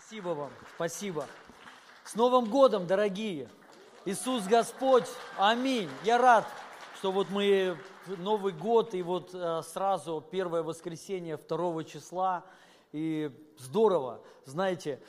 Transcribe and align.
Спасибо 0.00 0.28
вам, 0.28 0.50
спасибо. 0.76 1.26
С 2.04 2.14
Новым 2.14 2.48
годом, 2.48 2.86
дорогие! 2.86 3.48
Иисус 4.04 4.44
Господь, 4.44 5.06
аминь. 5.36 5.88
Я 6.04 6.18
рад, 6.18 6.46
что 6.98 7.10
вот 7.10 7.30
мы 7.30 7.76
Новый 8.06 8.52
год 8.52 8.94
и 8.94 9.02
вот 9.02 9.30
э, 9.34 9.62
сразу 9.62 10.24
первое 10.30 10.62
воскресенье 10.62 11.36
второго 11.36 11.82
числа. 11.82 12.44
И 12.92 13.32
здорово, 13.58 14.20
знаете, 14.44 15.00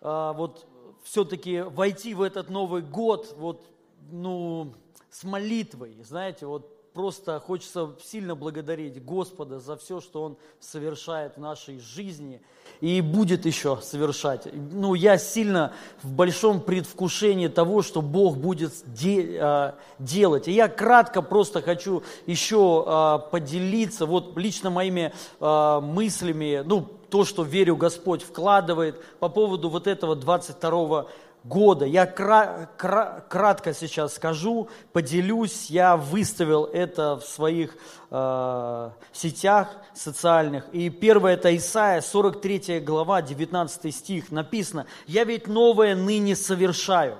э, 0.00 0.32
вот 0.34 0.66
все-таки 1.02 1.60
войти 1.60 2.14
в 2.14 2.22
этот 2.22 2.48
Новый 2.48 2.80
год 2.80 3.34
вот, 3.36 3.62
ну, 4.10 4.72
с 5.10 5.24
молитвой, 5.24 5.98
знаете, 6.02 6.46
вот 6.46 6.74
просто 6.98 7.38
хочется 7.38 7.90
сильно 8.04 8.34
благодарить 8.34 9.04
Господа 9.04 9.60
за 9.60 9.76
все, 9.76 10.00
что 10.00 10.24
Он 10.24 10.36
совершает 10.58 11.36
в 11.36 11.40
нашей 11.40 11.78
жизни 11.78 12.40
и 12.80 13.00
будет 13.00 13.46
еще 13.46 13.78
совершать. 13.80 14.48
Ну, 14.52 14.94
я 14.94 15.16
сильно 15.16 15.72
в 16.02 16.10
большом 16.10 16.60
предвкушении 16.60 17.46
того, 17.46 17.82
что 17.82 18.02
Бог 18.02 18.36
будет 18.38 18.72
де, 18.86 19.38
а, 19.40 19.74
делать. 20.00 20.48
И 20.48 20.52
я 20.52 20.66
кратко 20.66 21.22
просто 21.22 21.62
хочу 21.62 22.02
еще 22.26 22.82
а, 22.84 23.18
поделиться 23.18 24.04
вот 24.04 24.36
лично 24.36 24.68
моими 24.68 25.12
а, 25.38 25.80
мыслями, 25.80 26.64
ну, 26.66 26.84
то, 27.10 27.24
что 27.24 27.44
верю 27.44 27.76
Господь 27.76 28.22
вкладывает 28.24 29.00
по 29.20 29.28
поводу 29.28 29.68
вот 29.68 29.86
этого 29.86 30.16
22 30.16 31.06
года. 31.48 31.86
Я 31.86 32.06
кра- 32.06 32.68
кра- 32.76 33.24
кратко 33.28 33.72
сейчас 33.74 34.14
скажу, 34.14 34.68
поделюсь. 34.92 35.70
Я 35.70 35.96
выставил 35.96 36.64
это 36.64 37.16
в 37.16 37.24
своих 37.24 37.76
э, 38.10 38.90
сетях 39.12 39.68
социальных. 39.94 40.68
И 40.72 40.90
первое 40.90 41.34
это 41.34 41.56
Исаия, 41.56 42.00
43 42.02 42.80
глава, 42.80 43.22
19 43.22 43.94
стих. 43.94 44.30
Написано, 44.30 44.86
«Я 45.06 45.24
ведь 45.24 45.48
новое 45.48 45.96
ныне 45.96 46.36
совершаю, 46.36 47.16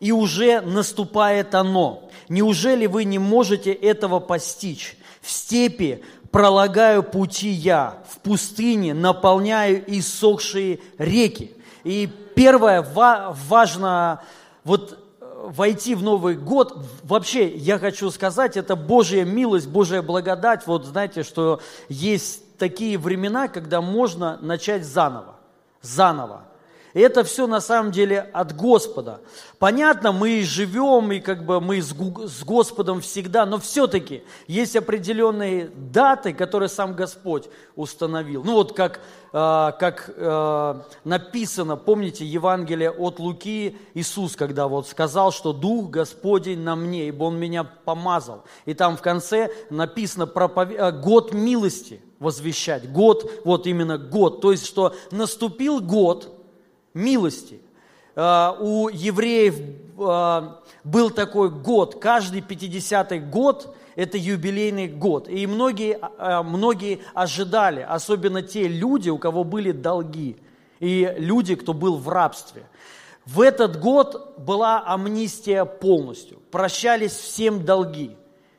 и 0.00 0.10
уже 0.10 0.60
наступает 0.62 1.54
оно. 1.54 2.08
Неужели 2.28 2.86
вы 2.86 3.04
не 3.04 3.18
можете 3.18 3.72
этого 3.72 4.20
постичь? 4.20 4.96
В 5.20 5.30
степи 5.30 6.02
пролагаю 6.30 7.02
пути 7.02 7.48
я, 7.48 8.02
в 8.08 8.18
пустыне 8.20 8.94
наполняю 8.94 9.84
иссохшие 9.86 10.80
реки». 10.98 11.54
И 11.84 12.10
первое, 12.34 12.82
важно 12.82 14.22
вот 14.64 14.98
э, 15.20 15.48
войти 15.48 15.94
в 15.94 16.02
Новый 16.02 16.34
год, 16.34 16.76
вообще 17.02 17.48
я 17.48 17.78
хочу 17.78 18.10
сказать, 18.10 18.56
это 18.56 18.74
Божья 18.74 19.24
милость, 19.24 19.68
Божья 19.68 20.00
благодать. 20.00 20.66
Вот 20.66 20.86
знаете, 20.86 21.22
что 21.22 21.60
есть 21.88 22.56
такие 22.56 22.98
времена, 22.98 23.48
когда 23.48 23.82
можно 23.82 24.38
начать 24.40 24.84
заново, 24.84 25.36
заново. 25.82 26.44
И 26.94 27.00
это 27.00 27.24
все 27.24 27.48
на 27.48 27.60
самом 27.60 27.90
деле 27.90 28.20
от 28.20 28.56
Господа. 28.56 29.20
Понятно, 29.58 30.12
мы 30.12 30.42
живем, 30.44 31.10
и 31.10 31.18
как 31.18 31.44
бы 31.44 31.60
мы 31.60 31.82
с 31.82 31.92
Господом 32.44 33.00
всегда, 33.00 33.44
но 33.46 33.58
все-таки 33.58 34.22
есть 34.46 34.76
определенные 34.76 35.70
даты, 35.74 36.32
которые 36.32 36.68
сам 36.68 36.94
Господь 36.94 37.48
установил. 37.74 38.44
Ну 38.44 38.54
вот 38.54 38.76
как, 38.76 39.00
э, 39.32 39.72
как 39.78 40.08
э, 40.14 40.80
написано, 41.02 41.76
помните 41.76 42.24
Евангелие 42.24 42.92
от 42.92 43.18
Луки, 43.18 43.76
Иисус, 43.94 44.36
когда 44.36 44.68
вот 44.68 44.86
сказал, 44.86 45.32
что 45.32 45.52
Дух 45.52 45.90
Господень 45.90 46.60
на 46.60 46.76
мне, 46.76 47.08
ибо 47.08 47.24
Он 47.24 47.36
меня 47.36 47.64
помазал. 47.64 48.44
И 48.66 48.74
там 48.74 48.96
в 48.96 49.02
конце 49.02 49.50
написано 49.68 50.28
проповед... 50.28 50.78
Э, 50.78 50.92
год 50.92 51.32
милости 51.32 52.00
возвещать. 52.20 52.90
Год, 52.92 53.30
вот 53.44 53.66
именно 53.66 53.98
год. 53.98 54.40
То 54.40 54.52
есть, 54.52 54.64
что 54.64 54.94
наступил 55.10 55.80
год, 55.80 56.33
милости. 56.94 57.60
А, 58.16 58.56
у 58.60 58.88
евреев 58.88 59.58
а, 59.98 60.62
был 60.84 61.10
такой 61.10 61.50
год, 61.50 62.00
каждый 62.00 62.40
50-й 62.40 63.18
год– 63.18 63.76
это 63.96 64.16
юбилейный 64.16 64.88
год. 64.88 65.28
И 65.28 65.46
многие, 65.46 65.98
а, 66.18 66.42
многие 66.42 67.00
ожидали, 67.12 67.80
особенно 67.80 68.42
те 68.42 68.68
люди, 68.68 69.10
у 69.10 69.18
кого 69.18 69.44
были 69.44 69.72
долги, 69.72 70.36
и 70.78 71.12
люди, 71.18 71.56
кто 71.56 71.74
был 71.74 71.96
в 71.96 72.08
рабстве. 72.08 72.62
В 73.26 73.40
этот 73.40 73.80
год 73.80 74.34
была 74.38 74.84
амнистия 74.86 75.64
полностью. 75.64 76.38
Прощались 76.50 77.12
всем 77.12 77.64
долги. 77.64 78.16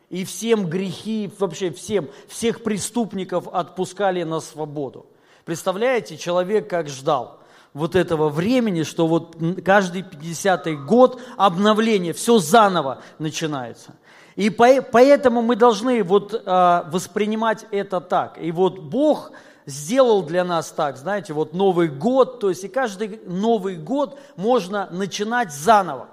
И 0.10 0.24
всем 0.24 0.68
грехи, 0.68 1.32
вообще 1.40 1.72
всем, 1.72 2.10
всех 2.28 2.64
преступников 2.64 3.48
отпускали 3.48 4.24
на 4.24 4.40
свободу. 4.40 5.06
Представляете, 5.46 6.18
человек 6.18 6.70
как 6.70 6.90
ждал– 6.90 7.40
вот 7.76 7.96
этого 7.96 8.30
времени, 8.30 8.84
что 8.84 9.06
вот 9.06 9.36
каждый 9.64 10.02
50-й 10.02 10.78
год 10.78 11.22
обновление, 11.36 12.14
все 12.14 12.40
заново 12.40 13.02
начинается. 13.20 13.96
И 14.38 14.50
поэтому 14.50 15.42
мы 15.42 15.58
должны 15.58 16.02
вот 16.02 16.42
а, 16.46 16.90
воспринимать 16.90 17.66
это 17.72 18.00
так. 18.00 18.38
И 18.42 18.52
вот 18.52 18.80
Бог 18.80 19.32
сделал 19.66 20.24
для 20.24 20.46
нас 20.46 20.72
так, 20.72 20.96
знаете, 20.96 21.34
вот 21.34 21.54
Новый 21.54 21.90
год, 21.90 22.40
то 22.40 22.50
есть 22.50 22.64
и 22.64 22.70
каждый 22.70 23.20
Новый 23.26 23.76
год 23.76 24.18
можно 24.38 24.88
начинать 24.92 25.54
заново. 25.54 26.08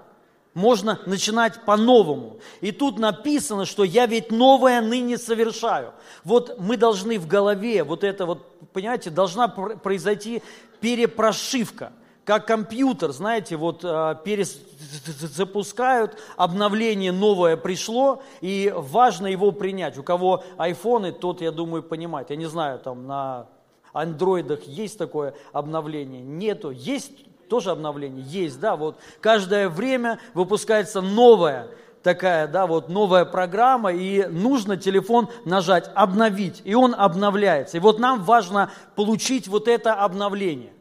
Можно 0.53 0.99
начинать 1.07 1.65
по-новому. 1.65 2.37
И 2.61 2.71
тут 2.71 2.99
написано, 2.99 3.65
что 3.65 3.83
я 3.83 4.05
ведь 4.05 4.31
новое 4.31 4.81
ныне 4.81 5.17
совершаю. 5.17 5.93
Вот 6.23 6.59
мы 6.59 6.77
должны 6.77 7.17
в 7.17 7.25
голове, 7.25 7.83
вот 7.83 8.03
это 8.03 8.27
вот, 8.27 8.69
понимаете, 8.71 9.09
должна 9.09 9.47
произойти 9.47 10.43
перепрошивка, 10.83 11.93
как 12.25 12.45
компьютер, 12.45 13.13
знаете, 13.13 13.55
вот 13.55 13.85
э, 13.85 14.15
перезапускают, 14.25 16.19
обновление 16.35 17.13
новое 17.13 17.55
пришло, 17.55 18.21
и 18.41 18.71
важно 18.75 19.27
его 19.27 19.53
принять. 19.53 19.97
У 19.97 20.03
кого 20.03 20.43
айфоны, 20.57 21.13
тот, 21.13 21.39
я 21.39 21.51
думаю, 21.51 21.83
понимает. 21.83 22.31
Я 22.31 22.35
не 22.35 22.47
знаю, 22.47 22.79
там 22.79 23.07
на 23.07 23.47
андроидах 23.93 24.63
есть 24.63 24.97
такое 24.97 25.35
обновление? 25.53 26.21
Нету. 26.21 26.71
Есть 26.71 27.13
тоже 27.47 27.71
обновление? 27.71 28.25
Есть, 28.27 28.59
да, 28.59 28.75
вот 28.75 28.97
каждое 29.21 29.69
время 29.69 30.19
выпускается 30.33 30.99
новое 30.99 31.69
такая, 32.03 32.47
да, 32.47 32.67
вот 32.67 32.89
новая 32.89 33.25
программа, 33.25 33.93
и 33.93 34.25
нужно 34.27 34.77
телефон 34.77 35.29
нажать 35.45 35.89
«Обновить», 35.95 36.61
и 36.65 36.75
он 36.75 36.93
обновляется. 36.95 37.77
И 37.77 37.79
вот 37.79 37.97
нам 37.97 38.23
важно 38.23 38.69
получить 38.95 39.47
вот 39.47 39.67
это 39.67 39.93
обновление. 39.93 40.73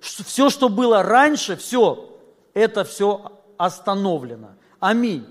Все, 0.00 0.48
что 0.48 0.68
было 0.68 1.02
раньше, 1.02 1.56
все, 1.56 2.08
это 2.54 2.84
все 2.84 3.32
остановлено. 3.56 4.50
Аминь. 4.78 5.26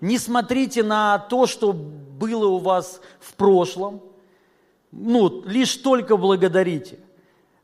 Не 0.00 0.18
смотрите 0.18 0.82
на 0.82 1.18
то, 1.18 1.46
что 1.46 1.72
было 1.74 2.46
у 2.48 2.58
вас 2.58 3.00
в 3.20 3.34
прошлом, 3.34 4.00
ну, 4.90 5.42
лишь 5.44 5.76
только 5.76 6.16
благодарите. 6.16 6.98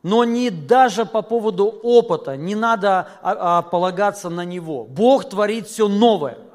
Но 0.03 0.23
не 0.25 0.51
даже 0.51 1.05
по 1.05 1.21
поводу 1.21 1.65
опыта, 1.65 2.37
не 2.37 2.55
надо 2.55 3.07
а, 3.21 3.57
а, 3.57 3.61
полагаться 3.61 4.29
на 4.29 4.45
него. 4.45 4.83
Бог 4.83 5.29
творит 5.29 5.67
все 5.67 5.87
новое– 5.87 6.37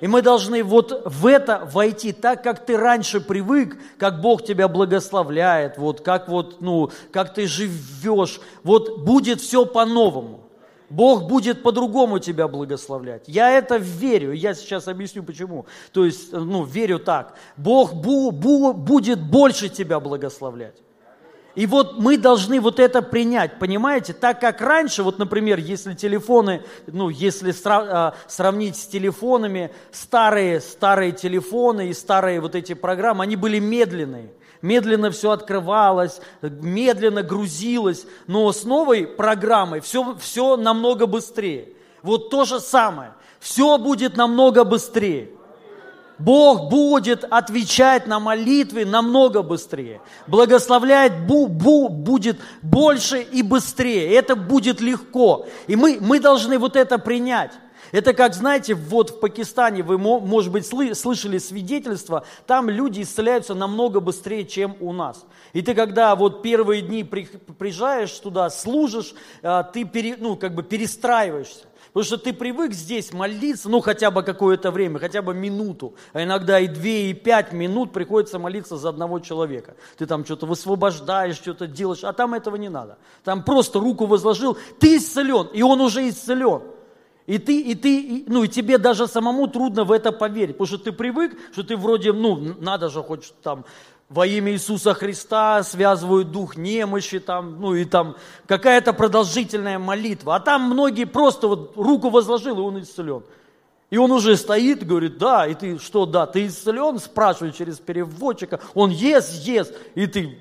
и 0.00 0.06
мы 0.06 0.22
должны 0.22 0.62
вот 0.62 1.02
в 1.04 1.26
это 1.26 1.68
войти, 1.72 2.12
так 2.12 2.42
как 2.42 2.64
ты 2.64 2.76
раньше 2.76 3.20
привык, 3.20 3.78
как 3.98 4.20
Бог 4.20 4.44
тебя 4.44 4.68
благословляет, 4.68 5.78
вот 5.78 6.00
как 6.00 6.28
вот, 6.28 6.60
ну, 6.60 6.90
как 7.12 7.34
ты 7.34 7.46
живешь, 7.46 8.40
вот 8.62 9.00
будет 9.00 9.40
все 9.40 9.66
по-новому. 9.66 10.44
Бог 10.90 11.28
будет 11.28 11.62
по-другому 11.62 12.18
тебя 12.18 12.48
благословлять. 12.48 13.24
Я 13.26 13.50
это 13.50 13.76
верю, 13.76 14.32
я 14.32 14.54
сейчас 14.54 14.88
объясню 14.88 15.22
почему. 15.22 15.66
То 15.92 16.04
есть, 16.04 16.32
ну, 16.32 16.64
верю 16.64 16.98
так. 16.98 17.34
Бог 17.56 17.92
бу, 17.92 18.30
бу, 18.30 18.72
будет 18.72 19.20
больше 19.20 19.68
тебя 19.68 20.00
благословлять. 20.00 20.76
И 21.58 21.66
вот 21.66 21.98
мы 21.98 22.16
должны 22.16 22.60
вот 22.60 22.78
это 22.78 23.02
принять, 23.02 23.58
понимаете? 23.58 24.12
Так 24.12 24.40
как 24.40 24.60
раньше, 24.60 25.02
вот, 25.02 25.18
например, 25.18 25.58
если 25.58 25.92
телефоны, 25.92 26.62
ну, 26.86 27.08
если 27.08 27.52
а, 27.64 28.14
сравнить 28.28 28.76
с 28.76 28.86
телефонами, 28.86 29.72
старые, 29.90 30.60
старые 30.60 31.10
телефоны 31.10 31.88
и 31.88 31.94
старые 31.94 32.40
вот 32.40 32.54
эти 32.54 32.74
программы, 32.74 33.24
они 33.24 33.34
были 33.34 33.58
медленные. 33.58 34.30
Медленно 34.62 35.10
все 35.10 35.32
открывалось, 35.32 36.20
медленно 36.42 37.24
грузилось, 37.24 38.06
но 38.28 38.52
с 38.52 38.62
новой 38.62 39.08
программой 39.08 39.80
все, 39.80 40.16
все 40.20 40.56
намного 40.56 41.06
быстрее. 41.06 41.70
Вот 42.02 42.30
то 42.30 42.44
же 42.44 42.60
самое. 42.60 43.14
Все 43.40 43.78
будет 43.78 44.16
намного 44.16 44.62
быстрее. 44.62 45.30
Бог 46.18 46.68
будет 46.68 47.24
отвечать 47.24 48.06
на 48.06 48.18
молитвы 48.18 48.84
намного 48.84 49.42
быстрее. 49.42 50.00
Благословлять 50.26 51.26
бу, 51.26 51.46
бу, 51.46 51.88
будет 51.88 52.40
больше 52.62 53.22
и 53.22 53.42
быстрее. 53.42 54.12
Это 54.14 54.34
будет 54.34 54.80
легко. 54.80 55.46
И 55.66 55.76
мы, 55.76 55.98
мы 56.00 56.20
должны 56.20 56.58
вот 56.58 56.76
это 56.76 56.98
принять. 56.98 57.52
Это 57.92 58.12
как, 58.12 58.34
знаете, 58.34 58.74
вот 58.74 59.10
в 59.10 59.20
Пакистане, 59.20 59.82
вы, 59.82 59.96
может 59.98 60.52
быть, 60.52 60.66
слышали 60.66 61.38
свидетельства, 61.38 62.24
там 62.46 62.68
люди 62.68 63.02
исцеляются 63.02 63.54
намного 63.54 64.00
быстрее, 64.00 64.44
чем 64.44 64.76
у 64.80 64.92
нас. 64.92 65.24
И 65.52 65.62
ты, 65.62 65.74
когда 65.74 66.14
вот 66.14 66.42
первые 66.42 66.82
дни 66.82 67.02
приезжаешь 67.02 68.12
туда, 68.12 68.50
служишь, 68.50 69.14
а, 69.42 69.62
ты 69.62 69.84
пере, 69.84 70.16
ну, 70.18 70.36
как 70.36 70.54
бы 70.54 70.62
перестраиваешься. 70.62 71.67
Потому 71.98 72.16
что 72.16 72.18
ты 72.18 72.32
привык 72.32 72.74
здесь 72.74 73.12
молиться, 73.12 73.68
ну, 73.68 73.80
хотя 73.80 74.12
бы 74.12 74.22
какое-то 74.22 74.70
время, 74.70 75.00
хотя 75.00 75.20
бы 75.20 75.34
минуту, 75.34 75.94
а 76.12 76.22
иногда 76.22 76.60
и 76.60 76.68
две, 76.68 77.10
и 77.10 77.12
пять 77.12 77.52
минут 77.52 77.92
приходится 77.92 78.38
молиться 78.38 78.76
за 78.76 78.90
одного 78.90 79.18
человека. 79.18 79.74
Ты 79.96 80.06
там 80.06 80.24
что-то 80.24 80.46
высвобождаешь, 80.46 81.34
что-то 81.34 81.66
делаешь, 81.66 82.04
а 82.04 82.12
там 82.12 82.34
этого 82.34 82.54
не 82.54 82.68
надо. 82.68 82.98
Там 83.24 83.42
просто 83.42 83.80
руку 83.80 84.06
возложил, 84.06 84.56
ты 84.78 84.98
исцелен, 84.98 85.48
и 85.52 85.62
он 85.62 85.80
уже 85.80 86.08
исцелен. 86.08 86.62
И 87.26 87.38
ты, 87.38 87.60
и 87.62 87.74
ты, 87.74 88.00
и, 88.00 88.24
ну 88.28 88.44
и 88.44 88.48
тебе 88.48 88.78
даже 88.78 89.08
самому 89.08 89.48
трудно 89.48 89.82
в 89.82 89.90
это 89.90 90.12
поверить, 90.12 90.56
потому 90.56 90.68
что 90.68 90.78
ты 90.78 90.92
привык, 90.92 91.36
что 91.50 91.64
ты 91.64 91.76
вроде, 91.76 92.12
ну, 92.12 92.54
надо 92.60 92.90
же 92.90 93.02
хоть 93.02 93.34
там 93.42 93.64
во 94.08 94.26
имя 94.26 94.52
Иисуса 94.52 94.94
Христа 94.94 95.62
связывают 95.62 96.32
дух 96.32 96.56
немощи, 96.56 97.20
там, 97.20 97.60
ну 97.60 97.74
и 97.74 97.84
там 97.84 98.16
какая-то 98.46 98.92
продолжительная 98.92 99.78
молитва. 99.78 100.36
А 100.36 100.40
там 100.40 100.62
многие 100.62 101.04
просто 101.04 101.48
вот 101.48 101.72
руку 101.76 102.08
возложил, 102.08 102.58
и 102.58 102.62
он 102.62 102.80
исцелен. 102.80 103.22
И 103.90 103.96
он 103.96 104.10
уже 104.10 104.36
стоит, 104.36 104.86
говорит, 104.86 105.18
да, 105.18 105.46
и 105.46 105.54
ты 105.54 105.78
что, 105.78 106.06
да, 106.06 106.26
ты 106.26 106.46
исцелен, 106.46 106.98
спрашивает 106.98 107.56
через 107.56 107.78
переводчика, 107.78 108.60
он 108.74 108.90
ест, 108.90 109.32
ест, 109.44 109.74
и 109.94 110.06
ты, 110.06 110.38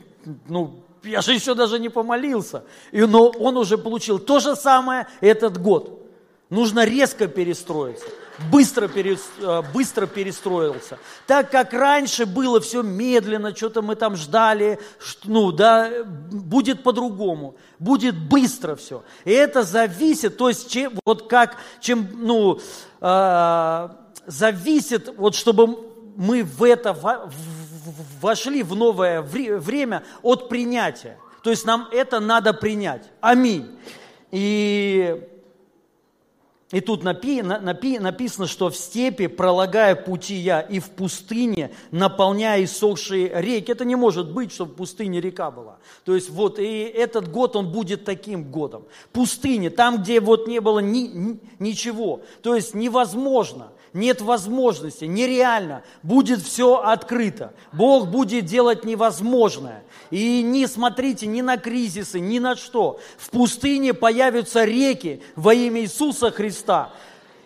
ну, 0.47 0.81
я 1.03 1.21
же 1.21 1.33
еще 1.33 1.53
даже 1.55 1.79
не 1.79 1.89
помолился. 1.89 2.63
И, 2.91 3.01
но 3.01 3.29
он 3.29 3.57
уже 3.57 3.77
получил 3.77 4.19
то 4.19 4.39
же 4.39 4.55
самое 4.55 5.07
этот 5.21 5.61
год. 5.61 5.93
Нужно 6.49 6.85
резко 6.85 7.27
перестроиться, 7.27 8.05
быстро, 8.51 8.87
перес, 8.87 9.21
э, 9.39 9.61
быстро 9.73 10.05
перестроился. 10.05 10.97
Так 11.25 11.51
как 11.51 11.73
раньше 11.73 12.25
было 12.25 12.59
все 12.59 12.81
медленно, 12.81 13.55
что-то 13.55 13.81
мы 13.81 13.95
там 13.95 14.15
ждали, 14.15 14.79
ну 15.23 15.51
да, 15.51 15.89
будет 16.05 16.83
по-другому, 16.83 17.55
будет 17.79 18.17
быстро 18.17 18.75
все. 18.75 19.03
И 19.25 19.31
это 19.31 19.63
зависит, 19.63 20.37
то 20.37 20.49
есть 20.49 20.69
чем, 20.71 20.93
вот 21.05 21.27
как, 21.27 21.57
чем, 21.79 22.07
ну, 22.13 22.59
э, 23.01 23.89
зависит, 24.25 25.13
вот 25.17 25.35
чтобы 25.35 25.87
мы 26.15 26.43
в 26.43 26.63
это 26.63 26.95
вошли 28.21 28.63
в 28.63 28.75
новое 28.75 29.21
время 29.21 30.03
от 30.21 30.49
принятия. 30.49 31.17
То 31.43 31.51
есть 31.51 31.65
нам 31.65 31.87
это 31.91 32.19
надо 32.19 32.53
принять. 32.53 33.03
Аминь. 33.21 33.77
И 34.31 35.21
и 36.69 36.81
тут 36.81 37.01
напи, 37.01 37.41
напи, 37.41 37.97
написано, 37.97 38.45
что 38.45 38.69
в 38.69 38.75
степи, 38.75 39.27
пролагая 39.27 39.95
пути 39.95 40.35
я, 40.35 40.59
и 40.59 40.79
в 40.79 40.89
пустыне, 40.89 41.71
наполняя 41.91 42.61
иссохшие 42.61 43.31
реки. 43.33 43.71
Это 43.71 43.85
не 43.85 43.95
может 43.95 44.33
быть, 44.33 44.51
чтобы 44.51 44.73
в 44.73 44.75
пустыне 44.75 45.21
река 45.21 45.49
была. 45.49 45.77
То 46.03 46.13
есть 46.13 46.29
вот 46.29 46.59
и 46.59 46.81
этот 46.81 47.31
год, 47.31 47.55
он 47.55 47.71
будет 47.71 48.03
таким 48.03 48.51
годом. 48.51 48.83
Пустыне, 49.13 49.69
там, 49.69 50.01
где 50.01 50.19
вот 50.19 50.49
не 50.49 50.59
было 50.59 50.79
ни, 50.79 51.07
ни, 51.07 51.39
ничего. 51.59 52.21
То 52.41 52.53
есть 52.53 52.73
невозможно 52.73 53.71
нет 53.93 54.21
возможности, 54.21 55.05
нереально, 55.05 55.83
будет 56.03 56.41
все 56.41 56.75
открыто. 56.77 57.53
Бог 57.71 58.07
будет 58.07 58.45
делать 58.45 58.83
невозможное. 58.83 59.83
И 60.11 60.41
не 60.41 60.67
смотрите 60.67 61.27
ни 61.27 61.41
на 61.41 61.57
кризисы, 61.57 62.19
ни 62.19 62.39
на 62.39 62.55
что. 62.55 62.99
В 63.17 63.29
пустыне 63.29 63.93
появятся 63.93 64.63
реки 64.63 65.21
во 65.35 65.53
имя 65.53 65.81
Иисуса 65.81 66.31
Христа. 66.31 66.91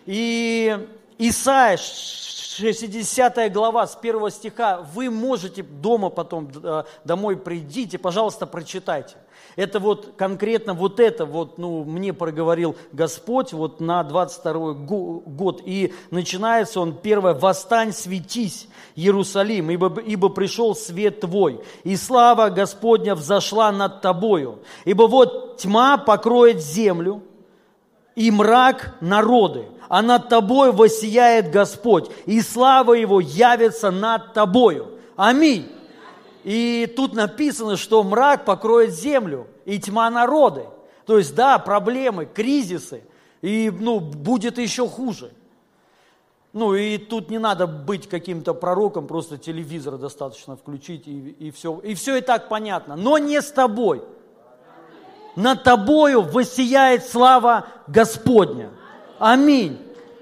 И 0.05 0.87
Исаия, 1.17 1.77
60 1.77 3.51
глава, 3.51 3.87
с 3.87 3.95
1 3.95 4.29
стиха, 4.31 4.81
вы 4.93 5.09
можете 5.09 5.63
дома 5.63 6.09
потом, 6.09 6.51
э, 6.63 6.83
домой 7.03 7.37
придите, 7.37 7.97
пожалуйста, 7.97 8.45
прочитайте. 8.45 9.15
Это 9.61 9.79
вот 9.79 10.13
конкретно 10.17 10.73
вот 10.73 10.99
это 10.99 11.23
вот, 11.27 11.59
ну, 11.59 11.83
мне 11.83 12.13
проговорил 12.13 12.75
Господь 12.93 13.53
вот 13.53 13.79
на 13.79 14.01
22 14.01 14.73
год. 14.73 15.61
И 15.63 15.93
начинается 16.09 16.79
он 16.79 16.97
первое, 16.97 17.35
«Восстань, 17.35 17.93
светись, 17.93 18.67
Иерусалим, 18.95 19.69
ибо, 19.69 20.01
ибо 20.01 20.29
пришел 20.29 20.73
свет 20.73 21.19
твой, 21.19 21.61
и 21.83 21.95
слава 21.95 22.49
Господня 22.49 23.13
взошла 23.13 23.71
над 23.71 24.01
тобою. 24.01 24.63
Ибо 24.83 25.03
вот 25.03 25.57
тьма 25.57 25.97
покроет 25.97 26.59
землю, 26.59 27.21
и 28.15 28.31
мрак 28.31 28.95
народы, 28.99 29.65
а 29.89 30.01
над 30.01 30.27
тобой 30.27 30.71
воссияет 30.71 31.51
Господь, 31.51 32.09
и 32.25 32.41
слава 32.41 32.93
Его 32.93 33.19
явится 33.19 33.91
над 33.91 34.33
тобою. 34.33 34.87
Аминь. 35.15 35.67
И 36.43 36.91
тут 36.95 37.13
написано, 37.13 37.77
что 37.77 38.03
мрак 38.03 38.45
покроет 38.45 38.93
землю 38.93 39.47
и 39.65 39.79
тьма 39.79 40.09
народы. 40.09 40.65
То 41.05 41.17
есть, 41.17 41.35
да, 41.35 41.59
проблемы, 41.59 42.25
кризисы, 42.25 43.03
и 43.41 43.71
ну, 43.71 43.99
будет 43.99 44.57
еще 44.57 44.87
хуже. 44.87 45.31
Ну 46.53 46.75
и 46.75 46.97
тут 46.97 47.29
не 47.29 47.37
надо 47.37 47.65
быть 47.65 48.09
каким-то 48.09 48.53
пророком, 48.53 49.07
просто 49.07 49.37
телевизор 49.37 49.97
достаточно 49.97 50.57
включить, 50.57 51.07
и, 51.07 51.29
и, 51.39 51.51
все, 51.51 51.79
и 51.79 51.93
все 51.93 52.17
и 52.17 52.21
так 52.21 52.49
понятно. 52.49 52.95
Но 52.95 53.17
не 53.17 53.41
с 53.41 53.51
тобой. 53.51 54.03
Над 55.35 55.63
тобою 55.63 56.23
воссияет 56.23 57.05
слава 57.05 57.67
Господня. 57.87 58.69
Аминь. 59.17 59.79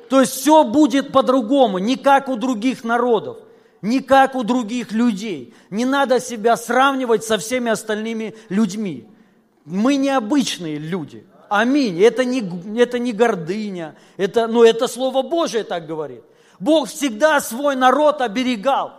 То 0.07 0.21
есть 0.21 0.33
все 0.33 0.63
будет 0.63 1.11
по-другому, 1.11 1.79
не 1.79 1.95
как 1.95 2.29
у 2.29 2.35
других 2.35 2.83
народов 2.83 3.37
не 3.81 4.01
как 4.01 4.35
у 4.35 4.43
других 4.43 4.91
людей. 4.91 5.53
Не 5.69 5.85
надо 5.85 6.19
себя 6.19 6.57
сравнивать 6.57 7.23
со 7.23 7.37
всеми 7.37 7.71
остальными 7.71 8.35
людьми. 8.49 9.07
Мы 9.65 9.95
необычные 9.95 10.77
люди. 10.77 11.25
Аминь. 11.49 12.01
Это 12.01 12.25
не, 12.25 12.43
это 12.79 12.99
не 12.99 13.13
гордыня. 13.13 13.95
Это, 14.17 14.47
ну, 14.47 14.63
это 14.63 14.87
Слово 14.87 15.21
Божие 15.21 15.63
так 15.63 15.85
говорит. 15.85 16.23
Бог 16.59 16.89
всегда 16.89 17.39
свой 17.39 17.75
народ 17.75 18.21
оберегал. 18.21 18.93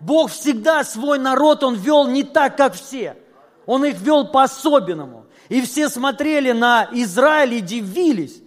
Бог 0.00 0.30
всегда 0.30 0.84
свой 0.84 1.18
народ, 1.18 1.64
Он 1.64 1.74
вел 1.74 2.06
не 2.06 2.24
так, 2.24 2.56
как 2.56 2.74
все. 2.74 3.16
Он 3.64 3.84
их 3.84 3.98
вел 4.00 4.28
по-особенному. 4.28 5.26
И 5.48 5.62
все 5.62 5.88
смотрели 5.88 6.52
на 6.52 6.88
Израиль 6.92 7.54
и 7.54 7.60
дивились 7.60 8.42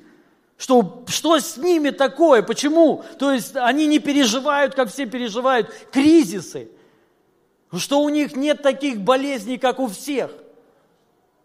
что, 0.60 1.06
что 1.08 1.40
с 1.40 1.56
ними 1.56 1.90
такое, 1.90 2.44
почему? 2.44 3.06
То 3.18 3.32
есть 3.32 3.56
они 3.56 3.88
не 3.88 4.00
переживают, 4.00 4.76
как 4.76 4.92
все 4.92 5.06
переживают, 5.06 5.74
кризисы, 5.90 6.70
что 7.72 8.02
у 8.02 8.10
них 8.10 8.36
нет 8.36 8.62
таких 8.62 9.00
болезней, 9.00 9.58
как 9.58 9.80
у 9.80 9.88
всех. 9.88 10.32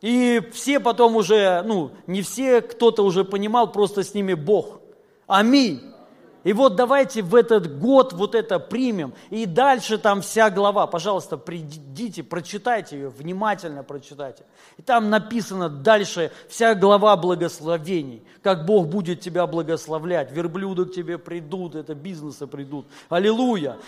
И 0.01 0.43
все 0.53 0.81
потом 0.81 1.15
уже, 1.15 1.63
ну, 1.63 1.93
не 2.09 2.23
все, 2.23 2.61
кто-то 2.61 3.05
уже 3.05 3.25
понимал, 3.25 3.71
просто 3.71 4.03
с 4.03 4.15
ними 4.15 4.35
Бог. 4.35 4.81
Аминь. 5.29 5.94
И 6.45 6.53
вот 6.53 6.77
давайте 6.77 7.23
в 7.23 7.35
этот 7.35 7.79
год 7.79 8.13
вот 8.13 8.35
это 8.35 8.59
примем. 8.59 9.15
И 9.31 9.47
дальше 9.47 9.99
там 9.99 10.21
вся 10.21 10.51
глава. 10.51 10.87
Пожалуйста, 10.87 11.37
придите, 11.37 12.23
прочитайте 12.23 12.97
ее, 12.97 13.09
внимательно 13.09 13.83
прочитайте. 13.83 14.45
И 14.77 14.83
там 14.83 15.11
написано 15.11 15.69
дальше 15.69 16.31
вся 16.49 16.75
глава 16.75 17.17
благословений. 17.17 18.23
Как 18.43 18.67
Бог 18.67 18.89
будет 18.89 19.21
тебя 19.21 19.47
благословлять. 19.47 20.31
Верблюды 20.31 20.85
к 20.85 20.93
тебе 20.93 21.17
придут, 21.17 21.75
это 21.75 21.95
бизнесы 21.95 22.47
придут. 22.47 22.87
Аллилуйя. 23.09 23.79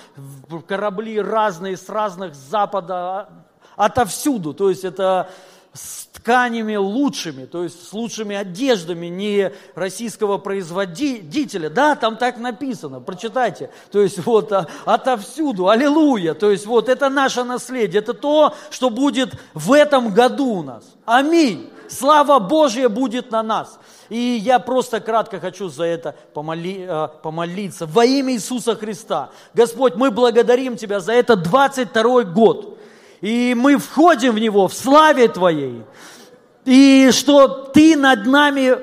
Корабли 0.66 1.20
разные, 1.20 1.76
с 1.76 1.88
разных 1.90 2.34
запада, 2.34 3.28
отовсюду. 3.76 4.54
То 4.54 4.70
есть 4.70 4.84
это 4.84 5.28
с 5.76 6.06
тканями 6.12 6.76
лучшими, 6.76 7.44
то 7.44 7.62
есть 7.62 7.88
с 7.88 7.92
лучшими 7.92 8.34
одеждами 8.34 9.06
не 9.06 9.52
российского 9.74 10.38
производителя. 10.38 11.70
Да, 11.70 11.94
там 11.94 12.16
так 12.16 12.38
написано, 12.38 13.00
прочитайте. 13.00 13.70
То 13.92 14.00
есть 14.00 14.24
вот 14.24 14.50
а, 14.52 14.66
отовсюду, 14.84 15.68
аллилуйя. 15.68 16.34
То 16.34 16.50
есть 16.50 16.66
вот 16.66 16.88
это 16.88 17.08
наше 17.08 17.44
наследие, 17.44 18.00
это 18.00 18.14
то, 18.14 18.54
что 18.70 18.90
будет 18.90 19.34
в 19.54 19.72
этом 19.72 20.12
году 20.12 20.46
у 20.46 20.62
нас. 20.62 20.84
Аминь. 21.04 21.70
Слава 21.88 22.38
Божья 22.38 22.88
будет 22.88 23.30
на 23.30 23.42
нас. 23.42 23.78
И 24.08 24.18
я 24.18 24.58
просто 24.58 25.00
кратко 25.00 25.40
хочу 25.40 25.68
за 25.68 25.84
это 25.84 26.14
помоли, 26.32 26.86
э, 26.88 27.08
помолиться. 27.22 27.86
Во 27.86 28.04
имя 28.04 28.34
Иисуса 28.34 28.76
Христа. 28.76 29.30
Господь, 29.54 29.96
мы 29.96 30.10
благодарим 30.10 30.76
Тебя 30.76 31.00
за 31.00 31.12
это 31.12 31.36
22 31.36 32.22
год 32.24 32.75
и 33.20 33.54
мы 33.56 33.78
входим 33.78 34.34
в 34.34 34.38
него 34.38 34.68
в 34.68 34.74
славе 34.74 35.28
Твоей, 35.28 35.82
и 36.64 37.10
что 37.12 37.48
Ты 37.48 37.96
над 37.96 38.26
нами 38.26 38.78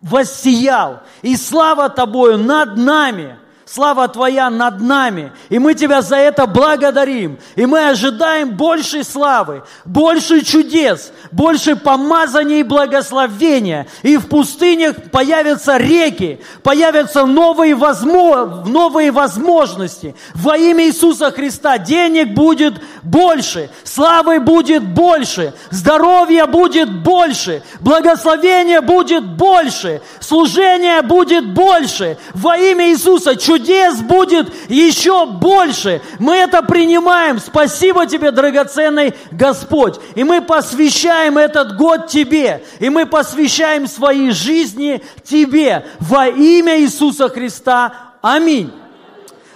воссиял, 0.00 1.00
и 1.22 1.36
слава 1.36 1.88
Тобою 1.88 2.38
над 2.38 2.76
нами, 2.76 3.38
Слава 3.66 4.08
Твоя 4.08 4.50
над 4.50 4.80
нами. 4.80 5.32
И 5.48 5.58
мы 5.58 5.74
Тебя 5.74 6.02
за 6.02 6.16
это 6.16 6.46
благодарим. 6.46 7.38
И 7.56 7.64
мы 7.64 7.88
ожидаем 7.88 8.50
большей 8.50 9.04
славы, 9.04 9.62
больше 9.86 10.44
чудес, 10.44 11.12
больше 11.32 11.74
помазания 11.74 12.58
и 12.58 12.62
благословения. 12.62 13.86
И 14.02 14.18
в 14.18 14.28
пустынях 14.28 15.10
появятся 15.10 15.78
реки, 15.78 16.40
появятся 16.62 17.24
новые, 17.24 17.74
возможно, 17.74 18.64
новые 18.66 19.10
возможности. 19.10 20.14
Во 20.34 20.56
имя 20.56 20.84
Иисуса 20.84 21.30
Христа 21.30 21.78
денег 21.78 22.34
будет 22.34 22.74
больше, 23.02 23.70
славы 23.82 24.40
будет 24.40 24.84
больше, 24.84 25.54
здоровья 25.70 26.46
будет 26.46 26.92
больше, 27.02 27.62
благословения 27.80 28.82
будет 28.82 29.24
больше, 29.24 30.02
служения 30.20 31.00
будет 31.00 31.54
больше. 31.54 32.18
Во 32.34 32.56
имя 32.58 32.90
Иисуса 32.90 33.36
чудес 33.36 33.53
будет 34.02 34.52
еще 34.68 35.26
больше. 35.26 36.02
Мы 36.18 36.36
это 36.36 36.62
принимаем. 36.62 37.38
Спасибо 37.38 38.06
тебе, 38.06 38.30
драгоценный 38.30 39.14
Господь. 39.30 40.00
И 40.14 40.24
мы 40.24 40.40
посвящаем 40.42 41.38
этот 41.38 41.76
год 41.76 42.08
тебе. 42.08 42.64
И 42.80 42.88
мы 42.88 43.06
посвящаем 43.06 43.86
свои 43.86 44.30
жизни 44.30 45.02
тебе. 45.22 45.86
Во 46.00 46.28
имя 46.28 46.80
Иисуса 46.80 47.28
Христа. 47.28 48.14
Аминь. 48.22 48.72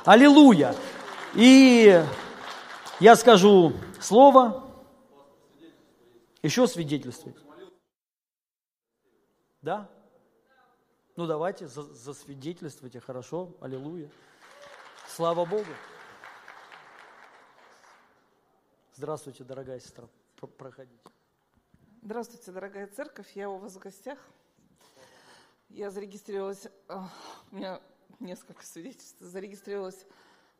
Аллилуйя. 0.04 0.74
И 1.34 2.02
я 3.00 3.16
скажу 3.16 3.72
слово. 4.00 4.64
Еще 6.42 6.66
свидетельствовать. 6.66 7.36
Да? 9.60 9.88
Ну 11.18 11.26
давайте, 11.26 11.66
засвидетельствуйте, 11.66 13.00
хорошо, 13.00 13.52
аллилуйя. 13.60 14.08
Слава 15.08 15.44
Богу. 15.44 15.66
Здравствуйте, 18.94 19.42
дорогая 19.42 19.80
сестра, 19.80 20.06
проходите. 20.56 20.96
Здравствуйте, 22.02 22.52
дорогая 22.52 22.86
церковь, 22.86 23.32
я 23.34 23.50
у 23.50 23.58
вас 23.58 23.74
в 23.74 23.80
гостях. 23.80 24.16
Я 25.70 25.90
зарегистрировалась, 25.90 26.68
а, 26.86 27.08
у 27.50 27.56
меня 27.56 27.80
несколько 28.20 28.64
свидетельств, 28.64 29.18
зарегистрировалась 29.18 30.06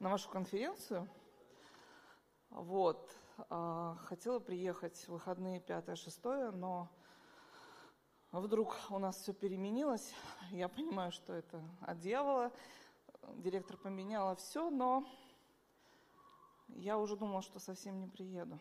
на 0.01 0.11
вашу 0.11 0.29
конференцию. 0.29 1.09
Вот, 2.51 3.13
а, 3.49 3.97
хотела 4.07 4.41
приехать 4.41 4.97
в 5.07 5.11
выходные 5.11 5.61
5-6, 5.61 6.51
но 6.51 6.89
вдруг 8.33 8.77
у 8.91 8.99
нас 8.99 9.17
все 9.17 9.33
переменилось. 9.33 10.13
Я 10.51 10.69
понимаю, 10.69 11.13
что 11.13 11.33
это 11.33 11.63
от 11.81 11.99
дьявола. 11.99 12.53
Директор 13.37 13.77
поменяла 13.77 14.37
все, 14.37 14.71
но 14.71 15.07
я 16.69 16.99
уже 16.99 17.17
думала, 17.17 17.43
что 17.43 17.59
совсем 17.59 17.99
не 18.01 18.07
приеду. 18.07 18.59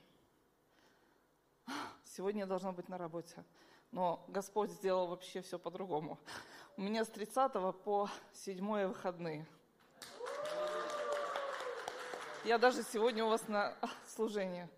Сегодня 2.06 2.42
я 2.42 2.48
должна 2.48 2.72
быть 2.72 2.90
на 2.90 2.98
работе. 2.98 3.44
Но 3.92 4.24
Господь 4.28 4.72
сделал 4.72 5.08
вообще 5.08 5.42
все 5.42 5.60
по-другому. 5.60 6.18
У 6.76 6.82
меня 6.82 7.04
с 7.04 7.10
30 7.10 7.54
по 7.84 8.10
7 8.34 8.88
выходные. 8.88 9.46
Я 12.46 12.58
даже 12.58 12.84
сегодня 12.84 13.26
у 13.26 13.30
вас 13.30 13.48
на 13.48 13.76
служении. 14.06 14.70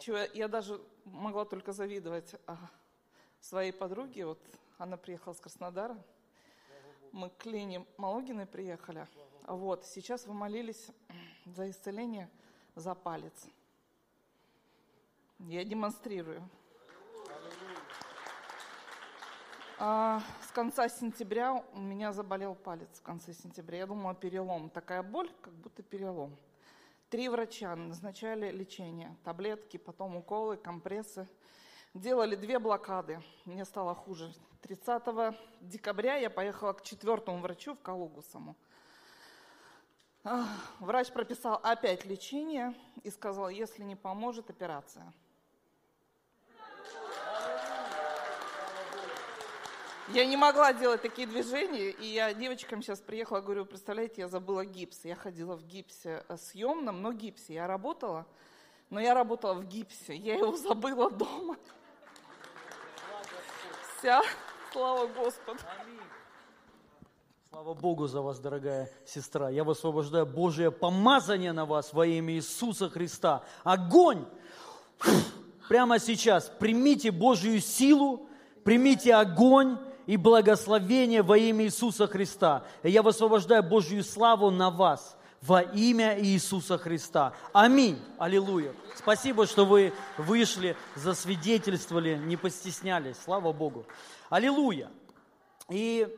Чего 0.00 0.18
я 0.34 0.48
даже 0.48 0.80
могла 1.04 1.44
только 1.44 1.72
завидовать 1.72 2.34
своей 3.46 3.72
подруге, 3.72 4.26
вот 4.26 4.38
она 4.78 4.96
приехала 4.96 5.32
с 5.32 5.40
Краснодара, 5.40 5.96
мы 7.12 7.30
к 7.30 7.46
Лене 7.46 7.86
Малогиной 7.96 8.46
приехали, 8.46 9.06
вот, 9.46 9.86
сейчас 9.86 10.26
вы 10.26 10.34
молились 10.34 10.90
за 11.44 11.70
исцеление 11.70 12.28
за 12.74 12.94
палец. 12.94 13.46
Я 15.38 15.64
демонстрирую. 15.64 16.42
А, 19.78 20.22
с 20.42 20.50
конца 20.50 20.88
сентября 20.88 21.62
у 21.72 21.78
меня 21.78 22.12
заболел 22.12 22.54
палец 22.54 22.88
в 22.98 23.02
конце 23.02 23.34
сентября. 23.34 23.78
Я 23.78 23.86
думала, 23.86 24.14
перелом. 24.14 24.70
Такая 24.70 25.02
боль, 25.02 25.30
как 25.42 25.52
будто 25.54 25.82
перелом. 25.82 26.36
Три 27.10 27.28
врача 27.28 27.76
назначали 27.76 28.50
лечение. 28.50 29.14
Таблетки, 29.22 29.76
потом 29.76 30.16
уколы, 30.16 30.56
компрессы 30.56 31.28
делали 31.96 32.36
две 32.36 32.58
блокады. 32.58 33.22
Мне 33.44 33.64
стало 33.64 33.94
хуже. 33.94 34.32
30 34.62 35.36
декабря 35.60 36.16
я 36.16 36.30
поехала 36.30 36.72
к 36.72 36.82
четвертому 36.82 37.38
врачу 37.38 37.74
в 37.74 37.80
Калугу 37.80 38.22
саму. 38.22 38.56
Врач 40.80 41.12
прописал 41.12 41.60
опять 41.62 42.04
лечение 42.04 42.74
и 43.04 43.10
сказал, 43.10 43.48
если 43.48 43.84
не 43.84 43.94
поможет, 43.94 44.50
операция. 44.50 45.12
Я 50.08 50.24
не 50.24 50.36
могла 50.36 50.72
делать 50.72 51.02
такие 51.02 51.26
движения, 51.26 51.90
и 51.90 52.06
я 52.06 52.32
девочкам 52.32 52.80
сейчас 52.80 53.00
приехала, 53.00 53.40
говорю, 53.40 53.66
представляете, 53.66 54.22
я 54.22 54.28
забыла 54.28 54.64
гипс. 54.64 55.04
Я 55.04 55.16
ходила 55.16 55.56
в 55.56 55.64
гипсе 55.66 56.24
э, 56.28 56.36
съемном, 56.36 57.02
но 57.02 57.12
гипсе. 57.12 57.54
Я 57.54 57.66
работала, 57.66 58.24
но 58.88 59.00
я 59.00 59.14
работала 59.14 59.54
в 59.54 59.64
гипсе. 59.64 60.14
Я 60.14 60.36
его 60.36 60.56
забыла 60.56 61.10
дома 61.10 61.56
вся. 64.06 64.22
Слава 64.72 65.06
Господу. 65.06 65.58
Слава 67.50 67.74
Богу 67.74 68.06
за 68.06 68.20
вас, 68.20 68.38
дорогая 68.38 68.88
сестра. 69.04 69.50
Я 69.50 69.64
высвобождаю 69.64 70.26
Божие 70.26 70.70
помазание 70.70 71.52
на 71.52 71.66
вас 71.66 71.92
во 71.92 72.06
имя 72.06 72.34
Иисуса 72.34 72.88
Христа. 72.88 73.42
Огонь! 73.64 74.24
Прямо 75.68 75.98
сейчас 75.98 76.52
примите 76.60 77.10
Божью 77.10 77.60
силу, 77.60 78.28
примите 78.62 79.12
огонь 79.12 79.76
и 80.06 80.16
благословение 80.16 81.22
во 81.22 81.36
имя 81.36 81.64
Иисуса 81.64 82.06
Христа. 82.06 82.64
И 82.84 82.90
я 82.90 83.02
высвобождаю 83.02 83.64
Божью 83.64 84.04
славу 84.04 84.50
на 84.50 84.70
вас 84.70 85.15
во 85.42 85.60
имя 85.62 86.18
Иисуса 86.20 86.78
Христа. 86.78 87.34
Аминь. 87.52 88.00
Аллилуйя. 88.18 88.74
Спасибо, 88.94 89.46
что 89.46 89.64
вы 89.64 89.92
вышли, 90.18 90.76
засвидетельствовали, 90.94 92.16
не 92.16 92.36
постеснялись. 92.36 93.16
Слава 93.22 93.52
Богу. 93.52 93.86
Аллилуйя. 94.30 94.90
И 95.68 96.08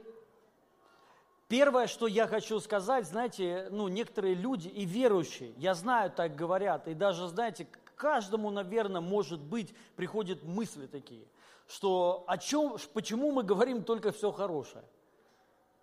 первое, 1.48 1.86
что 1.86 2.06
я 2.06 2.26
хочу 2.26 2.60
сказать, 2.60 3.06
знаете, 3.06 3.68
ну, 3.70 3.88
некоторые 3.88 4.34
люди 4.34 4.68
и 4.68 4.84
верующие, 4.84 5.52
я 5.56 5.74
знаю, 5.74 6.10
так 6.10 6.34
говорят, 6.34 6.88
и 6.88 6.94
даже, 6.94 7.28
знаете, 7.28 7.66
каждому, 7.96 8.50
наверное, 8.50 9.00
может 9.00 9.40
быть, 9.40 9.74
приходят 9.96 10.42
мысли 10.44 10.86
такие, 10.86 11.26
что 11.66 12.24
о 12.26 12.38
чем, 12.38 12.76
почему 12.94 13.32
мы 13.32 13.42
говорим 13.42 13.82
только 13.82 14.12
все 14.12 14.30
хорошее. 14.30 14.84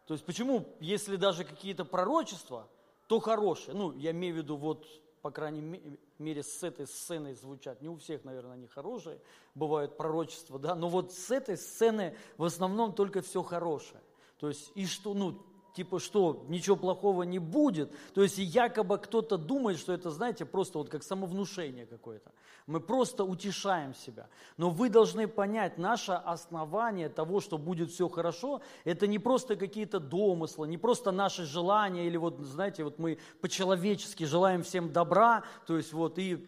То 0.08 0.14
есть 0.14 0.26
почему, 0.26 0.68
если 0.80 1.16
даже 1.16 1.44
какие-то 1.44 1.84
пророчества, 1.84 2.68
то 3.08 3.20
хорошее. 3.20 3.78
Ну, 3.78 3.94
я 3.94 4.12
имею 4.12 4.36
в 4.36 4.38
виду, 4.38 4.58
вот, 4.58 4.88
по 5.22 5.32
крайней 5.32 5.82
мере, 6.18 6.44
с 6.44 6.64
этой 6.64 6.88
сцены 6.88 7.36
звучат. 7.36 7.82
Не 7.82 7.90
у 7.90 7.98
всех, 7.98 8.24
наверное, 8.24 8.54
они 8.54 8.68
хорошие, 8.68 9.20
бывают 9.54 9.98
пророчества, 9.98 10.60
да, 10.60 10.76
но 10.76 10.90
вот 10.90 11.14
с 11.14 11.32
этой 11.32 11.58
сцены 11.58 12.16
в 12.38 12.44
основном 12.44 12.94
только 12.94 13.22
все 13.22 13.44
хорошее. 13.44 14.02
То 14.38 14.50
есть, 14.50 14.72
и 14.76 14.86
что, 14.86 15.14
ну, 15.14 15.42
типа 15.76 16.00
что, 16.00 16.46
ничего 16.48 16.76
плохого 16.76 17.24
не 17.24 17.40
будет. 17.40 17.92
То 18.14 18.24
есть 18.24 18.38
якобы 18.38 18.98
кто-то 18.98 19.38
думает, 19.38 19.78
что 19.78 19.94
это, 19.94 20.10
знаете, 20.10 20.46
просто 20.46 20.78
вот 20.78 20.90
как 20.90 21.04
самовнушение 21.04 21.86
какое-то. 21.86 22.32
Мы 22.66 22.80
просто 22.80 23.24
утешаем 23.24 23.94
себя. 23.94 24.28
Но 24.58 24.70
вы 24.70 24.90
должны 24.90 25.28
понять, 25.28 25.78
наше 25.78 26.14
основание 26.14 27.10
того, 27.10 27.42
что 27.42 27.58
будет 27.58 27.92
все 27.92 28.08
хорошо, 28.10 28.62
это 28.86 29.06
не 29.06 29.20
просто 29.20 29.56
какие-то 29.56 30.00
домыслы, 30.00 30.68
не 30.68 30.78
просто 30.78 31.12
наши 31.12 31.46
желания, 31.46 32.08
или 32.08 32.18
вот, 32.18 32.40
знаете, 32.40 32.84
вот 32.84 32.98
мы 32.98 33.20
по-человечески 33.42 34.24
желаем 34.24 34.64
всем 34.64 34.92
добра, 34.92 35.44
то 35.68 35.78
есть 35.78 35.94
вот 35.94 36.18
и 36.18 36.48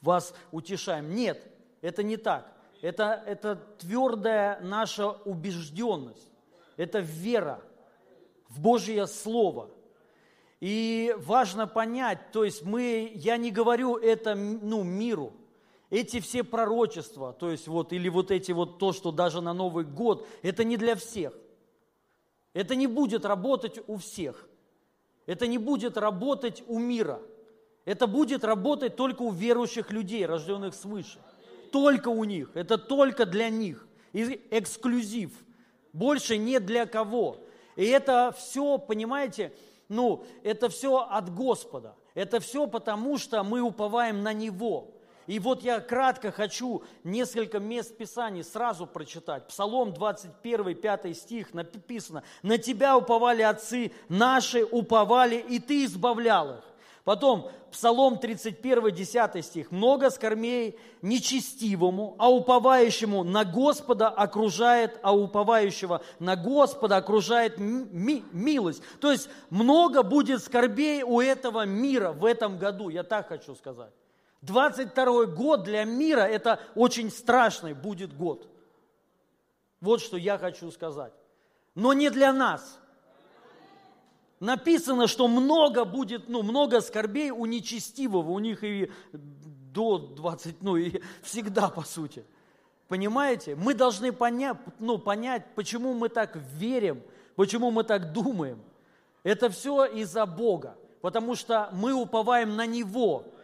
вас 0.00 0.32
утешаем. 0.52 1.14
Нет, 1.14 1.42
это 1.82 2.02
не 2.02 2.16
так. 2.16 2.52
Это, 2.80 3.22
это 3.26 3.56
твердая 3.78 4.60
наша 4.60 5.10
убежденность, 5.10 6.30
это 6.76 7.00
вера 7.00 7.60
в 8.48 8.60
Божье 8.60 9.06
Слово. 9.06 9.70
И 10.60 11.14
важно 11.18 11.66
понять, 11.66 12.32
то 12.32 12.44
есть 12.44 12.64
мы, 12.64 13.12
я 13.14 13.36
не 13.36 13.50
говорю 13.50 13.96
это 13.96 14.34
ну, 14.34 14.82
миру, 14.82 15.32
эти 15.90 16.20
все 16.20 16.42
пророчества, 16.42 17.32
то 17.32 17.50
есть 17.50 17.68
вот, 17.68 17.92
или 17.92 18.08
вот 18.08 18.30
эти 18.30 18.52
вот 18.52 18.78
то, 18.78 18.92
что 18.92 19.12
даже 19.12 19.40
на 19.40 19.52
Новый 19.54 19.84
год, 19.84 20.26
это 20.42 20.64
не 20.64 20.76
для 20.76 20.96
всех. 20.96 21.32
Это 22.54 22.74
не 22.74 22.86
будет 22.86 23.24
работать 23.24 23.80
у 23.86 23.96
всех. 23.96 24.48
Это 25.26 25.46
не 25.46 25.58
будет 25.58 25.96
работать 25.96 26.64
у 26.66 26.78
мира. 26.78 27.20
Это 27.84 28.06
будет 28.06 28.44
работать 28.44 28.96
только 28.96 29.22
у 29.22 29.30
верующих 29.30 29.92
людей, 29.92 30.26
рожденных 30.26 30.74
свыше. 30.74 31.18
Только 31.70 32.08
у 32.08 32.24
них. 32.24 32.50
Это 32.54 32.76
только 32.78 33.26
для 33.26 33.48
них. 33.48 33.86
И 34.12 34.40
эксклюзив. 34.50 35.30
Больше 35.92 36.36
не 36.36 36.60
для 36.60 36.86
кого. 36.86 37.38
И 37.78 37.86
это 37.86 38.34
все, 38.36 38.76
понимаете, 38.76 39.52
ну, 39.88 40.24
это 40.42 40.68
все 40.68 40.98
от 40.98 41.32
Господа. 41.32 41.94
Это 42.12 42.40
все 42.40 42.66
потому, 42.66 43.18
что 43.18 43.44
мы 43.44 43.60
уповаем 43.60 44.24
на 44.24 44.32
Него. 44.32 44.90
И 45.28 45.38
вот 45.38 45.62
я 45.62 45.78
кратко 45.78 46.32
хочу 46.32 46.82
несколько 47.04 47.60
мест 47.60 47.96
Писаний 47.96 48.42
сразу 48.42 48.84
прочитать. 48.84 49.46
Псалом 49.46 49.94
21, 49.94 50.74
5 50.74 51.16
стих 51.16 51.54
написано. 51.54 52.24
«На 52.42 52.58
Тебя 52.58 52.96
уповали 52.96 53.42
отцы 53.42 53.92
наши, 54.08 54.64
уповали, 54.64 55.36
и 55.36 55.60
Ты 55.60 55.84
избавлял 55.84 56.54
их». 56.54 56.64
Потом 57.08 57.50
Псалом 57.72 58.18
31, 58.18 58.90
10 58.94 59.42
стих. 59.42 59.70
«Много 59.70 60.10
скормей 60.10 60.78
нечестивому, 61.00 62.14
а 62.18 62.30
уповающему 62.30 63.24
на 63.24 63.46
Господа 63.46 64.08
окружает, 64.08 65.00
а 65.02 65.16
уповающего 65.16 66.02
на 66.18 66.36
Господа 66.36 66.98
окружает 66.98 67.56
ми- 67.56 68.22
милость». 68.32 68.82
То 69.00 69.10
есть 69.10 69.30
много 69.48 70.02
будет 70.02 70.44
скорбей 70.44 71.02
у 71.02 71.22
этого 71.22 71.64
мира 71.64 72.12
в 72.12 72.26
этом 72.26 72.58
году, 72.58 72.90
я 72.90 73.04
так 73.04 73.28
хочу 73.28 73.54
сказать. 73.54 73.94
22 74.42 75.24
год 75.24 75.62
для 75.62 75.84
мира– 75.84 76.20
это 76.30 76.60
очень 76.74 77.10
страшный 77.10 77.72
будет 77.72 78.14
год. 78.14 78.46
Вот 79.80 80.02
что 80.02 80.18
я 80.18 80.36
хочу 80.36 80.70
сказать. 80.70 81.14
Но 81.74 81.94
не 81.94 82.10
для 82.10 82.34
нас. 82.34 82.78
Написано, 84.40 85.06
что 85.08 85.26
много 85.26 85.84
будет, 85.84 86.28
ну, 86.28 86.42
много 86.42 86.80
скорбей 86.80 87.30
у 87.30 87.46
нечестивого, 87.46 88.30
у 88.30 88.38
них 88.38 88.62
и 88.62 88.90
до 89.12 89.98
20, 89.98 90.62
ну, 90.62 90.76
и 90.76 91.00
всегда, 91.22 91.68
по 91.68 91.82
сути. 91.82 92.24
Понимаете? 92.86 93.56
Мы 93.56 93.74
должны 93.74 94.12
понять, 94.12 94.56
ну, 94.78 94.98
понять, 94.98 95.44
почему 95.54 95.92
мы 95.92 96.08
так 96.08 96.36
верим, 96.54 97.02
почему 97.36 97.70
мы 97.70 97.84
так 97.84 98.12
думаем. 98.12 98.60
Это 99.24 99.50
все 99.50 99.84
из-за 99.84 100.24
Бога, 100.24 100.76
потому 101.00 101.34
что 101.34 101.68
мы 101.72 101.92
уповаем 101.92 102.56
на 102.56 102.66
Него– 102.66 103.24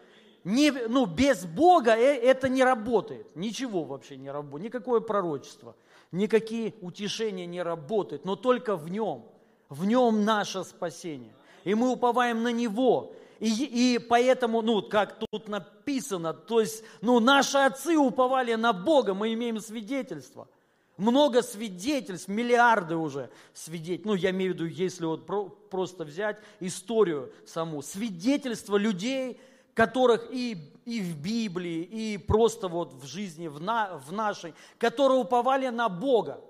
не, 0.45 0.71
ну, 0.71 1.07
без 1.07 1.47
Бога 1.47 1.97
э, 1.97 2.17
это 2.17 2.51
не 2.51 2.63
работает. 2.63 3.35
Ничего 3.35 3.83
вообще 3.83 4.17
не 4.17 4.31
работает. 4.31 4.65
Никакое 4.65 5.01
пророчество, 5.01 5.75
никакие 6.13 6.75
утешения 6.83 7.47
не 7.47 7.63
работают. 7.63 8.27
Но 8.27 8.37
только 8.37 8.77
в 8.77 8.91
Нем. 8.91 9.25
В 9.69 9.85
Нем 9.85 10.25
наше 10.25 10.65
спасение. 10.65 11.35
И 11.65 11.75
мы 11.75 11.91
уповаем 11.91 12.43
на 12.43 12.53
Него. 12.53 13.15
И, 13.41 13.49
и 13.49 13.99
поэтому, 13.99 14.63
ну, 14.63 14.83
как 14.83 15.19
тут 15.19 15.49
написано, 15.49 16.33
то 16.33 16.61
есть, 16.61 16.85
ну, 17.01 17.21
наши 17.21 17.59
отцы 17.59 17.97
уповали 17.97 18.55
на 18.55 18.73
Бога, 18.73 19.13
мы 19.15 19.33
имеем 19.35 19.61
свидетельство. 19.61 20.49
Много 20.97 21.43
свидетельств, 21.43 22.29
миллиарды 22.29 22.97
уже 22.97 23.29
свидетельств. 23.53 24.07
Ну, 24.07 24.15
я 24.15 24.31
имею 24.31 24.53
в 24.53 24.55
виду, 24.55 24.67
если 24.67 25.05
вот 25.05 25.27
про, 25.27 25.49
просто 25.49 26.05
взять 26.05 26.39
историю 26.61 27.33
саму. 27.45 27.83
Свидетельства 27.83 28.77
людей, 28.77 29.41
которых 29.75 30.29
и, 30.31 30.57
и 30.85 31.01
в 31.01 31.17
Библии, 31.21 31.83
и 31.83 32.17
просто 32.17 32.69
вот 32.69 32.95
в 32.95 33.07
жизни, 33.07 33.49
в, 33.49 33.61
на, 33.61 33.99
в 33.99 34.13
нашей, 34.13 34.55
которые 34.79 35.19
уповали 35.19 35.67
на 35.69 35.89
Бога. 35.89 36.41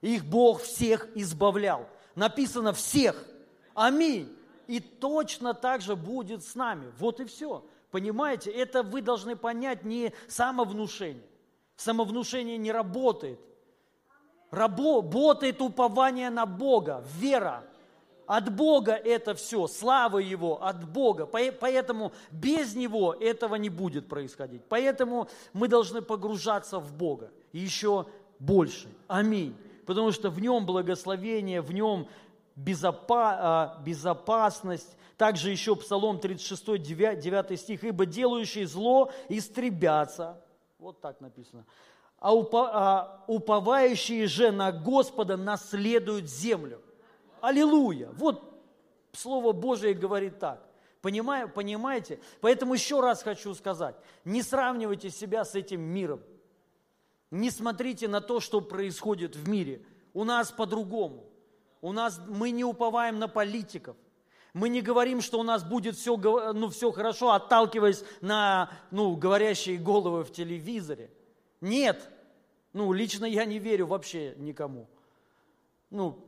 Их 0.00 0.24
Бог 0.24 0.62
всех 0.62 1.08
избавлял. 1.16 1.88
Написано 2.14 2.72
всех. 2.72 3.24
Аминь. 3.74 4.34
И 4.66 4.80
точно 4.80 5.54
так 5.54 5.80
же 5.80 5.96
будет 5.96 6.44
с 6.44 6.54
нами. 6.54 6.92
Вот 6.98 7.20
и 7.20 7.24
все. 7.24 7.64
Понимаете, 7.90 8.50
это 8.50 8.82
вы 8.82 9.02
должны 9.02 9.36
понять 9.36 9.84
не 9.84 10.12
самовнушение. 10.28 11.24
Самовнушение 11.76 12.56
не 12.56 12.70
работает. 12.72 13.40
Работает 14.50 15.60
упование 15.60 16.30
на 16.30 16.46
Бога, 16.46 17.04
вера. 17.16 17.64
От 18.26 18.54
Бога 18.54 18.92
это 18.92 19.34
все, 19.34 19.66
слава 19.66 20.18
Его 20.18 20.62
от 20.62 20.88
Бога. 20.88 21.26
Поэтому 21.26 22.12
без 22.30 22.76
Него 22.76 23.12
этого 23.12 23.56
не 23.56 23.70
будет 23.70 24.08
происходить. 24.08 24.62
Поэтому 24.68 25.28
мы 25.52 25.66
должны 25.66 26.00
погружаться 26.00 26.78
в 26.78 26.92
Бога 26.92 27.32
еще 27.52 28.06
больше. 28.38 28.88
Аминь. 29.08 29.56
Потому 29.90 30.12
что 30.12 30.30
в 30.30 30.40
Нем 30.40 30.66
благословение, 30.66 31.60
в 31.60 31.72
Нем 31.72 32.06
а, 33.08 33.82
безопасность. 33.84 34.96
Также 35.16 35.50
еще 35.50 35.74
Псалом 35.74 36.20
36, 36.20 36.80
9 36.80 37.60
стих. 37.60 37.82
«Ибо 37.82 38.06
делающие 38.06 38.68
зло 38.68 39.10
истребятся». 39.28 40.40
Вот 40.78 41.00
так 41.00 41.20
написано. 41.20 41.66
А, 42.20 42.30
а 42.32 43.24
уповающие 43.26 44.28
же 44.28 44.52
на 44.52 44.70
Господа 44.70 45.36
наследуют 45.36 46.30
землю. 46.30 46.80
Аллилуйя! 47.40 48.10
Вот 48.12 48.44
Слово 49.10 49.50
Божие 49.50 49.94
говорит 49.94 50.38
так. 50.38 50.64
Понимаю, 51.02 51.48
понимаете? 51.48 52.20
Поэтому 52.40 52.74
еще 52.74 53.00
раз 53.00 53.24
хочу 53.24 53.52
сказать, 53.54 53.96
не 54.24 54.42
сравнивайте 54.42 55.10
себя 55.10 55.44
с 55.44 55.56
этим 55.56 55.80
миром. 55.80 56.20
Не 57.30 57.50
смотрите 57.50 58.08
на 58.08 58.20
то, 58.20 58.40
что 58.40 58.60
происходит 58.60 59.36
в 59.36 59.48
мире. 59.48 59.84
У 60.14 60.24
нас 60.24 60.50
по-другому. 60.50 61.24
У 61.80 61.92
нас, 61.92 62.20
мы 62.28 62.50
не 62.50 62.64
уповаем 62.64 63.18
на 63.18 63.28
политиков. 63.28 63.96
Мы 64.52 64.68
не 64.68 64.80
говорим, 64.80 65.20
что 65.20 65.38
у 65.38 65.42
нас 65.44 65.62
будет 65.62 65.94
все, 65.94 66.16
ну, 66.16 66.68
все 66.70 66.90
хорошо, 66.90 67.32
отталкиваясь 67.32 68.04
на 68.20 68.70
ну, 68.90 69.14
говорящие 69.14 69.78
головы 69.78 70.24
в 70.24 70.32
телевизоре. 70.32 71.10
Нет. 71.60 72.10
Ну, 72.72 72.92
лично 72.92 73.24
я 73.24 73.44
не 73.44 73.58
верю 73.58 73.86
вообще 73.86 74.34
никому. 74.38 74.88
Ну, 75.90 76.24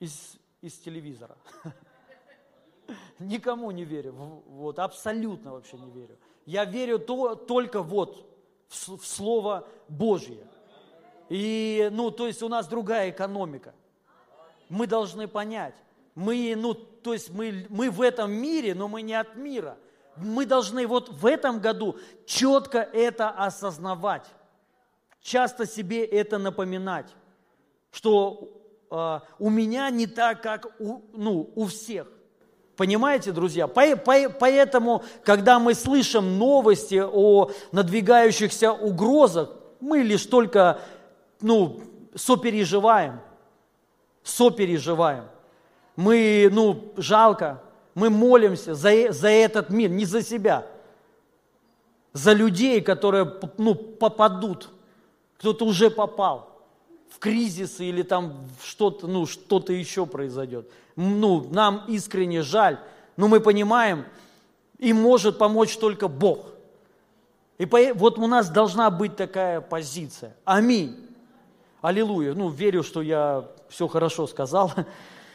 из, 0.00 0.36
из 0.60 0.74
телевизора. 0.78 1.36
Никому 3.20 3.70
не 3.70 3.84
верю, 3.84 4.12
вот, 4.12 4.78
абсолютно 4.78 5.52
вообще 5.52 5.76
не 5.76 5.90
верю. 5.90 6.18
Я 6.46 6.64
верю 6.64 6.98
то, 6.98 7.34
только 7.34 7.82
вот 7.82 8.26
в, 8.70 9.04
Слово 9.04 9.66
Божье. 9.88 10.46
И, 11.28 11.88
ну, 11.92 12.10
то 12.10 12.26
есть 12.26 12.42
у 12.42 12.48
нас 12.48 12.66
другая 12.66 13.10
экономика. 13.10 13.74
Мы 14.68 14.86
должны 14.86 15.28
понять. 15.28 15.74
Мы, 16.14 16.54
ну, 16.56 16.74
то 16.74 17.12
есть 17.12 17.30
мы, 17.30 17.66
мы 17.68 17.90
в 17.90 18.00
этом 18.00 18.32
мире, 18.32 18.74
но 18.74 18.88
мы 18.88 19.02
не 19.02 19.14
от 19.14 19.36
мира. 19.36 19.76
Мы 20.16 20.46
должны 20.46 20.86
вот 20.86 21.08
в 21.08 21.26
этом 21.26 21.60
году 21.60 21.96
четко 22.26 22.78
это 22.78 23.30
осознавать. 23.30 24.26
Часто 25.20 25.66
себе 25.66 26.04
это 26.04 26.38
напоминать, 26.38 27.14
что 27.90 28.48
а, 28.90 29.22
у 29.38 29.50
меня 29.50 29.90
не 29.90 30.06
так, 30.06 30.42
как 30.42 30.66
у, 30.80 31.02
ну, 31.12 31.52
у 31.54 31.66
всех. 31.66 32.08
Понимаете, 32.80 33.30
друзья? 33.32 33.66
Поэтому, 33.66 35.04
когда 35.22 35.58
мы 35.58 35.74
слышим 35.74 36.38
новости 36.38 36.98
о 37.04 37.50
надвигающихся 37.72 38.72
угрозах, 38.72 39.50
мы 39.80 39.98
лишь 39.98 40.24
только 40.24 40.80
ну, 41.42 41.82
сопереживаем. 42.14 43.20
Сопереживаем. 44.22 45.24
Мы, 45.94 46.48
ну, 46.50 46.94
жалко, 46.96 47.62
мы 47.94 48.08
молимся 48.08 48.74
за, 48.74 49.12
за 49.12 49.28
этот 49.28 49.68
мир, 49.68 49.90
не 49.90 50.06
за 50.06 50.22
себя, 50.22 50.66
за 52.14 52.32
людей, 52.32 52.80
которые 52.80 53.30
ну, 53.58 53.74
попадут. 53.74 54.70
Кто-то 55.36 55.66
уже 55.66 55.90
попал 55.90 56.64
в 57.10 57.18
кризисы 57.18 57.84
или 57.84 58.00
там 58.00 58.48
что-то, 58.64 59.06
ну, 59.06 59.26
что-то 59.26 59.74
еще 59.74 60.06
произойдет. 60.06 60.70
Ну, 60.96 61.48
нам 61.50 61.84
искренне 61.88 62.42
жаль, 62.42 62.78
но 63.16 63.28
мы 63.28 63.40
понимаем, 63.40 64.04
им 64.78 64.96
может 65.00 65.38
помочь 65.38 65.76
только 65.76 66.08
Бог. 66.08 66.46
И 67.58 67.66
вот 67.94 68.18
у 68.18 68.26
нас 68.26 68.48
должна 68.48 68.90
быть 68.90 69.16
такая 69.16 69.60
позиция. 69.60 70.34
Аминь. 70.44 70.96
Аллилуйя. 71.82 72.32
Ну, 72.32 72.48
верю, 72.48 72.82
что 72.82 73.02
я 73.02 73.44
все 73.68 73.86
хорошо 73.86 74.26
сказал 74.26 74.72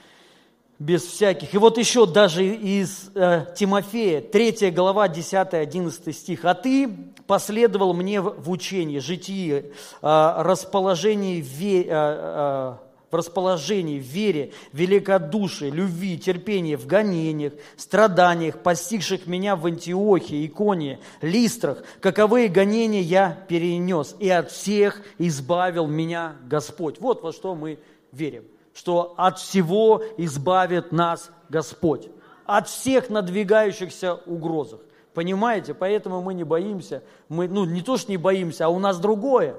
без 0.79 1.03
всяких. 1.03 1.53
И 1.53 1.57
вот 1.57 1.77
еще 1.77 2.07
даже 2.07 2.45
из 2.45 3.11
э, 3.13 3.45
Тимофея, 3.55 4.21
3 4.21 4.71
глава, 4.71 5.07
10-11 5.07 6.11
стих. 6.11 6.45
«А 6.45 6.55
ты 6.55 6.89
последовал 7.27 7.93
мне 7.93 8.21
в 8.21 8.49
учении, 8.49 8.99
житии, 8.99 9.71
э, 10.01 10.33
расположении, 10.37 11.41
ве, 11.41 11.83
э, 11.83 11.87
э, 11.89 12.73
расположении, 13.15 13.99
в 13.99 14.03
вере, 14.03 14.51
великодушии, 14.73 15.69
любви, 15.69 16.17
терпении, 16.17 16.75
в 16.75 16.87
гонениях, 16.87 17.53
страданиях, 17.77 18.59
постигших 18.59 19.27
меня 19.27 19.55
в 19.55 19.65
Антиохии, 19.65 20.45
Иконии, 20.45 20.99
Листрах, 21.21 21.83
каковые 22.01 22.47
гонения 22.47 23.01
я 23.01 23.37
перенес, 23.47 24.15
и 24.19 24.29
от 24.29 24.51
всех 24.51 25.01
избавил 25.17 25.87
меня 25.87 26.35
Господь». 26.47 26.99
Вот 26.99 27.23
во 27.23 27.31
что 27.31 27.55
мы 27.55 27.79
верим 28.11 28.43
что 28.75 29.13
от 29.15 29.39
всего 29.39 30.03
избавит 30.17 30.91
нас 30.91 31.31
Господь. 31.49 32.09
От 32.45 32.67
всех 32.67 33.09
надвигающихся 33.09 34.15
угрозах. 34.25 34.81
Понимаете? 35.13 35.73
Поэтому 35.73 36.21
мы 36.21 36.33
не 36.33 36.43
боимся. 36.43 37.01
Мы, 37.29 37.47
ну, 37.47 37.63
не 37.63 37.81
то, 37.81 37.97
что 37.97 38.11
не 38.11 38.17
боимся, 38.17 38.65
а 38.65 38.69
у 38.69 38.77
нас 38.77 38.99
другое. 38.99 39.55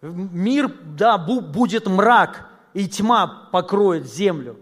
Мир, 0.00 0.72
да, 0.96 1.18
будет 1.18 1.86
мрак, 1.86 2.48
и 2.74 2.86
тьма 2.86 3.48
покроет 3.52 4.06
землю. 4.06 4.56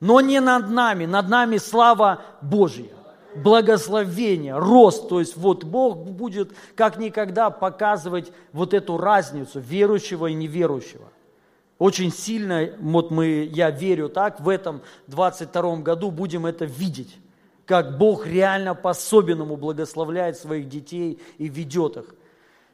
Но 0.00 0.20
не 0.20 0.40
над 0.40 0.70
нами, 0.70 1.06
над 1.06 1.28
нами 1.28 1.58
слава 1.58 2.22
Божья, 2.40 2.90
благословение, 3.34 4.56
рост. 4.56 5.08
То 5.08 5.20
есть 5.20 5.36
вот 5.36 5.64
Бог 5.64 5.98
будет 5.98 6.52
как 6.74 6.98
никогда 6.98 7.50
показывать 7.50 8.32
вот 8.52 8.74
эту 8.74 8.96
разницу 8.96 9.60
верующего 9.60 10.26
и 10.26 10.34
неверующего. 10.34 11.08
Очень 11.78 12.10
сильно, 12.10 12.70
вот 12.80 13.12
мы, 13.12 13.48
я 13.52 13.70
верю 13.70 14.08
так, 14.08 14.40
в 14.40 14.48
этом 14.48 14.82
22 15.06 15.76
году 15.76 16.10
будем 16.10 16.44
это 16.44 16.64
видеть, 16.64 17.16
как 17.66 17.98
Бог 17.98 18.26
реально 18.26 18.74
по-особенному 18.74 19.56
благословляет 19.56 20.36
своих 20.36 20.68
детей 20.68 21.20
и 21.38 21.48
ведет 21.48 21.96
их. 21.96 22.14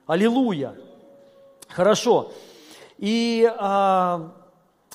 Аллилуйя! 0.07 0.74
Хорошо. 1.68 2.33
И 2.96 3.50
а, 3.59 4.33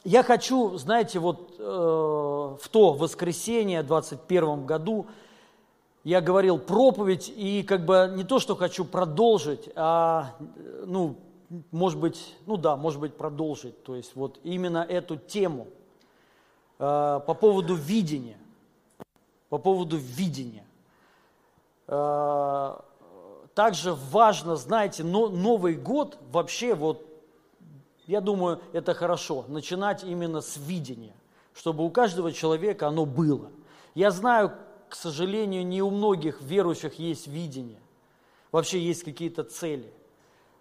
я 0.03 0.23
хочу, 0.23 0.77
знаете, 0.77 1.19
вот 1.19 1.55
э, 1.59 1.63
в 1.63 2.69
то 2.69 2.93
воскресенье, 2.93 3.83
в 3.83 3.87
21 3.87 4.65
году, 4.65 5.07
я 6.03 6.21
говорил 6.21 6.57
проповедь, 6.57 7.31
и 7.35 7.63
как 7.63 7.85
бы 7.85 8.11
не 8.15 8.23
то, 8.23 8.39
что 8.39 8.55
хочу 8.55 8.85
продолжить, 8.85 9.69
а, 9.75 10.35
ну, 10.85 11.17
может 11.71 11.99
быть, 11.99 12.35
ну 12.45 12.57
да, 12.57 12.77
может 12.77 12.99
быть, 12.99 13.15
продолжить, 13.15 13.83
то 13.83 13.95
есть 13.95 14.15
вот 14.15 14.39
именно 14.43 14.85
эту 14.87 15.17
тему 15.17 15.67
э, 16.77 17.19
по 17.25 17.33
поводу 17.33 17.75
видения, 17.75 18.37
по 19.49 19.57
поводу 19.57 19.97
видения. 19.97 20.65
Э, 21.87 22.77
также 23.53 23.93
важно, 23.93 24.55
знаете, 24.55 25.03
но, 25.03 25.27
Новый 25.27 25.75
год 25.75 26.17
вообще 26.31 26.75
вот 26.75 27.08
я 28.09 28.21
думаю, 28.21 28.59
это 28.73 28.95
хорошо, 28.95 29.45
начинать 29.47 30.03
именно 30.03 30.41
с 30.41 30.57
видения, 30.57 31.13
чтобы 31.53 31.85
у 31.85 31.91
каждого 31.91 32.31
человека 32.31 32.87
оно 32.87 33.05
было. 33.05 33.51
Я 33.93 34.09
знаю, 34.09 34.53
к 34.89 34.95
сожалению, 34.95 35.63
не 35.63 35.83
у 35.83 35.91
многих 35.91 36.41
верующих 36.41 36.97
есть 36.97 37.27
видение, 37.27 37.79
вообще 38.51 38.79
есть 38.79 39.03
какие-то 39.03 39.43
цели. 39.43 39.93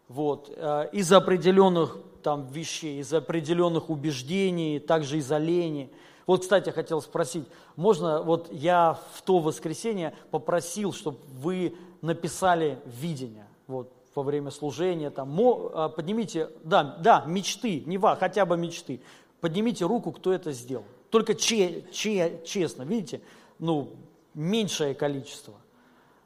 Вот, 0.09 0.53
э, 0.55 0.91
из 0.93 1.11
определенных 1.11 1.97
там 2.23 2.49
вещей, 2.49 3.01
из 3.01 3.15
определенных 3.15 3.89
убеждений, 3.89 4.79
также 4.79 5.17
из-за 5.17 5.39
лени. 5.39 5.91
Вот, 6.27 6.43
кстати, 6.43 6.69
хотел 6.69 7.01
спросить, 7.01 7.47
можно, 7.77 8.23
вот 8.23 8.53
я 8.53 8.99
в 9.15 9.23
то 9.23 9.39
воскресенье 9.39 10.15
попросил, 10.31 10.93
чтобы 10.93 11.17
вы 11.41 11.75
написали 12.03 12.79
видение. 12.85 13.47
Вот, 13.67 13.91
во 14.19 14.25
время 14.25 14.51
служения, 14.51 15.11
там, 15.11 15.41
а, 15.41 15.89
поднимите, 15.89 16.51
да, 16.65 16.83
да, 16.83 17.23
мечты, 17.25 17.85
не 17.87 17.99
ва, 17.99 18.17
хотя 18.17 18.45
бы 18.45 18.57
мечты, 18.57 19.01
поднимите 19.41 19.85
руку, 19.85 20.11
кто 20.11 20.33
это 20.33 20.51
сделал. 20.51 20.85
Только 21.11 21.37
че, 21.37 21.85
че, 21.93 22.43
честно, 22.45 22.83
видите, 22.83 23.21
ну, 23.61 23.93
меньшее 24.35 24.97
количество, 24.97 25.55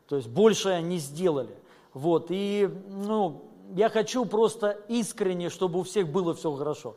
то 0.09 0.16
есть 0.16 0.28
большее 0.28 0.81
не 0.81 0.96
сделали. 0.96 1.55
Вот, 1.92 2.28
и, 2.31 2.66
ну, 2.88 3.44
я 3.74 3.90
хочу 3.90 4.24
просто 4.24 4.70
искренне, 4.88 5.50
чтобы 5.50 5.81
у 5.81 5.83
всех 5.83 6.09
было 6.09 6.35
все 6.35 6.50
хорошо. 6.50 6.96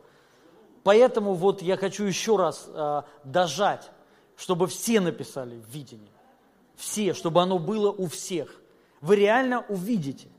Поэтому 0.83 1.33
вот 1.33 1.61
я 1.61 1.75
хочу 1.75 2.05
еще 2.05 2.37
раз 2.37 2.69
э, 2.69 3.01
дожать, 3.25 3.91
чтобы 4.37 4.67
все 4.67 5.01
написали 5.01 5.61
видение. 5.69 6.13
Все, 6.77 7.13
чтобы 7.13 7.41
оно 7.41 7.59
было 7.59 7.91
у 7.91 8.07
всех. 8.07 8.61
Вы 9.01 9.17
реально 9.17 9.65
увидите 9.67 10.29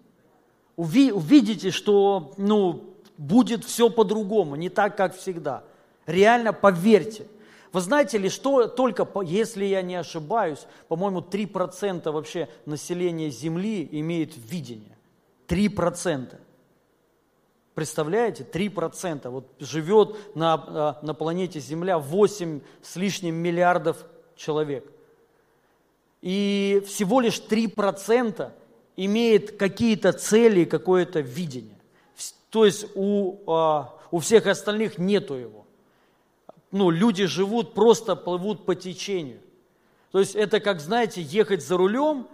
уви, 0.77 1.13
увидите, 1.13 1.71
что 1.71 2.35
ну, 2.37 2.95
будет 3.19 3.65
все 3.65 3.91
по-другому, 3.91 4.57
не 4.57 4.69
так, 4.69 4.97
как 4.97 5.17
всегда. 5.17 5.65
Реально 6.07 6.53
поверьте. 6.53 7.27
Вы 7.73 7.81
знаете 7.81 8.19
ли, 8.19 8.29
что 8.29 8.69
только, 8.69 9.07
если 9.25 9.65
я 9.65 9.83
не 9.83 9.97
ошибаюсь, 9.97 10.67
по-моему, 10.89 11.21
3% 11.21 12.11
вообще 12.11 12.49
населения 12.65 13.29
Земли 13.29 13.87
имеет 13.91 14.33
видение. 14.37 14.97
3%. 15.49 16.37
Представляете? 17.75 18.47
3%. 18.51 19.29
Вот 19.29 19.53
живет 19.59 20.17
на, 20.35 20.55
а, 20.55 20.99
на 21.03 21.13
планете 21.13 21.61
Земля 21.61 21.99
8 21.99 22.61
с 22.81 22.97
лишним 22.97 23.35
миллиардов 23.35 24.07
человек. 24.37 24.91
И 26.23 26.83
всего 26.87 27.21
лишь 27.21 27.39
3% 27.39 28.51
имеет 28.97 29.57
какие-то 29.57 30.13
цели, 30.13 30.65
какое-то 30.65 31.21
видение. 31.21 31.77
То 32.51 32.65
есть 32.65 32.87
у, 32.95 33.39
а, 33.47 33.95
у 34.11 34.19
всех 34.21 34.47
остальных 34.47 34.99
нету 34.99 35.35
его. 35.35 35.67
Ну, 36.71 36.91
люди 36.91 37.27
живут, 37.27 37.75
просто 37.75 38.17
плывут 38.17 38.65
по 38.65 38.75
течению. 38.75 39.41
То 40.11 40.21
есть 40.21 40.35
это 40.35 40.61
как, 40.61 40.81
знаете, 40.81 41.21
ехать 41.21 41.65
за 41.65 41.77
рулем 41.77 42.29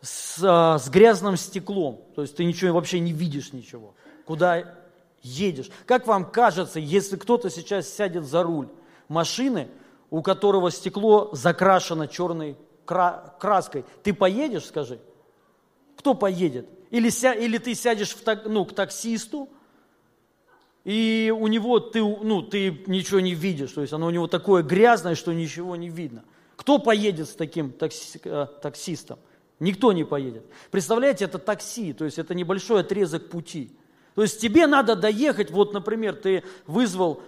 с, 0.00 0.40
а, 0.42 0.78
с 0.78 0.88
грязным 0.88 1.36
стеклом. 1.36 2.00
То 2.14 2.22
есть 2.22 2.36
ты 2.36 2.44
ничего 2.44 2.74
вообще 2.74 3.00
не 3.00 3.12
видишь 3.12 3.52
ничего. 3.52 3.94
Куда 4.24 4.74
едешь. 5.22 5.70
Как 5.84 6.06
вам 6.06 6.30
кажется, 6.30 6.80
если 6.80 7.16
кто-то 7.16 7.50
сейчас 7.50 7.88
сядет 7.88 8.24
за 8.24 8.42
руль 8.42 8.68
машины, 9.08 9.68
у 10.10 10.22
которого 10.22 10.70
стекло 10.70 11.30
закрашено 11.32 12.08
черной 12.08 12.56
краской, 12.86 13.84
ты 14.02 14.14
поедешь, 14.14 14.64
скажи? 14.64 14.98
Кто 15.98 16.14
поедет? 16.14 16.68
Или, 16.90 17.10
ся, 17.10 17.34
или 17.34 17.58
ты 17.58 17.74
сядешь 17.74 18.14
в, 18.14 18.48
ну, 18.48 18.64
к 18.64 18.74
таксисту, 18.74 19.48
и 20.84 21.34
у 21.36 21.48
него 21.48 21.80
ты, 21.80 22.00
ну, 22.00 22.40
ты 22.40 22.82
ничего 22.86 23.20
не 23.20 23.34
видишь, 23.34 23.72
то 23.72 23.82
есть 23.82 23.92
оно 23.92 24.06
у 24.06 24.10
него 24.10 24.26
такое 24.26 24.62
грязное, 24.62 25.16
что 25.16 25.34
ничего 25.34 25.76
не 25.76 25.90
видно. 25.90 26.24
Кто 26.56 26.78
поедет 26.78 27.28
с 27.28 27.34
таким 27.34 27.72
такси, 27.72 28.18
э, 28.24 28.46
таксистом? 28.62 29.18
Никто 29.60 29.92
не 29.92 30.04
поедет. 30.04 30.44
Представляете, 30.70 31.24
это 31.24 31.38
такси, 31.38 31.92
то 31.92 32.04
есть 32.04 32.18
это 32.18 32.34
небольшой 32.34 32.80
отрезок 32.80 33.28
пути. 33.28 33.76
То 34.14 34.22
есть 34.22 34.40
тебе 34.40 34.66
надо 34.66 34.96
доехать, 34.96 35.50
вот, 35.50 35.74
например, 35.74 36.14
ты 36.14 36.42
вызвал 36.66 37.20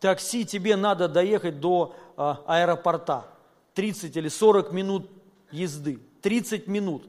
такси, 0.00 0.44
тебе 0.44 0.74
надо 0.74 1.06
доехать 1.06 1.60
до 1.60 1.94
э, 2.16 2.34
аэропорта. 2.46 3.26
30 3.74 4.16
или 4.16 4.28
40 4.28 4.72
минут 4.72 5.08
езды. 5.52 6.00
30 6.22 6.66
минут. 6.66 7.04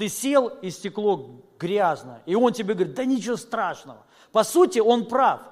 Ты 0.00 0.08
сел, 0.08 0.48
и 0.62 0.70
стекло 0.70 1.42
грязно. 1.58 2.22
И 2.24 2.34
он 2.34 2.54
тебе 2.54 2.72
говорит, 2.72 2.94
да 2.94 3.04
ничего 3.04 3.36
страшного. 3.36 4.02
По 4.32 4.44
сути, 4.44 4.78
он 4.78 5.04
прав. 5.04 5.42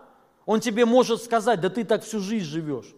Он 0.47 0.61
тебе 0.61 0.87
может 0.87 1.23
сказать, 1.23 1.61
да 1.61 1.69
ты 1.69 1.85
так 1.85 2.03
всю 2.03 2.19
жизнь 2.19 2.47
живешь. 2.47 2.95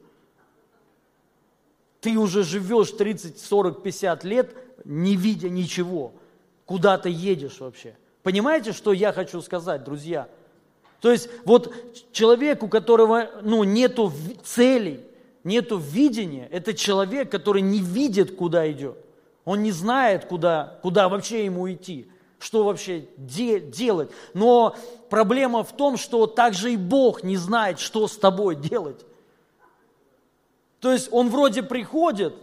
Ты 2.00 2.16
уже 2.16 2.44
живешь 2.44 2.92
30, 2.92 3.40
40, 3.40 3.82
50 3.82 4.22
лет, 4.22 4.54
не 4.84 5.16
видя 5.16 5.48
ничего. 5.48 6.12
Куда 6.66 6.96
ты 6.98 7.10
едешь 7.10 7.58
вообще? 7.58 7.96
Понимаете, 8.22 8.70
что 8.70 8.92
я 8.92 9.12
хочу 9.12 9.40
сказать, 9.40 9.82
друзья? 9.82 10.28
То 11.00 11.10
есть 11.10 11.28
вот 11.44 11.74
человек, 12.12 12.62
у 12.62 12.68
которого 12.68 13.28
ну, 13.42 13.64
нету 13.64 14.12
целей, 14.44 15.00
нету 15.42 15.78
видения, 15.78 16.46
это 16.52 16.74
человек, 16.74 17.28
который 17.28 17.62
не 17.62 17.80
видит, 17.80 18.36
куда 18.36 18.70
идет. 18.70 18.96
Он 19.44 19.62
не 19.62 19.72
знает, 19.72 20.26
куда, 20.26 20.78
куда 20.82 21.08
вообще 21.08 21.44
ему 21.44 21.70
идти, 21.70 22.10
что 22.38 22.64
вообще 22.64 23.06
де, 23.16 23.60
делать. 23.60 24.10
Но 24.34 24.76
проблема 25.08 25.64
в 25.64 25.72
том, 25.72 25.96
что 25.96 26.26
также 26.26 26.72
и 26.72 26.76
Бог 26.76 27.22
не 27.22 27.36
знает, 27.36 27.78
что 27.78 28.06
с 28.06 28.16
тобой 28.16 28.56
делать. 28.56 29.04
То 30.80 30.92
есть 30.92 31.08
он 31.12 31.28
вроде 31.28 31.62
приходит, 31.62 32.34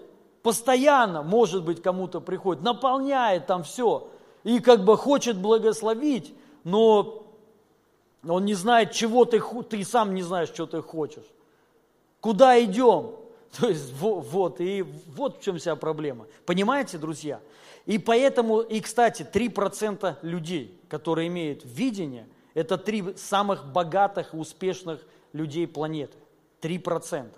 постоянно, 0.43 1.23
может 1.23 1.63
быть, 1.63 1.81
кому-то 1.81 2.21
приходит, 2.21 2.63
наполняет 2.63 3.47
там 3.47 3.63
все, 3.63 4.09
и 4.43 4.59
как 4.59 4.85
бы 4.85 4.95
хочет 4.95 5.37
благословить, 5.37 6.33
но 6.63 7.23
он 8.27 8.45
не 8.45 8.53
знает, 8.53 8.91
чего 8.91 9.25
ты, 9.25 9.41
ты 9.69 9.83
сам 9.83 10.13
не 10.13 10.21
знаешь, 10.21 10.49
что 10.49 10.65
ты 10.65 10.81
хочешь. 10.81 11.25
Куда 12.21 12.61
идем? 12.63 13.11
То 13.59 13.69
есть 13.69 13.93
вот, 13.93 14.59
и 14.59 14.83
вот 15.07 15.39
в 15.39 15.43
чем 15.43 15.57
вся 15.57 15.75
проблема. 15.75 16.27
Понимаете, 16.45 16.97
друзья? 16.97 17.39
И 17.85 17.97
поэтому, 17.97 18.59
и 18.59 18.81
кстати, 18.81 19.25
3% 19.31 20.17
людей, 20.21 20.77
которые 20.89 21.27
имеют 21.27 21.61
видение, 21.63 22.27
это 22.53 22.77
три 22.77 23.15
самых 23.15 23.71
богатых 23.71 24.33
и 24.33 24.37
успешных 24.37 25.05
людей 25.31 25.67
планеты. 25.67 26.17
3%, 26.61 27.29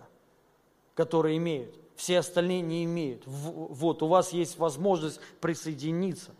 которые 0.95 1.37
имеют. 1.37 1.75
Все 1.95 2.19
остальные 2.19 2.61
не 2.61 2.85
имеют. 2.85 3.23
Вот, 3.25 4.01
у 4.01 4.07
вас 4.07 4.31
есть 4.31 4.57
возможность 4.57 5.19
присоединиться 5.41 6.31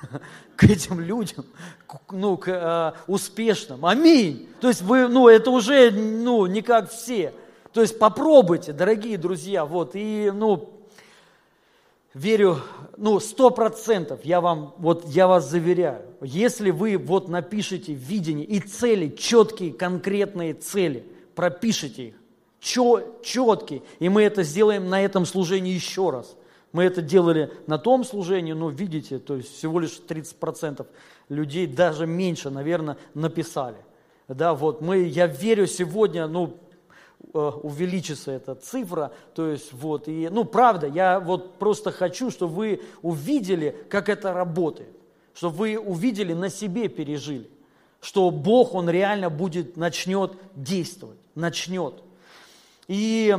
к 0.56 0.64
этим 0.64 1.00
людям, 1.00 1.46
ну, 2.10 2.36
к 2.36 2.48
э, 2.48 2.92
успешным. 3.06 3.86
Аминь. 3.86 4.48
То 4.60 4.68
есть 4.68 4.82
вы, 4.82 5.08
ну, 5.08 5.28
это 5.28 5.50
уже, 5.50 5.90
ну, 5.90 6.46
не 6.46 6.62
как 6.62 6.90
все. 6.90 7.32
То 7.76 7.82
есть 7.82 7.98
попробуйте, 7.98 8.72
дорогие 8.72 9.18
друзья, 9.18 9.66
вот, 9.66 9.90
и, 9.92 10.32
ну, 10.34 10.70
верю, 12.14 12.56
ну, 12.96 13.20
сто 13.20 13.50
процентов, 13.50 14.24
я 14.24 14.40
вам, 14.40 14.74
вот, 14.78 15.04
я 15.08 15.26
вас 15.26 15.50
заверяю, 15.50 16.00
если 16.22 16.70
вы 16.70 16.96
вот 16.96 17.28
напишите 17.28 17.92
видение 17.92 18.46
и 18.46 18.60
цели, 18.60 19.14
четкие, 19.14 19.74
конкретные 19.74 20.54
цели, 20.54 21.04
пропишите 21.34 22.06
их, 22.06 22.14
четкий. 22.60 23.82
И 23.98 24.08
мы 24.08 24.22
это 24.22 24.42
сделаем 24.42 24.88
на 24.88 25.02
этом 25.02 25.26
служении 25.26 25.74
еще 25.74 26.08
раз. 26.08 26.34
Мы 26.72 26.84
это 26.84 27.02
делали 27.02 27.52
на 27.66 27.76
том 27.76 28.04
служении, 28.04 28.54
но 28.54 28.70
видите, 28.70 29.18
то 29.18 29.36
есть 29.36 29.54
всего 29.54 29.80
лишь 29.80 30.00
30% 30.08 30.86
людей, 31.28 31.66
даже 31.66 32.06
меньше, 32.06 32.48
наверное, 32.48 32.96
написали. 33.12 33.76
Да, 34.28 34.54
вот 34.54 34.80
мы, 34.80 35.02
я 35.02 35.26
верю 35.26 35.66
сегодня, 35.66 36.26
ну, 36.26 36.56
увеличится 37.32 38.32
эта 38.32 38.54
цифра, 38.54 39.12
то 39.34 39.48
есть 39.48 39.72
вот, 39.72 40.08
и, 40.08 40.28
ну, 40.30 40.44
правда, 40.44 40.86
я 40.86 41.20
вот 41.20 41.58
просто 41.58 41.92
хочу, 41.92 42.30
чтобы 42.30 42.54
вы 42.54 42.82
увидели, 43.02 43.76
как 43.90 44.08
это 44.08 44.32
работает, 44.32 44.96
чтобы 45.34 45.56
вы 45.56 45.78
увидели, 45.78 46.32
на 46.32 46.48
себе 46.48 46.88
пережили, 46.88 47.50
что 48.00 48.30
Бог, 48.30 48.74
Он 48.74 48.88
реально 48.88 49.28
будет, 49.30 49.76
начнет 49.76 50.32
действовать, 50.54 51.18
начнет. 51.34 52.02
И 52.88 53.36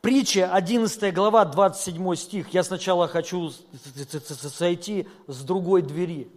Притча, 0.00 0.52
11 0.52 1.12
глава, 1.12 1.44
27 1.44 2.14
стих. 2.14 2.48
Я 2.50 2.62
сначала 2.62 3.08
хочу 3.08 3.50
сойти 4.54 5.08
с 5.26 5.42
другой 5.42 5.82
двери. 5.82 6.30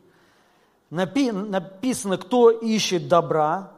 Написано, 0.90 2.18
кто 2.18 2.50
ищет 2.50 3.08
добра, 3.08 3.72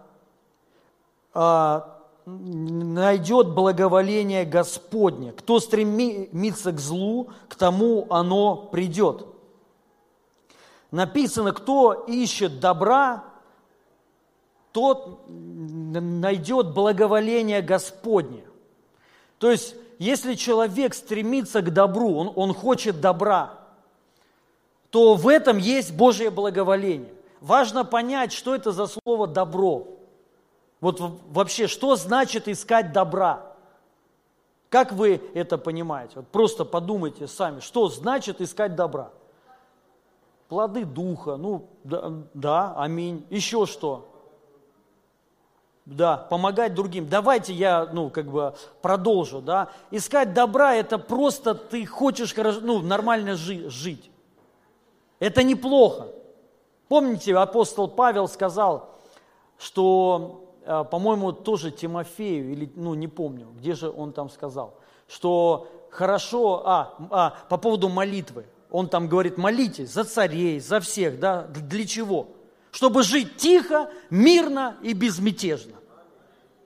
найдет 2.25 3.49
благоволение 3.49 4.45
Господне. 4.45 5.31
Кто 5.31 5.59
стремится 5.59 6.71
к 6.71 6.79
злу, 6.79 7.29
к 7.47 7.55
тому 7.55 8.07
оно 8.09 8.55
придет. 8.55 9.25
Написано, 10.91 11.53
кто 11.53 11.93
ищет 11.93 12.59
добра, 12.59 13.23
тот 14.71 15.25
найдет 15.27 16.73
благоволение 16.73 17.61
Господне. 17.61 18.43
То 19.37 19.49
есть, 19.51 19.75
если 19.99 20.35
человек 20.35 20.93
стремится 20.93 21.61
к 21.61 21.73
добру, 21.73 22.15
он, 22.15 22.31
он 22.35 22.53
хочет 22.53 23.01
добра, 23.01 23.57
то 24.89 25.15
в 25.15 25.27
этом 25.27 25.57
есть 25.57 25.95
Божье 25.95 26.29
благоволение. 26.29 27.13
Важно 27.39 27.85
понять, 27.85 28.33
что 28.33 28.53
это 28.53 28.71
за 28.71 28.87
слово 28.87 29.27
«добро». 29.27 30.00
Вот 30.81 30.99
вообще, 30.99 31.67
что 31.67 31.95
значит 31.95 32.47
искать 32.47 32.91
добра? 32.91 33.53
Как 34.69 34.91
вы 34.91 35.21
это 35.33 35.57
понимаете? 35.57 36.13
Вот 36.17 36.27
просто 36.27 36.65
подумайте 36.65 37.27
сами, 37.27 37.59
что 37.61 37.87
значит 37.87 38.41
искать 38.41 38.75
добра? 38.75 39.11
Плоды 40.49 40.83
духа, 40.83 41.37
ну 41.37 41.69
да, 41.83 42.11
да 42.33 42.73
аминь. 42.75 43.25
Еще 43.29 43.65
что? 43.65 44.11
да, 45.85 46.17
помогать 46.17 46.73
другим. 46.73 47.07
Давайте 47.09 47.53
я, 47.53 47.87
ну, 47.91 48.09
как 48.09 48.27
бы 48.27 48.53
продолжу, 48.81 49.41
да. 49.41 49.69
Искать 49.89 50.33
добра– 50.33 50.75
это 50.75 50.97
просто 50.97 51.55
ты 51.55 51.85
хочешь 51.85 52.33
ну, 52.35 52.81
нормально 52.81 53.35
жи- 53.35 53.69
жить. 53.69 54.09
Это 55.19 55.43
неплохо. 55.43 56.07
Помните, 56.87 57.35
апостол 57.35 57.87
Павел 57.87 58.27
сказал, 58.27 58.89
что, 59.57 60.50
по-моему, 60.65 61.31
тоже 61.31 61.71
Тимофею, 61.71 62.51
или, 62.51 62.71
ну, 62.75 62.93
не 62.93 63.07
помню, 63.07 63.47
где 63.57 63.73
же 63.73 63.89
он 63.89 64.13
там 64.13 64.29
сказал, 64.29 64.77
что 65.07 65.67
хорошо, 65.89 66.63
а, 66.65 66.95
а 67.09 67.33
по 67.49 67.57
поводу 67.57 67.89
молитвы, 67.89 68.45
он 68.69 68.87
там 68.87 69.07
говорит, 69.07 69.37
молитесь 69.37 69.91
за 69.91 70.03
царей, 70.03 70.59
за 70.59 70.79
всех, 70.79 71.19
да, 71.19 71.43
для 71.43 71.85
чего? 71.85 72.27
чтобы 72.71 73.03
жить 73.03 73.37
тихо, 73.37 73.91
мирно 74.09 74.77
и 74.81 74.93
безмятежно. 74.93 75.75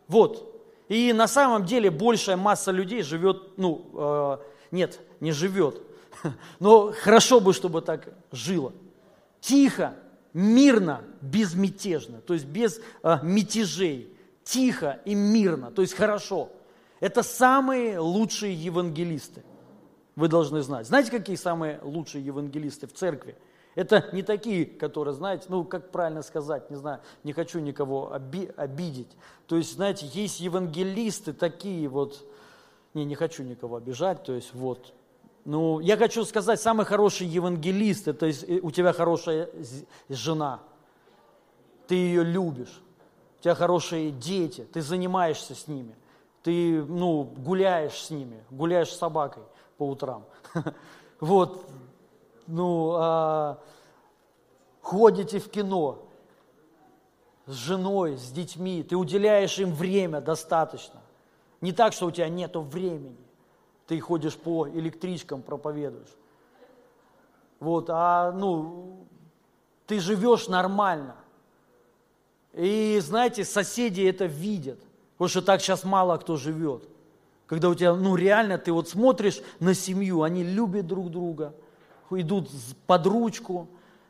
Вот. 0.08 0.52
И 0.88 1.12
на 1.14 1.28
самом 1.28 1.66
деле 1.66 1.90
большая 1.90 2.38
масса 2.38 2.72
людей 2.72 3.02
живет, 3.02 3.58
ну, 3.58 3.90
э, 3.94 4.38
нет, 4.72 5.00
не 5.20 5.32
живет, 5.32 5.82
но 6.60 6.94
хорошо 6.94 7.40
бы, 7.40 7.54
чтобы 7.54 7.82
так 7.82 8.08
жило. 8.32 8.72
Тихо, 9.42 9.96
мирно, 10.36 11.02
безмятежно, 11.22 12.20
то 12.20 12.34
есть 12.34 12.46
без 12.46 12.82
э, 13.04 13.20
мятежей, 13.24 14.14
тихо 14.44 15.00
и 15.06 15.16
мирно, 15.16 15.72
то 15.72 15.82
есть 15.82 15.94
хорошо. 15.94 16.50
Это 17.00 17.24
самые 17.24 18.00
лучшие 18.00 18.54
евангелисты. 18.54 19.44
Вы 20.18 20.28
должны 20.28 20.62
знать. 20.62 20.88
Знаете, 20.88 21.10
какие 21.10 21.38
самые 21.38 21.80
лучшие 21.82 22.24
евангелисты 22.24 22.86
в 22.86 22.94
церкви? 22.94 23.36
Это 23.76 24.10
не 24.12 24.24
такие, 24.24 24.66
которые, 24.66 25.14
знаете, 25.14 25.46
ну, 25.48 25.64
как 25.64 25.92
правильно 25.92 26.22
сказать, 26.22 26.70
не 26.70 26.76
знаю, 26.76 27.00
не 27.24 27.32
хочу 27.32 27.60
никого 27.60 28.12
оби 28.14 28.52
обидеть. 28.58 29.16
То 29.48 29.56
есть, 29.56 29.74
знаете, 29.74 30.06
есть 30.08 30.42
евангелисты 30.42 31.32
такие 31.32 31.88
вот, 31.88 32.26
не, 32.94 33.06
не 33.06 33.16
хочу 33.16 33.44
никого 33.44 33.78
обижать, 33.78 34.24
то 34.24 34.34
есть 34.34 34.54
вот. 34.54 34.94
Ну, 35.46 35.80
я 35.80 35.96
хочу 35.96 36.26
сказать, 36.26 36.60
самый 36.60 36.88
хороший 36.88 37.28
евангелист, 37.28 38.08
это 38.08 38.32
у 38.64 38.72
тебя 38.72 38.94
хорошая 38.94 39.48
жена, 40.10 40.60
ты 41.88 41.94
ее 41.94 42.24
любишь, 42.24 42.82
у 43.40 43.44
тебя 43.44 43.54
хорошие 43.54 44.10
дети, 44.10 44.68
ты 44.74 44.82
занимаешься 44.82 45.54
с 45.54 45.68
ними, 45.68 45.96
ты, 46.42 46.84
ну, 46.84 47.24
гуляешь 47.24 47.94
с 47.94 48.10
ними, 48.10 48.44
гуляешь 48.50 48.90
с 48.90 48.98
собакой 48.98 49.44
по 49.78 49.88
утрам. 49.88 50.26
Вот, 51.22 51.66
ну, 52.46 52.92
а, 52.98 53.58
ходите 54.82 55.40
в 55.40 55.50
кино 55.50 56.04
с 57.46 57.54
женой, 57.54 58.18
с 58.18 58.32
детьми, 58.32 58.84
ты 58.84 58.98
уделяешь 58.98 59.58
им 59.58 59.74
время 59.74 60.20
достаточно. 60.20 61.02
Не 61.62 61.72
так, 61.72 61.94
что 61.94 62.08
у 62.08 62.12
тебя 62.12 62.28
нет 62.28 62.58
времени, 62.58 63.25
ты 63.88 64.00
ходишь 64.00 64.36
по 64.36 64.68
электричкам, 64.68 65.42
проповедуешь. 65.42 66.16
Вот, 67.60 67.90
а, 67.90 68.32
ну, 68.32 69.06
ты 69.88 70.00
живешь 70.00 70.48
нормально. 70.48 71.16
И, 72.54 73.00
знаете, 73.02 73.44
соседи 73.44 74.02
это 74.02 74.26
видят, 74.26 74.80
потому 75.14 75.30
что 75.30 75.42
так 75.42 75.62
сейчас 75.62 75.84
мало 75.84 76.18
кто 76.18 76.38
живет. 76.38 76.88
Когда 77.48 77.70
у 77.70 77.76
тебя, 77.76 77.94
ну, 77.94 78.16
реально, 78.16 78.58
ты 78.58 78.72
вот 78.72 78.90
смотришь 78.90 79.42
на 79.60 79.74
семью, 79.74 80.24
они 80.24 80.44
любят 80.44 80.88
друг 80.88 81.10
друга– 81.10 81.54
идут 82.12 82.50
под 82.88 83.08
ручку. 83.08 83.68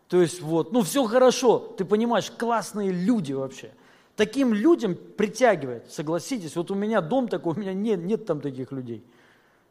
То 0.08 0.22
есть 0.22 0.42
вот, 0.42 0.72
ну 0.72 0.82
все 0.84 1.06
хорошо, 1.06 1.60
ты 1.60 1.86
понимаешь, 1.86 2.32
классные 2.32 2.92
люди 2.92 3.34
вообще. 3.34 3.72
Таким 4.16 4.54
людям 4.54 4.96
притягивает, 4.96 5.92
согласитесь. 5.92 6.56
Вот 6.56 6.72
у 6.72 6.76
меня 6.76 7.02
дом 7.02 7.28
такой, 7.28 7.54
у 7.54 7.60
меня 7.60 7.74
нет, 7.74 8.00
нет 8.00 8.26
там 8.26 8.40
таких 8.40 8.72
людей. 8.72 9.04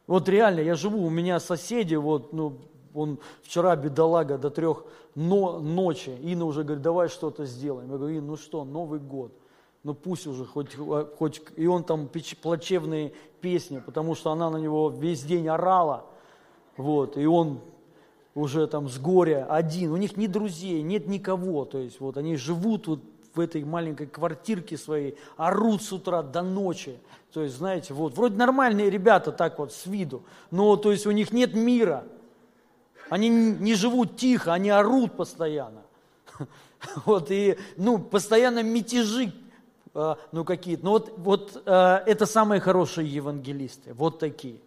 Вот 0.07 0.29
реально, 0.29 0.61
я 0.61 0.75
живу, 0.75 1.05
у 1.05 1.11
меня 1.11 1.41
соседи, 1.41 1.95
вот, 1.95 2.33
ну, 2.33 2.59
он 2.93 3.19
вчера, 3.43 3.75
бедолага, 3.75 4.39
до 4.39 4.51
трех 4.51 4.85
но, 5.15 5.61
ночи, 5.61 6.11
Инна 6.23 6.45
уже 6.45 6.65
говорит, 6.65 6.83
давай 6.83 7.09
что-то 7.09 7.45
сделаем. 7.47 7.91
Я 7.91 7.99
говорю, 7.99 8.17
Инна, 8.17 8.27
ну 8.29 8.37
что, 8.37 8.65
Новый 8.65 8.99
год, 8.99 9.33
ну 9.85 9.95
пусть 9.95 10.27
уже 10.27 10.45
хоть, 10.45 10.77
хоть, 11.19 11.43
и 11.57 11.67
он 11.67 11.85
там 11.85 12.09
плачевные 12.43 13.13
песни, 13.41 13.81
потому 13.85 14.15
что 14.15 14.31
она 14.33 14.51
на 14.51 14.57
него 14.57 14.91
весь 14.91 15.23
день 15.23 15.47
орала, 15.49 16.05
вот, 16.77 17.17
и 17.17 17.27
он 17.27 17.61
уже 18.35 18.67
там 18.67 18.89
с 18.89 18.99
горя 18.99 19.47
один, 19.49 19.93
у 19.93 19.97
них 19.97 20.17
ни 20.17 20.27
друзей, 20.27 20.83
нет 20.83 21.07
никого, 21.07 21.65
то 21.65 21.79
есть 21.79 22.01
вот 22.01 22.17
они 22.17 22.37
живут 22.37 22.89
вот 22.89 23.01
в 23.35 23.41
этой 23.41 23.65
маленькой 23.65 24.07
квартирке 24.07 24.77
своей, 24.77 25.17
орут 25.37 25.83
с 25.83 25.93
утра 25.93 26.23
до 26.23 26.43
ночи, 26.43 26.99
то 27.33 27.43
есть 27.43 27.57
знаете, 27.57 27.95
вот 27.95 28.17
вроде 28.17 28.37
нормальные 28.37 28.91
ребята 28.91 29.33
так 29.33 29.59
вот 29.59 29.73
с 29.73 29.87
виду, 29.87 30.23
но 30.51 30.77
то 30.77 30.93
есть 30.93 31.07
у 31.07 31.11
них 31.11 31.33
нет 31.33 31.55
мира, 31.55 32.05
они 33.09 33.29
не 33.29 33.75
живут 33.75 34.17
тихо, 34.17 34.53
они 34.53 34.71
орут 34.71 35.17
постоянно, 35.17 35.83
вот 37.05 37.31
и 37.31 37.59
ну 37.77 37.99
постоянно 37.99 38.63
мятежи 38.63 39.33
а, 39.95 40.19
ну 40.33 40.45
какие-то, 40.45 40.85
ну 40.85 40.91
вот, 40.93 41.15
вот 41.17 41.63
а, 41.67 42.03
это 42.07 42.27
самые 42.27 42.61
хорошие 42.61 43.09
евангелисты, 43.09 43.95
вот 43.95 44.19
такие. 44.19 44.59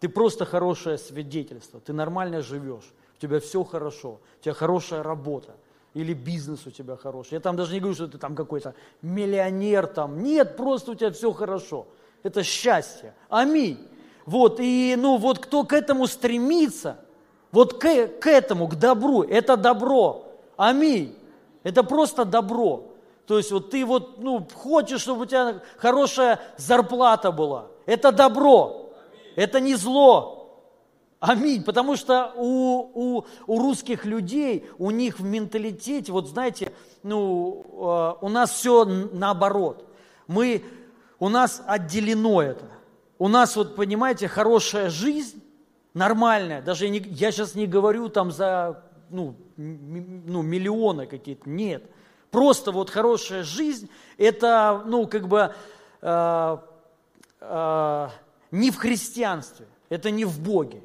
Ты 0.00 0.08
просто 0.08 0.44
хорошее 0.44 0.98
свидетельство, 0.98 1.78
ты 1.78 1.92
нормально 1.92 2.42
живешь 2.42 2.92
тебя 3.22 3.38
все 3.38 3.62
хорошо, 3.62 4.20
у 4.40 4.42
тебя 4.42 4.52
хорошая 4.52 5.02
работа, 5.04 5.54
или 5.94 6.14
бизнес 6.14 6.66
у 6.66 6.70
тебя 6.70 6.96
хороший. 6.96 7.34
Я 7.34 7.40
там 7.40 7.56
даже 7.56 7.74
не 7.74 7.80
говорю, 7.80 7.94
что 7.94 8.08
ты 8.08 8.18
там 8.18 8.34
какой-то 8.34 8.74
миллионер 9.02 9.86
там. 9.86 10.22
Нет, 10.22 10.56
просто 10.56 10.92
у 10.92 10.94
тебя 10.94 11.10
все 11.10 11.32
хорошо. 11.32 11.86
Это 12.22 12.42
счастье. 12.42 13.14
Аминь. 13.28 13.78
Вот, 14.24 14.60
и 14.60 14.94
ну 14.96 15.16
вот 15.16 15.40
кто 15.40 15.64
к 15.64 15.72
этому 15.72 16.06
стремится, 16.06 16.98
вот 17.50 17.74
к, 17.74 18.06
к 18.20 18.26
этому, 18.26 18.68
к 18.68 18.76
добру, 18.76 19.22
это 19.22 19.56
добро. 19.56 20.28
Аминь. 20.56 21.16
Это 21.62 21.82
просто 21.82 22.24
добро. 22.24 22.84
То 23.26 23.38
есть 23.38 23.52
вот 23.52 23.70
ты 23.70 23.84
вот, 23.84 24.18
ну, 24.18 24.46
хочешь, 24.54 25.00
чтобы 25.00 25.22
у 25.22 25.26
тебя 25.26 25.60
хорошая 25.76 26.40
зарплата 26.56 27.30
была. 27.30 27.66
Это 27.86 28.12
добро. 28.12 28.90
Это 29.36 29.60
не 29.60 29.74
зло. 29.74 30.41
Аминь. 31.22 31.62
Потому 31.62 31.94
что 31.94 32.32
у, 32.34 32.90
у, 32.94 33.24
у 33.46 33.58
русских 33.60 34.04
людей, 34.04 34.68
у 34.76 34.90
них 34.90 35.20
в 35.20 35.24
менталитете, 35.24 36.10
вот 36.10 36.26
знаете, 36.26 36.72
ну, 37.04 37.64
э, 38.20 38.24
у 38.26 38.28
нас 38.28 38.50
все 38.50 38.84
наоборот. 38.84 39.88
Мы, 40.26 40.64
у 41.20 41.28
нас 41.28 41.62
отделено 41.64 42.42
это. 42.42 42.64
У 43.20 43.28
нас, 43.28 43.54
вот 43.54 43.76
понимаете, 43.76 44.26
хорошая 44.26 44.90
жизнь, 44.90 45.40
нормальная. 45.94 46.60
Даже 46.60 46.86
я, 46.86 46.90
не, 46.90 46.98
я 46.98 47.30
сейчас 47.30 47.54
не 47.54 47.68
говорю 47.68 48.08
там 48.08 48.32
за 48.32 48.82
ну, 49.08 49.36
ну, 49.56 50.42
миллионы 50.42 51.06
какие-то. 51.06 51.48
Нет. 51.48 51.84
Просто 52.32 52.72
вот 52.72 52.90
хорошая 52.90 53.44
жизнь, 53.44 53.88
это, 54.18 54.82
ну, 54.86 55.06
как 55.06 55.28
бы, 55.28 55.54
э, 56.00 56.58
э, 57.42 58.08
не 58.50 58.72
в 58.72 58.76
христианстве, 58.76 59.66
это 59.88 60.10
не 60.10 60.24
в 60.24 60.40
Боге. 60.40 60.82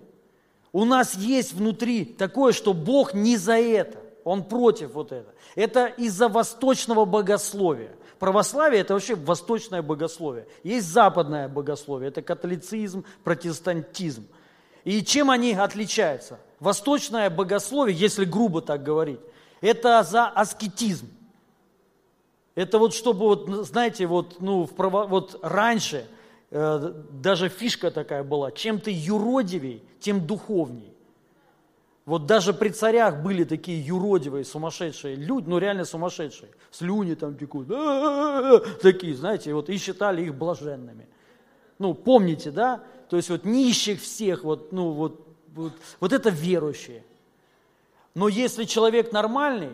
У 0.78 0.86
нас 0.86 1.16
есть 1.16 1.54
внутри 1.54 2.06
такое, 2.06 2.54
что 2.54 2.72
Бог 2.72 3.16
не 3.16 3.36
за 3.36 3.58
это, 3.58 3.98
Он 4.24 4.44
против 4.44 4.92
вот 4.92 5.12
этого. 5.12 5.34
Это 5.56 5.88
из-за 5.88 6.30
восточного 6.30 7.04
богословия. 7.06 7.96
Православие– 8.20 8.82
это 8.82 8.94
вообще 8.94 9.16
восточное 9.16 9.82
богословие. 9.82 10.46
Есть 10.64 10.86
западное 10.90 11.48
богословие, 11.48 12.10
это 12.10 12.22
католицизм, 12.22 13.06
протестантизм. 13.24 14.28
И 14.84 15.04
чем 15.04 15.32
они 15.32 15.54
отличаются? 15.54 16.40
Восточное 16.60 17.32
богословие, 17.32 17.98
если 17.98 18.26
грубо 18.26 18.62
так 18.62 18.84
говорить, 18.84 19.20
это 19.62 20.04
за 20.04 20.28
аскетизм. 20.28 21.10
Это 22.54 22.78
вот 22.78 22.94
чтобы, 22.94 23.26
вот, 23.26 23.50
знаете, 23.66 24.06
вот, 24.06 24.36
ну, 24.42 24.68
в 24.68 24.76
право, 24.76 25.08
вот 25.08 25.40
раньше 25.42 26.08
даже 26.50 27.50
фишка 27.50 27.92
такая 27.92 28.24
была, 28.24 28.52
чем 28.52 28.80
ты 28.80 28.92
юродивей, 28.92 29.84
тем 30.00 30.26
духовней. 30.26 30.94
Вот 32.06 32.26
даже 32.26 32.54
при 32.54 32.70
царях 32.70 33.22
были 33.22 33.44
такие 33.44 33.86
юродивые, 33.86 34.46
сумасшедшие 34.46 35.16
люди, 35.16 35.50
ну 35.50 35.58
реально 35.58 35.84
сумасшедшие, 35.84 36.50
слюни 36.72 37.16
там 37.16 37.38
текут, 37.38 37.68
такие, 38.82 39.14
знаете, 39.14 39.54
вот 39.54 39.70
и 39.70 39.78
считали 39.78 40.24
их 40.24 40.34
блаженными. 40.34 41.06
Ну, 41.80 41.94
помните, 41.94 42.50
да? 42.50 42.82
То 43.10 43.18
есть 43.18 43.30
вот 43.30 43.44
нищих 43.44 44.02
всех, 44.02 44.46
вот, 44.46 44.72
ну, 44.72 44.92
вот, 44.92 45.28
вот, 45.54 45.74
вот 46.00 46.14
это 46.14 46.30
верующие. 46.30 47.04
Но 48.16 48.30
если 48.30 48.64
человек 48.64 49.12
нормальный, 49.12 49.74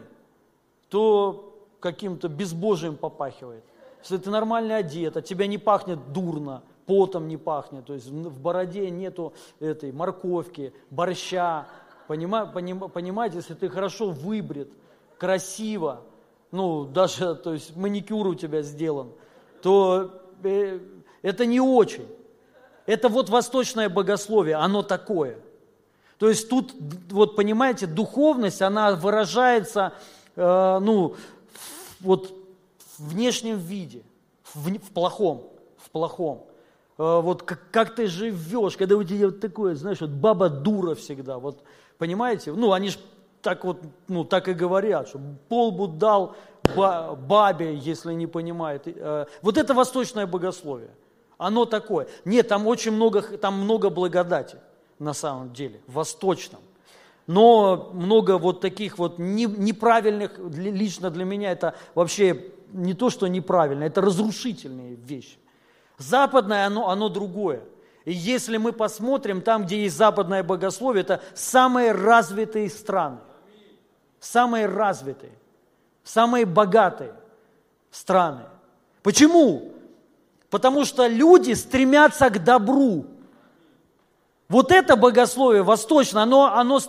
то 0.89 1.55
каким-то 1.79 2.29
безбожием 2.29 2.97
попахивает. 2.97 3.63
Если 4.03 4.17
ты 4.17 4.29
нормально 4.29 4.77
одет, 4.77 5.17
от 5.17 5.25
тебя 5.25 5.47
не 5.47 5.57
пахнет 5.57 6.13
дурно, 6.13 6.63
потом 6.85 7.27
не 7.27 7.37
пахнет, 7.37 7.85
то 7.85 7.93
есть 7.93 8.07
в 8.07 8.39
бороде 8.41 8.89
нету 8.89 9.33
этой 9.59 9.91
морковки, 9.91 10.73
борща, 10.91 11.65
Понима, 12.07 12.45
поним, 12.45 12.79
понимаете, 12.89 13.37
если 13.37 13.53
ты 13.53 13.69
хорошо 13.69 14.09
выбрит, 14.09 14.71
красиво, 15.17 16.01
ну, 16.51 16.83
даже, 16.83 17.35
то 17.35 17.53
есть 17.53 17.75
маникюр 17.75 18.27
у 18.27 18.35
тебя 18.35 18.61
сделан, 18.61 19.11
то 19.61 20.21
э, 20.43 20.79
это 21.21 21.45
не 21.45 21.61
очень. 21.61 22.05
Это 22.85 23.07
вот 23.07 23.29
восточное 23.29 23.87
богословие, 23.87 24.55
оно 24.55 24.83
такое. 24.83 25.37
То 26.19 26.27
есть 26.27 26.49
тут, 26.49 26.73
вот 27.09 27.37
понимаете, 27.37 27.87
духовность, 27.87 28.61
она 28.61 28.95
выражается, 28.95 29.93
э, 30.35 30.79
ну, 30.81 31.15
вот 32.01 32.33
внешнем 33.03 33.57
виде, 33.57 34.03
в, 34.53 34.69
в 34.69 34.91
плохом, 34.91 35.49
в 35.77 35.89
плохом. 35.89 36.45
Э, 36.97 37.19
вот 37.21 37.43
как, 37.43 37.71
как 37.71 37.95
ты 37.95 38.07
живешь, 38.07 38.77
когда 38.77 38.95
у 38.95 39.03
тебя 39.03 39.27
вот 39.27 39.39
такое, 39.39 39.75
знаешь, 39.75 40.01
вот 40.01 40.09
баба 40.09 40.49
дура 40.49 40.95
всегда, 40.95 41.37
вот 41.37 41.63
понимаете? 41.97 42.51
Ну, 42.53 42.73
они 42.73 42.89
же 42.89 42.97
так 43.41 43.65
вот, 43.65 43.79
ну, 44.07 44.23
так 44.23 44.47
и 44.47 44.53
говорят, 44.53 45.09
что 45.09 45.19
полбу 45.49 45.87
дал 45.87 46.35
бабе, 46.75 47.75
если 47.75 48.13
не 48.13 48.27
понимает. 48.27 48.83
Э, 48.85 49.25
вот 49.41 49.57
это 49.57 49.73
восточное 49.73 50.27
богословие. 50.27 50.91
Оно 51.37 51.65
такое. 51.65 52.07
Нет, 52.25 52.47
там 52.47 52.67
очень 52.67 52.91
много, 52.91 53.21
там 53.21 53.59
много 53.59 53.89
благодати 53.89 54.57
на 54.99 55.13
самом 55.13 55.51
деле, 55.51 55.81
в 55.87 55.93
восточном 55.93 56.61
но 57.27 57.91
много 57.93 58.37
вот 58.37 58.61
таких 58.61 58.97
вот 58.97 59.17
неправильных, 59.17 60.37
лично 60.39 61.09
для 61.09 61.25
меня 61.25 61.51
это 61.51 61.75
вообще 61.95 62.33
не 62.73 62.93
то, 62.93 63.09
что 63.09 63.27
неправильно, 63.27 63.83
это 63.83 64.01
разрушительные 64.01 64.95
вещи. 64.95 65.37
Западное, 65.97 66.65
оно, 66.65 66.89
оно 66.89 67.09
другое. 67.09 67.61
И 68.05 68.11
если 68.11 68.57
мы 68.57 68.73
посмотрим, 68.73 69.41
там, 69.41 69.65
где 69.65 69.83
есть 69.83 69.95
западное 69.95 70.43
богословие, 70.43 71.01
это 71.01 71.21
самые 71.33 71.91
развитые 71.93 72.69
страны. 72.69 73.19
Самые 74.19 74.67
развитые, 74.67 75.33
самые 76.03 76.45
богатые 76.45 77.13
страны. 77.91 78.43
Почему? 79.01 79.73
Потому 80.49 80.85
что 80.85 81.07
люди 81.07 81.53
стремятся 81.53 82.29
к 82.29 82.43
добру, 82.43 83.05
вот 84.53 84.71
это 84.71 84.95
богословие 84.95 85.63
восточное, 85.63 86.23
оно, 86.23 86.55
оно 86.55 86.79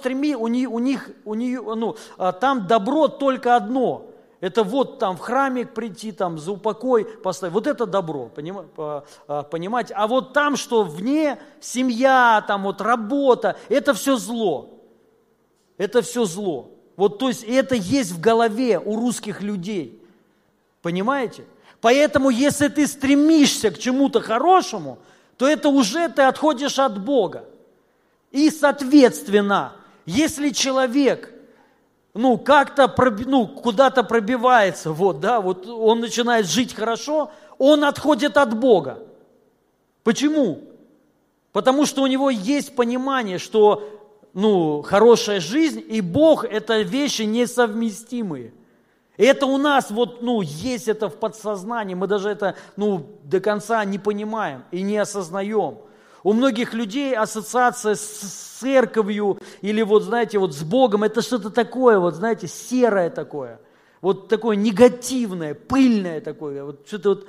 них, 0.48 0.70
у 0.70 0.78
них, 0.78 1.10
у 1.24 1.34
них 1.34 1.62
ну, 1.62 1.96
а, 2.18 2.32
там 2.32 2.66
добро 2.66 3.08
только 3.08 3.56
одно. 3.56 4.06
Это 4.44 4.62
вот 4.62 4.98
там 4.98 5.16
в 5.16 5.20
храме 5.20 5.64
прийти, 5.64 6.12
там 6.12 6.38
за 6.38 6.52
упокой 6.52 7.06
поставить. 7.06 7.54
Вот 7.54 7.66
это 7.66 7.86
добро, 7.86 8.30
а, 8.76 9.42
понимаете? 9.44 9.94
А 9.94 10.06
вот 10.06 10.34
там, 10.34 10.58
что 10.58 10.82
вне, 10.82 11.38
семья, 11.62 12.44
там 12.46 12.64
вот 12.64 12.82
работа, 12.82 13.56
это 13.70 13.94
все 13.94 14.16
зло. 14.18 14.82
Это 15.78 16.02
все 16.02 16.26
зло. 16.26 16.72
Вот 16.94 17.18
то 17.18 17.28
есть 17.28 17.42
это 17.42 17.74
есть 17.74 18.10
в 18.10 18.20
голове 18.20 18.78
у 18.78 18.96
русских 18.96 19.40
людей. 19.40 19.98
Понимаете? 20.82 21.46
Поэтому 21.80 22.28
если 22.28 22.68
ты 22.68 22.86
стремишься 22.86 23.70
к 23.70 23.78
чему-то 23.78 24.20
хорошему, 24.20 24.98
то 25.38 25.48
это 25.48 25.70
уже 25.70 26.10
ты 26.10 26.20
отходишь 26.20 26.78
от 26.78 27.02
Бога. 27.02 27.46
И, 28.30 28.50
соответственно, 28.50 29.72
если 30.04 30.50
человек, 30.50 31.32
ну, 32.14 32.38
как-то, 32.38 32.92
ну, 33.26 33.46
куда-то 33.48 34.04
пробивается, 34.04 34.92
вот, 34.92 35.18
да, 35.20 35.40
вот 35.40 35.66
он 35.66 36.00
начинает 36.00 36.46
жить 36.46 36.72
хорошо, 36.72 37.32
он 37.58 37.84
отходит 37.84 38.36
от 38.36 38.56
Бога. 38.56 39.00
Почему? 40.04 40.62
Потому 41.52 41.86
что 41.86 42.02
у 42.02 42.06
него 42.06 42.30
есть 42.30 42.76
понимание, 42.76 43.38
что, 43.38 43.88
ну, 44.32 44.82
хорошая 44.82 45.40
жизнь 45.40 45.82
и 45.86 46.00
Бог– 46.00 46.44
это 46.50 46.82
вещи 46.82 47.22
несовместимые. 47.22 48.52
И 49.16 49.24
это 49.24 49.46
у 49.46 49.58
нас 49.58 49.90
вот, 49.90 50.22
ну, 50.22 50.40
есть 50.40 50.88
это 50.88 51.08
в 51.08 51.16
подсознании, 51.16 51.94
мы 51.94 52.06
даже 52.06 52.28
это, 52.28 52.56
ну, 52.76 53.06
до 53.24 53.40
конца 53.40 53.84
не 53.84 53.98
понимаем 53.98 54.64
и 54.70 54.82
не 54.82 54.98
осознаем. 54.98 55.78
У 56.24 56.32
многих 56.32 56.72
людей 56.72 57.14
ассоциация 57.14 57.94
с 57.94 58.58
церковью 58.58 59.38
или 59.60 59.82
вот, 59.82 60.04
знаете, 60.04 60.38
вот 60.38 60.54
с 60.54 60.62
Богом, 60.62 61.04
это 61.04 61.20
что-то 61.20 61.50
такое, 61.50 61.98
вот, 61.98 62.14
знаете, 62.14 62.48
серое 62.48 63.10
такое, 63.10 63.60
вот 64.00 64.28
такое 64.28 64.56
негативное, 64.56 65.54
пыльное 65.54 66.22
такое, 66.22 66.64
вот 66.64 66.88
что-то 66.88 67.08
вот, 67.10 67.26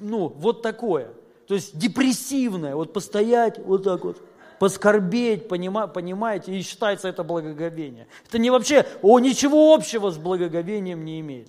ну, 0.00 0.26
вот 0.26 0.60
такое. 0.62 1.12
То 1.46 1.54
есть 1.54 1.78
депрессивное, 1.78 2.74
вот 2.74 2.92
постоять 2.92 3.60
вот 3.64 3.84
так 3.84 4.04
вот, 4.04 4.20
поскорбеть, 4.58 5.46
понимаете, 5.48 6.52
и 6.52 6.62
считается 6.62 7.08
это 7.08 7.22
благоговение. 7.22 8.08
Это 8.28 8.38
не 8.38 8.50
вообще, 8.50 8.86
о, 9.02 9.20
ничего 9.20 9.72
общего 9.72 10.10
с 10.10 10.18
благоговением 10.18 11.04
не 11.04 11.20
имеет. 11.20 11.48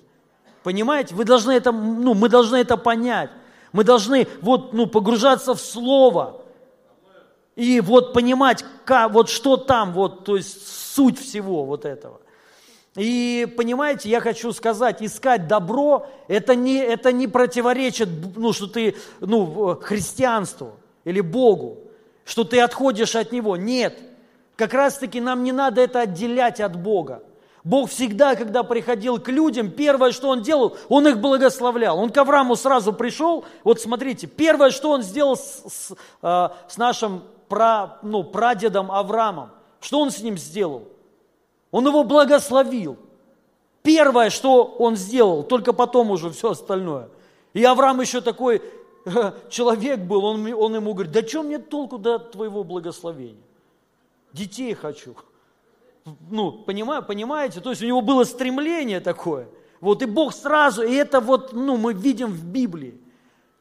Понимаете, 0.62 1.16
вы 1.16 1.26
должны 1.26 1.54
это, 1.54 1.72
ну, 1.72 2.14
мы 2.14 2.30
должны 2.30 2.58
это 2.58 2.78
понять. 2.78 3.32
Мы 3.74 3.84
должны 3.84 4.28
вот, 4.42 4.74
ну, 4.74 4.86
погружаться 4.86 5.56
в 5.56 5.60
Слово, 5.60 6.41
и 7.56 7.82
вот 7.82 8.14
понимать, 8.14 8.64
как, 8.86 9.12
вот 9.12 9.30
что 9.30 9.58
там, 9.58 9.94
вот, 9.94 10.26
то 10.26 10.38
есть 10.38 10.68
суть 10.68 11.20
всего 11.20 11.66
вот 11.66 11.86
этого. 11.86 12.22
И 12.96 13.48
понимаете, 13.58 14.10
я 14.10 14.20
хочу 14.20 14.52
сказать, 14.52 15.02
искать 15.02 15.48
добро, 15.48 16.08
это 16.28 16.56
не, 16.56 16.76
это 16.78 17.12
не 17.14 17.28
противоречит, 17.28 18.10
ну, 18.36 18.52
что 18.52 18.68
ты, 18.68 18.96
ну, 19.22 19.80
христианству 19.82 20.74
или 21.06 21.22
Богу, 21.22 21.78
что 22.26 22.44
ты 22.44 22.60
отходишь 22.60 23.16
от 23.16 23.32
Него. 23.32 23.56
Нет, 23.56 23.98
как 24.58 24.74
раз-таки 24.74 25.22
нам 25.22 25.44
не 25.44 25.54
надо 25.54 25.82
это 25.82 26.02
отделять 26.02 26.60
от 26.60 26.76
Бога. 26.76 27.24
Бог 27.64 27.90
всегда, 27.92 28.36
когда 28.36 28.64
приходил 28.64 29.20
к 29.20 29.30
людям, 29.30 29.72
первое, 29.72 30.12
что 30.12 30.30
Он 30.30 30.42
делал, 30.42 30.76
Он 30.90 31.08
их 31.08 31.20
благословлял. 31.20 31.98
Он 31.98 32.10
к 32.10 32.18
Аврааму 32.18 32.56
сразу 32.56 32.92
пришел, 32.92 33.46
вот 33.64 33.80
смотрите, 33.80 34.28
первое, 34.28 34.72
что 34.72 34.90
Он 34.90 35.04
сделал 35.04 35.38
с, 35.38 35.64
с, 35.68 35.92
э, 36.24 36.50
с 36.68 36.78
нашим 36.78 37.24
пра, 37.52 38.00
ну, 38.02 38.24
прадедом 38.24 38.90
Авраамом. 38.90 39.52
Что 39.82 40.00
он 40.00 40.10
с 40.10 40.22
ним 40.22 40.38
сделал? 40.38 40.88
Он 41.70 41.86
его 41.86 42.06
благословил. 42.06 42.98
Первое, 43.84 44.30
что 44.30 44.64
он 44.64 44.96
сделал, 44.96 45.44
только 45.44 45.74
потом 45.74 46.12
уже 46.12 46.30
все 46.30 46.52
остальное. 46.52 47.10
И 47.52 47.62
Авраам 47.66 48.00
еще 48.00 48.22
такой 48.22 48.62
человек 49.50 50.00
был, 50.00 50.24
он, 50.24 50.54
он 50.54 50.76
ему 50.76 50.94
говорит, 50.94 51.12
да 51.12 51.28
что 51.28 51.44
мне 51.44 51.60
толку 51.60 51.98
до 51.98 52.20
твоего 52.20 52.64
благословения? 52.64 53.44
детей 54.34 54.74
хочу. 54.74 55.16
Ну, 56.32 56.52
понимаю, 56.52 57.04
понимаете? 57.04 57.60
То 57.60 57.70
есть 57.70 57.84
у 57.84 57.86
него 57.86 58.02
было 58.02 58.24
стремление 58.24 59.02
такое. 59.02 59.48
Вот, 59.82 60.02
и 60.02 60.06
Бог 60.06 60.34
сразу, 60.34 60.82
и 60.82 60.94
это 60.96 61.20
вот, 61.20 61.54
ну, 61.54 61.78
мы 61.78 61.94
видим 61.94 62.32
в 62.32 62.44
Библии. 62.44 63.00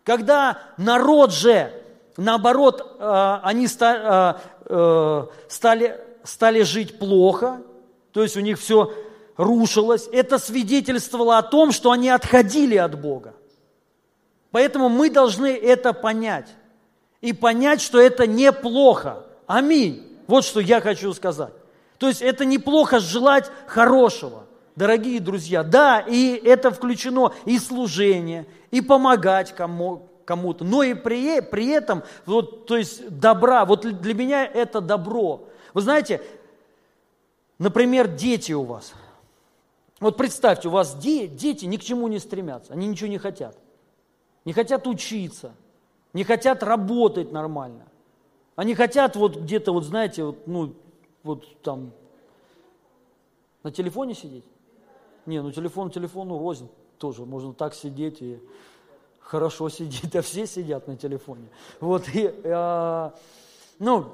Когда 0.05 0.59
народ 0.79 1.33
же, 1.33 1.71
наоборот, 2.17 2.97
э, 2.99 3.39
они 3.43 3.67
э, 3.67 4.35
э, 4.67 5.27
стали, 5.49 6.01
стали 6.25 6.63
жить 6.63 6.99
плохо, 6.99 7.63
то 8.13 8.23
есть 8.23 8.37
у 8.37 8.41
них 8.41 8.59
все 8.59 8.93
рушилось, 9.37 10.09
это 10.13 10.39
свидетельствовало 10.39 11.39
о 11.39 11.43
том, 11.43 11.73
что 11.73 11.91
они 11.91 12.09
отходили 12.09 12.77
от 12.77 13.01
Бога. 13.01 13.35
Поэтому 14.51 14.89
мы 14.89 15.11
должны 15.11 15.49
это 15.49 15.93
понять. 15.93 16.49
И 17.21 17.33
понять, 17.33 17.81
что 17.81 18.01
это 18.01 18.27
неплохо. 18.27 19.25
Аминь. 19.47 20.07
Вот 20.27 20.45
что 20.45 20.61
я 20.61 20.81
хочу 20.81 21.13
сказать. 21.13 21.53
То 21.99 22.09
есть 22.09 22.23
это 22.23 22.45
неплохо 22.45 22.99
желать 22.99 23.51
хорошего, 23.67 24.47
дорогие 24.75 25.21
друзья. 25.21 25.63
Да, 25.63 26.01
и 26.01 26.35
это 26.35 26.71
включено 26.71 27.33
и 27.45 27.59
служение, 27.59 28.47
и 28.71 28.81
помогать 28.81 29.55
кому, 29.55 30.09
кому-то, 30.31 30.65
но 30.65 30.85
и 30.85 30.95
при, 30.95 31.41
при 31.41 31.67
этом, 31.67 32.05
вот, 32.25 32.67
то 32.67 32.77
есть 32.77 33.09
добра, 33.09 33.65
вот 33.65 33.81
для 33.81 34.15
меня 34.15 34.47
это 34.47 34.81
добро. 34.81 35.49
Вы 35.75 35.81
знаете, 35.81 36.23
например, 37.59 38.07
дети 38.07 38.53
у 38.53 38.63
вас. 38.63 38.95
Вот 39.99 40.17
представьте, 40.17 40.69
у 40.69 40.71
вас 40.71 40.95
де, 40.95 41.27
дети 41.27 41.65
ни 41.65 41.77
к 41.77 41.83
чему 41.83 42.07
не 42.07 42.21
стремятся, 42.21 42.73
они 42.73 42.87
ничего 42.87 43.09
не 43.09 43.19
хотят 43.19 43.57
не 44.45 44.53
хотят 44.53 44.87
учиться, 44.87 45.55
не 46.13 46.25
хотят 46.25 46.63
работать 46.63 47.33
нормально. 47.33 47.87
Они 48.57 48.75
хотят 48.75 49.17
вот 49.17 49.37
где-то, 49.37 49.73
вот 49.73 49.85
знаете, 49.85 50.25
вот, 50.25 50.47
ну, 50.47 50.75
вот 51.23 51.63
там 51.63 51.93
на 53.63 53.71
телефоне 53.71 54.15
сидеть. 54.15 54.45
Не, 55.27 55.43
ну 55.43 55.53
телефон 55.53 55.91
телефону 55.91 56.39
рознь 56.39 56.69
тоже. 56.99 57.25
Можно 57.25 57.53
так 57.53 57.75
сидеть 57.75 58.21
и 58.23 58.41
хорошо 59.31 59.69
сидеть, 59.69 60.15
а 60.17 60.23
все 60.23 60.47
сидят 60.47 60.89
на 60.89 60.97
телефоне. 60.97 61.49
Вот, 61.79 62.09
и, 62.13 62.33
а, 62.45 63.15
ну, 63.79 64.07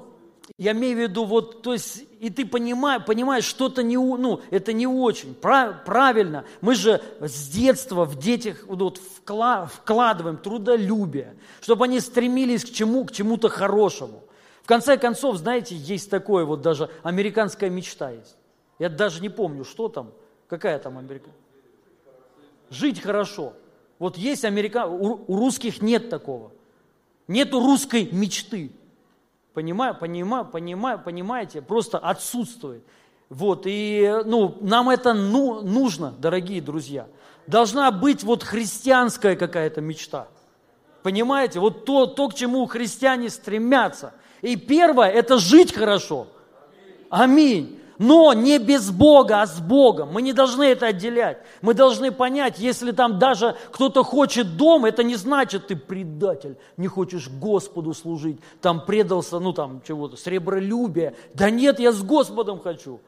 я 0.57 0.71
имею 0.71 0.95
в 0.95 0.99
виду, 0.99 1.25
вот, 1.25 1.63
то 1.63 1.73
есть, 1.73 2.05
и 2.19 2.29
ты 2.29 2.45
понимаешь, 2.45 3.03
понимаешь 3.03 3.43
что-то 3.43 3.83
не, 3.83 3.97
ну, 3.97 4.41
это 4.51 4.73
не 4.73 4.87
очень 4.87 5.33
правильно. 5.33 6.45
Мы 6.61 6.75
же 6.75 7.01
с 7.19 7.49
детства 7.49 8.05
в 8.05 8.17
детях 8.17 8.63
вот, 8.67 8.99
вкладываем 8.99 10.37
трудолюбие, 10.37 11.35
чтобы 11.61 11.85
они 11.85 11.99
стремились 11.99 12.63
к 12.63 12.69
чему, 12.71 13.03
к 13.03 13.11
чему-то 13.11 13.49
хорошему. 13.49 14.23
В 14.61 14.67
конце 14.67 14.97
концов, 14.97 15.37
знаете, 15.37 15.75
есть 15.75 16.09
такое 16.09 16.45
вот 16.45 16.61
даже 16.61 16.89
американская 17.01 17.69
мечта 17.69 18.11
есть. 18.11 18.37
Я 18.79 18.89
даже 18.89 19.21
не 19.21 19.29
помню, 19.29 19.63
что 19.63 19.89
там, 19.89 20.11
какая 20.47 20.77
там 20.77 20.97
Америка. 20.97 21.29
Жить 22.69 23.01
хорошо. 23.01 23.53
Вот 23.99 24.17
есть 24.17 24.45
Америка, 24.45 24.85
у, 24.85 25.35
русских 25.35 25.81
нет 25.81 26.09
такого. 26.09 26.51
Нету 27.27 27.59
русской 27.59 28.09
мечты. 28.11 28.71
Понимаю, 29.53 29.95
понимаю, 29.95 30.45
понимаю, 30.45 31.01
понимаете, 31.03 31.61
просто 31.61 31.97
отсутствует. 31.97 32.83
Вот, 33.29 33.63
и 33.65 34.21
ну, 34.25 34.57
нам 34.61 34.89
это 34.89 35.13
ну, 35.13 35.61
нужно, 35.61 36.11
дорогие 36.11 36.61
друзья. 36.61 37.07
Должна 37.47 37.91
быть 37.91 38.23
вот 38.23 38.43
христианская 38.43 39.35
какая-то 39.35 39.81
мечта. 39.81 40.27
Понимаете, 41.03 41.59
вот 41.59 41.85
то, 41.85 42.05
то, 42.05 42.29
к 42.29 42.35
чему 42.35 42.65
христиане 42.67 43.29
стремятся. 43.29 44.13
И 44.41 44.55
первое– 44.55 45.09
это 45.11 45.37
жить 45.37 45.73
хорошо. 45.73 46.27
Аминь 47.09 47.77
но 47.97 48.33
не 48.33 48.59
без 48.59 48.91
Бога, 48.91 49.41
а 49.41 49.47
с 49.47 49.59
Богом. 49.59 50.09
Мы 50.11 50.21
не 50.21 50.33
должны 50.33 50.63
это 50.63 50.87
отделять. 50.87 51.39
Мы 51.61 51.73
должны 51.73 52.11
понять, 52.11 52.59
если 52.59 52.91
там 52.91 53.19
даже 53.19 53.55
кто-то 53.71 54.03
хочет 54.03 54.57
дом, 54.57 54.85
это 54.85 55.03
не 55.03 55.15
значит, 55.15 55.67
ты 55.67 55.75
предатель, 55.75 56.57
не 56.77 56.87
хочешь 56.87 57.29
Господу 57.29 57.93
служить, 57.93 58.39
там 58.61 58.85
предался, 58.85 59.39
ну 59.39 59.53
там 59.53 59.81
чего-то, 59.87 60.17
сребролюбие. 60.17 61.15
Да 61.33 61.49
нет, 61.49 61.79
я 61.79 61.91
с 61.91 62.01
Господом 62.01 62.59
хочу 62.59 62.99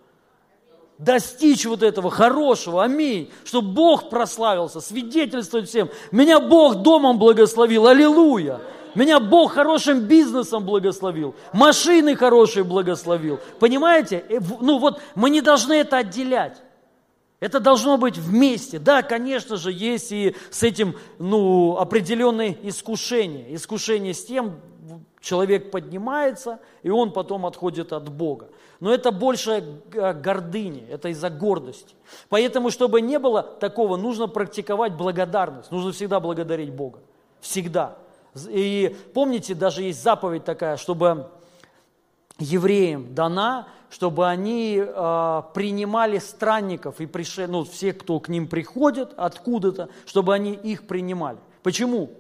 достичь 1.00 1.66
вот 1.66 1.82
этого 1.82 2.12
хорошего, 2.12 2.84
аминь, 2.84 3.32
чтобы 3.46 3.72
Бог 3.72 4.10
прославился, 4.10 4.82
свидетельствовать 4.82 5.70
всем. 5.70 5.90
Меня 6.12 6.40
Бог 6.40 6.76
домом 6.84 7.18
благословил, 7.18 7.88
аллилуйя. 7.88 8.60
Меня 8.96 9.20
Бог 9.20 9.54
хорошим 9.54 10.02
бизнесом 10.02 10.66
благословил, 10.66 11.36
машины 11.54 12.16
хорошие 12.16 12.64
благословил. 12.64 13.40
Понимаете? 13.60 14.24
Э, 14.30 14.40
ну 14.62 14.80
вот 14.80 15.02
мы 15.16 15.30
не 15.30 15.42
должны 15.42 15.74
это 15.74 15.98
отделять. 15.98 16.62
Это 17.40 17.60
должно 17.60 17.98
быть 17.98 18.18
вместе. 18.18 18.80
Да, 18.80 19.02
конечно 19.02 19.56
же, 19.56 19.72
есть 19.72 20.12
и 20.12 20.36
с 20.50 20.62
этим 20.64 20.96
ну, 21.20 21.78
определенные 21.78 22.58
искушения. 22.68 23.56
Искушение 23.56 24.14
с 24.14 24.26
тем, 24.26 24.60
человек 25.22 25.72
поднимается, 25.72 26.60
и 26.84 26.90
он 26.90 27.12
потом 27.12 27.46
отходит 27.46 27.94
от 27.94 28.10
Бога. 28.10 28.50
Но 28.82 28.94
это 28.94 29.12
больше 29.12 29.64
гордыни, 29.90 30.86
это 30.90 31.10
из-за 31.10 31.30
гордости. 31.30 31.96
Поэтому, 32.30 32.72
чтобы 32.72 33.02
не 33.02 33.20
было 33.20 33.44
такого, 33.44 33.96
нужно 33.98 34.28
практиковать 34.28 34.94
благодарность. 34.94 35.72
Нужно 35.72 35.92
всегда 35.92 36.20
благодарить 36.20 36.72
Бога. 36.72 37.00
Всегда. 37.40 37.98
И 38.48 38.96
помните, 39.14 39.56
даже 39.56 39.84
есть 39.84 40.04
заповедь 40.04 40.46
такая, 40.46 40.78
чтобы 40.78 41.30
евреям 42.38 43.14
дана, 43.14 43.68
чтобы 43.90 44.28
они 44.28 44.80
э, 44.80 45.42
принимали 45.54 46.20
странников 46.20 47.02
и 47.02 47.06
пришли, 47.06 47.48
ну, 47.48 47.64
все, 47.64 47.94
кто 47.94 48.20
к 48.20 48.30
ним 48.30 48.48
приходит 48.48 49.14
откуда-то, 49.18 49.90
чтобы 50.06 50.34
они 50.34 50.54
их 50.54 50.88
принимали. 50.88 51.40
Почему? 51.64 52.12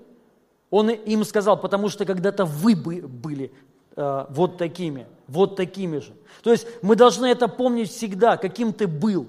Он 0.72 0.89
им 0.89 1.24
сказал, 1.24 1.60
потому 1.60 1.89
что 1.89 2.05
когда-то 2.05 2.45
вы 2.45 2.76
были 2.76 3.51
э, 3.95 4.26
вот 4.30 4.57
такими, 4.57 5.07
вот 5.28 5.55
такими 5.55 5.99
же. 5.99 6.14
То 6.43 6.51
есть 6.51 6.68
мы 6.82 6.95
должны 6.95 7.28
это 7.28 7.47
помнить 7.47 7.91
всегда, 7.91 8.38
каким 8.38 8.74
ты 8.74 8.88
был, 8.88 9.28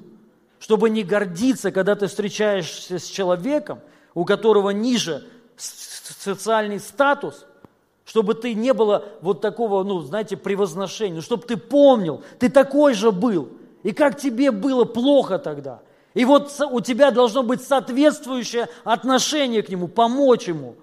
чтобы 0.59 0.91
не 0.91 1.03
гордиться, 1.03 1.70
когда 1.70 1.95
ты 1.95 2.07
встречаешься 2.07 2.99
с 2.99 3.05
человеком, 3.05 3.81
у 4.14 4.24
которого 4.24 4.70
ниже 4.70 5.26
социальный 6.19 6.81
статус, 6.81 7.47
чтобы 8.05 8.35
ты 8.35 8.55
не 8.55 8.73
было 8.73 9.05
вот 9.21 9.41
такого, 9.41 9.83
ну, 9.85 10.01
знаете, 10.01 10.37
превозношения, 10.37 11.17
ну, 11.17 11.23
чтобы 11.23 11.45
ты 11.45 11.57
помнил, 11.57 12.23
ты 12.39 12.49
такой 12.49 12.95
же 12.95 13.13
был, 13.13 13.51
и 13.83 13.93
как 13.93 14.19
тебе 14.19 14.51
было 14.51 14.85
плохо 14.85 15.39
тогда. 15.39 15.81
И 16.15 16.25
вот 16.25 16.53
у 16.71 16.81
тебя 16.81 17.13
должно 17.13 17.43
быть 17.45 17.63
соответствующее 17.63 18.69
отношение 18.83 19.63
к 19.63 19.69
нему, 19.69 19.87
помочь 19.87 20.49
ему, 20.49 20.75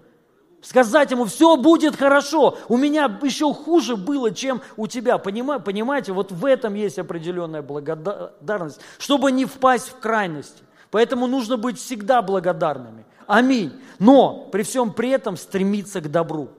сказать 0.61 1.11
ему, 1.11 1.25
все 1.25 1.57
будет 1.57 1.97
хорошо, 1.97 2.57
у 2.69 2.78
меня 2.78 3.19
еще 3.21 3.53
хуже 3.53 3.97
было, 3.97 4.32
чем 4.32 4.61
у 4.78 4.88
тебя. 4.88 5.17
Понимаете, 5.17 6.13
вот 6.13 6.32
в 6.32 6.45
этом 6.45 6.75
есть 6.75 6.97
определенная 6.97 7.61
благодарность, 7.61 8.80
чтобы 8.99 9.32
не 9.34 9.43
впасть 9.45 9.89
в 9.89 9.99
крайности. 9.99 10.63
Поэтому 10.91 11.28
нужно 11.28 11.57
быть 11.57 11.78
всегда 11.78 12.21
благодарными. 12.21 13.05
Аминь. 13.28 13.73
Но 13.99 14.47
при 14.51 14.63
всем 14.63 14.93
при 14.93 15.09
этом 15.09 15.38
стремиться 15.38 16.01
к 16.01 16.09
добру. 16.09 16.49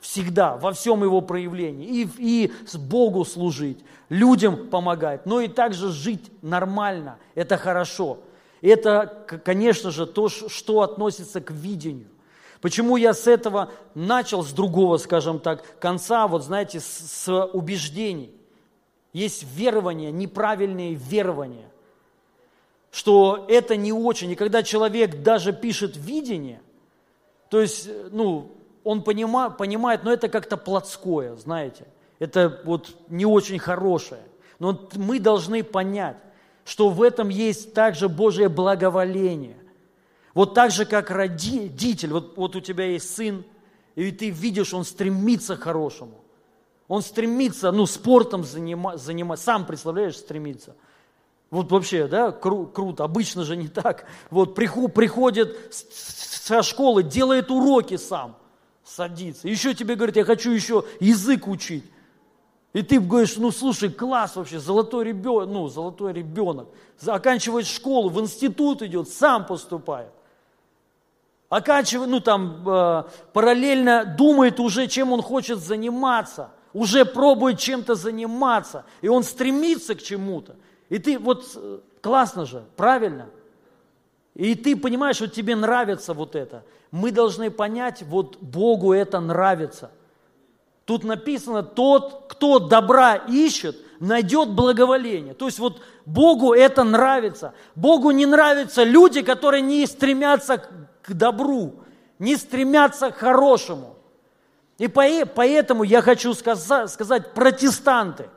Всегда, 0.00 0.56
во 0.56 0.72
всем 0.72 1.02
его 1.02 1.22
проявлении. 1.22 1.86
И, 2.02 2.08
и 2.18 2.52
Богу 2.76 3.24
служить, 3.24 3.78
людям 4.10 4.68
помогать, 4.68 5.24
но 5.24 5.40
и 5.40 5.48
также 5.48 5.90
жить 5.90 6.30
нормально. 6.42 7.18
Это 7.34 7.56
хорошо. 7.56 8.18
Это, 8.60 9.26
конечно 9.44 9.90
же, 9.90 10.06
то, 10.06 10.28
что 10.28 10.82
относится 10.82 11.40
к 11.40 11.50
видению. 11.50 12.08
Почему 12.60 12.96
я 12.96 13.14
с 13.14 13.26
этого 13.26 13.70
начал, 13.94 14.42
с 14.42 14.52
другого, 14.52 14.96
скажем 14.96 15.38
так, 15.38 15.78
конца, 15.78 16.26
вот 16.26 16.44
знаете, 16.44 16.80
с, 16.80 16.84
с 16.84 17.46
убеждений. 17.52 18.34
Есть 19.12 19.44
верования, 19.54 20.10
неправильные 20.10 20.94
верования 20.94 21.68
что 22.94 23.44
это 23.48 23.74
не 23.74 23.92
очень. 23.92 24.30
И 24.30 24.36
когда 24.36 24.62
человек 24.62 25.20
даже 25.20 25.52
пишет 25.52 25.96
видение, 25.96 26.62
то 27.50 27.60
есть, 27.60 27.88
ну, 28.12 28.52
он 28.84 29.02
понима, 29.02 29.50
понимает, 29.50 30.04
но 30.04 30.12
это 30.12 30.28
как-то 30.28 30.56
плотское, 30.56 31.34
знаете, 31.34 31.88
это 32.20 32.60
вот 32.64 32.94
не 33.08 33.26
очень 33.26 33.58
хорошее. 33.58 34.22
Но 34.60 34.88
мы 34.94 35.18
должны 35.18 35.64
понять, 35.64 36.18
что 36.64 36.88
в 36.88 37.02
этом 37.02 37.30
есть 37.30 37.74
также 37.74 38.08
Божье 38.08 38.48
благоволение. 38.48 39.56
Вот 40.32 40.54
так 40.54 40.70
же, 40.70 40.84
как 40.84 41.10
родитель, 41.10 42.12
вот, 42.12 42.36
вот 42.36 42.54
у 42.54 42.60
тебя 42.60 42.84
есть 42.84 43.12
сын, 43.12 43.44
и 43.96 44.12
ты 44.12 44.30
видишь, 44.30 44.72
он 44.72 44.84
стремится 44.84 45.56
к 45.56 45.62
хорошему. 45.62 46.20
Он 46.86 47.02
стремится, 47.02 47.72
ну, 47.72 47.86
спортом 47.86 48.44
заниматься, 48.44 49.06
занима, 49.06 49.34
сам, 49.34 49.66
представляешь, 49.66 50.16
стремится– 50.16 50.76
вот 51.54 51.70
вообще, 51.70 52.08
да, 52.08 52.32
кру, 52.32 52.66
круто, 52.66 53.04
обычно 53.04 53.44
же 53.44 53.56
не 53.56 53.68
так. 53.68 54.06
Вот 54.28 54.56
приход, 54.56 54.92
приходит 54.92 55.56
со 55.70 56.64
школы, 56.64 57.04
делает 57.04 57.48
уроки 57.48 57.96
сам, 57.96 58.36
садится. 58.82 59.46
Еще 59.46 59.72
тебе 59.72 59.94
говорит, 59.94 60.16
я 60.16 60.24
хочу 60.24 60.50
еще 60.50 60.84
язык 60.98 61.46
учить. 61.46 61.84
И 62.72 62.82
ты 62.82 62.98
говоришь, 62.98 63.36
ну 63.36 63.52
слушай, 63.52 63.88
класс 63.88 64.34
вообще, 64.34 64.58
золотой 64.58 65.04
ребенок, 65.04 65.48
ну 65.48 65.68
золотой 65.68 66.12
ребенок, 66.12 66.66
оканчивает 67.06 67.66
школу, 67.66 68.08
в 68.08 68.20
институт 68.20 68.82
идет, 68.82 69.08
сам 69.08 69.46
поступает. 69.46 70.10
Оканчивает, 71.50 72.10
ну 72.10 72.18
там, 72.18 72.68
э, 72.68 73.04
параллельно 73.32 74.04
думает 74.04 74.58
уже, 74.58 74.88
чем 74.88 75.12
он 75.12 75.22
хочет 75.22 75.60
заниматься, 75.60 76.50
уже 76.72 77.04
пробует 77.04 77.60
чем-то 77.60 77.94
заниматься, 77.94 78.84
и 79.02 79.06
он 79.06 79.22
стремится 79.22 79.94
к 79.94 80.02
чему-то. 80.02 80.56
И 80.88 80.98
ты 80.98 81.18
вот, 81.18 81.44
э, 81.56 81.78
классно 82.00 82.46
же, 82.46 82.64
правильно? 82.76 83.28
И 84.34 84.54
ты 84.54 84.76
понимаешь, 84.76 85.16
что 85.16 85.28
тебе 85.28 85.56
нравится 85.56 86.14
вот 86.14 86.34
это. 86.34 86.64
Мы 86.90 87.12
должны 87.12 87.50
понять, 87.50 88.02
вот 88.02 88.38
Богу 88.40 88.92
это 88.92 89.20
нравится– 89.20 89.90
Тут 90.84 91.02
написано, 91.02 91.62
тот, 91.62 92.26
кто 92.28 92.58
добра 92.58 93.16
ищет, 93.16 93.76
найдет 94.00 94.50
благоволение. 94.50 95.32
То 95.32 95.46
есть 95.46 95.58
вот 95.58 95.80
Богу 96.04 96.52
это 96.52 96.84
нравится. 96.84 97.54
Богу 97.74 98.10
не 98.10 98.26
нравятся 98.26 98.82
люди, 98.82 99.22
которые 99.22 99.62
не 99.62 99.86
стремятся 99.86 100.62
к 101.02 101.12
добру, 101.14 101.76
не 102.18 102.36
стремятся 102.36 103.10
к 103.10 103.16
хорошему. 103.16 103.96
И 104.76 104.88
поэтому 104.88 105.84
я 105.84 106.02
хочу 106.02 106.34
сказать, 106.34 106.90
сказать 106.90 107.32
протестанты, 107.32 108.28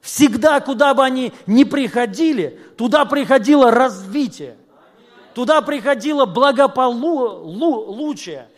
всегда, 0.00 0.60
куда 0.60 0.94
бы 0.94 1.04
они 1.04 1.32
ни 1.46 1.64
приходили, 1.64 2.58
туда 2.76 3.04
приходило 3.04 3.70
развитие, 3.70 4.56
туда 5.34 5.62
приходило 5.62 6.26
благополучие, 6.26 8.48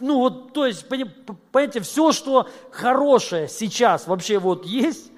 ну 0.00 0.18
вот, 0.18 0.52
то 0.52 0.66
есть, 0.66 0.88
понимаете, 0.88 1.80
все, 1.80 2.12
что 2.12 2.48
хорошее 2.70 3.48
сейчас 3.48 4.06
вообще 4.06 4.38
вот 4.38 4.64
есть, 4.64 5.10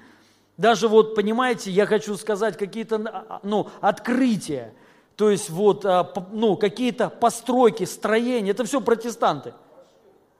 даже 0.57 0.87
вот, 0.87 1.15
понимаете, 1.15 1.71
я 1.71 1.85
хочу 1.85 2.17
сказать 2.17 2.57
какие-то, 2.57 2.95
а, 2.95 3.25
а, 3.29 3.39
ну, 3.43 3.69
открытия, 3.79 4.73
то 5.15 5.29
есть 5.29 5.49
вот, 5.49 5.85
а, 5.85 6.11
ну, 6.31 6.57
какие-то 6.57 7.09
постройки, 7.09 7.85
строения, 7.85 8.51
это 8.51 8.65
все 8.65 8.81
протестанты. 8.81 9.53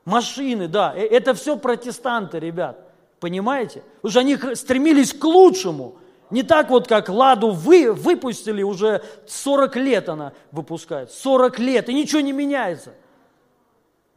Машины, 0.05 0.67
да, 0.67 0.93
э, 0.95 1.05
это 1.05 1.33
все 1.33 1.57
протестанты, 1.57 2.39
ребят, 2.39 2.86
понимаете? 3.19 3.83
Что 4.05 4.19
они 4.19 4.37
стремились 4.53 5.13
к 5.13 5.23
лучшему, 5.23 5.95
не 6.29 6.43
так 6.43 6.69
вот, 6.69 6.87
как 6.87 7.09
Ладу 7.09 7.51
вы, 7.51 7.93
выпустили, 7.93 8.63
уже 8.63 9.03
40 9.27 9.75
лет 9.77 10.09
она 10.09 10.33
выпускает, 10.51 11.11
40 11.11 11.59
лет, 11.59 11.89
и 11.89 11.93
ничего 11.93 12.21
не 12.21 12.31
меняется– 12.31 12.93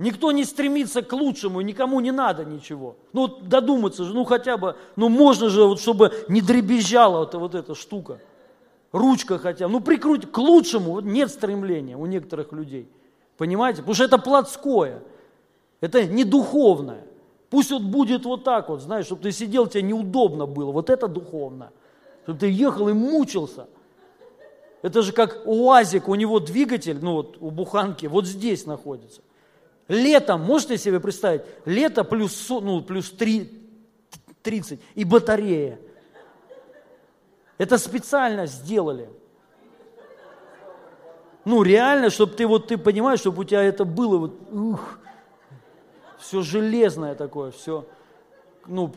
Никто 0.00 0.32
не 0.32 0.46
стремится 0.46 1.02
к 1.02 1.12
лучшему, 1.12 1.60
никому 1.60 2.00
не 2.00 2.10
надо 2.10 2.46
ничего. 2.46 2.96
Ну, 3.12 3.26
додуматься 3.28 4.04
же, 4.04 4.14
ну 4.14 4.24
хотя 4.24 4.56
бы, 4.56 4.76
ну 4.96 5.10
можно 5.10 5.50
же, 5.50 5.64
вот, 5.64 5.78
чтобы 5.78 6.10
не 6.26 6.40
дребезжала 6.40 7.18
вот, 7.18 7.34
вот 7.34 7.54
эта 7.54 7.74
штука. 7.74 8.18
Ручка 8.92 9.36
хотя 9.36 9.68
бы, 9.68 9.72
ну 9.72 9.80
прикруть 9.80 10.32
к 10.32 10.38
лучшему, 10.38 10.92
вот 10.92 11.04
нет 11.04 11.30
стремления 11.30 11.98
у 11.98 12.06
некоторых 12.06 12.52
людей. 12.52 12.88
Понимаете? 13.36 13.82
Потому 13.82 13.94
что 13.94 14.04
это 14.04 14.16
плотское, 14.16 15.02
это 15.82 16.06
не 16.06 16.24
духовное. 16.24 17.04
Пусть 17.50 17.72
вот 17.72 17.82
будет 17.82 18.24
вот 18.24 18.44
так 18.44 18.68
вот, 18.68 18.80
знаешь, 18.80 19.06
чтобы 19.06 19.22
ты 19.22 19.32
сидел, 19.32 19.66
тебе 19.66 19.82
неудобно 19.82 20.46
было. 20.46 20.70
Вот 20.70 20.88
это 20.88 21.08
духовно. 21.08 21.72
Чтобы 22.22 22.38
ты 22.38 22.50
ехал 22.50 22.88
и 22.88 22.92
мучился. 22.92 23.66
Это 24.82 25.02
же 25.02 25.12
как 25.12 25.42
УАЗик, 25.46 26.08
у 26.08 26.14
него 26.14 26.40
двигатель, 26.40 26.98
ну 27.02 27.14
вот 27.14 27.36
у 27.40 27.50
буханки, 27.50 28.06
вот 28.06 28.24
здесь 28.26 28.66
находится. 28.66 29.20
Летом, 29.88 30.42
можете 30.42 30.78
себе 30.78 31.00
представить, 31.00 31.42
лето 31.64 32.04
плюс, 32.04 32.48
ну, 32.48 32.80
плюс 32.80 33.10
3, 33.10 33.50
30 34.42 34.80
и 34.94 35.04
батарея. 35.04 35.80
Это 37.58 37.76
специально 37.76 38.46
сделали. 38.46 39.10
Ну, 41.44 41.62
реально, 41.62 42.10
чтобы 42.10 42.32
ты 42.34 42.46
вот, 42.46 42.68
ты 42.68 42.78
понимаешь, 42.78 43.20
чтобы 43.20 43.42
у 43.42 43.44
тебя 43.44 43.62
это 43.62 43.84
было 43.84 44.18
вот, 44.18 44.52
ух, 44.52 44.98
все 46.30 46.42
железное 46.42 47.16
такое, 47.16 47.50
все. 47.50 47.84
Ну, 48.68 48.92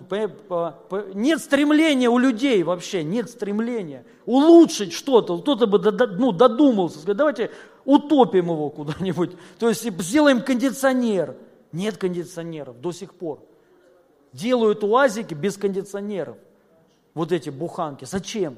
нет 1.15 1.41
стремления 1.41 2.07
у 2.07 2.19
людей 2.19 2.61
вообще, 2.61 3.03
нет 3.03 3.27
стремления 3.27 4.05
улучшить 4.27 4.93
что-то. 4.93 5.39
Кто-то 5.39 5.65
бы 5.65 5.79
ну, 5.79 6.31
додумался, 6.31 6.99
сказать, 6.99 7.17
давайте 7.17 7.49
утопим 7.85 8.51
его 8.51 8.69
куда-нибудь, 8.69 9.31
то 9.57 9.67
есть 9.67 9.81
сделаем 10.03 10.43
кондиционер. 10.43 11.35
Нет 11.71 11.97
кондиционеров 11.97 12.79
до 12.79 12.91
сих 12.91 13.15
пор. 13.15 13.39
Делают 14.31 14.83
уазики 14.83 15.33
без 15.33 15.57
кондиционеров. 15.57 16.37
Вот 17.15 17.31
эти 17.31 17.49
буханки. 17.49 18.05
Зачем? 18.05 18.57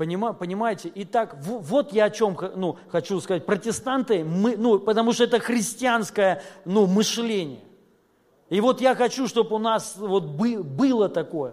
Понима, 0.00 0.32
понимаете? 0.32 0.90
Итак, 0.94 1.36
вот 1.42 1.92
я 1.92 2.06
о 2.06 2.10
чем 2.10 2.34
ну, 2.56 2.78
хочу 2.88 3.20
сказать. 3.20 3.44
Протестанты, 3.44 4.24
мы, 4.24 4.56
ну, 4.56 4.78
потому 4.78 5.12
что 5.12 5.24
это 5.24 5.40
христианское 5.40 6.42
ну, 6.64 6.86
мышление. 6.86 7.60
И 8.48 8.62
вот 8.62 8.80
я 8.80 8.94
хочу, 8.94 9.28
чтобы 9.28 9.56
у 9.56 9.58
нас 9.58 9.96
вот 9.98 10.24
было 10.24 11.10
такое. 11.10 11.52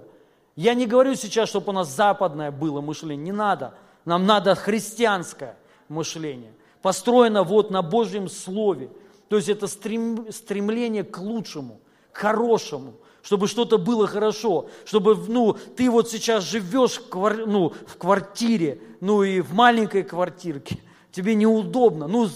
Я 0.56 0.76
не 0.76 0.88
говорю 0.88 1.16
сейчас, 1.16 1.50
чтобы 1.50 1.72
у 1.72 1.74
нас 1.74 1.94
западное 1.94 2.52
было 2.52 2.80
мышление. 2.80 3.26
Не 3.26 3.32
надо. 3.34 3.74
Нам 4.06 4.26
надо 4.26 4.56
христианское 4.56 5.58
мышление 5.90 6.54
построена 6.82 7.44
вот 7.44 7.70
на 7.70 7.82
Божьем 7.82 8.30
Слове. 8.30 8.90
То 9.28 9.36
есть 9.36 9.50
это 9.50 9.68
стрем, 9.68 10.32
стремление 10.32 11.04
к 11.04 11.18
лучшему, 11.18 11.82
к 12.14 12.18
хорошему, 12.20 12.94
чтобы 13.28 13.50
что-то 13.50 13.78
было 13.78 14.08
хорошо, 14.08 14.70
чтобы 14.86 15.18
ну, 15.28 15.52
ты 15.76 15.92
вот 15.92 16.10
сейчас 16.10 16.46
живешь 16.46 17.02
в, 17.12 17.46
ну, 17.46 17.74
в 17.86 17.98
квартире, 17.98 18.80
ну 19.02 19.22
и 19.22 19.42
в 19.42 19.54
маленькой 19.54 20.04
квартирке, 20.04 20.80
тебе 21.12 21.36
неудобно, 21.36 22.08
ну 22.08 22.30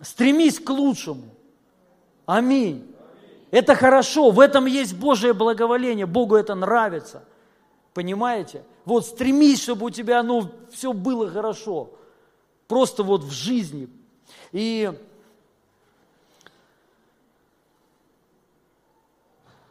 стремись 0.00 0.58
к 0.58 0.70
лучшему. 0.70 1.24
Аминь. 2.24 2.90
Это 3.50 3.74
хорошо, 3.74 4.30
в 4.30 4.40
этом 4.40 4.64
есть 4.64 4.96
Божье 4.96 5.34
благоволение, 5.34 6.06
Богу 6.06 6.34
это 6.34 6.54
нравится. 6.54 7.22
Понимаете? 7.92 8.62
Вот 8.86 9.04
стремись, 9.04 9.64
чтобы 9.64 9.84
у 9.84 9.90
тебя 9.90 10.22
ну, 10.22 10.50
все 10.72 10.94
было 10.94 11.28
хорошо 11.28 11.90
просто 12.68 13.02
вот 13.02 13.22
в 13.22 13.32
жизни. 13.32 13.86
И 14.52 14.90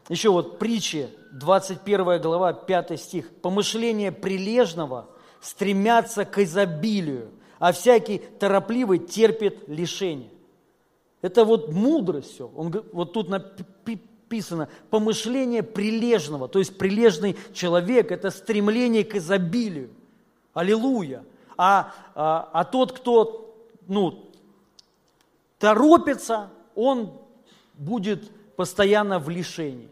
еще 0.09 0.29
вот 0.29 0.59
притчи, 0.59 1.09
21 1.31 2.21
глава, 2.21 2.53
5 2.53 2.99
стих. 2.99 3.29
«Помышление 3.41 4.11
прилежного 4.11 5.07
стремятся 5.39 6.25
к 6.25 6.39
изобилию, 6.39 7.29
а 7.59 7.71
всякий 7.71 8.17
торопливый 8.39 8.99
терпит 8.99 9.67
лишение». 9.67 10.31
Это 11.21 11.45
вот 11.45 11.71
мудрость 11.71 12.33
все. 12.33 12.49
Он, 12.55 12.73
вот 12.93 13.13
тут 13.13 13.29
написано, 13.29 14.69
помышление 14.89 15.63
прилежного, 15.63 16.47
то 16.47 16.59
есть 16.59 16.77
прилежный 16.77 17.37
человек, 17.53 18.11
это 18.11 18.31
стремление 18.31 19.03
к 19.03 19.15
изобилию. 19.15 19.91
Аллилуйя 20.53 21.23
а, 21.61 21.93
а, 22.15 22.49
а 22.53 22.63
тот, 22.63 22.93
кто 22.93 23.53
ну, 23.85 24.31
торопится, 25.57 26.49
он 26.73 27.11
будет 27.73 28.31
постоянно 28.55 29.19
в 29.19 29.27
лишении. 29.27 29.89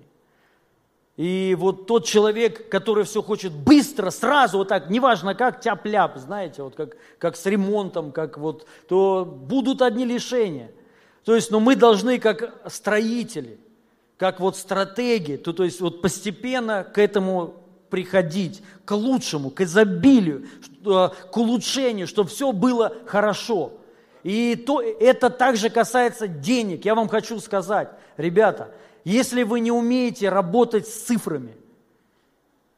И 1.18 1.56
вот 1.58 1.88
тот 1.88 2.06
человек, 2.06 2.70
который 2.70 3.04
все 3.04 3.24
хочет 3.24 3.52
быстро, 3.52 4.12
сразу, 4.12 4.60
вот 4.60 4.68
так, 4.68 4.92
неважно 4.92 5.34
как, 5.34 5.62
тяп-ляп, 5.62 6.18
знаете, 6.18 6.62
вот 6.62 6.76
как, 6.76 6.96
как 7.18 7.36
с 7.36 7.46
ремонтом, 7.48 8.12
как 8.12 8.38
вот, 8.38 8.68
то 8.88 9.26
будут 9.26 9.82
одни 9.82 10.06
лишения. 10.06 10.72
То 11.26 11.36
есть, 11.36 11.50
но 11.50 11.60
ну, 11.60 11.66
мы 11.66 11.76
должны 11.76 12.20
как 12.20 12.54
строители, 12.72 13.60
как 14.18 14.40
вот 14.40 14.58
стратеги, 14.58 15.38
то, 15.38 15.54
то 15.54 15.64
есть 15.64 15.82
вот 15.82 16.04
постепенно 16.04 16.84
к 16.84 17.00
этому 17.00 17.56
приходить 17.90 18.62
к 18.86 18.92
лучшему, 18.92 19.50
к 19.50 19.62
изобилию, 19.62 20.46
э, 20.86 21.10
к 21.32 21.38
улучшению, 21.38 22.06
чтобы 22.06 22.30
все 22.30 22.52
было 22.52 22.94
хорошо. 23.08 23.74
И 24.24 24.56
то, 24.56 24.82
это 24.82 25.30
также 25.32 25.70
касается 25.70 26.28
денег. 26.28 26.86
Я 26.86 26.96
вам 26.96 27.08
хочу 27.08 27.40
сказать, 27.40 27.90
ребята, 28.18 28.72
если 29.10 29.44
вы 29.44 29.62
не 29.62 29.72
умеете 29.72 30.28
работать 30.28 30.86
с 30.86 31.06
цифрами, 31.06 31.56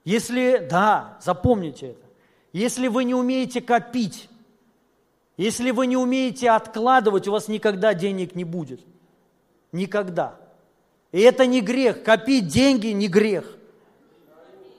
если, 0.05 0.67
да, 0.69 1.17
запомните 1.21 1.87
это, 1.87 2.05
если 2.53 2.87
вы 2.87 3.03
не 3.03 3.15
умеете 3.15 3.61
копить, 3.61 4.29
если 5.37 5.71
вы 5.71 5.87
не 5.87 5.97
умеете 5.97 6.51
откладывать, 6.51 7.27
у 7.27 7.31
вас 7.31 7.47
никогда 7.47 7.95
денег 7.95 8.35
не 8.35 8.43
будет. 8.43 8.81
Никогда. 9.71 10.35
И 11.11 11.19
это 11.19 11.47
не 11.47 11.61
грех. 11.61 12.03
Копить 12.03 12.47
деньги 12.47 12.87
не 12.87 13.07
грех. 13.07 13.57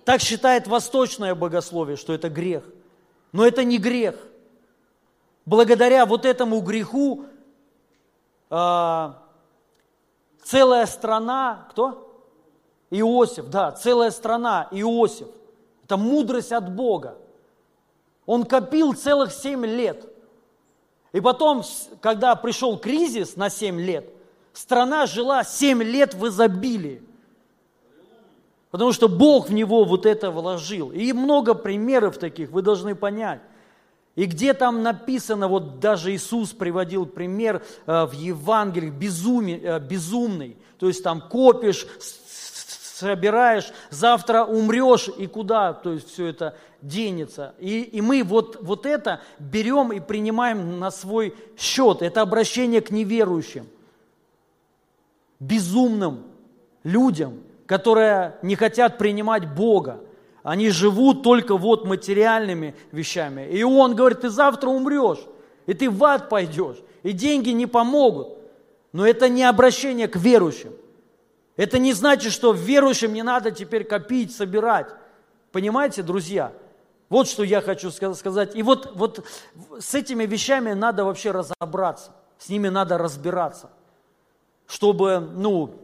Так 0.05 0.21
считает 0.21 0.69
восточное 0.69 1.35
богословие, 1.35 1.97
что 1.97 2.13
это 2.13 2.29
грех. 2.29 2.63
Но 3.33 3.45
это 3.45 3.65
не 3.65 3.79
грех. 3.79 4.15
Благодаря 5.47 6.07
вот 6.07 6.25
этому 6.25 6.61
греху 6.61 7.25
э, 8.51 9.13
целая 10.45 10.87
страна, 10.87 11.67
кто? 11.71 12.07
Иосиф, 12.91 13.49
да, 13.49 13.73
целая 13.73 14.11
страна, 14.11 14.69
Иосиф. 14.71 15.29
Это 15.85 15.97
мудрость 15.97 16.53
от 16.53 16.73
Бога. 16.75 17.19
Он 18.27 18.45
копил 18.45 18.95
целых 18.95 19.33
семь 19.33 19.65
лет. 19.65 20.07
И 21.13 21.21
потом, 21.21 21.63
когда 22.01 22.37
пришел 22.37 22.79
кризис 22.79 23.37
на 23.37 23.51
семь 23.51 23.81
лет, 23.81 24.09
страна 24.53 25.07
жила 25.07 25.43
семь 25.45 25.83
лет 25.83 26.15
в 26.15 26.29
изобилии. 26.29 27.03
Потому 28.71 28.93
что 28.93 29.09
Бог 29.09 29.49
в 29.49 29.53
него 29.53 29.85
вот 29.85 30.07
это 30.07 30.31
вложил. 30.31 30.93
И 30.93 31.13
много 31.13 31.55
примеров 31.55 32.19
таких, 32.19 32.51
вы 32.51 32.63
должны 32.63 32.95
понять. 32.95 33.41
И 34.17 34.27
где 34.27 34.55
там 34.55 34.83
написано, 34.83 35.49
вот 35.49 35.81
даже 35.81 36.15
Иисус 36.15 36.53
приводил 36.53 37.07
пример 37.07 37.63
э, 37.87 38.05
в 38.05 38.13
Евангелии, 38.13 38.91
безуми, 38.91 39.61
э, 39.63 39.79
безумный. 39.79 40.57
То 40.79 40.89
есть 40.89 41.03
там 41.03 41.21
копишь, 41.21 41.87
собираешь, 43.01 43.73
завтра 43.91 44.45
умрешь, 44.45 45.09
и 45.17 45.27
куда 45.27 45.73
то 45.73 45.93
есть 45.93 46.11
все 46.11 46.27
это 46.27 46.57
денется. 46.83 47.55
И, 47.59 47.83
и 47.83 48.01
мы 48.01 48.23
вот, 48.23 48.59
вот 48.61 48.87
это 48.87 49.21
берем 49.39 49.93
и 49.93 50.01
принимаем 50.01 50.79
на 50.79 50.91
свой 50.91 51.35
счет. 51.57 52.03
Это 52.03 52.21
обращение 52.21 52.81
к 52.81 52.91
неверующим, 52.91 53.67
безумным 55.39 56.25
людям, 56.83 57.41
которые 57.67 58.37
не 58.43 58.57
хотят 58.57 58.99
принимать 58.99 59.55
Бога. 59.55 60.01
Они 60.43 60.71
живут 60.71 61.23
только 61.23 61.57
вот 61.57 61.85
материальными 61.85 62.75
вещами. 62.93 63.49
И 63.51 63.63
он 63.63 63.95
говорит, 63.95 64.23
ты 64.23 64.31
завтра 64.31 64.69
умрешь, 64.69 65.21
и 65.67 65.75
ты 65.75 65.91
в 65.91 66.03
ад 66.05 66.29
пойдешь, 66.29 66.79
и 67.03 67.13
деньги 67.13 67.51
не 67.51 67.67
помогут. 67.67 68.39
Но 68.93 69.07
это 69.07 69.29
не 69.29 69.45
обращение 69.45 70.09
к 70.09 70.17
верующим. 70.17 70.73
Это 71.57 71.79
не 71.79 71.93
значит, 71.93 72.33
что 72.33 72.53
верующим 72.53 73.13
не 73.13 73.23
надо 73.23 73.51
теперь 73.51 73.85
копить, 73.85 74.35
собирать. 74.35 74.89
Понимаете, 75.53 76.03
друзья? 76.03 76.53
Вот 77.11 77.29
что 77.29 77.43
я 77.43 77.61
хочу 77.61 77.91
сказать. 77.91 78.55
И 78.55 78.63
вот, 78.63 78.93
вот 78.95 79.27
с 79.79 79.95
этими 79.95 80.25
вещами 80.25 80.73
надо 80.73 81.05
вообще 81.05 81.33
разобраться, 81.33 82.13
с 82.39 82.49
ними 82.49 82.69
надо 82.69 82.97
разбираться, 82.97 83.69
чтобы, 84.67 85.19
ну, 85.19 85.75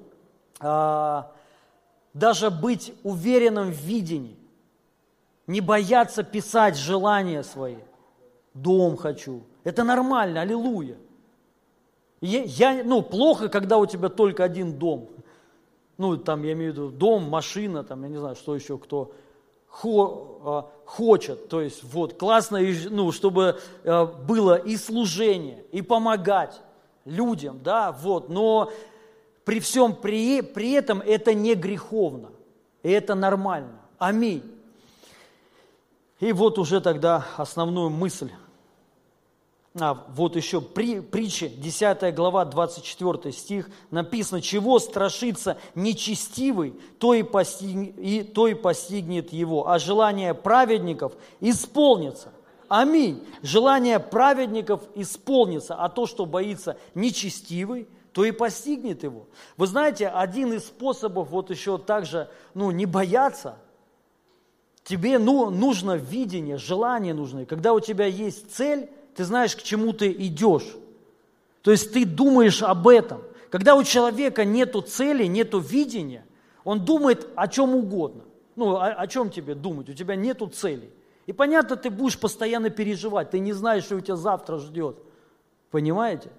а, 0.61 1.32
даже 2.14 2.50
быть 2.50 2.94
уверенным 3.02 3.70
в 3.70 3.76
видении, 3.76 4.38
не 5.47 5.61
бояться 5.61 6.22
писать 6.22 6.76
желания 6.76 7.42
свои. 7.42 7.76
Дом 8.55 8.97
хочу. 8.97 9.42
Это 9.64 9.84
нормально, 9.84 10.40
аллилуйя. 10.40 10.97
Я, 12.20 12.82
ну, 12.84 13.03
плохо, 13.03 13.49
когда 13.49 13.78
у 13.78 13.86
тебя 13.86 14.09
только 14.09 14.42
один 14.44 14.78
дом. 14.78 15.11
Ну, 15.99 16.16
там, 16.16 16.42
я 16.42 16.53
имею 16.53 16.72
в 16.72 16.74
виду, 16.74 16.90
дом, 16.90 17.28
машина, 17.28 17.84
там, 17.84 18.03
я 18.03 18.09
не 18.09 18.18
знаю, 18.18 18.36
что 18.36 18.55
еще 18.55 18.78
кто 18.78 19.12
хо, 19.68 20.40
а, 20.44 20.70
хочет. 20.86 21.49
То 21.49 21.61
есть, 21.61 21.84
вот, 21.84 22.14
классно, 22.14 22.59
ну, 22.90 23.12
чтобы 23.12 23.59
а, 23.84 24.07
было 24.07 24.57
и 24.57 24.76
служение, 24.76 25.64
и 25.72 25.82
помогать 25.82 26.61
людям, 27.05 27.61
да, 27.62 27.92
вот. 27.92 28.28
Но 28.28 28.72
при 29.44 29.61
всем 29.61 29.94
при, 29.94 30.40
при 30.40 30.72
этом 30.72 31.01
это 31.01 31.34
не 31.34 31.55
греховно, 31.55 32.30
и 32.82 32.90
это 32.90 33.14
нормально. 33.14 33.80
Аминь. 33.99 34.42
И 36.21 36.33
вот 36.33 36.59
уже 36.59 36.81
тогда 36.81 37.27
основную 37.37 37.91
мысль 37.91 38.31
а, 39.79 40.07
вот 40.14 40.37
еще 40.37 40.62
при, 40.62 41.01
притча, 41.01 41.49
10 41.49 42.14
глава, 42.14 42.47
24 42.47 43.33
стих, 43.33 43.69
написано, 43.91 44.41
чего 44.41 44.79
страшится 44.79 45.59
нечестивый, 45.75 46.75
то 46.99 47.12
и, 47.12 47.23
постиг, 47.23 47.95
и, 47.99 48.23
то 48.23 48.49
и 48.49 48.55
постигнет 48.55 49.33
его, 49.35 49.69
а 49.69 49.79
желание 49.79 50.33
праведников 50.33 51.12
исполнится. 51.41 52.33
Аминь. 52.69 53.23
Желание 53.43 54.01
праведников 54.01 54.81
исполнится, 54.95 55.75
а 55.75 55.91
то, 55.91 56.07
что 56.07 56.25
боится 56.25 56.79
нечестивый, 56.95 57.87
то 58.12 58.25
и 58.25 58.31
постигнет 58.31 59.03
его. 59.03 59.27
Вы 59.59 59.67
знаете, 59.67 60.09
один 60.09 60.55
из 60.55 60.64
способов 60.67 61.29
вот 61.29 61.51
еще 61.51 61.77
также, 61.77 62.31
ну, 62.55 62.71
не 62.71 62.87
бояться, 62.87 63.59
тебе 64.87 65.18
ну, 65.18 65.51
нужно 65.51 65.97
видение, 65.97 66.57
желание 66.57 67.12
нужно. 67.12 67.45
Когда 67.45 67.74
у 67.74 67.80
тебя 67.80 68.07
есть 68.07 68.55
цель, 68.55 68.89
ты 69.14 69.24
знаешь, 69.24 69.57
к 69.57 69.62
чему 69.62 69.93
ты 69.93 70.12
идешь. 70.12 70.76
То 71.62 71.72
есть 71.72 71.93
ты 71.93 72.07
думаешь 72.07 72.62
об 72.62 72.87
этом. 72.87 73.22
Когда 73.51 73.74
у 73.74 73.82
человека 73.82 74.45
нет 74.45 74.76
цели, 74.89 75.24
нет 75.24 75.51
видения, 75.55 76.24
он 76.62 76.84
думает 76.84 77.26
о 77.34 77.49
чем 77.49 77.74
угодно. 77.74 78.22
Ну, 78.55 78.76
о, 78.76 78.87
о 78.87 79.07
чем 79.09 79.30
тебе 79.30 79.55
думать? 79.55 79.89
У 79.89 79.93
тебя 79.93 80.14
нет 80.14 80.41
цели. 80.55 80.89
И 81.26 81.32
понятно, 81.32 81.76
ты 81.76 81.91
будешь 81.91 82.18
постоянно 82.18 82.70
переживать, 82.70 83.30
ты 83.30 83.41
не 83.41 83.53
знаешь, 83.53 83.84
что 83.84 83.97
у 83.97 84.01
тебя 84.01 84.16
завтра 84.16 84.59
ждет. 84.59 84.99
Понимаете? 85.72 86.30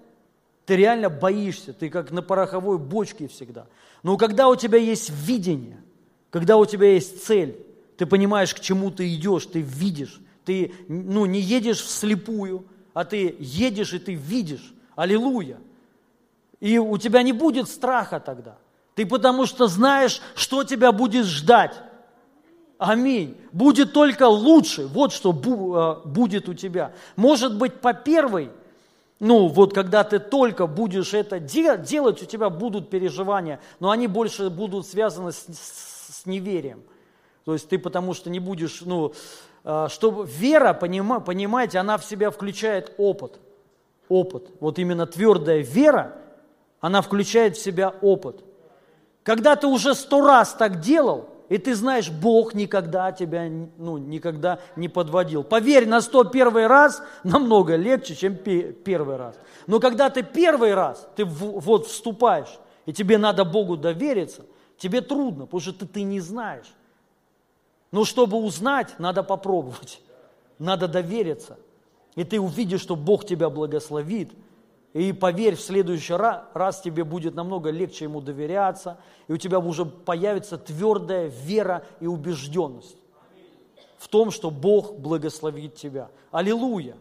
Ты 0.64 0.76
реально 0.76 1.10
боишься, 1.10 1.74
ты 1.74 1.90
как 1.90 2.10
на 2.10 2.22
пороховой 2.22 2.78
бочке 2.78 3.28
всегда. 3.28 3.66
Но 4.02 4.16
когда 4.16 4.48
у 4.48 4.56
тебя 4.56 4.78
есть 4.78 5.10
видение, 5.10 5.82
когда 6.30 6.56
у 6.56 6.64
тебя 6.64 6.92
есть 6.92 7.24
цель, 7.24 7.67
ты 7.98 8.06
понимаешь, 8.06 8.54
к 8.54 8.60
чему 8.60 8.92
ты 8.92 9.12
идешь, 9.12 9.46
ты 9.46 9.60
видишь, 9.60 10.20
ты 10.44 10.72
ну, 10.86 11.26
не 11.26 11.40
едешь 11.40 11.82
вслепую, 11.82 12.64
а 12.94 13.04
ты 13.04 13.34
едешь 13.40 13.92
и 13.92 13.98
ты 13.98 14.14
видишь. 14.14 14.72
Аллилуйя. 14.94 15.58
И 16.60 16.78
у 16.78 16.96
тебя 16.96 17.22
не 17.22 17.32
будет 17.32 17.68
страха 17.68 18.20
тогда. 18.20 18.56
Ты 18.94 19.04
потому 19.04 19.46
что 19.46 19.66
знаешь, 19.66 20.20
что 20.36 20.62
тебя 20.62 20.92
будет 20.92 21.26
ждать. 21.26 21.74
Аминь. 22.78 23.36
Будет 23.50 23.92
только 23.92 24.28
лучше. 24.28 24.86
Вот 24.86 25.12
что 25.12 25.30
э, 25.32 26.08
будет 26.08 26.48
у 26.48 26.54
тебя. 26.54 26.92
Может 27.16 27.58
быть, 27.58 27.80
по 27.80 27.94
первой, 27.94 28.50
ну 29.18 29.48
вот 29.48 29.74
когда 29.74 30.04
ты 30.04 30.20
только 30.20 30.68
будешь 30.68 31.14
это 31.14 31.40
делать, 31.40 32.22
у 32.22 32.26
тебя 32.26 32.48
будут 32.48 32.90
переживания, 32.90 33.60
но 33.80 33.90
они 33.90 34.06
больше 34.06 34.50
будут 34.50 34.86
связаны 34.86 35.32
с, 35.32 35.46
с 35.48 36.26
неверием. 36.26 36.80
То 37.48 37.54
есть 37.54 37.66
ты 37.66 37.78
потому 37.78 38.12
что 38.12 38.28
не 38.28 38.40
будешь, 38.40 38.82
ну, 38.82 39.14
а, 39.64 39.88
что 39.88 40.22
вера, 40.22 40.74
понимаете, 40.74 41.78
она 41.78 41.96
в 41.96 42.04
себя 42.04 42.30
включает 42.30 42.92
опыт. 42.98 43.40
Опыт. 44.10 44.50
Вот 44.60 44.78
именно 44.78 45.06
твердая 45.06 45.60
вера, 45.60 46.14
она 46.80 47.00
включает 47.00 47.56
в 47.56 47.62
себя 47.62 47.94
опыт. 48.02 48.44
Когда 49.22 49.56
ты 49.56 49.66
уже 49.66 49.94
сто 49.94 50.20
раз 50.20 50.52
так 50.52 50.80
делал, 50.80 51.30
и 51.48 51.56
ты 51.56 51.74
знаешь, 51.74 52.10
Бог 52.10 52.52
никогда 52.52 53.12
тебя 53.12 53.48
ну, 53.78 53.96
никогда 53.96 54.58
не 54.76 54.90
подводил. 54.90 55.42
Поверь, 55.42 55.88
на 55.88 56.02
сто 56.02 56.24
первый 56.24 56.66
раз 56.66 57.02
намного 57.24 57.76
легче, 57.76 58.14
чем 58.14 58.36
первый 58.36 59.16
раз. 59.16 59.36
Но 59.66 59.80
когда 59.80 60.10
ты 60.10 60.22
первый 60.22 60.74
раз, 60.74 61.08
ты 61.16 61.24
вот 61.24 61.86
вступаешь, 61.86 62.58
и 62.84 62.92
тебе 62.92 63.16
надо 63.16 63.46
Богу 63.46 63.78
довериться, 63.78 64.42
тебе 64.76 65.00
трудно, 65.00 65.46
потому 65.46 65.60
что 65.60 65.72
ты, 65.72 65.86
ты 65.86 66.02
не 66.02 66.20
знаешь. 66.20 66.66
Но 67.90 68.04
чтобы 68.04 68.36
узнать, 68.36 68.98
надо 68.98 69.22
попробовать, 69.22 70.00
надо 70.58 70.88
довериться. 70.88 71.58
И 72.14 72.24
ты 72.24 72.40
увидишь, 72.40 72.80
что 72.80 72.96
Бог 72.96 73.24
тебя 73.24 73.48
благословит. 73.48 74.32
И 74.92 75.12
поверь, 75.12 75.54
в 75.54 75.60
следующий 75.60 76.14
раз 76.14 76.80
тебе 76.80 77.04
будет 77.04 77.34
намного 77.34 77.70
легче 77.70 78.06
Ему 78.06 78.20
доверяться, 78.20 78.98
и 79.28 79.32
у 79.32 79.36
тебя 79.36 79.58
уже 79.58 79.84
появится 79.84 80.58
твердая 80.58 81.28
вера 81.28 81.84
и 82.00 82.06
убежденность 82.06 82.96
в 83.98 84.08
том, 84.08 84.30
что 84.30 84.50
Бог 84.50 84.96
благословит 84.98 85.74
тебя. 85.74 86.08
Аллилуйя! 86.30 86.96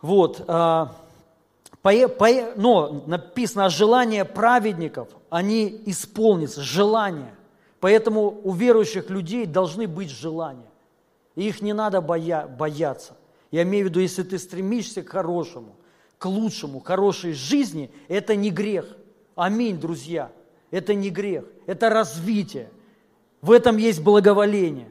Вот, 0.00 0.44
а, 0.46 0.94
но 1.82 3.02
написано, 3.06 3.68
желания 3.68 4.24
праведников, 4.24 5.08
они 5.28 5.82
исполнятся, 5.86 6.62
желания– 6.62 7.34
Поэтому 7.84 8.40
у 8.44 8.54
верующих 8.54 9.10
людей 9.10 9.44
должны 9.44 9.86
быть 9.86 10.08
желания. 10.08 10.70
И 11.36 11.46
их 11.46 11.60
не 11.60 11.74
надо 11.74 12.00
боя, 12.00 12.46
бояться. 12.46 13.14
Я 13.50 13.62
имею 13.64 13.84
в 13.84 13.88
виду, 13.90 14.00
если 14.00 14.22
ты 14.22 14.38
стремишься 14.38 15.02
к 15.02 15.10
хорошему, 15.10 15.76
к 16.16 16.24
лучшему, 16.24 16.80
хорошей 16.80 17.34
жизни, 17.34 17.90
это 18.08 18.36
не 18.36 18.50
грех. 18.50 18.86
Аминь, 19.34 19.78
друзья. 19.78 20.32
Это 20.70 20.94
не 20.94 21.10
грех. 21.10 21.44
Это 21.66 21.90
развитие. 21.90 22.70
В 23.42 23.52
этом 23.52 23.76
есть 23.76 24.00
благоволение. 24.00 24.88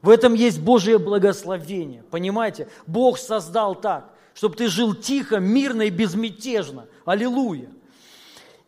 В 0.00 0.08
этом 0.08 0.34
есть 0.34 0.60
Божие 0.60 0.98
благословение. 0.98 2.04
Понимаете? 2.08 2.68
Бог 2.86 3.18
создал 3.18 3.74
так, 3.74 4.14
чтобы 4.32 4.54
ты 4.54 4.68
жил 4.68 4.94
тихо, 4.94 5.40
мирно 5.40 5.82
и 5.82 5.90
безмятежно. 5.90 6.86
Аллилуйя. 7.04 7.68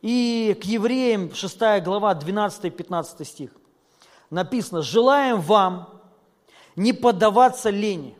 И 0.02 0.58
к 0.60 0.64
евреям 0.64 1.32
6 1.32 1.84
глава 1.84 2.14
12-15 2.14 3.24
стих 3.24 3.50
написано, 4.30 4.82
желаем 4.82 5.40
вам 5.40 5.88
не 6.76 6.92
поддаваться 6.92 7.70
лени, 7.70 8.16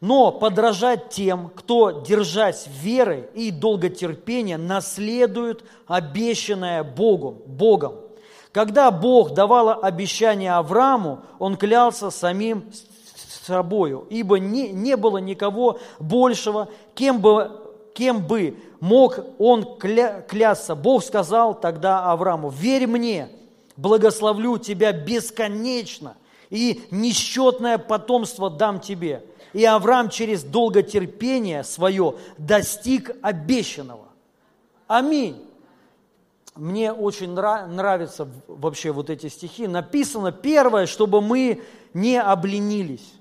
но 0.00 0.32
подражать 0.32 1.10
тем, 1.10 1.50
кто, 1.54 1.90
держась 1.90 2.66
веры 2.66 3.30
и 3.34 3.50
долготерпения, 3.50 4.58
наследует 4.58 5.64
обещанное 5.86 6.82
Богом, 6.82 7.38
Богом. 7.46 7.96
Когда 8.52 8.90
Бог 8.90 9.32
давал 9.32 9.82
обещание 9.82 10.52
Аврааму, 10.52 11.20
он 11.38 11.56
клялся 11.56 12.10
самим 12.10 12.64
собою, 13.46 14.06
ибо 14.10 14.38
не, 14.38 14.70
не 14.70 14.96
было 14.96 15.18
никого 15.18 15.78
большего, 15.98 16.68
кем 16.94 17.20
бы, 17.20 17.50
кем 17.94 18.26
бы 18.26 18.56
мог 18.80 19.20
он 19.38 19.76
кля, 19.78 20.22
клясться. 20.22 20.74
Бог 20.74 21.04
сказал 21.04 21.54
тогда 21.54 22.10
Аврааму, 22.10 22.48
верь 22.48 22.86
мне, 22.86 23.28
благословлю 23.80 24.58
тебя 24.58 24.92
бесконечно, 24.92 26.16
и 26.50 26.82
несчетное 26.90 27.78
потомство 27.78 28.50
дам 28.50 28.80
тебе. 28.80 29.24
И 29.52 29.64
Авраам 29.64 30.10
через 30.10 30.44
долготерпение 30.44 31.64
свое 31.64 32.14
достиг 32.38 33.10
обещанного. 33.22 34.06
Аминь. 34.86 35.44
Мне 36.54 36.92
очень 36.92 37.32
нравятся 37.32 38.28
вообще 38.46 38.92
вот 38.92 39.08
эти 39.08 39.28
стихи. 39.28 39.66
Написано 39.66 40.32
первое, 40.32 40.86
чтобы 40.86 41.20
мы 41.20 41.62
не 41.94 42.20
обленились. 42.20 43.14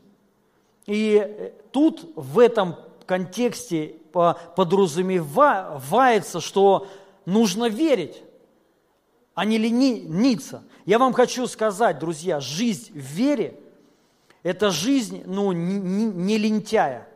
И 0.86 1.16
э, 1.18 1.52
тут 1.72 2.12
в 2.16 2.40
этом 2.40 2.76
контексте 3.06 3.96
подразумевается, 4.12 6.42
что 6.42 6.88
нужно 7.26 7.70
верить, 7.70 8.22
а 9.40 9.46
не 9.46 9.58
лениться. 9.58 10.64
Я 10.86 11.00
вам 11.00 11.14
хочу 11.14 11.48
сказать, 11.48 11.98
друзья, 11.98 12.42
жизнь 12.42 12.92
в 12.92 12.98
вере– 12.98 13.58
это 14.44 14.70
жизнь 14.70 15.24
ну, 15.26 15.54
не, 15.54 16.04
не 16.04 16.38
лентяя. 16.38 17.08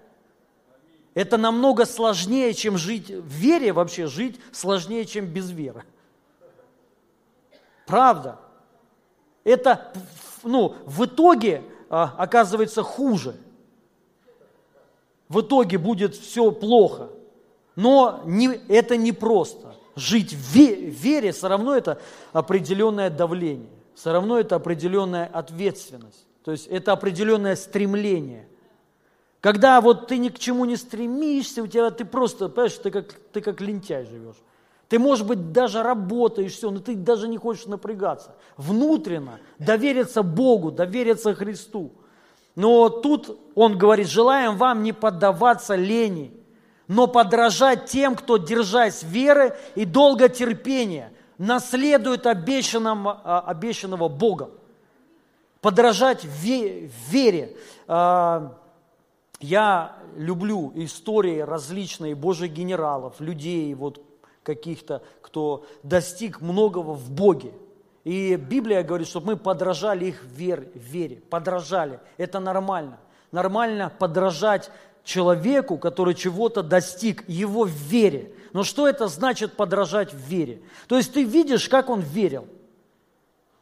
Это 1.15 1.37
намного 1.37 1.85
сложнее, 1.85 2.53
чем 2.53 2.77
жить 2.77 3.09
в 3.09 3.27
вере 3.27 3.73
вообще, 3.73 4.07
жить 4.07 4.39
сложнее, 4.53 5.03
чем 5.05 5.25
без 5.25 5.51
веры. 5.51 5.83
Правда. 7.85 8.39
Это 9.43 9.91
ну, 10.43 10.77
в 10.85 11.03
итоге 11.03 11.61
а, 11.89 12.15
оказывается 12.17 12.83
хуже– 12.83 13.35
в 15.29 15.41
итоге 15.41 15.79
будет 15.79 16.15
все 16.15 16.51
плохо. 16.51 17.09
Но 17.75 18.21
не, 18.25 18.49
это 18.67 18.97
не 18.97 19.11
просто. 19.11 19.72
Жить 19.95 20.33
в 20.33 20.55
вере 20.55 21.31
все 21.31 21.47
равно 21.47 21.75
это 21.75 21.99
определенное 22.31 23.09
давление, 23.09 23.69
все 23.93 24.11
равно 24.11 24.39
это 24.39 24.55
определенная 24.55 25.25
ответственность, 25.25 26.25
то 26.43 26.51
есть 26.51 26.67
это 26.67 26.93
определенное 26.93 27.55
стремление. 27.55 28.47
Когда 29.39 29.81
вот 29.81 30.07
ты 30.07 30.17
ни 30.17 30.29
к 30.29 30.39
чему 30.39 30.65
не 30.65 30.77
стремишься, 30.77 31.61
у 31.61 31.67
тебя 31.67 31.91
ты 31.91 32.05
просто, 32.05 32.49
понимаешь, 32.49 32.77
ты 32.77 32.91
как, 32.91 33.13
ты 33.13 33.41
как 33.41 33.59
лентяй 33.61 34.05
живешь. 34.05 34.37
Ты, 34.87 34.99
может 34.99 35.27
быть, 35.27 35.51
даже 35.51 35.83
работаешь, 35.83 36.53
все, 36.53 36.71
но 36.71 36.79
ты 36.79 36.95
даже 36.95 37.27
не 37.27 37.37
хочешь 37.37 37.65
напрягаться. 37.65 38.35
Внутренно 38.57 39.39
довериться 39.59 40.23
Богу, 40.23 40.71
довериться 40.71 41.33
Христу– 41.35 41.91
но 42.55 42.89
тут 42.89 43.39
он 43.55 43.77
говорит, 43.77 44.07
желаем 44.07 44.57
вам 44.57 44.83
не 44.83 44.93
поддаваться 44.93 45.75
лени, 45.75 46.31
но 46.93 47.07
подражать 47.07 47.87
тем, 47.87 48.15
кто, 48.15 48.37
держась 48.37 49.01
веры 49.01 49.57
и 49.73 49.83
долготерпения, 49.83 51.11
наследует 51.39 52.27
обещанного, 52.27 53.19
а, 53.23 53.39
обещанного 53.47 54.09
Богом. 54.09 54.51
Подражать 55.59 56.23
вере. 56.23 57.57
А, 57.87 58.59
я 59.39 59.95
люблю 60.15 60.71
истории 60.75 61.39
различные 61.39 62.13
Божьих 62.13 62.51
генералов, 62.51 63.19
людей 63.19 63.73
вот 63.73 63.99
каких-то, 64.43 65.01
кто 65.21 65.65
достиг 65.81 66.41
многого 66.41 66.91
в 66.91 67.09
Боге. 67.09 67.53
И 68.03 68.35
Библия 68.35 68.83
говорит, 68.83 69.07
чтобы 69.07 69.31
мы 69.31 69.37
подражали 69.37 70.05
их 70.05 70.23
вере, 70.25 70.69
вере, 70.75 71.23
подражали. 71.27 71.99
Это 72.17 72.39
нормально. 72.39 72.99
Нормально 73.31 73.91
подражать 73.97 74.69
человеку, 75.03 75.77
который 75.77 76.13
чего-то 76.13 76.63
достиг, 76.63 77.27
его 77.27 77.65
в 77.65 77.69
вере. 77.69 78.33
Но 78.53 78.63
что 78.63 78.87
это 78.87 79.07
значит 79.07 79.53
подражать 79.53 80.13
в 80.13 80.17
вере? 80.17 80.61
То 80.87 80.97
есть 80.97 81.13
ты 81.13 81.23
видишь, 81.23 81.67
как 81.67 81.89
он 81.89 82.01
верил. 82.01 82.47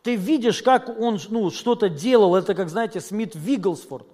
Ты 0.04 0.16
видишь, 0.16 0.62
как 0.62 0.89
он 0.89 1.20
ну, 1.30 1.52
что-то 1.52 1.89
делал. 1.89 2.36
Это 2.36 2.56
как, 2.56 2.70
знаете, 2.70 3.02
Смит 3.02 3.36
Вигглсфорд. 3.36 4.06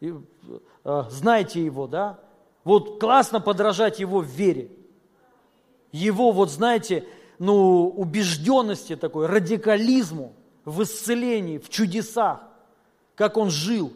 Э, 0.00 1.04
знаете 1.10 1.64
его, 1.64 1.86
да? 1.86 2.18
Вот 2.62 3.00
классно 3.00 3.40
подражать 3.40 4.00
его 4.00 4.20
в 4.20 4.26
вере. 4.26 4.70
Его, 5.92 6.32
вот 6.32 6.50
знаете, 6.50 7.04
ну, 7.38 7.88
убежденности 7.88 8.96
такой, 8.96 9.26
радикализму 9.26 10.34
в 10.64 10.82
исцелении, 10.82 11.58
в 11.58 11.68
чудесах, 11.68 12.40
как 13.14 13.36
он 13.36 13.50
жил. 13.50 13.92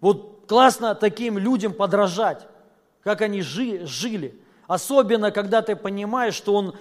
Вот 0.00 0.31
классно 0.46 0.94
таким 0.94 1.38
людям 1.38 1.72
подражать, 1.72 2.46
как 3.02 3.20
они 3.22 3.42
жи, 3.42 3.86
жили. 3.86 4.38
Особенно, 4.66 5.30
когда 5.30 5.62
ты 5.62 5.76
понимаешь, 5.76 6.34
что 6.34 6.54
он 6.54 6.74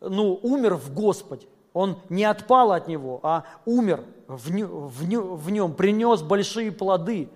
ну, 0.00 0.38
умер 0.42 0.74
в 0.74 0.92
Господе. 0.92 1.46
Он 1.72 1.98
не 2.08 2.24
отпал 2.24 2.72
от 2.72 2.88
него, 2.88 3.20
а 3.22 3.44
умер 3.64 4.04
в, 4.26 4.50
в, 4.50 5.36
в 5.36 5.50
нем, 5.50 5.74
принес 5.74 6.22
большие 6.22 6.72
плоды 6.72 7.28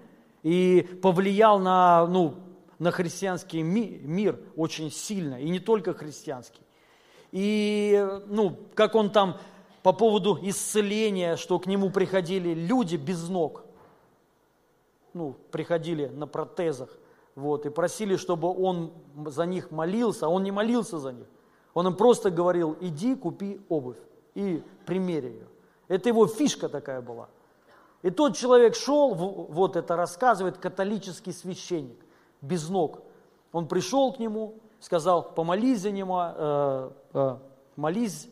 и 0.43 0.89
повлиял 1.03 1.59
на, 1.59 2.07
ну, 2.07 2.35
на 2.79 2.91
христианский 2.91 3.62
ми, 3.62 4.01
мир 4.03 4.41
очень 4.57 4.91
сильно, 4.91 5.41
и 5.41 5.49
не 5.49 5.61
только 5.61 5.95
христианский. 5.95 6.62
И, 7.31 8.05
ну, 8.27 8.57
как 8.75 8.95
он 8.95 9.11
там 9.11 9.39
по 9.83 9.93
поводу 9.93 10.39
исцеления, 10.43 11.37
что 11.37 11.59
к 11.59 11.66
нему 11.66 11.91
приходили 11.91 12.55
люди 12.55 12.97
без 12.97 13.29
ног, 13.29 13.64
ну, 15.15 15.37
приходили 15.51 16.07
на 16.07 16.27
протезах, 16.27 16.91
вот, 17.35 17.67
и 17.67 17.71
просили, 17.71 18.17
чтобы 18.17 18.49
он 18.49 18.93
за 19.27 19.47
них 19.47 19.71
молился, 19.71 20.27
а 20.27 20.29
он 20.29 20.43
не 20.43 20.51
молился 20.51 20.99
за 20.99 21.13
них. 21.13 21.27
Он 21.75 21.87
им 21.87 21.95
просто 21.95 22.31
говорил, 22.31 22.77
иди 22.81 23.15
купи 23.15 23.61
обувь 23.69 23.97
и 24.35 24.63
примерь 24.85 25.27
ее. 25.27 25.47
Это 25.89 26.09
его 26.09 26.27
фишка 26.27 26.69
такая 26.69 27.01
была. 27.01 27.29
И 28.03 28.11
тот 28.11 28.37
человек 28.37 28.75
шел, 28.75 29.15
вот 29.15 29.77
это 29.77 29.97
рассказывает 29.97 30.59
католический 30.59 31.33
священник, 31.33 31.99
без 32.41 32.69
ног. 32.69 33.01
Он 33.53 33.69
пришел 33.69 34.13
к 34.13 34.19
нему, 34.19 34.55
сказал, 34.81 35.23
помолись 35.35 35.81
за 35.81 35.93
него, 35.93 36.33
э, 36.35 36.91
э, 37.15 37.37
молись, 37.77 38.29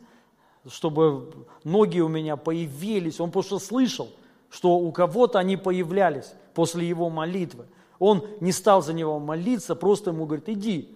чтобы 0.67 1.33
ноги 1.63 1.99
у 1.99 2.07
меня 2.07 2.35
появились. 2.35 3.19
Он 3.19 3.31
просто 3.31 3.57
слышал, 3.59 4.09
что 4.49 4.77
у 4.77 4.91
кого-то 4.91 5.39
они 5.39 5.57
появлялись 5.57 6.33
после 6.53 6.87
его 6.87 7.09
молитвы. 7.09 7.65
Он 7.99 8.25
не 8.39 8.51
стал 8.51 8.81
за 8.81 8.93
него 8.93 9.19
молиться, 9.19 9.75
просто 9.75 10.11
ему 10.11 10.25
говорит, 10.25 10.49
иди, 10.49 10.95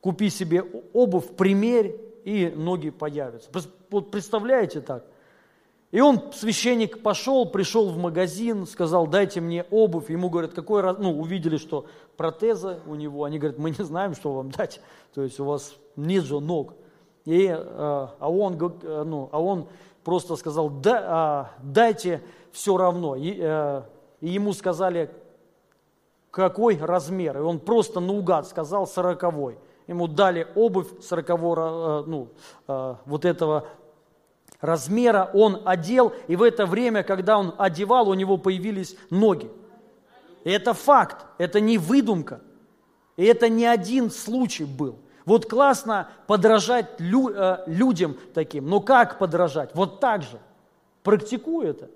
купи 0.00 0.28
себе 0.28 0.62
обувь, 0.92 1.28
примерь, 1.36 2.00
и 2.24 2.52
ноги 2.54 2.90
появятся. 2.90 3.50
Вот 3.90 4.10
представляете 4.10 4.80
так? 4.80 5.04
И 5.94 6.00
он, 6.00 6.32
священник, 6.32 7.02
пошел, 7.02 7.46
пришел 7.46 7.88
в 7.88 7.96
магазин, 7.96 8.66
сказал, 8.66 9.06
дайте 9.06 9.40
мне 9.40 9.64
обувь. 9.70 10.10
Ему 10.10 10.28
говорят, 10.28 10.52
какой 10.52 10.80
раз, 10.80 10.96
ну, 10.98 11.20
увидели, 11.20 11.56
что 11.56 11.86
протеза 12.16 12.80
у 12.86 12.96
него. 12.96 13.22
Они 13.22 13.38
говорят, 13.38 13.60
мы 13.60 13.70
не 13.70 13.84
знаем, 13.84 14.16
что 14.16 14.32
вам 14.32 14.50
дать. 14.50 14.80
То 15.14 15.22
есть 15.22 15.38
у 15.38 15.44
вас 15.44 15.76
нет 15.94 16.24
же 16.24 16.40
ног. 16.40 16.74
И, 17.24 17.46
э, 17.46 17.54
а, 17.56 18.16
он, 18.28 18.54
э, 18.54 19.04
ну, 19.06 19.28
а 19.30 19.40
он 19.40 19.68
просто 20.02 20.34
сказал, 20.34 20.68
да, 20.68 21.04
а, 21.06 21.50
дайте 21.62 22.22
все 22.50 22.76
равно. 22.76 23.14
И, 23.14 23.38
э, 23.38 23.82
и 24.24 24.28
ему 24.30 24.54
сказали, 24.54 25.10
какой 26.30 26.78
размер. 26.78 27.36
И 27.36 27.40
он 27.42 27.60
просто 27.60 28.00
наугад 28.00 28.48
сказал 28.48 28.86
сороковой. 28.86 29.58
Ему 29.86 30.08
дали 30.08 30.46
обувь 30.54 30.86
сорокового, 31.02 32.04
ну, 32.06 32.28
вот 33.04 33.26
этого 33.26 33.68
размера 34.62 35.30
он 35.34 35.60
одел, 35.66 36.14
и 36.26 36.36
в 36.36 36.42
это 36.42 36.64
время, 36.64 37.02
когда 37.02 37.38
он 37.38 37.54
одевал, 37.58 38.08
у 38.08 38.14
него 38.14 38.38
появились 38.38 38.96
ноги. 39.10 39.50
И 40.44 40.50
это 40.50 40.72
факт, 40.72 41.26
это 41.36 41.60
не 41.60 41.76
выдумка. 41.76 42.40
И 43.18 43.26
это 43.26 43.50
не 43.50 43.66
один 43.66 44.10
случай 44.10 44.64
был. 44.64 45.00
Вот 45.26 45.50
классно 45.50 46.08
подражать 46.26 46.98
лю, 46.98 47.28
э, 47.28 47.64
людям 47.66 48.16
таким. 48.32 48.70
Но 48.70 48.80
как 48.80 49.18
подражать? 49.18 49.74
Вот 49.74 50.00
так 50.00 50.22
же. 50.22 50.38
Практикуй 51.02 51.66
это. 51.66 51.90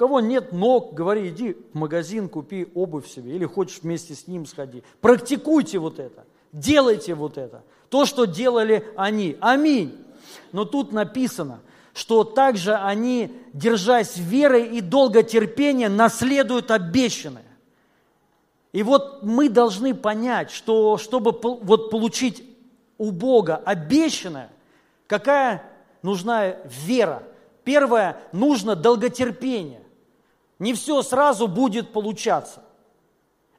Кого 0.00 0.20
нет 0.20 0.54
ног, 0.54 0.94
говори, 0.94 1.28
иди 1.28 1.58
в 1.74 1.76
магазин, 1.76 2.30
купи 2.30 2.68
обувь 2.72 3.06
себе. 3.06 3.36
Или 3.36 3.44
хочешь 3.44 3.80
вместе 3.82 4.14
с 4.14 4.26
ним 4.26 4.46
сходи. 4.46 4.82
Практикуйте 5.02 5.78
вот 5.78 5.98
это. 5.98 6.24
Делайте 6.52 7.14
вот 7.14 7.36
это. 7.36 7.62
То, 7.90 8.06
что 8.06 8.24
делали 8.24 8.82
они. 8.96 9.36
Аминь. 9.42 9.94
Но 10.52 10.64
тут 10.64 10.92
написано– 10.92 11.60
что 11.92 12.24
также 12.24 12.76
они, 12.76 13.30
держась 13.52 14.16
верой 14.16 14.68
и 14.68 14.80
долготерпения, 14.80 15.90
наследуют 15.90 16.70
обещанное. 16.70 17.44
И 18.72 18.82
вот 18.82 19.22
мы 19.22 19.50
должны 19.50 19.94
понять, 19.94 20.50
что 20.50 20.96
чтобы 20.96 21.38
вот 21.42 21.90
получить 21.90 22.42
у 22.96 23.10
Бога 23.10 23.56
обещанное, 23.66 24.48
какая 25.06 25.62
нужна 26.00 26.56
вера. 26.86 27.22
Первое, 27.64 28.16
нужно 28.32 28.76
долготерпение. 28.76 29.82
Не 30.60 30.74
все 30.74 31.02
сразу 31.02 31.48
будет 31.48 31.92
получаться. 31.92 32.62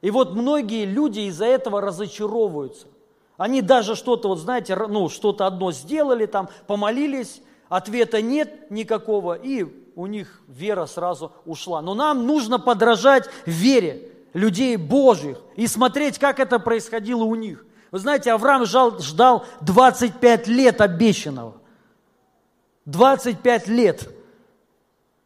И 0.00 0.10
вот 0.10 0.34
многие 0.34 0.86
люди 0.86 1.20
из-за 1.20 1.46
этого 1.46 1.80
разочаровываются. 1.80 2.86
Они 3.36 3.60
даже 3.60 3.96
что-то, 3.96 4.28
вот 4.28 4.38
знаете, 4.38 4.76
ну, 4.76 5.08
что-то 5.08 5.46
одно 5.46 5.72
сделали, 5.72 6.26
там, 6.26 6.48
помолились, 6.66 7.42
ответа 7.68 8.22
нет 8.22 8.70
никакого, 8.70 9.34
и 9.34 9.66
у 9.96 10.06
них 10.06 10.42
вера 10.46 10.86
сразу 10.86 11.32
ушла. 11.44 11.82
Но 11.82 11.94
нам 11.94 12.26
нужно 12.26 12.58
подражать 12.58 13.28
вере 13.46 14.12
людей 14.32 14.76
Божьих 14.76 15.38
и 15.56 15.66
смотреть, 15.66 16.18
как 16.18 16.38
это 16.38 16.58
происходило 16.58 17.24
у 17.24 17.34
них. 17.34 17.66
Вы 17.90 17.98
знаете, 17.98 18.32
Авраам 18.32 18.64
ждал, 18.64 19.00
ждал 19.00 19.44
25 19.60 20.46
лет 20.46 20.80
обещанного. 20.80 21.54
25 22.86 23.68
лет. 23.68 24.08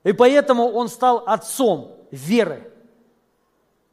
И 0.07 0.13
поэтому 0.13 0.71
он 0.71 0.89
стал 0.89 1.25
отцом 1.27 1.91
веры. 2.13 2.71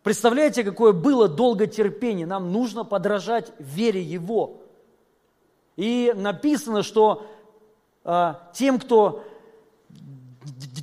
Представляете, 0.04 0.64
какое 0.64 0.94
было 0.94 1.28
долготерпение? 1.28 2.28
Нам 2.28 2.52
нужно 2.52 2.84
подражать 2.84 3.52
вере 3.58 4.00
Его. 4.00 4.62
И 5.76 6.14
написано, 6.16 6.84
что 6.84 7.26
э, 8.04 8.36
тем, 8.54 8.78
кто, 8.78 9.24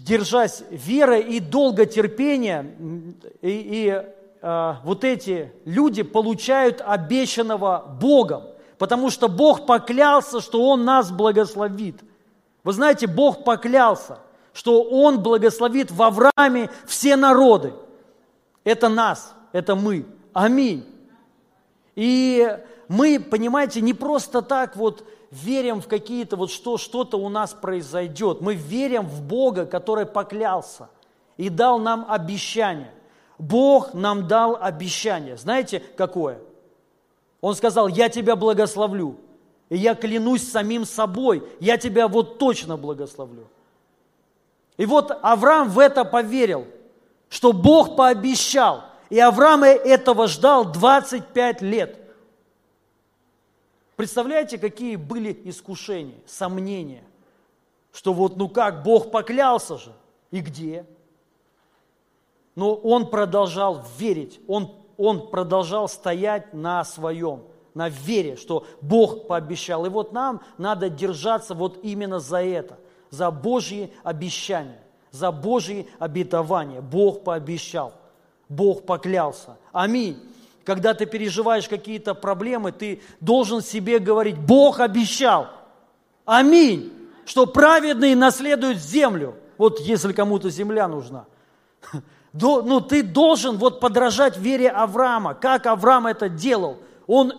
держась 0.05 0.65
верой 0.69 1.21
и 1.21 1.39
долготерпения, 1.39 2.67
и, 3.41 3.51
и 3.51 4.05
э, 4.43 4.75
вот 4.83 5.05
эти 5.05 5.53
люди 5.65 6.03
получают 6.03 6.83
обещанного 6.85 7.99
Богом, 8.01 8.47
потому 8.79 9.11
что 9.11 9.29
Бог 9.29 9.65
поклялся, 9.65 10.41
что 10.41 10.69
Он 10.69 10.85
нас 10.85 11.13
благословит. 11.13 12.01
Вы 12.65 12.73
знаете, 12.73 13.07
Бог 13.07 13.45
поклялся, 13.45 14.19
что 14.53 14.83
Он 14.83 15.23
благословит 15.23 15.91
в 15.91 16.03
Аврааме 16.03 16.71
все 16.87 17.17
народы– 17.17 17.73
это 18.65 18.89
нас, 18.89 19.35
это 19.53 19.75
мы. 19.75 20.07
Аминь. 20.33 20.87
И 21.95 22.59
мы, 22.89 23.19
понимаете, 23.19 23.81
не 23.81 23.95
просто 23.95 24.43
так 24.43 24.77
вот 24.77 25.05
верим 25.31 25.81
в 25.81 25.89
какие-то, 25.89 26.37
вот 26.37 26.51
что, 26.51 26.77
что-то 26.77 27.19
у 27.19 27.29
нас 27.29 27.53
произойдет. 27.53 28.41
Мы 28.41 28.55
верим 28.55 29.07
в 29.07 29.23
Бога, 29.23 29.67
который 29.67 30.07
поклялся 30.07 30.89
и 31.37 31.49
дал 31.49 31.79
нам 31.79 32.07
обещание. 32.09 32.93
Бог 33.39 33.95
нам 33.95 34.29
дал 34.29 34.57
обещание. 34.61 35.37
Знаете, 35.37 35.83
какое? 35.97 36.39
Он 37.41 37.55
сказал, 37.55 37.89
я 37.89 38.11
тебя 38.11 38.37
благословлю. 38.37 39.17
И 39.71 39.77
я 39.79 39.95
клянусь 39.95 40.47
самим 40.47 40.85
собой, 40.85 41.43
я 41.61 41.79
тебя 41.79 42.09
вот 42.09 42.39
точно 42.39 42.77
благословлю. 42.77 43.49
И 44.77 44.87
вот 44.87 45.17
Авраам 45.23 45.69
в 45.69 45.79
это 45.79 46.05
поверил– 46.05 46.67
что 47.31 47.53
Бог 47.53 47.97
пообещал. 47.97 48.85
И 49.09 49.19
Авраам 49.19 49.65
этого 49.65 50.27
ждал 50.27 50.71
25 50.71 51.63
лет. 51.63 51.97
Представляете, 53.97 54.59
какие 54.59 54.97
были 54.97 55.41
искушения, 55.45 56.19
сомнения? 56.27 57.05
Что 57.93 58.13
вот 58.13 58.37
ну 58.37 58.49
как, 58.49 58.83
Бог 58.83 59.11
поклялся 59.11 59.79
же. 59.79 59.93
И 60.31 60.41
где? 60.41 60.87
Но 62.55 62.75
он 62.75 63.09
продолжал 63.09 63.85
верить, 63.99 64.41
он, 64.47 64.75
он 64.97 65.29
продолжал 65.31 65.89
стоять 65.89 66.53
на 66.53 66.85
своем, 66.85 67.45
на 67.75 67.89
вере, 67.89 68.37
что 68.37 68.67
Бог 68.81 69.27
пообещал. 69.27 69.87
И 69.87 69.89
вот 69.89 70.13
нам 70.13 70.43
надо 70.59 70.89
держаться 70.89 71.55
вот 71.55 71.79
именно 71.83 72.21
за 72.21 72.43
это, 72.43 72.79
за 73.11 73.31
Божьи 73.31 73.93
обещания 74.03 74.81
за 75.11 75.33
Божьи 75.33 75.89
обетования. 75.99 76.81
Бог 76.81 77.25
пообещал, 77.25 77.95
Бог 78.49 78.85
поклялся. 78.85 79.57
Аминь. 79.73 80.19
Когда 80.65 80.95
ты 80.95 81.07
переживаешь 81.07 81.69
какие-то 81.69 82.15
проблемы, 82.15 82.71
ты 82.71 83.01
должен 83.21 83.61
себе 83.61 83.99
говорить, 83.99 84.37
Бог 84.39 84.81
обещал. 84.81 85.49
Аминь. 86.25 86.93
Что 87.25 87.47
праведные 87.47 88.15
наследуют 88.15 88.79
землю. 88.79 89.35
Вот 89.59 89.81
если 89.81 90.13
кому-то 90.13 90.51
земля 90.51 90.89
нужна. 90.89 91.25
Ну, 92.33 92.81
ты 92.81 93.03
должен 93.03 93.57
вот 93.57 93.81
подражать 93.81 94.37
вере 94.37 94.69
Авраама, 94.69 95.35
как 95.35 95.67
Авраам 95.67 96.07
это 96.07 96.29
делал. 96.29 96.77
Он 97.09 97.33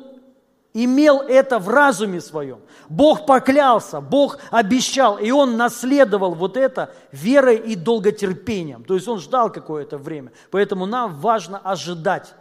имел 0.73 1.21
это 1.21 1.59
в 1.59 1.69
разуме 1.69 2.21
своем. 2.21 2.59
Бог 2.89 3.25
поклялся, 3.25 4.01
Бог 4.01 4.39
обещал, 4.51 5.17
и 5.17 5.31
он 5.31 5.57
наследовал 5.57 6.33
вот 6.33 6.57
это 6.57 6.93
верой 7.11 7.57
и 7.57 7.75
долготерпением. 7.75 8.83
То 8.83 8.95
есть 8.95 9.07
он 9.07 9.19
ждал 9.19 9.51
какое-то 9.51 9.97
время. 9.97 10.31
Поэтому 10.49 10.85
нам 10.85 11.15
важно 11.15 11.57
ожидать. 11.57 12.33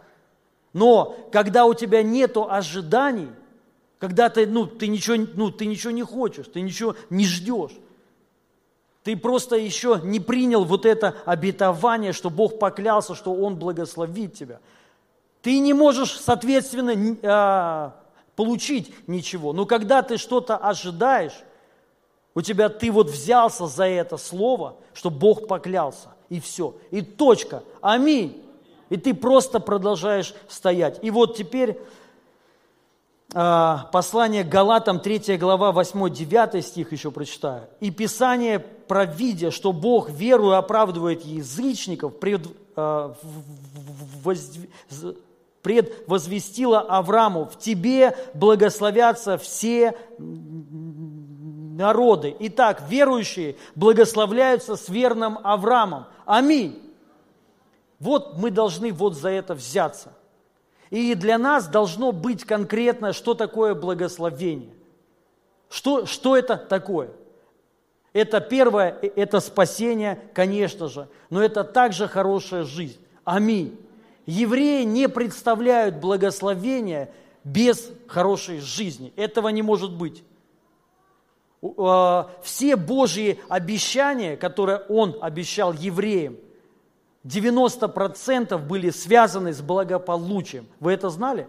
Но 0.73 1.15
когда 1.31 1.65
у 1.65 1.73
тебя 1.73 2.01
нет 2.03 2.37
ожиданий, 2.37 3.29
когда 3.99 4.29
ты, 4.29 4.47
ну, 4.47 4.65
ты, 4.65 4.87
ничего, 4.87 5.27
ну, 5.35 5.51
ты 5.51 5.65
ничего 5.65 5.91
не 5.91 6.03
хочешь, 6.03 6.47
ты 6.47 6.61
ничего 6.61 6.95
не 7.09 7.25
ждешь, 7.25 7.73
ты 9.03 9.17
просто 9.17 9.55
еще 9.55 9.99
не 10.03 10.19
принял 10.19 10.63
вот 10.63 10.85
это 10.85 11.15
обетование, 11.25 12.13
что 12.13 12.29
Бог 12.29 12.59
поклялся, 12.59 13.15
что 13.15 13.33
Он 13.33 13.55
благословит 13.55 14.33
тебя. 14.33 14.59
Ты 15.41 15.59
не 15.59 15.73
можешь, 15.73 16.19
соответственно, 16.19 17.17
а, 17.23 18.00
получить 18.35 18.93
ничего. 19.07 19.53
Но 19.53 19.65
когда 19.65 20.01
ты 20.01 20.17
что-то 20.17 20.57
ожидаешь, 20.57 21.33
у 22.33 22.41
тебя 22.41 22.69
ты 22.69 22.91
вот 22.91 23.09
взялся 23.09 23.67
за 23.67 23.85
это 23.85 24.17
слово, 24.17 24.75
что 24.93 25.09
Бог 25.09 25.47
поклялся, 25.47 26.09
и 26.29 26.39
все, 26.39 26.75
и 26.91 27.01
точка, 27.01 27.63
аминь. 27.81 28.41
И 28.89 28.97
ты 28.97 29.13
просто 29.13 29.59
продолжаешь 29.59 30.33
стоять. 30.49 30.99
И 31.01 31.11
вот 31.11 31.37
теперь 31.37 31.79
э, 33.33 33.75
послание 33.91 34.43
Галатам, 34.43 34.99
3 34.99 35.37
глава, 35.37 35.71
8-9 35.71 36.61
стих 36.61 36.91
еще 36.91 37.09
прочитаю. 37.09 37.67
«И 37.79 37.89
Писание, 37.89 38.59
провидя, 38.59 39.49
что 39.51 39.71
Бог 39.71 40.09
веру 40.09 40.51
оправдывает 40.51 41.23
язычников, 41.23 42.19
пред, 42.19 42.47
э, 42.75 43.13
воз, 44.23 44.51
предвозвестила 45.61 46.81
Аврааму, 46.81 47.45
в 47.45 47.57
тебе 47.57 48.15
благословятся 48.33 49.37
все 49.37 49.95
народы. 50.17 52.35
Итак, 52.39 52.83
верующие 52.87 53.55
благословляются 53.75 54.75
с 54.75 54.89
верным 54.89 55.39
Авраамом. 55.43 56.07
Аминь. 56.25 56.81
Вот 57.99 58.37
мы 58.37 58.51
должны 58.51 58.91
вот 58.91 59.15
за 59.15 59.29
это 59.29 59.53
взяться. 59.53 60.13
И 60.89 61.15
для 61.15 61.37
нас 61.37 61.67
должно 61.67 62.11
быть 62.11 62.43
конкретно, 62.43 63.13
что 63.13 63.33
такое 63.33 63.75
благословение. 63.75 64.73
Что, 65.69 66.05
что 66.05 66.35
это 66.35 66.57
такое? 66.57 67.11
Это 68.11 68.41
первое, 68.41 68.97
это 69.15 69.39
спасение, 69.39 70.19
конечно 70.33 70.89
же, 70.89 71.07
но 71.29 71.41
это 71.41 71.63
также 71.63 72.09
хорошая 72.09 72.65
жизнь. 72.65 72.99
Аминь 73.23 73.79
евреи 74.25 74.83
не 74.83 75.09
представляют 75.09 75.95
благословения 75.95 77.11
без 77.43 77.89
хорошей 78.07 78.59
жизни. 78.59 79.13
Этого 79.15 79.49
не 79.49 79.61
может 79.61 79.93
быть. 79.93 80.23
А, 81.77 82.29
все 82.43 82.75
Божьи 82.75 83.39
обещания, 83.49 84.37
которые 84.37 84.79
Он 84.89 85.17
обещал 85.21 85.73
евреям, 85.73 86.37
90% 87.23 88.57
были 88.57 88.89
связаны 88.89 89.53
с 89.53 89.61
благополучием. 89.61 90.67
Вы 90.79 90.93
это 90.93 91.09
знали? 91.09 91.47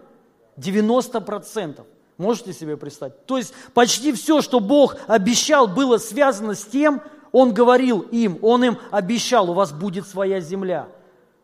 90%. 0.57 1.83
Можете 2.17 2.53
себе 2.53 2.77
представить? 2.77 3.25
То 3.25 3.37
есть 3.37 3.53
почти 3.73 4.13
все, 4.13 4.41
что 4.41 4.59
Бог 4.59 4.97
обещал, 5.07 5.67
было 5.67 5.97
связано 5.97 6.53
с 6.53 6.63
тем, 6.63 7.01
Он 7.31 7.53
говорил 7.53 8.01
им, 8.01 8.37
Он 8.43 8.63
им 8.63 8.77
обещал, 8.91 9.49
у 9.49 9.53
вас 9.53 9.71
будет 9.71 10.07
своя 10.07 10.39
земля– 10.39 10.87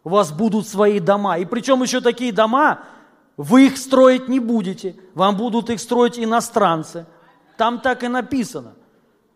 у 0.04 0.10
вас 0.10 0.32
будут 0.32 0.68
свои 0.68 1.00
дома. 1.00 1.38
И 1.38 1.46
причем 1.46 1.82
еще 1.84 2.02
такие 2.02 2.32
дома, 2.32 2.84
вы 3.38 3.68
их 3.68 3.78
строить 3.78 4.28
не 4.28 4.40
будете, 4.40 4.96
вам 5.14 5.38
будут 5.38 5.70
их 5.70 5.80
строить 5.80 6.20
иностранцы. 6.20 7.06
Там 7.58 7.80
так 7.80 8.04
и 8.04 8.08
написано. 8.08 8.74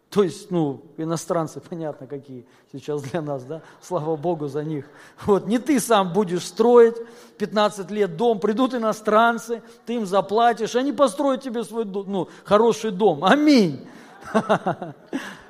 То 0.09 0.21
есть, 0.21 0.51
ну, 0.51 0.83
иностранцы, 0.97 1.59
понятно, 1.69 2.05
какие 2.05 2.45
сейчас 2.71 3.01
для 3.01 3.21
нас, 3.21 3.43
да? 3.45 3.61
Слава 3.81 4.15
Богу 4.15 4.47
за 4.47 4.63
них. 4.63 4.85
Вот, 5.25 5.47
не 5.47 5.57
ты 5.57 5.79
сам 5.79 6.13
будешь 6.13 6.45
строить 6.45 6.95
15 7.39 7.89
лет 7.89 8.15
дом, 8.15 8.39
придут 8.39 8.75
иностранцы, 8.75 9.63
ты 9.85 9.95
им 9.95 10.05
заплатишь, 10.05 10.75
они 10.75 10.91
построят 10.91 11.41
тебе 11.41 11.63
свой, 11.63 11.85
ну, 11.85 12.29
хороший 12.43 12.91
дом. 12.91 13.25
Аминь. 13.25 13.87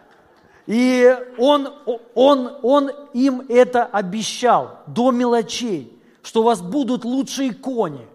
И 0.66 1.16
он, 1.38 1.70
он, 2.16 2.52
он 2.62 2.92
им 3.14 3.46
это 3.50 3.84
обещал 3.86 4.80
до 4.88 5.12
мелочей, 5.12 5.92
что 6.22 6.42
у 6.42 6.44
вас 6.44 6.62
будут 6.62 7.04
лучшие 7.04 7.54
кони, 7.54 8.08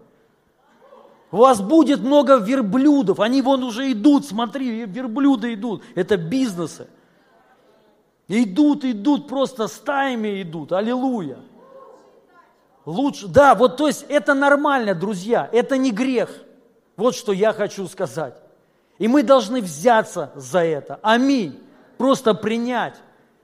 у 1.31 1.37
вас 1.37 1.61
будет 1.61 1.99
много 1.99 2.37
верблюдов, 2.37 3.19
они 3.19 3.43
вон 3.43 3.63
уже 3.63 3.91
идут, 3.91 4.25
смотри, 4.25 4.85
верблюды 4.85 5.53
идут, 5.53 5.83
это 5.93 6.17
бизнесы. 6.17 6.87
Идут, 8.27 8.85
идут, 8.85 9.27
просто 9.27 9.67
стаями 9.67 10.43
идут. 10.43 10.71
Аллилуйя. 10.71 11.39
Лучше, 12.85 13.27
да, 13.27 13.55
вот 13.55 13.77
то 13.77 13.87
есть 13.87 14.05
это 14.07 14.35
нормально, 14.35 14.93
друзья, 14.93 15.49
это 15.51 15.77
не 15.77 15.91
грех. 15.91 16.29
Вот 16.95 17.15
что 17.15 17.31
я 17.31 17.53
хочу 17.53 17.87
сказать. 17.87 18.35
И 18.99 19.07
мы 19.07 19.23
должны 19.23 19.61
взяться 19.61 20.31
за 20.35 20.59
это. 20.59 20.99
Аминь. 21.01 21.59
Просто 21.99 22.33
принять, 22.33 22.95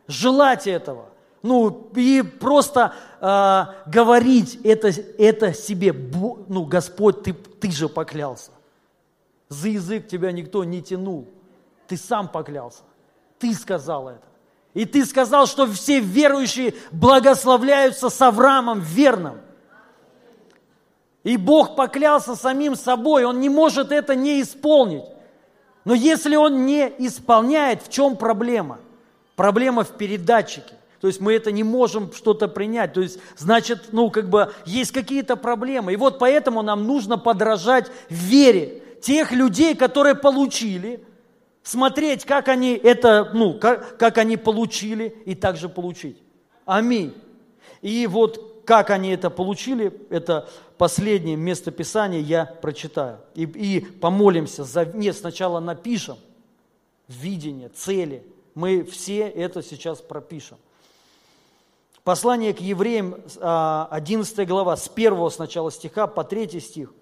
желать 0.07 0.65
этого. 0.65 1.07
Ну, 1.43 1.91
и 1.93 2.21
просто 2.21 2.93
э, 3.19 3.65
говорить 3.85 4.57
это, 4.63 4.93
это 5.17 5.53
себе. 5.53 5.91
Ну, 5.91 6.63
Господь, 6.63 7.21
ты, 7.21 7.33
ты 7.33 7.69
же 7.69 7.89
поклялся. 7.89 8.51
За 9.49 9.67
язык 9.67 10.07
тебя 10.07 10.31
никто 10.31 10.63
не 10.63 10.81
тянул. 10.81 11.27
Ты 11.85 11.97
сам 11.97 12.29
поклялся. 12.29 12.83
Ты 13.39 13.53
сказал 13.53 14.07
это. 14.07 14.23
И 14.73 14.85
ты 14.85 15.05
сказал, 15.05 15.47
что 15.47 15.67
все 15.67 15.99
верующие 15.99 16.75
благословляются 16.93 18.09
с 18.09 18.21
Авраамом 18.21 18.79
верным. 18.79 19.41
И 21.25 21.35
Бог 21.35 21.75
поклялся 21.75 22.35
самим 22.37 22.77
собой, 22.77 23.25
Он 23.25 23.41
не 23.41 23.49
может 23.49 23.91
это 23.91 24.15
не 24.15 24.41
исполнить. 24.41 25.03
Но 25.85 25.93
если 25.93 26.35
Он 26.35 26.65
не 26.65 26.91
исполняет, 26.97 27.81
в 27.81 27.89
чем 27.89 28.17
проблема? 28.17 28.79
Проблема 29.35 29.83
в 29.83 29.91
передатчике. 29.91 30.75
То 30.99 31.07
есть 31.07 31.21
мы 31.21 31.33
это 31.33 31.51
не 31.51 31.63
можем 31.63 32.11
что-то 32.11 32.47
принять. 32.47 32.93
То 32.93 33.01
есть, 33.01 33.19
значит, 33.37 33.89
ну, 33.91 34.09
как 34.09 34.29
бы 34.29 34.51
есть 34.65 34.91
какие-то 34.91 35.35
проблемы. 35.35 35.93
И 35.93 35.97
вот 35.97 36.19
поэтому 36.19 36.61
нам 36.61 36.85
нужно 36.85 37.17
подражать 37.17 37.91
вере 38.09 38.81
тех 39.01 39.31
людей, 39.31 39.75
которые 39.75 40.15
получили– 40.15 40.99
смотреть, 41.65 42.25
как 42.25 42.47
они 42.47 42.75
это, 42.75 43.31
ну, 43.33 43.55
как, 43.55 43.97
как 43.97 44.17
они 44.19 44.37
получили, 44.37 45.15
и 45.25 45.35
также 45.35 45.67
получить. 45.67 46.17
Аминь. 46.65 47.13
И 47.81 48.07
вот 48.07 48.54
как 48.65 48.89
они 48.89 49.09
это 49.09 49.29
получили, 49.29 49.93
это 50.09 50.49
последнее 50.77 51.35
место 51.35 51.71
Писания 51.71 52.19
я 52.19 52.45
прочитаю. 52.45 53.19
И, 53.33 53.43
и 53.43 53.79
помолимся, 53.79 54.63
за, 54.63 54.85
нет, 54.85 55.15
сначала 55.15 55.59
напишем 55.59 56.17
видение, 57.07 57.69
цели. 57.69 58.25
Мы 58.55 58.83
все 58.83 59.27
это 59.27 59.61
сейчас 59.61 60.01
пропишем. 60.01 60.57
Послание 62.03 62.53
к 62.53 62.59
евреям, 62.59 63.15
11 63.41 64.39
а, 64.39 64.45
глава, 64.45 64.77
с 64.77 64.87
первого 64.87 65.29
сначала 65.29 65.71
стиха 65.71 66.07
по 66.07 66.23
3 66.23 66.59
стих 66.59 66.93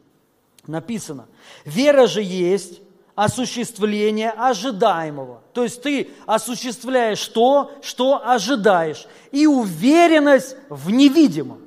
написано. 0.65 1.27
«Вера 1.65 2.07
же 2.07 2.21
есть 2.21 2.81
осуществление 3.15 4.31
ожидаемого. 4.31 5.41
То 5.53 5.63
есть 5.63 5.81
ты 5.81 6.09
осуществляешь 6.25 7.25
то, 7.27 7.71
что 7.81 8.21
ожидаешь. 8.25 9.07
И 9.31 9.45
уверенность 9.45 10.55
в 10.69 10.89
невидимом. 10.89 11.59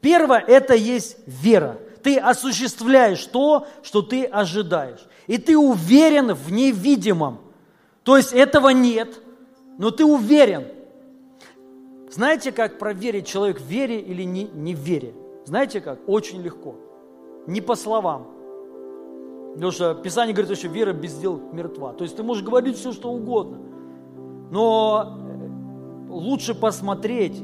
Первое– 0.00 0.38
это 0.46 0.74
есть 0.74 1.16
вера. 1.26 1.78
Ты 2.02 2.18
осуществляешь 2.18 3.24
то, 3.26 3.66
что 3.82 4.02
ты 4.02 4.24
ожидаешь. 4.24 5.00
И 5.26 5.38
ты 5.38 5.56
уверен 5.56 6.34
в 6.34 6.52
невидимом. 6.52 7.40
То 8.04 8.16
есть 8.16 8.32
этого 8.32 8.68
нет, 8.68 9.20
но 9.78 9.90
ты 9.90 10.04
уверен. 10.04 10.68
Знаете, 12.08 12.52
как 12.52 12.78
проверить 12.78 13.26
человек 13.26 13.60
в 13.60 13.64
вере 13.64 14.00
или 14.00 14.22
не, 14.22 14.44
не 14.44 14.74
в 14.74 14.78
вере? 14.78 15.14
Знаете 15.44 15.80
как? 15.80 15.98
Очень 16.08 16.42
легко. 16.42 16.76
Не 17.46 17.60
по 17.60 17.74
словам, 17.74 18.28
Потому 19.56 19.72
что 19.72 19.94
Писание 19.94 20.34
говорит, 20.34 20.58
что 20.58 20.68
вера 20.68 20.92
без 20.92 21.14
дел 21.14 21.40
мертва. 21.52 21.94
То 21.94 22.04
есть 22.04 22.14
ты 22.14 22.22
можешь 22.22 22.44
говорить 22.44 22.76
все, 22.76 22.92
что 22.92 23.10
угодно. 23.10 23.58
Но 24.50 25.18
э, 25.18 26.10
лучше 26.10 26.54
посмотреть, 26.54 27.42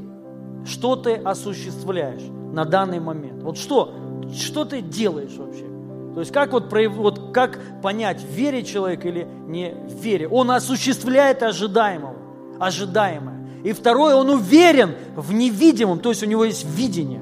что 0.63 0.95
ты 0.95 1.15
осуществляешь 1.15 2.21
на 2.53 2.65
данный 2.65 2.99
момент. 2.99 3.41
Вот 3.41 3.57
что, 3.57 3.93
что 4.31 4.63
ты 4.63 4.81
делаешь 4.81 5.33
вообще? 5.35 5.65
То 6.13 6.19
есть 6.19 6.31
как, 6.31 6.53
вот, 6.53 6.71
вот, 6.71 7.31
как 7.33 7.59
понять, 7.81 8.23
верит 8.23 8.67
человек 8.67 9.03
или 9.05 9.27
не 9.47 9.73
верит? 9.87 10.29
Он 10.31 10.51
осуществляет 10.51 11.41
ожидаемого, 11.41 12.15
ожидаемое. 12.59 13.49
И 13.63 13.71
второе, 13.71 14.13
он 14.15 14.29
уверен 14.29 14.91
в 15.15 15.33
невидимом, 15.33 15.97
то 15.99 16.09
есть 16.09 16.21
у 16.21 16.27
него 16.27 16.43
есть 16.43 16.63
видение. 16.77 17.21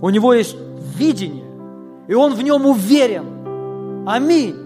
У 0.00 0.08
него 0.08 0.32
есть 0.32 0.56
видение, 0.96 1.44
и 2.08 2.14
он 2.14 2.34
в 2.34 2.42
нем 2.42 2.64
уверен. 2.64 3.41
Аминь. 4.06 4.56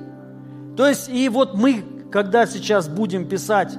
То 0.77 0.87
есть, 0.87 1.09
и 1.09 1.29
вот 1.29 1.55
мы, 1.55 1.83
когда 2.11 2.47
сейчас 2.47 2.89
будем 2.89 3.29
писать 3.29 3.77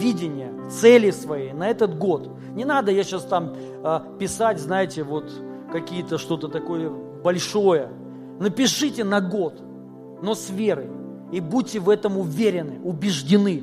видение, 0.00 0.52
цели 0.70 1.10
свои 1.10 1.52
на 1.52 1.68
этот 1.68 1.96
год, 1.98 2.30
не 2.54 2.64
надо 2.64 2.90
я 2.90 3.02
сейчас 3.04 3.24
там 3.24 3.54
э, 3.54 4.00
писать, 4.18 4.58
знаете, 4.58 5.02
вот 5.02 5.30
какие-то 5.72 6.18
что-то 6.18 6.48
такое 6.48 6.90
большое. 6.90 7.88
Напишите 8.38 9.04
на 9.04 9.20
год, 9.20 9.62
но 10.22 10.34
с 10.34 10.50
верой. 10.50 10.88
И 11.30 11.40
будьте 11.40 11.78
в 11.78 11.88
этом 11.88 12.18
уверены, 12.18 12.78
убеждены. 12.82 13.62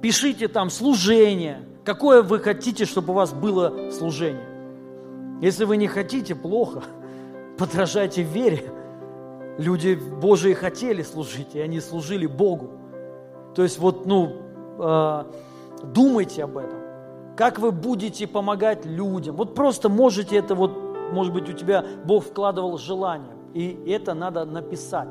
Пишите 0.00 0.48
там 0.48 0.70
служение, 0.70 1.60
какое 1.84 2.22
вы 2.22 2.38
хотите, 2.38 2.84
чтобы 2.86 3.12
у 3.12 3.16
вас 3.16 3.32
было 3.32 3.90
служение. 3.90 4.46
Если 5.42 5.64
вы 5.64 5.76
не 5.76 5.86
хотите, 5.86 6.34
плохо. 6.34 6.82
Подражайте 7.58 8.22
вере. 8.22 8.72
Люди 9.58 9.96
Божии 9.96 10.54
хотели 10.54 11.02
служить, 11.02 11.56
и 11.56 11.60
они 11.60 11.80
служили 11.80 12.26
Богу. 12.26 12.70
То 13.56 13.64
есть 13.64 13.78
вот, 13.78 14.06
ну, 14.06 14.36
э, 14.78 15.24
думайте 15.82 16.44
об 16.44 16.56
этом. 16.58 16.78
Как 17.36 17.58
вы 17.58 17.72
будете 17.72 18.28
помогать 18.28 18.86
людям. 18.86 19.34
Вот 19.34 19.56
просто 19.56 19.88
можете 19.88 20.36
это 20.36 20.54
вот, 20.54 20.78
может 21.12 21.32
быть, 21.32 21.48
у 21.48 21.52
тебя 21.52 21.84
Бог 22.04 22.24
вкладывал 22.24 22.78
желание. 22.78 23.32
И 23.52 23.84
это 23.88 24.14
надо 24.14 24.44
написать. 24.44 25.08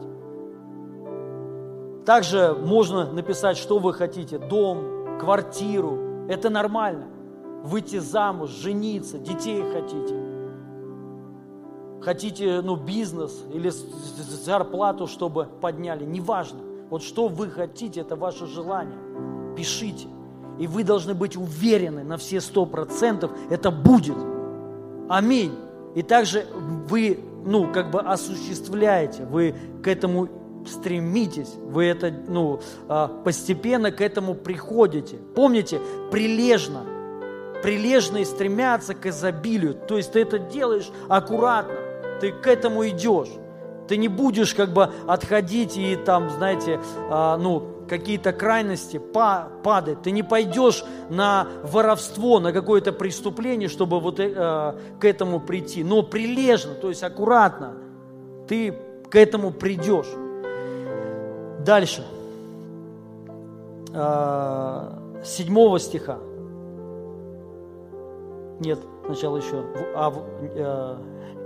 Также 2.06 2.56
можно 2.58 3.12
написать, 3.12 3.58
что 3.58 3.80
вы 3.80 3.94
хотите. 3.94 4.38
Дом, 4.38 5.20
квартиру. 5.20 6.26
Это 6.30 6.50
нормально. 6.50 7.08
Выйти 7.64 7.98
замуж, 7.98 8.52
жениться, 8.52 9.18
детей 9.18 9.62
хотите 9.74 10.27
хотите 12.08 12.62
ну, 12.62 12.78
бизнес 12.78 13.44
или 13.54 13.70
зарплату, 13.70 15.08
чтобы 15.08 15.50
подняли, 15.60 16.06
неважно. 16.06 16.60
Вот 16.90 17.04
что 17.04 17.28
вы 17.28 17.50
хотите, 17.50 18.00
это 18.00 18.16
ваше 18.16 18.46
желание. 18.46 18.98
Пишите. 19.58 20.08
И 20.58 20.68
вы 20.68 20.86
должны 20.86 21.14
быть 21.14 21.36
уверены 21.36 22.06
на 22.06 22.16
все 22.16 22.40
сто 22.40 22.66
процентов, 22.66 23.32
это 23.50 23.72
будет. 23.72 24.16
Аминь. 25.10 25.54
И 25.96 26.02
также 26.02 26.46
вы, 26.90 27.20
ну, 27.44 27.74
как 27.74 27.92
бы 27.92 28.00
осуществляете, 28.00 29.26
вы 29.26 29.54
к 29.84 29.88
этому 29.90 30.30
стремитесь, 30.66 31.56
вы 31.58 31.88
это, 31.88 32.14
ну, 32.30 32.62
а, 32.88 33.10
постепенно 33.10 33.92
к 33.92 34.00
этому 34.00 34.34
приходите. 34.34 35.18
Помните, 35.36 35.82
прилежно, 36.10 36.84
прилежные 37.62 38.26
стремятся 38.26 38.94
к 38.94 39.06
изобилию. 39.08 39.74
То 39.74 39.98
есть 39.98 40.14
ты 40.14 40.22
это 40.22 40.40
делаешь 40.40 40.90
аккуратно 41.10 41.87
ты 42.20 42.32
к 42.32 42.48
этому 42.48 42.88
идешь. 42.88 43.30
Ты 43.88 43.98
не 43.98 44.08
будешь 44.08 44.54
как 44.54 44.74
бы 44.74 44.92
отходить 45.08 45.78
и 45.78 45.96
там, 45.96 46.30
знаете, 46.30 46.80
а, 47.10 47.38
ну, 47.38 47.78
какие-то 47.88 48.34
крайности 48.34 49.00
падать. 49.64 50.02
Ты 50.02 50.12
не 50.12 50.24
пойдешь 50.24 50.84
на 51.10 51.48
воровство, 51.64 52.40
на 52.40 52.52
какое-то 52.52 52.92
преступление, 52.92 53.70
чтобы 53.70 54.00
вот 54.00 54.20
э, 54.20 54.76
к 55.00 55.06
этому 55.06 55.40
прийти. 55.40 55.84
Но 55.86 56.04
прилежно, 56.04 56.74
то 56.76 56.90
есть 56.90 57.04
аккуратно 57.04 57.76
ты 58.48 58.74
к 59.10 59.16
этому 59.16 59.52
придешь. 59.52 60.08
Дальше. 61.66 62.06
А, 63.94 65.00
седьмого 65.24 65.80
стиха. 65.80 66.18
Нет, 68.60 68.80
сначала 69.06 69.38
еще. 69.38 69.64
А, 69.96 70.14
а, 70.14 70.98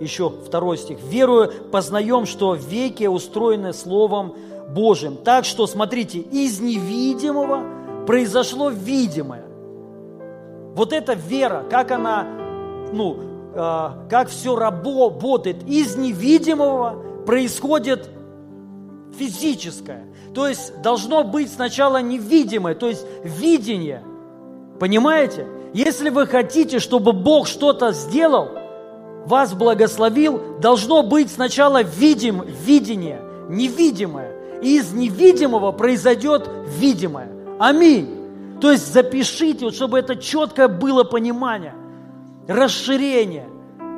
еще 0.02 0.30
второй 0.30 0.78
стих. 0.78 0.98
«Верую, 1.04 1.52
познаем, 1.72 2.26
что 2.26 2.56
веки 2.56 3.06
устроены 3.06 3.74
Словом 3.74 4.34
Божьим». 4.70 5.18
Так 5.18 5.46
что, 5.46 5.68
смотрите, 5.68 6.20
из 6.20 6.60
невидимого 6.60 8.06
произошло 8.06 8.70
видимое. 8.70 9.46
Вот 10.76 10.92
эта 10.92 11.14
вера, 11.14 11.64
как 11.70 11.92
она, 11.92 12.26
ну, 12.92 13.18
э, 13.54 13.90
как 14.10 14.30
все 14.30 14.56
работает, 14.56 15.64
из 15.68 15.96
невидимого 15.96 17.24
происходит 17.26 18.10
физическое. 19.18 20.08
То 20.34 20.48
есть 20.48 20.82
должно 20.82 21.24
быть 21.24 21.52
сначала 21.54 22.02
невидимое, 22.02 22.74
то 22.74 22.88
есть 22.88 23.06
видение. 23.24 24.02
Понимаете? 24.80 25.46
Если 25.74 26.10
вы 26.10 26.26
хотите, 26.26 26.80
чтобы 26.80 27.14
Бог 27.14 27.48
что-то 27.48 27.92
сделал– 27.92 28.50
вас 29.26 29.54
благословил, 29.54 30.42
должно 30.60 31.04
быть 31.04 31.32
сначала 31.32 31.84
видим, 31.84 32.44
видение, 32.44 33.22
невидимое. 33.50 34.60
И 34.62 34.78
из 34.78 34.94
невидимого 34.94 35.72
произойдет 35.72 36.50
видимое. 36.78 37.30
Аминь. 37.60 38.22
То 38.62 38.72
есть 38.72 38.94
запишите, 38.94 39.66
вот, 39.66 39.76
чтобы 39.76 39.98
это 39.98 40.16
четкое 40.16 40.68
было 40.68 41.04
понимание, 41.04 41.74
расширение, 42.48 43.50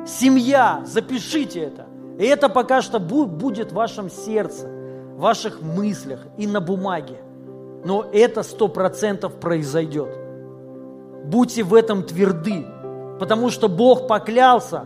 семья, 0.06 0.82
запишите 0.86 1.60
это. 1.60 1.86
И 2.18 2.24
это 2.24 2.48
пока 2.48 2.80
что 2.80 2.98
будет 2.98 3.72
в 3.72 3.74
вашем 3.74 4.10
сердце, 4.10 4.66
в 4.66 5.20
ваших 5.20 5.60
мыслях 5.60 6.20
и 6.38 6.46
на 6.46 6.60
бумаге. 6.60 7.18
Но 7.84 8.06
это 8.10 8.42
сто 8.42 8.68
процентов 8.68 9.34
произойдет. 9.34 10.08
Будьте 11.24 11.62
в 11.62 11.74
этом 11.74 12.02
тверды, 12.02 12.64
потому 13.18 13.50
что 13.50 13.68
Бог 13.68 14.06
поклялся. 14.06 14.84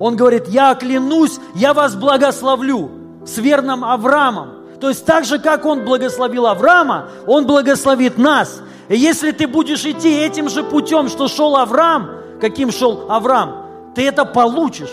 Он 0.00 0.16
говорит, 0.16 0.48
я 0.48 0.74
клянусь, 0.74 1.38
я 1.54 1.72
вас 1.72 1.94
благословлю 1.94 2.90
с 3.26 3.38
верным 3.38 3.84
Авраамом. 3.84 4.64
То 4.80 4.88
есть 4.88 5.06
так 5.06 5.24
же, 5.24 5.38
как 5.38 5.64
Он 5.64 5.84
благословил 5.84 6.46
Авраама, 6.46 7.08
Он 7.26 7.46
благословит 7.46 8.18
нас. 8.18 8.60
И 8.88 8.96
если 8.96 9.30
ты 9.30 9.46
будешь 9.46 9.86
идти 9.86 10.10
этим 10.10 10.48
же 10.48 10.62
путем, 10.62 11.08
что 11.08 11.28
шел 11.28 11.56
Авраам, 11.56 12.10
каким 12.40 12.70
шел 12.70 13.06
Авраам, 13.08 13.92
ты 13.94 14.06
это 14.06 14.24
получишь 14.24 14.92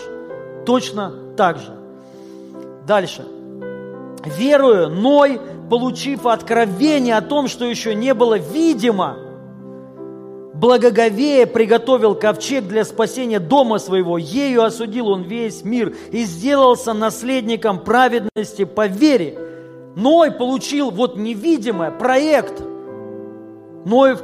точно 0.64 1.12
так 1.36 1.58
же. 1.58 1.74
Дальше. 2.86 3.26
Верую, 4.24 4.88
Ной, 4.88 5.40
получив 5.68 6.26
откровение 6.26 7.16
о 7.16 7.22
том, 7.22 7.48
что 7.48 7.64
еще 7.64 7.94
не 7.94 8.14
было 8.14 8.38
видимо, 8.38 9.16
благоговея 10.62 11.44
приготовил 11.46 12.14
ковчег 12.14 12.68
для 12.68 12.84
спасения 12.84 13.40
дома 13.40 13.78
своего, 13.78 14.16
ею 14.16 14.62
осудил 14.62 15.08
он 15.08 15.22
весь 15.22 15.64
мир 15.64 15.92
и 16.12 16.22
сделался 16.22 16.92
наследником 16.92 17.80
праведности 17.80 18.64
по 18.64 18.86
вере. 18.86 19.36
Ной 19.96 20.30
получил 20.30 20.90
вот 20.92 21.16
невидимое, 21.16 21.90
проект. 21.90 22.62
Ной 23.84 24.16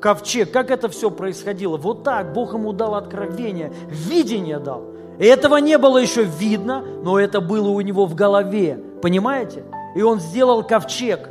ковчег, 0.00 0.52
как 0.52 0.70
это 0.70 0.88
все 0.88 1.10
происходило? 1.10 1.76
Вот 1.76 2.04
так 2.04 2.32
Бог 2.32 2.54
ему 2.54 2.72
дал 2.72 2.94
откровение, 2.94 3.72
видение 3.88 4.60
дал. 4.60 4.84
И 5.18 5.26
этого 5.26 5.56
не 5.56 5.76
было 5.76 5.98
еще 5.98 6.22
видно, 6.22 6.84
но 7.02 7.18
это 7.18 7.40
было 7.40 7.68
у 7.68 7.80
него 7.80 8.06
в 8.06 8.14
голове. 8.14 8.80
Понимаете? 9.02 9.64
И 9.96 10.02
он 10.02 10.20
сделал 10.20 10.62
ковчег. 10.62 11.28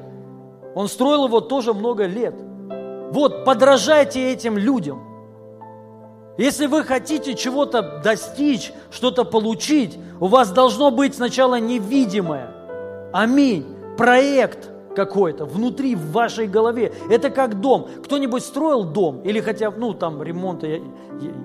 Он 0.76 0.90
строил 0.90 1.28
его 1.28 1.40
тоже 1.40 1.74
много 1.74 2.06
лет. 2.06 2.36
Вот, 3.12 3.46
подражайте 3.46 4.32
этим 4.32 4.58
людям. 4.58 5.04
Если 6.38 6.68
вы 6.68 6.84
хотите 6.84 7.36
чего-то 7.36 8.02
достичь, 8.04 8.72
что-то 8.92 9.26
получить, 9.26 9.98
у 10.22 10.28
вас 10.28 10.52
должно 10.52 10.90
быть 10.90 11.16
сначала 11.16 11.60
невидимое. 11.60 12.52
Аминь. 13.12 13.66
Проект 13.98 14.70
какой-то 14.96 15.46
внутри, 15.46 15.96
в 15.96 16.12
вашей 16.12 16.48
голове. 16.48 16.94
Это 17.10 17.30
как 17.30 17.60
дом. 17.60 17.88
Кто-нибудь 18.04 18.44
строил 18.44 18.84
дом? 18.84 19.22
Или 19.24 19.42
хотя, 19.42 19.72
ну, 19.72 19.94
там, 19.94 20.24
ремонта, 20.24 20.68
я, 20.68 20.80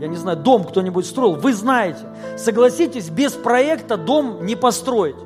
я 0.00 0.06
не 0.06 0.16
знаю, 0.16 0.38
дом 0.38 0.64
кто-нибудь 0.64 1.06
строил? 1.06 1.34
Вы 1.34 1.52
знаете. 1.52 2.06
Согласитесь, 2.36 3.08
без 3.08 3.32
проекта 3.32 3.96
дом 3.96 4.46
не 4.46 4.54
построить. 4.54 5.16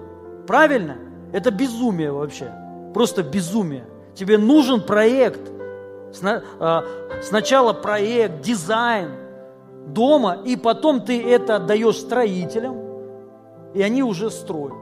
Правильно? 0.47 0.97
Это 1.33 1.51
безумие 1.51 2.11
вообще. 2.11 2.53
Просто 2.95 3.23
безумие. 3.23 3.85
Тебе 4.15 4.39
нужен 4.39 4.81
проект. 4.81 5.58
А, 6.61 6.85
сначала 7.23 7.73
проект, 7.73 8.41
дизайн 8.41 9.11
дома, 9.87 10.39
и 10.45 10.57
потом 10.57 11.01
ты 11.01 11.23
это 11.23 11.57
отдаешь 11.57 11.97
строителям, 11.97 12.77
и 13.75 13.83
они 13.83 14.03
уже 14.03 14.31
строят. 14.31 14.75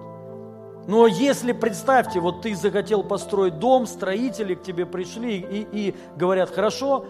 Но 0.87 1.07
если, 1.07 1.53
представьте, 1.53 2.20
вот 2.20 2.43
ты 2.43 2.55
захотел 2.55 3.03
построить 3.03 3.59
дом, 3.59 3.87
строители 3.87 4.55
к 4.55 4.62
тебе 4.62 4.87
пришли 4.87 5.39
и, 5.39 5.66
и 5.72 5.95
говорят, 6.16 6.51
хорошо, 6.51 7.07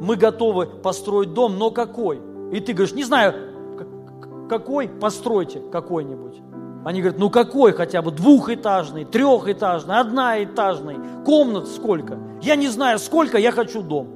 мы 0.00 0.16
готовы 0.16 0.66
построить 0.66 1.34
дом, 1.34 1.58
но 1.58 1.70
какой? 1.70 2.20
И 2.52 2.60
ты 2.60 2.72
говоришь, 2.72 2.94
не 2.94 3.04
знаю, 3.04 3.34
какой, 4.48 4.88
постройте 4.88 5.60
какой-нибудь. 5.70 6.40
Они 6.84 7.00
говорят, 7.00 7.18
ну 7.18 7.30
какой 7.30 7.72
хотя 7.72 8.02
бы, 8.02 8.10
двухэтажный, 8.10 9.06
трехэтажный, 9.06 10.00
одноэтажный, 10.00 10.96
комнат 11.24 11.66
сколько? 11.68 12.18
Я 12.42 12.56
не 12.56 12.68
знаю 12.68 12.98
сколько, 12.98 13.38
я 13.38 13.52
хочу 13.52 13.82
дом. 13.82 14.08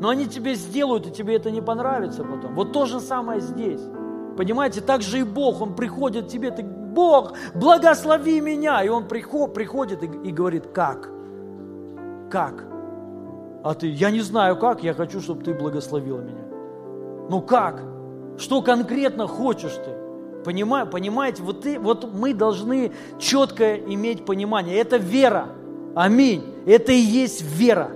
Но 0.00 0.08
они 0.08 0.26
тебе 0.26 0.54
сделают, 0.54 1.06
и 1.06 1.10
тебе 1.10 1.36
это 1.36 1.50
не 1.50 1.60
понравится 1.60 2.24
потом. 2.24 2.54
Вот 2.54 2.72
то 2.72 2.86
же 2.86 3.00
самое 3.00 3.40
здесь. 3.40 3.80
Понимаете, 4.36 4.80
так 4.80 5.02
же 5.02 5.20
и 5.20 5.22
Бог, 5.22 5.60
Он 5.60 5.74
приходит 5.74 6.26
к 6.26 6.28
тебе, 6.28 6.50
ты, 6.50 6.62
Бог, 6.62 7.34
благослови 7.54 8.40
меня. 8.40 8.82
И 8.82 8.88
Он 8.88 9.06
приходит 9.06 10.02
и, 10.02 10.06
и 10.06 10.32
говорит, 10.32 10.68
как? 10.68 11.10
Как? 12.30 12.64
А 13.62 13.74
ты, 13.74 13.88
я 13.88 14.10
не 14.10 14.20
знаю 14.20 14.56
как, 14.56 14.82
я 14.82 14.94
хочу, 14.94 15.20
чтобы 15.20 15.44
ты 15.44 15.54
благословила 15.54 16.20
меня. 16.20 16.44
Ну 17.30 17.40
как? 17.42 17.82
Что 18.38 18.62
конкретно 18.62 19.26
хочешь 19.26 19.74
ты? 19.74 20.03
Понимаю, 20.44 20.86
понимаете, 20.86 21.42
вот, 21.42 21.62
ты, 21.62 21.78
вот 21.78 22.12
мы 22.12 22.34
должны 22.34 22.92
четко 23.18 23.76
иметь 23.76 24.24
понимание. 24.24 24.76
Это 24.76 24.98
вера. 24.98 25.48
Аминь. 25.94 26.44
Это 26.66 26.92
и 26.92 26.98
есть 26.98 27.42
вера. 27.42 27.90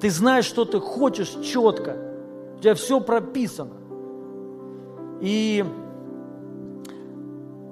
Ты 0.00 0.10
знаешь, 0.10 0.44
что 0.44 0.64
ты 0.64 0.78
хочешь 0.78 1.30
четко. 1.42 1.96
У 2.56 2.60
тебя 2.60 2.74
все 2.74 3.00
прописано. 3.00 3.72
И 5.20 5.64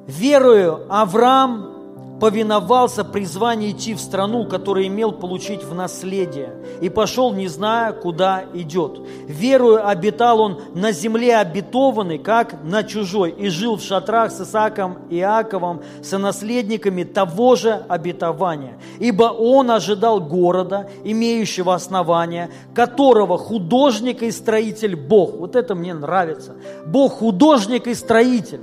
верую, 0.06 0.86
Авраам 0.88 1.77
повиновался 2.20 3.04
призванию 3.04 3.70
идти 3.70 3.94
в 3.94 4.00
страну, 4.00 4.46
которую 4.46 4.86
имел 4.86 5.12
получить 5.12 5.62
в 5.62 5.74
наследие, 5.74 6.54
и 6.80 6.88
пошел, 6.88 7.32
не 7.32 7.48
зная, 7.48 7.92
куда 7.92 8.44
идет. 8.54 9.00
Верую, 9.26 9.86
обитал 9.86 10.40
он 10.40 10.60
на 10.74 10.92
земле 10.92 11.36
обетованной, 11.36 12.18
как 12.18 12.62
на 12.64 12.82
чужой, 12.82 13.30
и 13.30 13.48
жил 13.48 13.76
в 13.76 13.82
шатрах 13.82 14.32
с 14.32 14.40
Исааком 14.40 14.98
и 15.10 15.18
Иаковом, 15.18 15.82
сонаследниками 16.02 17.04
того 17.04 17.54
же 17.56 17.84
обетования. 17.88 18.78
Ибо 18.98 19.24
он 19.24 19.70
ожидал 19.70 20.20
города, 20.20 20.90
имеющего 21.04 21.74
основания, 21.74 22.50
которого 22.74 23.38
художник 23.38 24.22
и 24.22 24.30
строитель 24.30 24.96
Бог. 24.96 25.34
Вот 25.34 25.56
это 25.56 25.74
мне 25.74 25.94
нравится. 25.94 26.56
Бог 26.86 27.14
художник 27.14 27.86
и 27.86 27.94
строитель. 27.94 28.60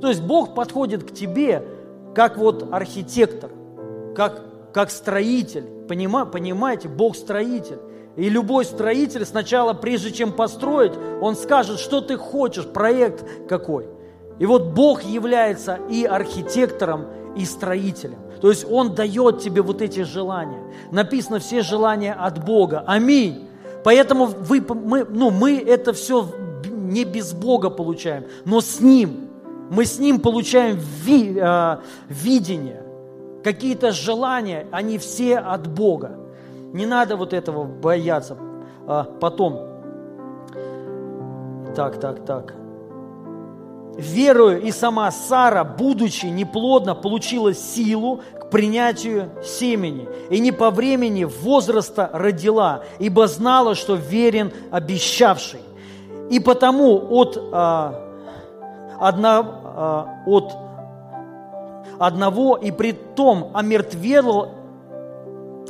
То 0.00 0.08
есть 0.08 0.20
Бог 0.20 0.54
подходит 0.54 1.04
к 1.04 1.14
тебе– 1.14 1.64
как 2.14 2.36
вот 2.36 2.68
архитектор, 2.72 3.50
как, 4.14 4.42
как 4.72 4.90
строитель. 4.90 5.64
Понима, 5.88 6.26
понимаете, 6.26 6.88
Бог 6.88 7.16
строитель. 7.16 7.78
И 8.16 8.28
любой 8.28 8.64
строитель 8.64 9.24
сначала, 9.24 9.72
прежде 9.72 10.12
чем 10.12 10.32
построить, 10.32 10.92
он 11.20 11.34
скажет, 11.34 11.78
что 11.78 12.00
ты 12.00 12.16
хочешь, 12.16 12.66
проект 12.66 13.24
какой. 13.48 13.86
И 14.38 14.46
вот 14.46 14.74
Бог 14.74 15.02
является 15.02 15.78
и 15.88 16.04
архитектором, 16.04 17.06
и 17.36 17.44
строителем. 17.44 18.18
То 18.40 18.50
есть 18.50 18.66
Он 18.68 18.94
дает 18.94 19.40
тебе 19.40 19.62
вот 19.62 19.80
эти 19.80 20.02
желания. 20.02 20.62
Написано 20.90 21.38
все 21.38 21.62
желания 21.62 22.12
от 22.12 22.44
Бога. 22.44 22.84
Аминь. 22.86 23.48
Поэтому 23.84 24.26
вы, 24.26 24.60
мы, 24.60 25.06
ну, 25.08 25.30
мы 25.30 25.58
это 25.58 25.92
все 25.92 26.28
не 26.70 27.04
без 27.04 27.32
Бога 27.32 27.70
получаем, 27.70 28.24
но 28.44 28.60
с 28.60 28.80
Ним. 28.80 29.31
Мы 29.72 29.86
с 29.86 29.98
Ним 29.98 30.20
получаем 30.20 30.76
ви, 30.76 31.34
э, 31.34 31.76
видение, 32.10 32.82
какие-то 33.42 33.90
желания, 33.92 34.66
они 34.70 34.98
все 34.98 35.38
от 35.38 35.66
Бога. 35.66 36.18
Не 36.74 36.84
надо 36.84 37.16
вот 37.16 37.32
этого 37.32 37.64
бояться. 37.64 38.36
А, 38.86 39.04
потом, 39.04 39.60
так, 41.74 41.98
так, 41.98 42.22
так. 42.26 42.54
Верую, 43.96 44.60
и 44.60 44.70
сама 44.72 45.10
Сара, 45.10 45.64
будучи 45.64 46.26
неплодна, 46.26 46.94
получила 46.94 47.54
силу 47.54 48.20
к 48.38 48.50
принятию 48.50 49.30
семени, 49.42 50.06
и 50.28 50.38
не 50.38 50.52
по 50.52 50.70
времени 50.70 51.24
возраста 51.24 52.10
родила, 52.12 52.84
ибо 52.98 53.26
знала, 53.26 53.74
что 53.74 53.94
верен 53.94 54.52
обещавший. 54.70 55.60
И 56.28 56.40
потому 56.40 57.06
от 57.10 57.38
а, 57.52 58.01
одного, 59.02 59.48
а, 59.64 60.22
от 60.26 60.52
одного, 61.98 62.56
и 62.56 62.70
при 62.70 62.92
том 62.92 63.50
омертвело, 63.52 64.50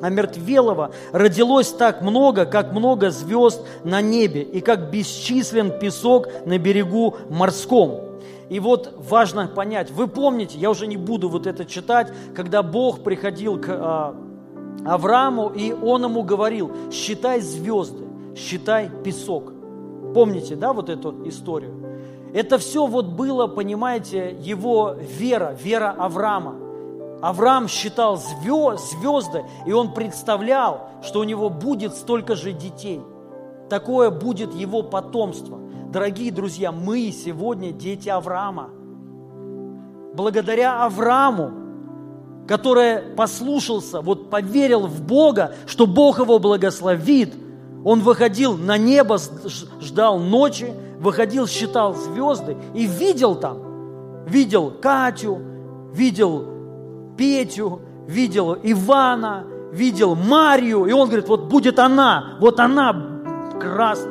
омертвелого 0.00 0.90
родилось 1.12 1.70
так 1.70 2.02
много, 2.02 2.44
как 2.44 2.72
много 2.72 3.10
звезд 3.10 3.64
на 3.84 4.02
небе, 4.02 4.42
и 4.42 4.60
как 4.60 4.90
бесчислен 4.90 5.78
песок 5.78 6.28
на 6.44 6.58
берегу 6.58 7.16
морском. 7.30 8.00
И 8.50 8.60
вот 8.60 8.94
важно 9.08 9.46
понять, 9.46 9.90
вы 9.90 10.08
помните, 10.08 10.58
я 10.58 10.70
уже 10.70 10.86
не 10.86 10.98
буду 10.98 11.30
вот 11.30 11.46
это 11.46 11.64
читать, 11.64 12.12
когда 12.34 12.62
Бог 12.62 13.02
приходил 13.02 13.58
к 13.58 13.66
а, 13.68 14.14
Аврааму, 14.84 15.48
и 15.48 15.72
он 15.72 16.04
ему 16.04 16.22
говорил, 16.22 16.70
считай 16.90 17.40
звезды, 17.40 18.04
считай 18.36 18.90
песок. 19.04 19.52
Помните, 20.14 20.54
да, 20.56 20.74
вот 20.74 20.90
эту 20.90 21.26
историю? 21.26 21.81
Это 22.32 22.56
все 22.58 22.86
вот 22.86 23.06
было, 23.06 23.46
понимаете, 23.46 24.36
его 24.40 24.94
вера, 24.98 25.56
вера 25.62 25.94
Авраама. 25.98 26.54
Авраам 27.20 27.68
считал 27.68 28.16
звезды, 28.16 29.44
и 29.66 29.72
он 29.72 29.92
представлял, 29.92 30.88
что 31.02 31.20
у 31.20 31.24
него 31.24 31.50
будет 31.50 31.94
столько 31.94 32.34
же 32.34 32.52
детей. 32.52 33.00
Такое 33.68 34.10
будет 34.10 34.54
его 34.54 34.82
потомство. 34.82 35.58
Дорогие 35.92 36.32
друзья, 36.32 36.72
мы 36.72 37.12
сегодня 37.12 37.70
дети 37.70 38.08
Авраама. 38.08 38.70
Благодаря 40.14 40.84
Аврааму, 40.84 41.52
который 42.48 43.14
послушался, 43.14 44.00
вот 44.00 44.30
поверил 44.30 44.86
в 44.86 45.02
Бога, 45.02 45.54
что 45.66 45.86
Бог 45.86 46.18
его 46.18 46.38
благословит, 46.38 47.34
он 47.84 48.00
выходил 48.00 48.56
на 48.56 48.78
небо, 48.78 49.18
ждал 49.80 50.18
ночи, 50.18 50.72
выходил, 51.02 51.46
считал 51.46 51.94
звезды 51.94 52.56
и 52.74 52.86
видел 52.86 53.34
там, 53.34 54.24
видел 54.26 54.70
Катю, 54.80 55.38
видел 55.92 56.46
Петю, 57.18 57.80
видел 58.06 58.56
Ивана, 58.62 59.44
видел 59.72 60.14
Марию, 60.14 60.86
и 60.86 60.92
он 60.92 61.06
говорит, 61.08 61.28
вот 61.28 61.44
будет 61.44 61.78
она, 61.78 62.36
вот 62.40 62.60
она 62.60 63.20
крас, 63.60 64.06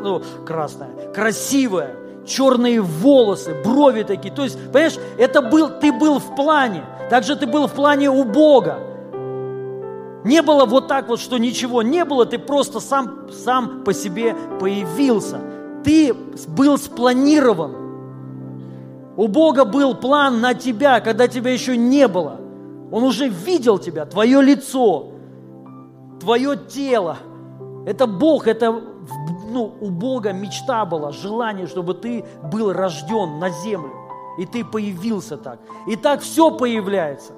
красная, 0.45 1.11
красивая, 1.13 1.95
черные 2.25 2.81
волосы, 2.81 3.55
брови 3.63 4.03
такие. 4.03 4.33
То 4.33 4.43
есть, 4.43 4.57
понимаешь, 4.71 4.97
это 5.17 5.41
был, 5.41 5.69
ты 5.69 5.91
был 5.93 6.19
в 6.19 6.35
плане, 6.35 6.83
также 7.09 7.35
ты 7.35 7.47
был 7.47 7.67
в 7.67 7.73
плане 7.73 8.09
у 8.09 8.23
Бога. 8.23 8.79
Не 10.23 10.41
было 10.41 10.65
вот 10.65 10.87
так 10.87 11.07
вот, 11.07 11.19
что 11.19 11.37
ничего 11.37 11.81
не 11.81 12.05
было, 12.05 12.25
ты 12.25 12.37
просто 12.37 12.79
сам, 12.79 13.27
сам 13.31 13.83
по 13.83 13.93
себе 13.93 14.35
появился. 14.59 15.39
Ты 15.83 16.13
был 16.47 16.77
спланирован. 16.77 17.75
У 19.17 19.27
Бога 19.27 19.65
был 19.65 19.95
план 19.95 20.41
на 20.41 20.53
тебя, 20.53 20.99
когда 20.99 21.27
тебя 21.27 21.51
еще 21.51 21.77
не 21.77 22.07
было. 22.07 22.39
Он 22.91 23.03
уже 23.03 23.27
видел 23.27 23.77
тебя, 23.77 24.05
твое 24.05 24.41
лицо, 24.41 25.11
твое 26.19 26.57
тело. 26.57 27.17
Это 27.85 28.05
Бог, 28.05 28.47
это 28.47 28.81
ну, 29.49 29.73
у 29.79 29.89
Бога 29.89 30.33
мечта 30.33 30.85
была, 30.85 31.11
желание, 31.11 31.67
чтобы 31.67 31.93
ты 31.93 32.25
был 32.51 32.71
рожден 32.73 33.39
на 33.39 33.49
землю. 33.49 33.91
И 34.37 34.45
ты 34.45 34.63
появился 34.63 35.37
так. 35.37 35.59
И 35.87 35.95
так 35.95 36.21
все 36.21 36.51
появляется. 36.51 37.33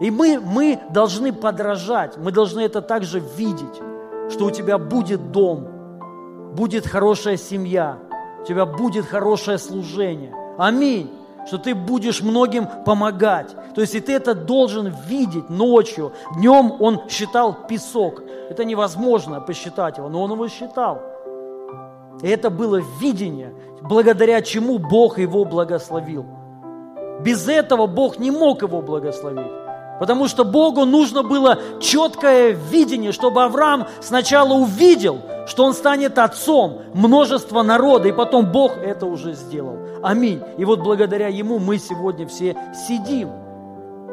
И 0.00 0.10
мы, 0.10 0.40
мы 0.40 0.80
должны 0.90 1.32
подражать, 1.32 2.16
мы 2.16 2.32
должны 2.32 2.60
это 2.60 2.80
также 2.80 3.20
видеть, 3.20 3.80
что 4.30 4.46
у 4.46 4.50
тебя 4.50 4.78
будет 4.78 5.30
дом, 5.30 5.68
будет 6.54 6.86
хорошая 6.86 7.36
семья, 7.36 7.98
у 8.42 8.44
тебя 8.44 8.66
будет 8.66 9.06
хорошее 9.06 9.58
служение. 9.58 10.34
Аминь 10.58 11.10
что 11.46 11.58
ты 11.58 11.74
будешь 11.74 12.22
многим 12.22 12.68
помогать. 12.84 13.48
То 13.74 13.80
есть 13.80 13.94
и 13.94 14.00
ты 14.00 14.12
это 14.12 14.34
должен 14.34 14.94
видеть 15.06 15.48
ночью. 15.48 16.12
Днем 16.36 16.74
он 16.80 17.08
считал 17.08 17.66
песок. 17.66 18.22
Это 18.48 18.64
невозможно 18.64 19.40
посчитать 19.40 19.98
его, 19.98 20.08
но 20.08 20.22
он 20.22 20.32
его 20.32 20.48
считал. 20.48 21.00
И 22.22 22.28
это 22.28 22.50
было 22.50 22.82
видение, 23.00 23.54
благодаря 23.82 24.42
чему 24.42 24.78
Бог 24.78 25.18
его 25.18 25.44
благословил. 25.44 26.26
Без 27.20 27.48
этого 27.48 27.86
Бог 27.86 28.18
не 28.18 28.30
мог 28.30 28.62
его 28.62 28.82
благословить. 28.82 29.52
Потому 30.00 30.28
что 30.28 30.44
Богу 30.44 30.86
нужно 30.86 31.22
было 31.22 31.58
четкое 31.78 32.56
видение, 32.70 33.12
чтобы 33.12 33.44
Авраам 33.44 33.86
сначала 34.00 34.54
увидел, 34.54 35.20
что 35.46 35.62
он 35.62 35.74
станет 35.74 36.16
отцом 36.16 36.80
множества 36.94 37.62
народа, 37.62 38.08
и 38.08 38.12
потом 38.12 38.50
Бог 38.50 38.78
это 38.78 39.04
уже 39.04 39.34
сделал. 39.34 39.76
Аминь. 40.02 40.40
И 40.56 40.64
вот 40.64 40.80
благодаря 40.80 41.28
ему 41.28 41.58
мы 41.58 41.76
сегодня 41.76 42.26
все 42.26 42.56
сидим. 42.88 43.28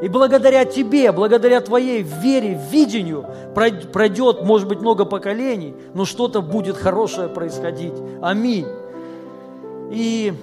И 0.01 0.09
благодаря 0.09 0.65
тебе, 0.65 1.13
благодаря 1.13 1.61
твоей 1.61 2.03
вере, 2.03 2.59
видению 2.69 3.25
пройдет, 3.55 4.43
может 4.43 4.67
быть, 4.67 4.81
много 4.81 5.05
поколений, 5.05 5.73
но 5.93 6.03
что-то 6.03 6.41
будет 6.41 6.75
хорошее 6.75 7.29
происходить. 7.29 7.93
Аминь. 8.21 8.67
И 9.89 10.33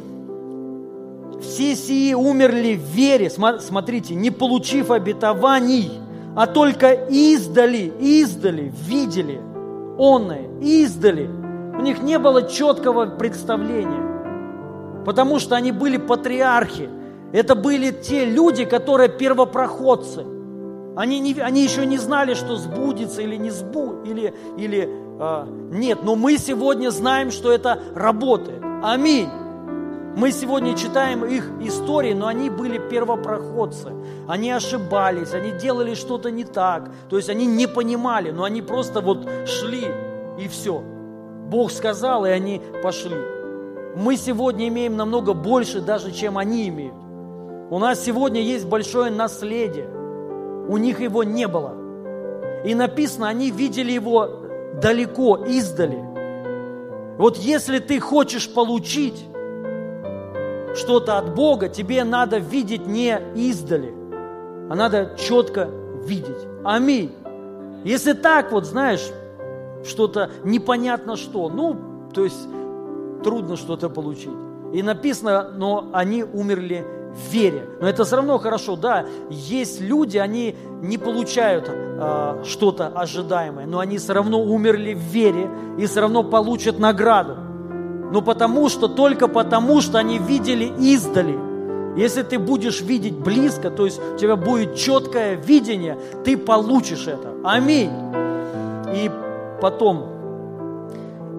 все 1.45 1.77
сии 1.77 2.15
умерли 2.15 2.75
в 2.75 2.85
вере, 2.95 3.31
смотрите, 3.31 4.15
не 4.15 4.31
получив 4.31 4.91
обетований, 4.91 5.93
а 6.37 6.47
только 6.47 6.93
издали, 6.93 7.93
издали, 8.01 8.73
видели, 8.87 9.41
онное, 9.99 10.49
издали. 10.61 11.29
У 11.79 11.83
них 11.83 12.03
не 12.03 12.19
было 12.19 12.49
четкого 12.49 13.07
представления, 13.07 15.05
потому 15.05 15.39
что 15.39 15.55
они 15.55 15.73
были 15.73 15.97
патриархи. 15.97 16.89
Это 17.33 17.55
были 17.55 17.91
те 17.91 18.25
люди, 18.25 18.65
которые 18.65 19.09
первопроходцы. 19.09 20.25
Они, 20.97 21.19
не, 21.19 21.35
они 21.41 21.65
еще 21.65 21.85
не 21.85 21.99
знали, 21.99 22.35
что 22.35 22.57
сбудется 22.57 23.23
или 23.23 23.37
не 23.37 23.51
сбу, 23.51 24.03
или, 24.05 24.33
или 24.57 24.89
э, 24.89 25.47
нет. 25.73 26.05
Но 26.05 26.15
мы 26.15 26.39
сегодня 26.39 26.91
знаем, 26.91 27.33
что 27.33 27.51
это 27.51 27.81
работает. 27.95 28.63
Аминь. 28.85 29.29
Мы 30.17 30.31
сегодня 30.31 30.77
читаем 30.77 31.25
их 31.25 31.51
истории, 31.61 32.13
но 32.13 32.29
они 32.29 32.49
были 32.49 32.79
первопроходцы. 32.79 33.93
Они 34.29 34.49
ошибались, 34.53 35.35
они 35.35 35.51
делали 35.51 35.95
что-то 35.95 36.31
не 36.31 36.45
так. 36.45 36.89
То 37.11 37.17
есть 37.17 37.29
они 37.29 37.47
не 37.47 37.67
понимали, 37.67 38.31
но 38.31 38.45
они 38.45 38.63
просто 38.63 39.01
вот 39.01 39.29
шли 39.45 39.89
и 40.39 40.47
все. 40.47 40.83
Бог 41.49 41.73
сказал, 41.73 42.25
и 42.27 42.31
они 42.31 42.63
пошли. 42.81 43.17
Мы 43.97 44.17
сегодня 44.17 44.69
имеем 44.69 44.97
намного 44.97 45.35
больше 45.35 45.81
даже, 45.81 46.13
чем 46.13 46.39
они 46.39 46.69
имеют. 46.69 46.95
У 47.71 47.79
нас 47.81 48.01
сегодня 48.05 48.41
есть 48.41 48.67
большое 48.67 49.11
наследие. 49.11 49.89
У 50.69 50.77
них 50.77 51.01
его 51.01 51.25
не 51.25 51.49
было. 51.49 51.75
И 52.65 52.75
написано, 52.77 53.29
они 53.29 53.51
видели 53.51 53.91
его 53.91 54.29
далеко, 54.81 55.39
издали. 55.45 55.99
Вот 57.19 57.37
если 57.37 57.81
ты 57.81 57.99
хочешь 57.99 58.49
получить, 58.53 59.25
что-то 60.75 61.19
от 61.19 61.35
Бога, 61.35 61.69
тебе 61.69 62.05
надо 62.05 62.39
видеть 62.39 62.87
не 62.87 63.19
издали, 63.35 63.95
а 64.71 64.75
надо 64.75 65.15
четко 65.19 65.69
видеть. 66.05 66.47
Аминь. 66.65 67.13
Если 67.85 68.13
так 68.13 68.53
вот, 68.53 68.65
знаешь, 68.65 69.07
что-то 69.85 70.31
непонятно 70.45 71.17
что, 71.17 71.49
ну, 71.49 71.77
то 72.13 72.25
есть 72.25 72.49
трудно 73.23 73.57
что-то 73.57 73.89
получить. 73.89 74.33
И 74.73 74.83
написано, 74.83 75.51
но 75.55 75.91
они 75.93 76.25
умерли 76.25 76.85
в 77.15 77.33
вере. 77.33 77.69
Но 77.81 77.89
это 77.89 78.05
все 78.05 78.17
равно 78.17 78.39
хорошо, 78.39 78.77
да. 78.77 79.07
Есть 79.31 79.81
люди, 79.81 80.19
они 80.19 80.57
не 80.83 80.99
получают 80.99 81.71
э, 81.71 82.43
что-то 82.45 82.89
ожидаемое, 82.89 83.67
но 83.67 83.79
они 83.79 83.99
все 83.99 84.15
равно 84.15 84.43
умерли 84.43 84.95
в 84.95 84.99
вере 84.99 85.49
и 85.79 85.87
все 85.87 86.01
равно 86.01 86.25
получат 86.25 86.79
награду 86.79 87.37
но 88.15 88.23
потому 88.23 88.69
что, 88.69 88.87
только 88.87 89.27
потому 89.27 89.81
что 89.81 89.99
они 89.99 90.19
видели 90.19 90.73
издали. 90.79 91.37
Если 91.97 92.23
ты 92.23 92.39
будешь 92.39 92.81
видеть 92.81 93.15
близко, 93.15 93.71
то 93.71 93.87
есть 93.87 94.01
у 94.15 94.17
тебя 94.17 94.37
будет 94.37 94.77
четкое 94.77 95.35
видение, 95.35 95.99
ты 96.25 96.37
получишь 96.37 97.09
это. 97.09 97.35
Аминь. 97.43 97.91
И 98.95 99.11
потом 99.61 100.14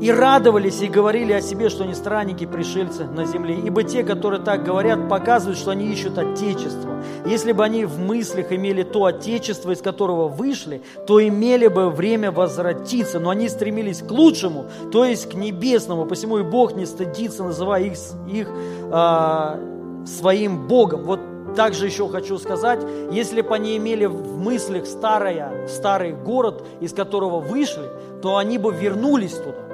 и 0.02 0.12
радовались, 0.12 0.82
и 0.82 0.88
говорили 0.88 1.32
о 1.32 1.42
себе, 1.42 1.70
что 1.70 1.84
они 1.84 1.94
странники, 1.94 2.46
пришельцы 2.46 3.06
на 3.06 3.26
земле. 3.26 3.58
Ибо 3.64 3.84
те, 3.84 4.04
которые 4.04 4.42
так 4.42 4.64
говорят, 4.64 5.08
показывают, 5.08 5.58
что 5.58 5.72
они 5.72 5.92
ищут 5.92 6.18
Отечество. 6.18 7.02
Если 7.26 7.54
бы 7.54 7.64
они 7.64 7.86
в 7.86 8.00
мыслях 8.00 8.52
имели 8.52 8.84
то 8.84 9.06
Отечество, 9.06 9.72
из 9.72 9.82
которого 9.82 10.28
вышли, 10.28 10.82
то 11.08 11.26
имели 11.26 11.68
бы 11.68 11.90
время 11.90 12.32
возвратиться. 12.32 13.20
Но 13.20 13.30
они 13.30 13.48
стремились 13.48 14.02
к 14.02 14.12
лучшему, 14.12 14.66
то 14.92 15.06
есть 15.06 15.30
к 15.30 15.34
небесному. 15.34 16.06
Посему 16.06 16.40
и 16.40 16.44
Бог 16.44 16.76
не 16.76 16.86
стыдится, 16.86 17.44
называя 17.44 17.84
их, 17.84 17.94
их 18.28 18.50
а, 18.92 19.60
своим 20.06 20.68
Богом. 20.68 21.04
Вот 21.04 21.20
также 21.56 21.86
еще 21.86 22.10
хочу 22.10 22.38
сказать, 22.38 22.82
если 23.12 23.42
бы 23.42 23.56
они 23.56 23.78
имели 23.78 24.06
в 24.06 24.38
мыслях 24.38 24.86
старое, 24.86 25.68
старый 25.68 26.12
город, 26.12 26.66
из 26.82 26.94
которого 26.94 27.40
вышли, 27.40 27.90
то 28.22 28.38
они 28.38 28.58
бы 28.58 28.74
вернулись 28.74 29.34
туда. 29.34 29.65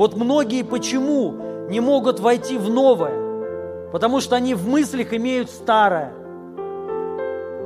Вот 0.00 0.16
многие 0.16 0.62
почему 0.62 1.34
не 1.68 1.78
могут 1.80 2.20
войти 2.20 2.56
в 2.56 2.70
новое? 2.70 3.90
Потому 3.92 4.20
что 4.20 4.34
они 4.34 4.54
в 4.54 4.66
мыслях 4.66 5.12
имеют 5.12 5.50
старое. 5.50 6.14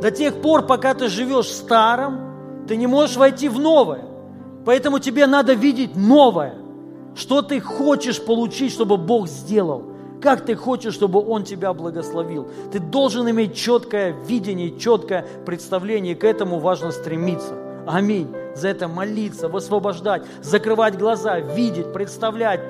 До 0.03 0.11
тех 0.11 0.43
пор, 0.43 0.67
пока 0.67 0.95
ты 0.95 1.07
живешь 1.07 1.47
старым, 1.47 2.67
ты 2.67 2.75
не 2.75 2.89
можешь 2.89 3.17
войти 3.17 3.49
в 3.49 3.61
новое. 3.61 4.05
Поэтому 4.65 4.99
тебе 4.99 5.29
надо 5.29 5.53
видеть 5.53 5.95
новое. 5.95 6.57
Что 7.15 7.41
ты 7.41 7.61
хочешь 7.61 8.21
получить, 8.21 8.73
чтобы 8.73 8.97
Бог 8.97 9.29
сделал? 9.29 9.85
Как 10.21 10.45
ты 10.45 10.57
хочешь, 10.57 10.95
чтобы 10.95 11.25
Он 11.25 11.45
тебя 11.45 11.73
благословил? 11.73 12.49
Ты 12.73 12.81
должен 12.81 13.31
иметь 13.31 13.55
четкое 13.55 14.13
видение, 14.27 14.77
четкое 14.77 15.25
представление, 15.47 16.15
и 16.15 16.17
к 16.17 16.25
этому 16.25 16.59
важно 16.59 16.91
стремиться. 16.91 17.64
Аминь. 17.87 18.35
За 18.55 18.69
это 18.69 18.89
молиться, 18.89 19.49
высвобождать, 19.49 20.23
закрывать 20.43 20.97
глаза, 20.97 21.41
видеть, 21.41 21.93
представлять, 21.93 22.61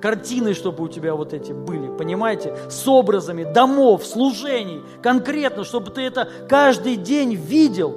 картины, 0.00 0.54
чтобы 0.54 0.84
у 0.84 0.88
тебя 0.88 1.14
вот 1.14 1.32
эти 1.32 1.52
были, 1.52 1.88
понимаете? 1.96 2.56
С 2.68 2.86
образами 2.86 3.44
домов, 3.44 4.04
служений, 4.04 4.82
конкретно, 5.02 5.64
чтобы 5.64 5.90
ты 5.90 6.02
это 6.02 6.28
каждый 6.48 6.96
день 6.96 7.34
видел. 7.34 7.94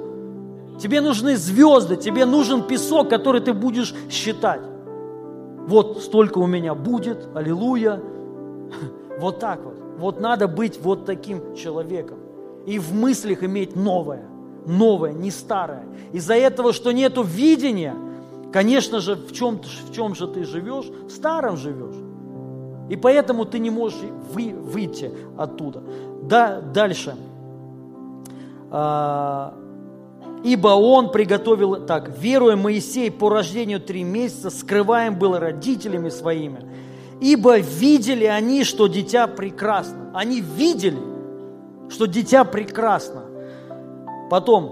Тебе 0.80 1.00
нужны 1.00 1.36
звезды, 1.36 1.96
тебе 1.96 2.24
нужен 2.24 2.62
песок, 2.62 3.08
который 3.08 3.40
ты 3.40 3.52
будешь 3.52 3.94
считать. 4.10 4.62
Вот 5.66 6.02
столько 6.02 6.38
у 6.38 6.46
меня 6.46 6.74
будет, 6.74 7.28
аллилуйя. 7.34 8.00
Вот 9.18 9.38
так 9.38 9.62
вот. 9.62 9.74
Вот 9.98 10.20
надо 10.20 10.48
быть 10.48 10.80
вот 10.82 11.04
таким 11.04 11.54
человеком. 11.54 12.18
И 12.66 12.78
в 12.78 12.94
мыслях 12.94 13.44
иметь 13.44 13.76
новое, 13.76 14.24
новое, 14.66 15.12
не 15.12 15.30
старое. 15.30 15.84
Из-за 16.12 16.34
этого, 16.34 16.72
что 16.72 16.92
нету 16.92 17.22
видения– 17.22 17.94
Конечно 18.52 19.00
же, 19.00 19.14
в 19.14 19.32
чем, 19.32 19.60
в 19.62 19.92
чем 19.92 20.14
же 20.14 20.28
ты 20.28 20.44
живешь? 20.44 20.84
В 20.84 21.10
старом 21.10 21.56
живешь. 21.56 21.96
И 22.90 22.96
поэтому 22.96 23.46
ты 23.46 23.58
не 23.58 23.70
можешь 23.70 23.98
вы, 24.32 24.52
выйти 24.52 25.10
оттуда. 25.38 25.82
Да, 26.22 26.60
дальше. 26.60 27.16
А, 28.70 29.54
Ибо 30.44 30.68
он 30.68 31.10
приготовил, 31.10 31.86
так, 31.86 32.18
веруя 32.18 32.56
Моисей 32.56 33.10
по 33.10 33.30
рождению 33.30 33.80
три 33.80 34.02
месяца, 34.02 34.50
скрываем 34.50 35.18
было 35.18 35.40
родителями 35.40 36.10
своими. 36.10 36.68
Ибо 37.20 37.58
видели 37.58 38.24
они, 38.24 38.64
что 38.64 38.86
дитя 38.88 39.28
прекрасно. 39.28 40.10
Они 40.12 40.40
видели, 40.40 40.98
что 41.88 42.06
дитя 42.06 42.44
прекрасно. 42.44 43.22
Потом, 44.32 44.70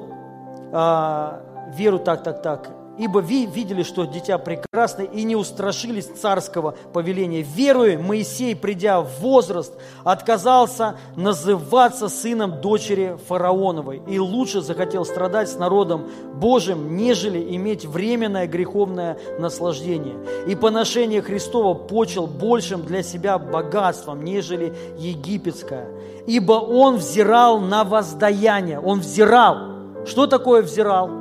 а, 0.73 1.41
веру, 1.77 1.99
так, 1.99 2.23
так, 2.23 2.43
так, 2.43 2.71
ибо 3.01 3.21
вы 3.21 3.47
видели, 3.47 3.83
что 3.83 4.05
дитя 4.05 4.37
прекрасное, 4.37 5.07
и 5.07 5.23
не 5.23 5.35
устрашились 5.35 6.05
царского 6.05 6.77
повеления. 6.93 7.41
Веруя, 7.41 7.99
Моисей, 7.99 8.55
придя 8.55 9.01
в 9.01 9.09
возраст, 9.21 9.73
отказался 10.05 10.97
называться 11.17 12.11
сыном 12.11 12.61
дочери 12.61 13.17
фараоновой, 13.27 14.03
и 14.07 14.19
лучше 14.19 14.61
захотел 14.61 15.07
страдать 15.07 15.49
с 15.49 15.57
народом 15.57 16.11
Божьим, 16.35 16.95
нежели 16.95 17.57
иметь 17.57 17.87
временное 17.87 18.47
греховное 18.47 19.17
наслаждение. 19.39 20.17
И 20.47 20.55
поношение 20.55 21.23
Христова 21.23 21.73
почел 21.73 22.27
большим 22.27 22.85
для 22.85 23.03
себя 23.03 23.39
богатством, 23.39 24.23
нежели 24.23 24.75
египетское. 24.99 25.89
Ибо 26.27 26.53
он 26.53 26.97
взирал 26.97 27.61
на 27.61 27.85
воздаяние, 27.85 28.79
он 28.79 29.01
взирал. 29.01 29.71
Что 30.05 30.27
такое 30.27 30.61
взирал? 30.61 31.20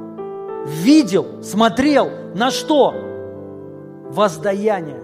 Видел, 0.65 1.44
смотрел 1.44 2.10
на 2.36 2.52
что? 2.52 2.94
Воздаяние. 4.10 5.03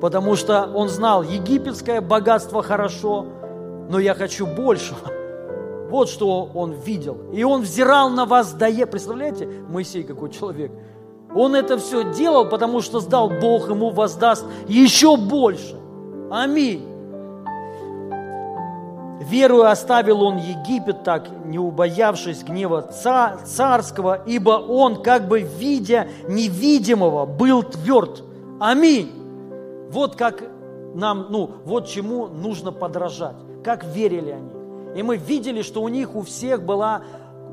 Потому 0.00 0.34
что 0.36 0.70
он 0.74 0.88
знал, 0.88 1.22
египетское 1.22 2.00
богатство 2.00 2.62
хорошо, 2.62 3.26
но 3.88 3.98
я 3.98 4.14
хочу 4.14 4.46
большего. 4.46 4.98
Вот 5.90 6.08
что 6.08 6.48
он 6.54 6.72
видел. 6.72 7.18
И 7.34 7.44
он 7.44 7.60
взирал 7.60 8.08
на 8.08 8.24
воздаяние. 8.24 8.86
Представляете, 8.86 9.46
Моисей 9.68 10.04
какой 10.04 10.30
человек? 10.30 10.72
Он 11.34 11.54
это 11.54 11.76
все 11.76 12.10
делал, 12.14 12.48
потому 12.48 12.80
что 12.80 13.00
сдал 13.00 13.28
Бог 13.28 13.68
ему 13.68 13.90
воздаст 13.90 14.46
еще 14.68 15.18
больше. 15.18 15.76
Аминь. 16.30 16.91
Верую 19.28 19.70
оставил 19.70 20.22
он 20.22 20.38
Египет 20.38 21.04
так, 21.04 21.28
не 21.44 21.58
убоявшись 21.58 22.42
гнева 22.42 22.82
царского, 22.82 24.22
ибо 24.26 24.52
он, 24.52 25.02
как 25.02 25.28
бы 25.28 25.40
видя 25.40 26.08
невидимого, 26.28 27.24
был 27.26 27.62
тверд. 27.62 28.24
Аминь. 28.60 29.12
Вот 29.90 30.16
как 30.16 30.42
нам, 30.94 31.26
ну, 31.30 31.50
вот 31.64 31.88
чему 31.88 32.26
нужно 32.26 32.72
подражать. 32.72 33.36
Как 33.62 33.84
верили 33.84 34.30
они. 34.30 34.50
И 34.98 35.02
мы 35.02 35.16
видели, 35.16 35.62
что 35.62 35.82
у 35.82 35.88
них 35.88 36.14
у 36.14 36.22
всех 36.22 36.64
была, 36.64 37.02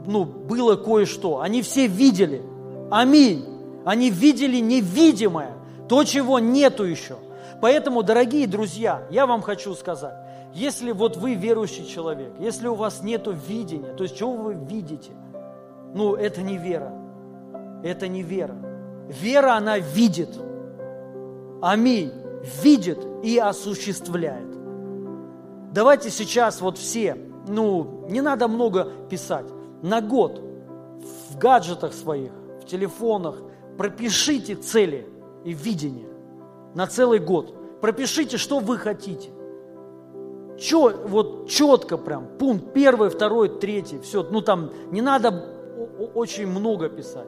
ну, 0.06 0.24
было 0.26 0.76
кое-что. 0.76 1.42
Они 1.42 1.62
все 1.62 1.88
видели. 1.88 2.42
Аминь. 2.90 3.46
Они 3.86 4.10
видели 4.10 4.60
невидимое, 4.60 5.54
то, 5.88 6.04
чего 6.04 6.40
нету 6.40 6.84
еще. 6.84 7.16
Поэтому, 7.62 8.04
дорогие 8.04 8.48
друзья, 8.48 9.04
я 9.10 9.26
вам 9.26 9.42
хочу 9.42 9.74
сказать, 9.74 10.14
если 10.54 10.92
вот 10.92 11.18
вы 11.18 11.36
верующий 11.36 11.86
человек, 11.86 12.34
если 12.40 12.68
у 12.68 12.76
вас 12.76 13.04
нет 13.04 13.28
видения, 13.48 13.94
то 13.94 14.04
есть 14.04 14.18
чего 14.18 14.34
вы 14.34 14.54
видите? 14.56 15.12
Ну, 15.94 16.16
это 16.16 16.42
не 16.42 16.58
вера. 16.58 16.92
Это 17.84 18.08
не 18.08 18.24
вера. 18.24 18.56
Вера, 19.08 19.56
она 19.56 19.78
видит. 19.78 20.30
Аминь. 21.62 22.12
Видит 22.64 23.00
и 23.24 23.38
осуществляет. 23.38 24.50
Давайте 25.72 26.10
сейчас 26.10 26.62
вот 26.62 26.78
все, 26.78 27.16
ну, 27.48 28.06
не 28.10 28.22
надо 28.22 28.48
много 28.48 28.92
писать, 29.10 29.46
на 29.84 30.02
год 30.02 30.42
в 31.30 31.38
гаджетах 31.38 31.94
своих, 31.94 32.32
в 32.62 32.66
телефонах 32.66 33.36
пропишите 33.78 34.56
цели 34.56 35.08
и 35.46 35.54
видение 35.54 36.10
на 36.74 36.88
целый 36.88 37.20
год. 37.20 37.54
Пропишите, 37.82 38.38
что 38.38 38.60
вы 38.60 38.78
хотите 38.78 39.30
чё, 40.60 40.94
вот 41.06 41.50
четко 41.50 41.98
прям, 41.98 42.28
пункт 42.38 42.74
первый, 42.74 43.10
второй, 43.10 43.50
третий, 43.50 44.00
все, 44.00 44.24
ну 44.24 44.42
там 44.42 44.72
не 44.92 45.02
надо 45.02 45.46
очень 46.14 46.48
много 46.48 46.90
писать. 46.90 47.28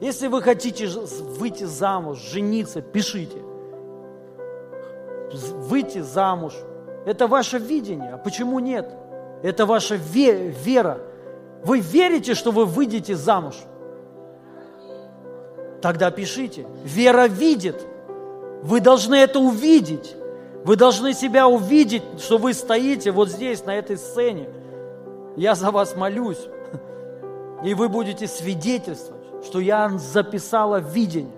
Если 0.00 0.28
вы 0.28 0.42
хотите 0.42 0.86
выйти 0.86 1.64
замуж, 1.64 2.18
жениться, 2.18 2.80
пишите. 2.80 3.38
Выйти 5.32 6.00
замуж. 6.00 6.54
Это 7.04 7.26
ваше 7.26 7.58
видение. 7.58 8.12
А 8.12 8.18
почему 8.18 8.60
нет? 8.60 8.88
Это 9.42 9.66
ваша 9.66 9.96
вера. 9.96 10.98
Вы 11.64 11.80
верите, 11.80 12.34
что 12.34 12.52
вы 12.52 12.64
выйдете 12.64 13.16
замуж? 13.16 13.56
Тогда 15.82 16.10
пишите. 16.10 16.66
Вера 16.84 17.26
видит. 17.26 17.84
Вы 18.62 18.80
должны 18.80 19.16
это 19.16 19.40
увидеть. 19.40 20.14
Вы 20.64 20.76
должны 20.76 21.14
себя 21.14 21.48
увидеть, 21.48 22.02
что 22.18 22.38
вы 22.38 22.52
стоите 22.52 23.10
вот 23.10 23.28
здесь, 23.28 23.64
на 23.64 23.74
этой 23.74 23.96
сцене. 23.96 24.48
Я 25.36 25.54
за 25.54 25.70
вас 25.70 25.96
молюсь. 25.96 26.48
И 27.64 27.74
вы 27.74 27.88
будете 27.88 28.26
свидетельствовать, 28.26 29.44
что 29.44 29.60
я 29.60 29.88
записала 29.90 30.80
видение. 30.80 31.32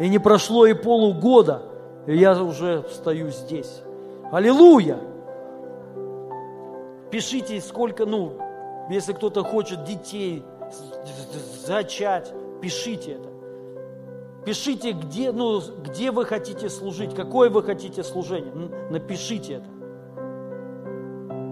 И 0.00 0.08
не 0.08 0.18
прошло 0.18 0.66
и 0.66 0.74
полугода, 0.74 1.62
и 2.06 2.16
я 2.16 2.40
уже 2.42 2.84
стою 2.90 3.30
здесь. 3.30 3.82
Аллилуйя! 4.32 4.98
Пишите, 7.10 7.60
сколько, 7.60 8.06
ну, 8.06 8.32
если 8.90 9.12
кто-то 9.12 9.44
хочет 9.44 9.84
детей 9.84 10.44
зачать, 11.64 12.32
пишите 12.60 13.12
это. 13.12 13.28
Пишите, 14.44 14.92
где, 14.92 15.32
ну, 15.32 15.60
где 15.82 16.10
вы 16.10 16.26
хотите 16.26 16.68
служить, 16.68 17.14
какое 17.14 17.48
вы 17.48 17.62
хотите 17.62 18.02
служение. 18.02 18.52
Напишите 18.90 19.54
это. 19.54 19.68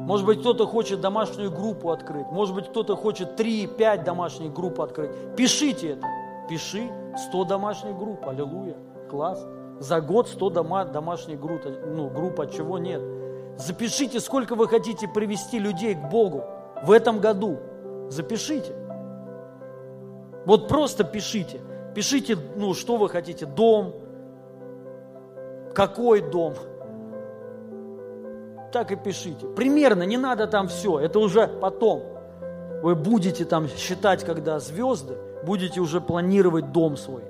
Может 0.03 0.27
быть, 0.27 0.41
кто-то 0.41 0.67
хочет 0.67 1.01
домашнюю 1.01 1.51
группу 1.51 1.91
открыть. 1.91 2.27
Может 2.27 2.55
быть, 2.55 2.69
кто-то 2.69 2.97
хочет 2.97 3.41
3-5 3.41 4.05
домашних 4.05 4.53
групп 4.53 4.81
открыть. 4.81 5.11
Пишите 5.37 5.91
это. 5.91 6.07
Пиши 6.51 6.91
100 7.29 7.45
домашних 7.45 7.97
групп. 7.97 8.27
Аллилуйя. 8.27 8.77
Класс. 9.09 9.47
За 9.79 10.01
год 10.01 10.29
100 10.29 10.51
дома, 10.51 10.85
домашних 10.85 11.41
групп, 11.41 11.63
ну, 11.87 12.11
групп, 12.11 12.41
от 12.41 12.53
чего 12.53 12.79
нет. 12.79 13.01
Запишите, 13.57 14.21
сколько 14.21 14.55
вы 14.55 14.69
хотите 14.69 15.09
привести 15.09 15.59
людей 15.59 15.95
к 15.95 16.11
Богу 16.11 16.45
в 16.83 16.91
этом 16.91 17.21
году. 17.21 17.59
Запишите. 18.09 18.75
Вот 20.45 20.69
просто 20.69 21.05
пишите. 21.05 21.61
Пишите, 21.95 22.39
ну, 22.57 22.75
что 22.75 22.97
вы 22.97 23.09
хотите, 23.09 23.45
дом, 23.45 23.95
какой 25.75 26.23
дом. 26.23 26.55
Так 28.73 28.91
и 28.91 28.97
пишите. 28.97 29.47
Примерно, 29.49 30.05
не 30.05 30.17
надо 30.17 30.47
там 30.47 30.69
все, 30.69 30.99
это 30.99 31.19
уже 31.19 31.47
потом. 31.47 32.03
Вы 32.83 32.95
будете 32.95 33.45
там 33.45 33.69
считать, 33.69 34.25
когда 34.25 34.59
звезды, 34.59 35.17
будете 35.45 35.81
уже 35.81 36.01
планировать 36.01 36.73
дом 36.73 36.97
свой. 36.97 37.25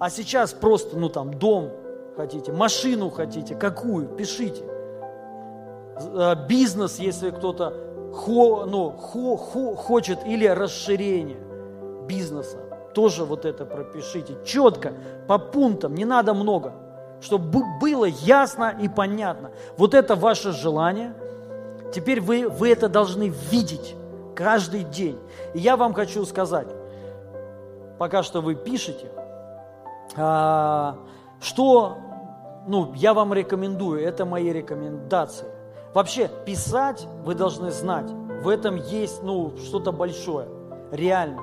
А 0.00 0.10
сейчас 0.10 0.52
просто, 0.52 0.98
ну 0.98 1.08
там, 1.08 1.34
дом 1.34 1.70
хотите, 2.16 2.52
машину 2.52 3.10
хотите, 3.10 3.54
какую, 3.54 4.08
пишите. 4.08 4.64
Э, 5.96 6.34
бизнес, 6.48 6.98
если 6.98 7.30
кто-то 7.30 7.74
хо, 8.12 8.66
ну, 8.66 8.90
хо, 8.90 9.36
хо, 9.36 9.76
хочет, 9.76 10.18
или 10.26 10.46
расширение 10.46 11.38
бизнеса 12.08 12.58
тоже 12.94 13.24
вот 13.24 13.44
это 13.44 13.64
пропишите 13.64 14.36
четко, 14.44 14.92
по 15.26 15.38
пунктам, 15.38 15.94
не 15.94 16.04
надо 16.04 16.34
много, 16.34 16.72
чтобы 17.20 17.64
было 17.80 18.04
ясно 18.04 18.74
и 18.80 18.88
понятно. 18.88 19.50
Вот 19.76 19.94
это 19.94 20.16
ваше 20.16 20.52
желание. 20.52 21.14
Теперь 21.92 22.20
вы, 22.20 22.48
вы 22.48 22.70
это 22.70 22.88
должны 22.88 23.32
видеть 23.50 23.94
каждый 24.34 24.84
день. 24.84 25.18
И 25.54 25.58
я 25.58 25.76
вам 25.76 25.92
хочу 25.92 26.24
сказать, 26.24 26.68
пока 27.98 28.22
что 28.22 28.40
вы 28.40 28.54
пишете, 28.54 29.10
а, 30.16 30.96
что 31.40 31.98
ну, 32.66 32.92
я 32.94 33.14
вам 33.14 33.32
рекомендую, 33.34 34.02
это 34.02 34.24
мои 34.24 34.50
рекомендации. 34.52 35.46
Вообще, 35.94 36.30
писать 36.46 37.06
вы 37.24 37.34
должны 37.34 37.70
знать, 37.70 38.10
в 38.42 38.48
этом 38.48 38.76
есть, 38.76 39.22
ну, 39.22 39.54
что-то 39.56 39.92
большое, 39.92 40.48
реально. 40.92 41.42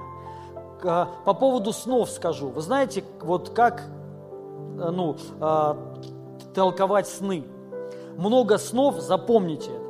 По 0.82 1.34
поводу 1.34 1.74
снов 1.74 2.10
скажу. 2.10 2.49
Вы 2.49 2.62
знаете, 2.62 3.04
вот 3.22 3.49
как, 3.49 3.82
э, 4.80 4.90
ну, 4.90 5.16
а, 5.40 5.78
толковать 6.54 7.08
сны? 7.08 7.44
Много 8.18 8.58
снов, 8.58 8.99
запомните 8.99 9.72
это. 9.72 9.88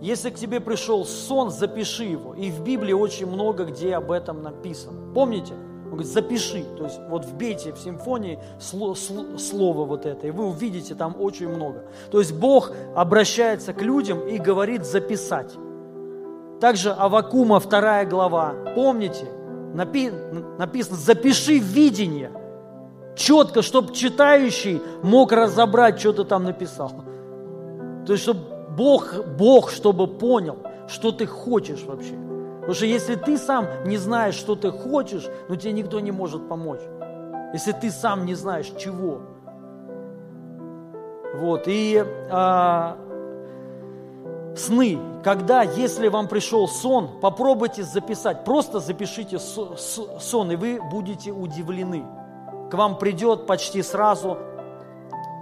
Если 0.00 0.30
к 0.30 0.34
тебе 0.34 0.58
пришел 0.58 1.04
сон, 1.04 1.50
запиши 1.50 2.02
его. 2.02 2.34
И 2.34 2.50
в 2.50 2.62
Библии 2.62 2.92
очень 2.92 3.26
много 3.26 3.64
где 3.64 3.94
об 3.94 4.10
этом 4.10 4.42
написано. 4.42 5.12
Помните? 5.14 5.54
Он 5.84 5.90
говорит, 5.98 6.10
запиши, 6.10 6.64
то 6.76 6.84
есть 6.84 6.98
вот 7.08 7.24
вбейте 7.24 7.72
в 7.72 7.78
симфонии 7.78 8.40
слово, 8.58 8.94
слово 8.94 9.84
вот 9.84 10.06
это, 10.06 10.26
и 10.26 10.30
вы 10.30 10.46
увидите 10.46 10.94
там 10.94 11.14
очень 11.20 11.48
много. 11.48 11.84
То 12.10 12.18
есть 12.18 12.34
Бог 12.34 12.72
обращается 12.96 13.74
к 13.74 13.82
людям 13.82 14.26
и 14.26 14.38
говорит 14.38 14.86
записать. 14.86 15.52
Также 16.60 16.92
Авакума, 16.92 17.60
вторая 17.60 18.06
глава, 18.06 18.54
помните, 18.74 19.26
напи, 19.74 20.10
написано, 20.58 20.96
запиши 20.96 21.58
видение, 21.58 22.30
четко, 23.14 23.62
чтобы 23.62 23.92
читающий 23.94 24.80
мог 25.02 25.32
разобрать, 25.32 26.00
что 26.00 26.12
ты 26.12 26.24
там 26.24 26.44
написал. 26.44 26.92
То 28.06 28.12
есть, 28.12 28.22
чтобы 28.24 28.40
Бог, 28.76 29.14
Бог, 29.38 29.70
чтобы 29.70 30.06
понял, 30.06 30.58
что 30.88 31.12
ты 31.12 31.26
хочешь 31.26 31.82
вообще. 31.84 32.14
Потому 32.60 32.74
что 32.74 32.86
если 32.86 33.16
ты 33.16 33.38
сам 33.38 33.66
не 33.84 33.96
знаешь, 33.96 34.34
что 34.34 34.54
ты 34.54 34.70
хочешь, 34.70 35.26
ну 35.48 35.56
тебе 35.56 35.72
никто 35.72 36.00
не 36.00 36.12
может 36.12 36.48
помочь. 36.48 36.80
Если 37.52 37.72
ты 37.72 37.90
сам 37.90 38.24
не 38.24 38.34
знаешь, 38.34 38.72
чего. 38.78 39.20
Вот, 41.34 41.62
и 41.66 42.04
а, 42.30 42.96
сны, 44.56 44.98
когда, 45.24 45.62
если 45.62 46.08
вам 46.08 46.28
пришел 46.28 46.68
сон, 46.68 47.20
попробуйте 47.20 47.82
записать, 47.82 48.44
просто 48.44 48.80
запишите 48.80 49.38
сон, 49.38 50.52
и 50.52 50.56
вы 50.56 50.80
будете 50.90 51.30
удивлены. 51.30 52.04
К 52.70 52.74
вам 52.74 52.98
придет 52.98 53.46
почти 53.46 53.82
сразу 53.82 54.38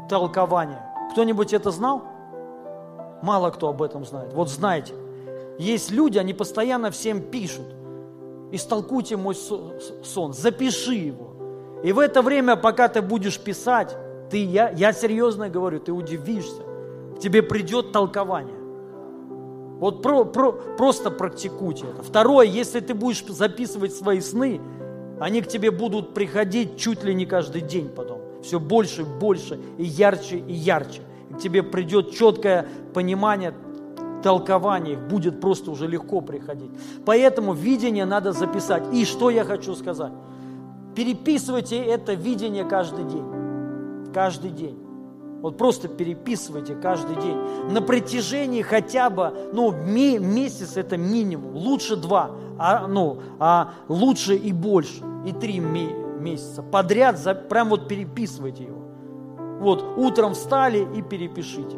толкование. 0.08 0.82
Кто-нибудь 1.12 1.52
это 1.52 1.70
знал? 1.70 2.02
Мало 3.22 3.50
кто 3.50 3.68
об 3.68 3.82
этом 3.82 4.04
знает. 4.04 4.32
Вот 4.32 4.48
знаете– 4.48 4.94
есть 5.60 5.90
люди, 5.90 6.16
они 6.16 6.32
постоянно 6.32 6.90
всем 6.90 7.20
пишут. 7.20 7.66
Истолкуйте 8.50 9.18
мой 9.18 9.34
сон, 9.34 10.32
запиши 10.32 10.94
его. 10.94 11.34
И 11.84 11.92
в 11.92 11.98
это 11.98 12.22
время, 12.22 12.56
пока 12.56 12.88
ты 12.88 13.02
будешь 13.02 13.38
писать, 13.38 13.94
ты, 14.30 14.42
я, 14.42 14.70
я 14.70 14.94
серьезно 14.94 15.50
говорю, 15.50 15.78
ты 15.78 15.92
удивишься. 15.92 16.62
К 17.14 17.20
тебе 17.20 17.42
придет 17.42 17.92
толкование. 17.92 18.56
Вот 19.81 20.02
про, 20.02 20.24
про, 20.27 20.52
просто 20.52 21.11
практикуйте 21.11 21.86
это. 21.86 22.02
Второе, 22.02 22.47
если 22.47 22.81
ты 22.81 22.93
будешь 22.93 23.24
записывать 23.27 23.94
свои 23.94 24.20
сны, 24.20 24.61
они 25.19 25.40
к 25.40 25.48
тебе 25.48 25.70
будут 25.70 26.12
приходить 26.12 26.77
чуть 26.77 27.02
ли 27.02 27.15
не 27.15 27.24
каждый 27.24 27.62
день 27.62 27.89
потом. 27.89 28.20
Все 28.43 28.61
больше 28.61 29.02
и 29.02 29.05
больше, 29.05 29.59
и 29.78 29.85
ярче 29.85 30.36
и 30.36 30.52
ярче. 30.52 31.01
И 31.31 31.35
к 31.35 31.39
тебе 31.39 31.62
придет 31.62 32.12
четкое 32.12 32.66
понимание 32.93 33.55
толкованиях 34.23 35.01
будет 35.01 35.40
просто 35.40 35.70
уже 35.70 35.86
легко 35.86 36.20
приходить. 36.20 36.70
Поэтому 37.07 37.55
видение 37.55 38.05
надо 38.05 38.32
записать. 38.32 38.82
И 38.93 39.07
что 39.07 39.31
я 39.31 39.44
хочу 39.44 39.74
сказать? 39.74 40.12
Переписывайте 40.94 41.82
это 41.82 42.12
видение 42.12 42.65
каждый 42.65 43.05
день. 43.05 43.24
Каждый 44.12 44.51
день. 44.51 44.89
Вот 45.40 45.56
просто 45.56 45.88
переписывайте 45.88 46.74
каждый 46.74 47.16
день. 47.16 47.36
На 47.70 47.80
протяжении 47.80 48.62
хотя 48.62 49.08
бы, 49.10 49.32
ну, 49.52 49.72
месяц 49.72 50.76
это 50.76 50.96
минимум. 50.96 51.56
Лучше 51.56 51.96
два, 51.96 52.32
а, 52.58 52.86
ну, 52.86 53.20
а 53.38 53.74
лучше 53.88 54.36
и 54.36 54.52
больше. 54.52 55.02
И 55.26 55.32
три 55.32 55.60
месяца. 55.60 56.62
Подряд 56.62 57.18
за, 57.18 57.34
прям 57.34 57.70
вот 57.70 57.88
переписывайте 57.88 58.64
его. 58.64 58.82
Вот 59.60 59.82
утром 59.96 60.34
встали 60.34 60.86
и 60.96 61.02
перепишите 61.02 61.76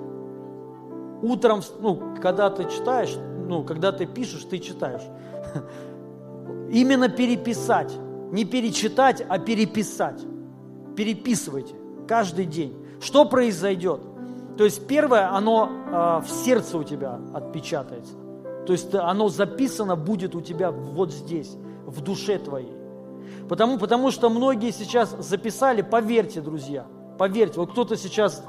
утром, 1.23 1.63
ну, 1.81 2.17
когда 2.21 2.51
ты 2.51 2.65
читаешь, 2.65 3.17
ну, 3.49 3.63
когда 3.65 3.93
ты 3.93 4.07
пишешь, 4.07 4.45
ты 4.45 4.59
читаешь. 4.59 5.03
Именно 6.71 7.09
переписать. 7.09 7.93
Не 8.33 8.45
перечитать, 8.45 9.25
а 9.27 9.39
переписать. 9.39 10.21
Переписывайте 10.97 11.75
каждый 12.09 12.47
день. 12.47 12.77
Что 13.03 13.25
произойдет? 13.27 14.01
То 14.57 14.65
есть 14.65 14.87
первое, 14.87 15.35
оно 15.35 15.69
э, 15.69 16.27
в 16.27 16.31
сердце 16.31 16.79
у 16.79 16.85
тебя 16.85 17.19
отпечатается. 17.35 18.15
То 18.67 18.73
есть 18.73 18.95
оно 18.95 19.29
записано 19.29 19.97
будет 19.97 20.35
у 20.35 20.41
тебя 20.41 20.71
вот 20.71 21.13
здесь, 21.13 21.57
в 21.85 22.01
душе 22.01 22.39
твоей. 22.39 22.73
Потому, 23.49 23.79
потому 23.79 24.11
что 24.11 24.31
многие 24.31 24.71
сейчас 24.71 25.17
записали, 25.19 25.83
поверьте, 25.83 26.41
друзья– 26.41 26.87
Поверьте, 27.19 27.61
вот 27.61 27.71
кто-то 27.71 27.97
сейчас 27.97 28.43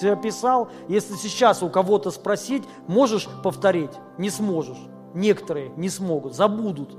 тебя 0.00 0.16
писал, 0.16 0.68
если 0.88 1.14
сейчас 1.14 1.62
у 1.62 1.70
кого-то 1.70 2.10
спросить, 2.10 2.62
можешь 2.86 3.26
повторить? 3.42 3.92
Не 4.18 4.28
сможешь. 4.28 4.76
Некоторые 5.14 5.70
не 5.76 5.88
смогут, 5.88 6.34
забудут. 6.34 6.96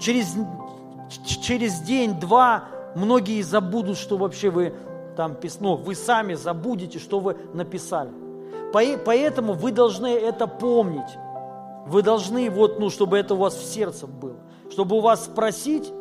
Через, 0.00 0.34
через 1.26 1.80
день-два 1.82 2.64
многие 2.96 3.42
забудут, 3.42 3.96
что 3.96 4.16
вообще 4.16 4.50
вы 4.50 4.74
там 5.16 5.36
ну, 5.60 5.76
вы 5.76 5.94
сами 5.94 6.34
забудете, 6.34 6.98
что 6.98 7.20
вы 7.20 7.36
написали. 7.52 8.10
Поэтому 8.72 9.52
вы 9.52 9.72
должны 9.72 10.06
это 10.06 10.46
помнить. 10.46 11.18
Вы 11.86 12.02
должны, 12.02 12.48
вот, 12.48 12.78
ну, 12.78 12.90
чтобы 12.90 13.18
это 13.18 13.34
у 13.34 13.38
вас 13.38 13.54
в 13.54 13.64
сердце 13.64 14.06
было. 14.06 14.36
Чтобы 14.70 14.96
у 14.96 15.00
вас 15.00 15.24
спросить, 15.24 15.92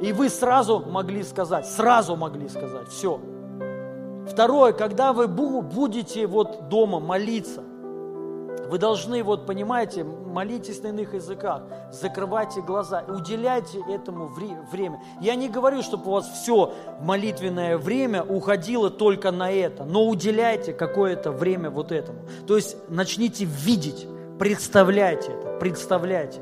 и 0.00 0.12
вы 0.12 0.28
сразу 0.28 0.80
могли 0.80 1.22
сказать, 1.22 1.66
сразу 1.66 2.16
могли 2.16 2.48
сказать, 2.48 2.88
все. 2.88 3.20
Второе, 4.26 4.72
когда 4.72 5.12
вы 5.12 5.28
будете 5.28 6.26
вот 6.26 6.68
дома 6.68 7.00
молиться, 7.00 7.62
вы 8.70 8.78
должны, 8.78 9.22
вот 9.22 9.46
понимаете, 9.46 10.04
молитесь 10.04 10.82
на 10.82 10.88
иных 10.88 11.14
языках, 11.14 11.62
закрывайте 11.92 12.60
глаза, 12.60 13.04
уделяйте 13.06 13.78
этому 13.88 14.26
время. 14.26 15.00
Я 15.20 15.34
не 15.34 15.48
говорю, 15.48 15.82
чтобы 15.82 16.08
у 16.08 16.14
вас 16.14 16.28
все 16.28 16.72
молитвенное 17.00 17.78
время 17.78 18.22
уходило 18.22 18.90
только 18.90 19.30
на 19.30 19.50
это, 19.50 19.84
но 19.84 20.06
уделяйте 20.06 20.72
какое-то 20.72 21.30
время 21.30 21.70
вот 21.70 21.92
этому. 21.92 22.20
То 22.46 22.56
есть 22.56 22.76
начните 22.88 23.44
видеть, 23.44 24.06
представляйте 24.38 25.32
это, 25.32 25.58
представляйте. 25.58 26.40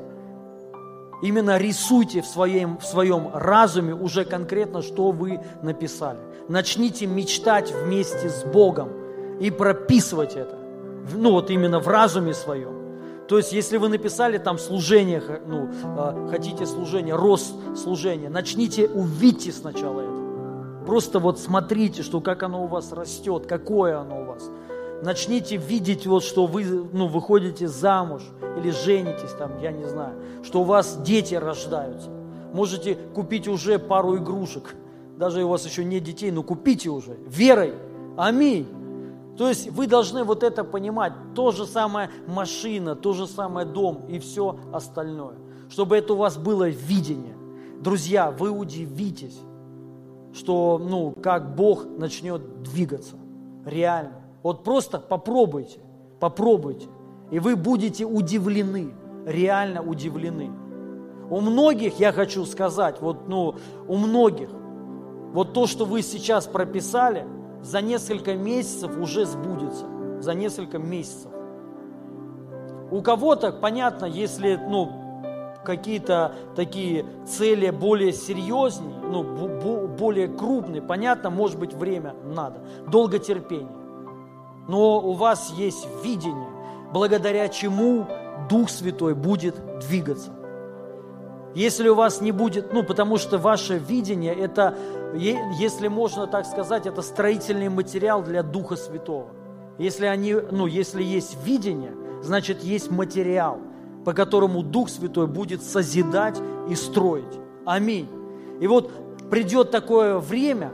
Именно 1.21 1.57
рисуйте 1.57 2.21
в 2.21 2.25
своем, 2.25 2.77
в 2.77 2.85
своем 2.85 3.29
разуме 3.33 3.93
уже 3.93 4.25
конкретно, 4.25 4.81
что 4.81 5.11
вы 5.11 5.39
написали. 5.61 6.19
Начните 6.49 7.05
мечтать 7.05 7.71
вместе 7.71 8.29
с 8.29 8.43
Богом 8.43 8.89
и 9.39 9.49
прописывать 9.49 10.35
это. 10.35 10.62
Ну 11.11 11.31
вот 11.31 11.49
именно 11.49 11.79
в 11.79 11.87
разуме 11.87 12.33
своем. 12.33 12.83
То 13.27 13.37
есть, 13.37 13.53
если 13.53 13.77
вы 13.77 13.89
написали 13.89 14.37
там 14.37 14.57
служение, 14.57 15.21
ну, 15.47 15.69
а, 15.85 16.27
хотите 16.29 16.65
служение, 16.65 17.15
рост 17.15 17.55
служения, 17.75 18.29
начните, 18.29 18.87
увидьте 18.87 19.51
сначала 19.51 20.01
это. 20.01 20.85
Просто 20.85 21.19
вот 21.19 21.39
смотрите, 21.39 22.03
что 22.03 22.19
как 22.19 22.43
оно 22.43 22.65
у 22.65 22.67
вас 22.67 22.91
растет, 22.91 23.45
какое 23.47 23.97
оно 23.99 24.21
у 24.21 24.25
вас 24.25 24.49
начните 25.03 25.57
видеть, 25.57 26.07
вот, 26.07 26.23
что 26.23 26.45
вы 26.45 26.63
ну, 26.65 27.07
выходите 27.07 27.67
замуж 27.67 28.23
или 28.57 28.71
женитесь, 28.71 29.31
там, 29.37 29.59
я 29.59 29.71
не 29.71 29.85
знаю, 29.85 30.15
что 30.43 30.61
у 30.61 30.63
вас 30.63 30.97
дети 31.03 31.35
рождаются. 31.35 32.09
Можете 32.53 32.95
купить 32.95 33.47
уже 33.47 33.79
пару 33.79 34.17
игрушек, 34.17 34.75
даже 35.17 35.43
у 35.43 35.49
вас 35.49 35.65
еще 35.65 35.83
нет 35.83 36.03
детей, 36.03 36.31
но 36.31 36.43
купите 36.43 36.89
уже, 36.89 37.17
верой. 37.27 37.73
Аминь. 38.17 38.67
То 39.37 39.49
есть 39.49 39.71
вы 39.71 39.87
должны 39.87 40.23
вот 40.23 40.43
это 40.43 40.63
понимать, 40.63 41.13
то 41.33 41.51
же 41.51 41.65
самое 41.65 42.09
машина, 42.27 42.95
то 42.95 43.13
же 43.13 43.27
самое 43.27 43.65
дом 43.65 44.05
и 44.07 44.19
все 44.19 44.59
остальное. 44.71 45.35
Чтобы 45.69 45.97
это 45.97 46.13
у 46.13 46.17
вас 46.17 46.37
было 46.37 46.69
видение. 46.69 47.35
Друзья, 47.79 48.31
вы 48.31 48.51
удивитесь, 48.51 49.39
что, 50.33 50.79
ну, 50.79 51.11
как 51.11 51.55
Бог 51.55 51.85
начнет 51.85 52.61
двигаться. 52.61 53.15
Реально. 53.65 54.21
Вот 54.43 54.63
просто 54.63 54.99
попробуйте, 54.99 55.79
попробуйте, 56.19 56.87
и 57.31 57.39
вы 57.39 57.55
будете 57.55 58.05
удивлены, 58.05 58.93
реально 59.25 59.81
удивлены. 59.81 60.51
У 61.29 61.39
многих, 61.39 61.99
я 61.99 62.11
хочу 62.11 62.45
сказать, 62.45 63.01
вот, 63.01 63.27
ну, 63.27 63.55
у 63.87 63.97
многих, 63.97 64.49
вот 65.33 65.53
то, 65.53 65.65
что 65.65 65.85
вы 65.85 66.03
сейчас 66.03 66.45
прописали, 66.45 67.25
за 67.63 67.81
несколько 67.81 68.35
месяцев 68.35 68.91
уже 68.97 69.25
сбудется, 69.25 69.85
за 70.19 70.33
несколько 70.33 70.77
месяцев. 70.77 71.31
У 72.91 73.01
кого-то, 73.01 73.51
понятно, 73.51 74.05
если, 74.05 74.55
ну, 74.55 74.91
какие-то 75.63 76.35
такие 76.55 77.05
цели 77.25 77.69
более 77.69 78.11
серьезнее, 78.11 78.95
ну, 78.99 79.23
более 79.87 80.27
крупный, 80.27 80.81
понятно, 80.81 81.29
может 81.29 81.57
быть, 81.57 81.73
время 81.73 82.13
надо, 82.23 82.59
долготерпение. 82.87 83.71
Но 84.67 84.99
у 84.99 85.13
вас 85.13 85.53
есть 85.57 85.87
видение, 86.03 86.49
благодаря 86.91 87.47
чему 87.47 88.05
Дух 88.49 88.69
Святой 88.69 89.15
будет 89.15 89.55
двигаться. 89.79 90.31
Если 91.55 91.87
у 91.87 91.95
вас 91.95 92.19
не 92.21 92.31
будет, 92.31 92.73
ну, 92.73 92.83
потому 92.83 93.17
что 93.17 93.37
ваше 93.37 93.77
видение, 93.77 94.33
это, 94.33 94.75
если 95.15 95.87
можно 95.87 96.27
так 96.27 96.45
сказать, 96.45 96.85
это 96.85 97.01
строительный 97.01 97.69
материал 97.69 98.23
для 98.23 98.43
Духа 98.43 98.75
Святого. 98.75 99.27
Если, 99.77 100.05
они, 100.05 100.33
ну, 100.33 100.67
если 100.67 101.03
есть 101.03 101.37
видение, 101.43 101.93
значит, 102.21 102.63
есть 102.63 102.91
материал, 102.91 103.59
по 104.05 104.13
которому 104.13 104.63
Дух 104.63 104.89
Святой 104.89 105.27
будет 105.27 105.63
созидать 105.63 106.39
и 106.69 106.75
строить. 106.75 107.39
Аминь. 107.65 108.07
И 108.59 108.67
вот 108.67 108.91
придет 109.29 109.71
такое 109.71 110.19
время, 110.19 110.71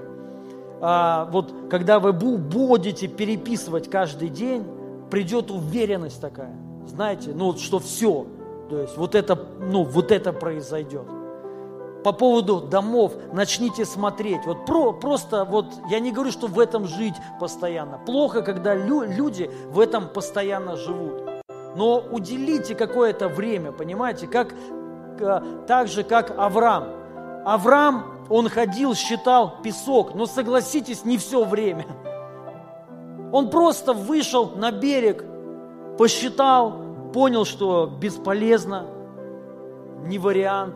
а, 0.82 1.30
вот 1.32 1.54
когда 1.70 2.00
вы 2.00 2.14
будете 2.14 3.08
переписывать 3.08 3.90
каждый 3.90 4.30
день, 4.30 4.64
придет 5.10 5.52
уверенность 5.52 6.22
такая, 6.22 6.56
знаете, 6.88 7.32
ну, 7.34 7.56
что 7.58 7.80
все, 7.80 8.28
то 8.70 8.82
есть 8.82 8.98
вот 8.98 9.16
это, 9.16 9.48
ну, 9.60 9.84
вот 9.84 10.12
это 10.12 10.34
произойдет. 10.34 11.19
По 12.04 12.14
поводу 12.14 12.62
домов 12.62 13.14
начните 13.34 13.84
смотреть. 13.84 14.46
Вот 14.46 14.66
про, 14.66 14.94
просто 14.94 15.44
вот 15.44 15.66
я 15.90 16.00
не 16.00 16.12
говорю, 16.12 16.32
что 16.32 16.48
в 16.48 16.60
этом 16.60 16.88
жить 16.88 17.16
постоянно. 17.40 17.98
Плохо, 17.98 18.42
когда 18.42 18.74
лю, 18.74 19.02
люди 19.02 19.52
в 19.70 19.80
этом 19.80 20.08
постоянно 20.08 20.78
живут. 20.78 21.24
Но 21.76 22.00
уделите 22.00 22.74
какое-то 22.74 23.28
время, 23.28 23.72
понимаете, 23.72 24.28
как 24.28 24.54
так 25.68 25.88
же, 25.88 26.04
как 26.04 26.38
Авраам. 26.38 26.86
Авраам, 27.46 28.26
он 28.30 28.48
ходил, 28.48 28.96
считал 28.96 29.56
песок, 29.62 30.16
но 30.16 30.26
согласитесь, 30.26 31.04
не 31.04 31.18
все 31.18 31.44
время. 31.44 31.86
Он 33.32 33.50
просто 33.50 33.94
вышел 33.94 34.52
на 34.56 34.72
берег, 34.72 35.24
посчитал, 35.98 36.74
понял, 37.14 37.46
что 37.46 37.86
бесполезно, 37.86 38.86
не 40.06 40.18
вариант, 40.18 40.76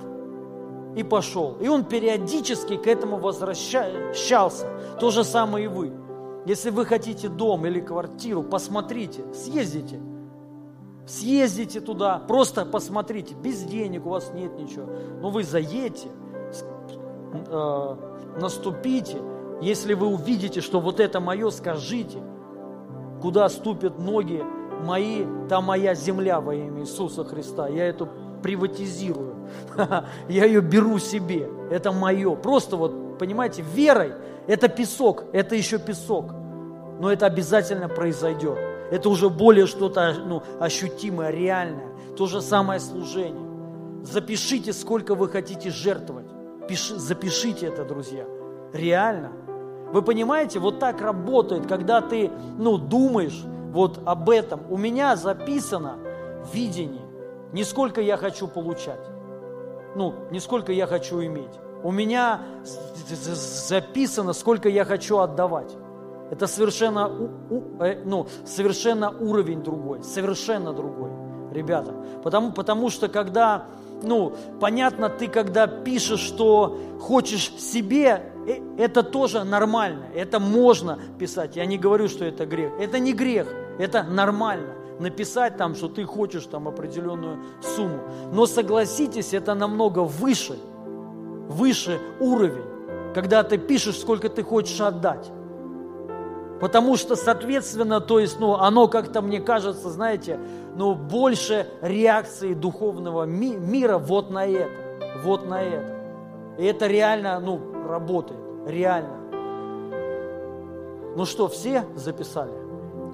и 0.95 1.03
пошел. 1.03 1.57
И 1.59 1.67
он 1.67 1.85
периодически 1.85 2.77
к 2.77 2.87
этому 2.87 3.17
возвращался. 3.17 4.67
То 4.99 5.11
же 5.11 5.23
самое 5.23 5.65
и 5.65 5.67
вы. 5.67 5.91
Если 6.45 6.69
вы 6.69 6.85
хотите 6.85 7.29
дом 7.29 7.65
или 7.65 7.79
квартиру, 7.79 8.43
посмотрите, 8.43 9.23
съездите. 9.33 9.99
Съездите 11.05 11.81
туда, 11.81 12.19
просто 12.27 12.65
посмотрите. 12.65 13.35
Без 13.35 13.63
денег 13.63 14.05
у 14.05 14.09
вас 14.09 14.31
нет 14.33 14.57
ничего. 14.57 14.87
Но 15.21 15.29
вы 15.29 15.43
заедете, 15.43 16.09
э, 17.33 17.95
наступите. 18.39 19.17
Если 19.61 19.93
вы 19.93 20.07
увидите, 20.07 20.61
что 20.61 20.79
вот 20.79 20.99
это 20.99 21.19
мое, 21.19 21.49
скажите, 21.49 22.19
куда 23.21 23.47
ступят 23.49 23.99
ноги 23.99 24.43
мои, 24.83 25.25
там 25.47 25.65
моя 25.65 25.95
земля 25.95 26.41
во 26.41 26.53
имя 26.53 26.81
Иисуса 26.81 27.23
Христа. 27.23 27.67
Я 27.69 27.85
эту 27.85 28.09
приватизирую. 28.43 29.47
Я 30.29 30.45
ее 30.45 30.61
беру 30.61 30.99
себе. 30.99 31.49
Это 31.71 31.91
мое. 31.91 32.35
Просто 32.35 32.77
вот, 32.77 33.17
понимаете, 33.17 33.63
верой 33.73 34.13
это 34.47 34.67
песок, 34.67 35.23
это 35.33 35.55
еще 35.55 35.79
песок. 35.79 36.33
Но 36.99 37.11
это 37.11 37.25
обязательно 37.25 37.89
произойдет. 37.89 38.57
Это 38.91 39.09
уже 39.09 39.29
более 39.29 39.65
что-то 39.65 40.13
ну, 40.25 40.43
ощутимое, 40.59 41.31
реальное. 41.31 41.87
То 42.17 42.27
же 42.27 42.41
самое 42.41 42.79
служение. 42.79 43.43
Запишите, 44.03 44.73
сколько 44.73 45.15
вы 45.15 45.29
хотите 45.29 45.71
жертвовать. 45.71 46.27
Пиши, 46.67 46.97
запишите 46.97 47.67
это, 47.67 47.85
друзья. 47.85 48.25
Реально. 48.73 49.31
Вы 49.91 50.01
понимаете, 50.01 50.59
вот 50.59 50.79
так 50.79 51.01
работает, 51.01 51.67
когда 51.67 52.01
ты 52.01 52.29
ну, 52.57 52.77
думаешь, 52.77 53.43
вот 53.71 54.01
об 54.05 54.29
этом. 54.29 54.61
У 54.69 54.77
меня 54.77 55.15
записано 55.15 55.97
видение, 56.53 57.02
не 57.53 57.63
сколько 57.63 58.01
я 58.01 58.17
хочу 58.17 58.47
получать, 58.47 58.99
ну, 59.95 60.13
не 60.31 60.39
сколько 60.39 60.71
я 60.71 60.88
хочу 60.88 61.23
иметь. 61.23 61.51
У 61.84 61.91
меня 61.91 62.41
записано, 63.05 64.34
сколько 64.34 64.69
я 64.69 64.85
хочу 64.85 65.19
отдавать. 65.19 65.75
Это 66.31 66.47
совершенно, 66.47 67.11
э, 67.80 68.01
ну, 68.05 68.27
совершенно 68.45 69.11
уровень 69.11 69.61
другой, 69.61 70.03
совершенно 70.03 70.73
другой, 70.73 71.11
ребята. 71.51 71.93
Потому, 72.23 72.51
потому 72.53 72.89
что 72.89 73.07
когда, 73.07 73.65
ну, 74.01 74.34
понятно, 74.59 75.09
ты 75.09 75.27
когда 75.27 75.67
пишешь, 75.67 76.21
что 76.21 76.80
хочешь 77.01 77.51
себе, 77.59 78.31
э, 78.47 78.61
это 78.77 79.03
тоже 79.03 79.43
нормально, 79.43 80.05
это 80.15 80.39
можно 80.39 80.97
писать. 81.19 81.55
Я 81.55 81.65
не 81.65 81.77
говорю, 81.77 82.07
что 82.07 82.25
это 82.25 82.45
грех. 82.45 82.71
Это 82.80 82.97
не 82.97 83.13
грех, 83.13 83.47
это 83.77 84.03
нормально. 84.03 84.73
Написать 84.99 85.57
там, 85.57 85.75
что 85.75 85.87
ты 85.87 86.05
хочешь 86.05 86.45
там 86.45 86.67
определенную 86.67 87.37
сумму. 87.61 87.99
Но 88.31 88.45
согласитесь, 88.45 89.33
это 89.33 89.53
намного 89.55 89.99
выше, 89.99 90.57
выше 91.49 91.99
уровень, 92.19 92.65
когда 93.13 93.43
ты 93.43 93.57
пишешь, 93.57 93.97
сколько 93.99 94.29
ты 94.29 94.43
хочешь 94.43 94.79
отдать. 94.81 95.31
Потому 96.59 96.95
что, 96.95 97.15
соответственно, 97.15 97.99
то 97.99 98.19
есть, 98.19 98.39
ну, 98.39 98.53
оно 98.53 98.87
как-то, 98.87 99.21
мне 99.21 99.41
кажется, 99.41 99.89
знаете, 99.89 100.39
ну, 100.75 100.95
больше 100.95 101.67
реакции 101.81 102.53
духовного 102.53 103.23
ми- 103.23 103.57
мира 103.57 103.97
вот 103.97 104.31
на 104.31 104.45
это, 104.45 104.71
вот 105.23 105.45
на 105.45 105.61
это. 105.61 105.93
И 106.57 106.63
это 106.65 106.87
реально, 106.87 107.39
ну, 107.39 107.59
работает, 107.89 108.39
реально. 108.65 109.17
Ну 111.15 111.25
что, 111.25 111.47
все 111.47 111.83
записали? 111.95 112.62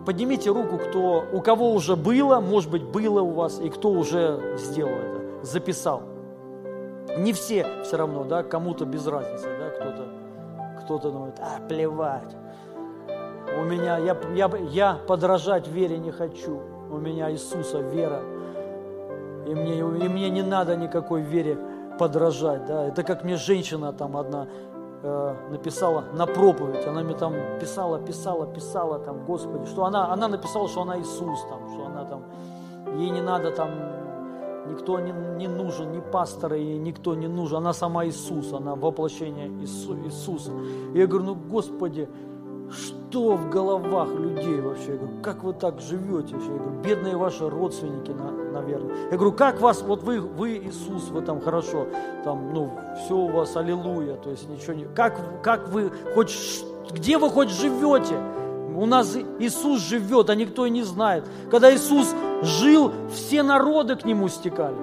Поднимите 0.06 0.50
руку, 0.50 0.78
кто, 0.78 1.26
у 1.32 1.42
кого 1.42 1.72
уже 1.74 1.96
было, 1.96 2.40
может 2.40 2.72
быть, 2.72 2.84
было 2.84 3.22
у 3.22 3.32
вас, 3.32 3.60
и 3.60 3.70
кто 3.70 3.92
уже 3.92 4.58
сделал 4.58 4.94
это, 4.94 5.46
записал. 5.46 6.04
Не 7.18 7.34
все 7.34 7.84
все 7.84 7.98
равно, 7.98 8.24
да, 8.24 8.44
кому-то 8.44 8.86
без 8.86 9.06
разницы, 9.08 9.48
да, 9.60 9.70
кто-то 9.70 10.20
кто 10.98 10.98
думает, 10.98 11.36
а, 11.40 11.60
плевать. 11.68 12.36
У 13.60 13.64
меня, 13.64 13.98
я, 13.98 14.18
я, 14.34 14.50
я 14.72 14.94
подражать 15.08 15.68
вере 15.68 15.98
не 15.98 16.12
хочу. 16.12 16.60
У 16.90 16.98
меня 16.98 17.32
Иисуса 17.32 17.80
вера. 17.80 18.22
И 19.46 19.54
мне, 19.54 19.78
и 19.78 20.10
мне 20.10 20.30
не 20.30 20.42
надо 20.42 20.76
никакой 20.76 21.22
вере 21.22 21.58
подражать. 22.00 22.66
Да? 22.66 22.88
Это 22.88 23.04
как 23.04 23.24
мне 23.24 23.36
женщина 23.36 23.94
там 23.94 24.18
одна 24.18 24.48
э, 25.04 25.36
написала 25.52 26.06
на 26.14 26.26
проповедь, 26.26 26.86
она 26.86 27.04
мне 27.04 27.16
там 27.16 27.34
писала, 27.60 28.00
писала, 28.00 28.46
писала 28.46 29.00
там, 29.00 29.26
Господи, 29.26 29.66
что 29.66 29.86
она, 29.86 30.12
она 30.12 30.28
написала, 30.28 30.68
что 30.68 30.82
она 30.82 31.00
Иисус 31.00 31.42
там, 31.50 31.70
что 31.70 31.86
она 31.86 32.06
там, 32.06 32.24
ей 32.98 33.10
не 33.10 33.22
надо 33.22 33.52
там, 33.52 33.70
никто 34.70 35.00
не, 35.00 35.12
не 35.12 35.48
нужен, 35.48 35.92
ни 35.92 36.00
пасторы, 36.00 36.58
ей 36.58 36.78
никто 36.78 37.16
не 37.16 37.28
нужен, 37.28 37.58
она 37.58 37.74
сама 37.74 38.06
Иисус, 38.06 38.54
она 38.54 38.76
воплощение 38.76 39.48
Иису, 39.48 39.98
Иисуса. 40.06 40.52
И 40.94 41.00
я 41.00 41.08
говорю, 41.08 41.26
ну 41.26 41.36
Господи, 41.36 42.10
что 42.70 42.99
в 43.16 43.50
головах 43.50 44.10
людей 44.10 44.62
вообще? 44.62 44.92
Я 44.92 44.98
говорю, 44.98 45.22
как 45.22 45.44
вы 45.44 45.54
так 45.54 45.80
живете 45.82 46.36
вообще? 46.36 46.52
Я 46.52 46.58
говорю, 46.58 46.82
бедные 46.82 47.18
ваши 47.18 47.50
родственники, 47.50 48.12
наверное. 48.54 48.96
Я 49.12 49.18
говорю, 49.18 49.34
как 49.34 49.60
вас, 49.60 49.82
вот 49.82 50.04
вы, 50.04 50.22
вы 50.22 50.58
Иисус, 50.58 51.10
вы 51.10 51.22
там 51.22 51.42
хорошо, 51.42 51.88
там, 52.24 52.54
ну, 52.54 52.72
все 53.04 53.16
у 53.16 53.28
вас, 53.28 53.56
аллилуйя, 53.56 54.16
то 54.16 54.30
есть 54.30 54.48
ничего 54.50 54.74
не... 54.74 54.86
Как, 54.86 55.42
как 55.42 55.70
вы, 55.70 55.92
хоть, 56.14 56.36
где 56.92 57.18
вы 57.18 57.30
хоть 57.30 57.50
живете? 57.50 58.16
У 58.76 58.86
нас 58.86 59.18
Иисус 59.40 59.82
живет, 59.82 60.30
а 60.30 60.36
никто 60.36 60.66
и 60.66 60.70
не 60.70 60.84
знает. 60.84 61.26
Когда 61.50 61.74
Иисус 61.74 62.14
жил, 62.44 62.92
все 63.12 63.44
народы 63.44 63.96
к 63.96 64.06
Нему 64.06 64.30
стекали. 64.30 64.78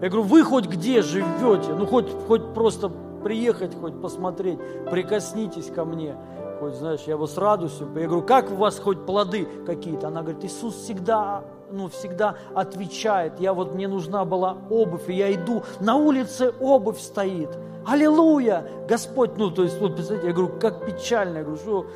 Я 0.00 0.08
говорю, 0.10 0.22
вы 0.28 0.44
хоть 0.44 0.66
где 0.66 1.02
живете? 1.02 1.72
Ну, 1.76 1.86
хоть, 1.86 2.08
хоть 2.28 2.54
просто 2.54 2.90
приехать, 3.24 3.74
хоть 3.74 4.00
посмотреть, 4.00 4.58
прикоснитесь 4.90 5.70
ко 5.74 5.84
мне 5.84 6.16
хоть, 6.58 6.74
знаешь, 6.74 7.02
я 7.06 7.16
вас 7.16 7.36
радостью. 7.36 7.88
Я 7.94 8.06
говорю, 8.06 8.26
как 8.26 8.50
у 8.50 8.54
вас 8.54 8.78
хоть 8.78 9.04
плоды 9.06 9.46
какие-то? 9.66 10.08
Она 10.08 10.22
говорит, 10.22 10.44
Иисус 10.44 10.74
всегда, 10.74 11.44
ну, 11.70 11.88
всегда 11.88 12.36
отвечает. 12.54 13.40
Я 13.40 13.52
вот, 13.52 13.74
мне 13.74 13.88
нужна 13.88 14.24
была 14.24 14.56
обувь, 14.70 15.08
и 15.08 15.14
я 15.14 15.32
иду, 15.32 15.62
на 15.80 15.96
улице 15.96 16.52
обувь 16.60 16.98
стоит. 16.98 17.50
Аллилуйя! 17.86 18.68
Господь, 18.88 19.36
ну, 19.36 19.50
то 19.50 19.62
есть, 19.62 19.80
вот, 19.80 19.94
представляете, 19.94 20.28
я 20.28 20.34
говорю, 20.34 20.58
как 20.60 20.84
печально. 20.84 21.38
Я 21.38 21.44
говорю, 21.44 21.60
что, 21.60 21.86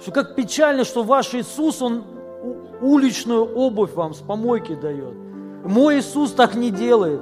что 0.00 0.12
как 0.12 0.34
печально, 0.34 0.84
что 0.84 1.02
ваш 1.02 1.34
Иисус, 1.34 1.82
Он 1.82 2.04
уличную 2.80 3.44
обувь 3.44 3.94
вам 3.94 4.14
с 4.14 4.18
помойки 4.18 4.74
дает. 4.74 5.14
Мой 5.64 6.00
Иисус 6.00 6.32
так 6.32 6.54
не 6.54 6.70
делает. 6.70 7.20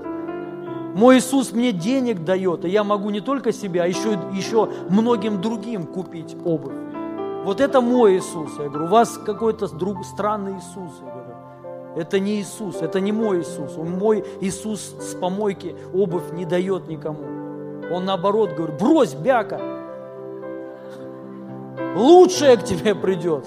Мой 0.94 1.18
Иисус 1.18 1.52
мне 1.52 1.72
денег 1.72 2.22
дает, 2.24 2.64
и 2.64 2.68
я 2.68 2.84
могу 2.84 3.08
не 3.10 3.20
только 3.20 3.52
себе, 3.52 3.82
а 3.82 3.86
еще, 3.86 4.18
еще 4.34 4.68
многим 4.90 5.40
другим 5.40 5.86
купить 5.86 6.36
обувь. 6.44 6.81
Вот 7.44 7.60
это 7.60 7.80
мой 7.80 8.18
Иисус. 8.18 8.52
Я 8.58 8.68
говорю, 8.68 8.84
у 8.84 8.88
вас 8.88 9.18
какой-то 9.18 9.68
друг, 9.68 10.04
странный 10.04 10.52
Иисус. 10.52 10.92
Я 11.00 11.10
говорю, 11.10 11.34
это 11.96 12.20
не 12.20 12.40
Иисус, 12.40 12.76
это 12.80 13.00
не 13.00 13.10
мой 13.10 13.40
Иисус. 13.40 13.76
Он 13.76 13.90
мой 13.90 14.24
Иисус 14.40 14.94
с 15.00 15.14
помойки 15.14 15.74
обувь 15.92 16.32
не 16.32 16.44
дает 16.44 16.88
никому. 16.88 17.24
Он 17.92 18.04
наоборот 18.04 18.52
говорит, 18.52 18.78
брось 18.78 19.14
бяка. 19.14 19.60
Лучшее 21.96 22.56
к 22.56 22.64
тебе 22.64 22.94
придет. 22.94 23.44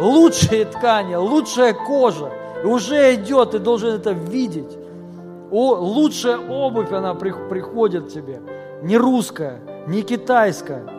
Лучшие 0.00 0.64
ткани, 0.64 1.14
лучшая 1.14 1.74
кожа. 1.74 2.30
И 2.62 2.66
уже 2.66 3.14
идет, 3.14 3.52
ты 3.52 3.58
должен 3.58 3.94
это 3.94 4.10
видеть. 4.10 4.76
О, 5.50 5.76
лучшая 5.76 6.38
обувь, 6.38 6.92
она 6.92 7.14
приходит 7.14 8.08
тебе. 8.08 8.42
Не 8.82 8.98
русская, 8.98 9.60
не 9.86 10.02
китайская. 10.02 10.95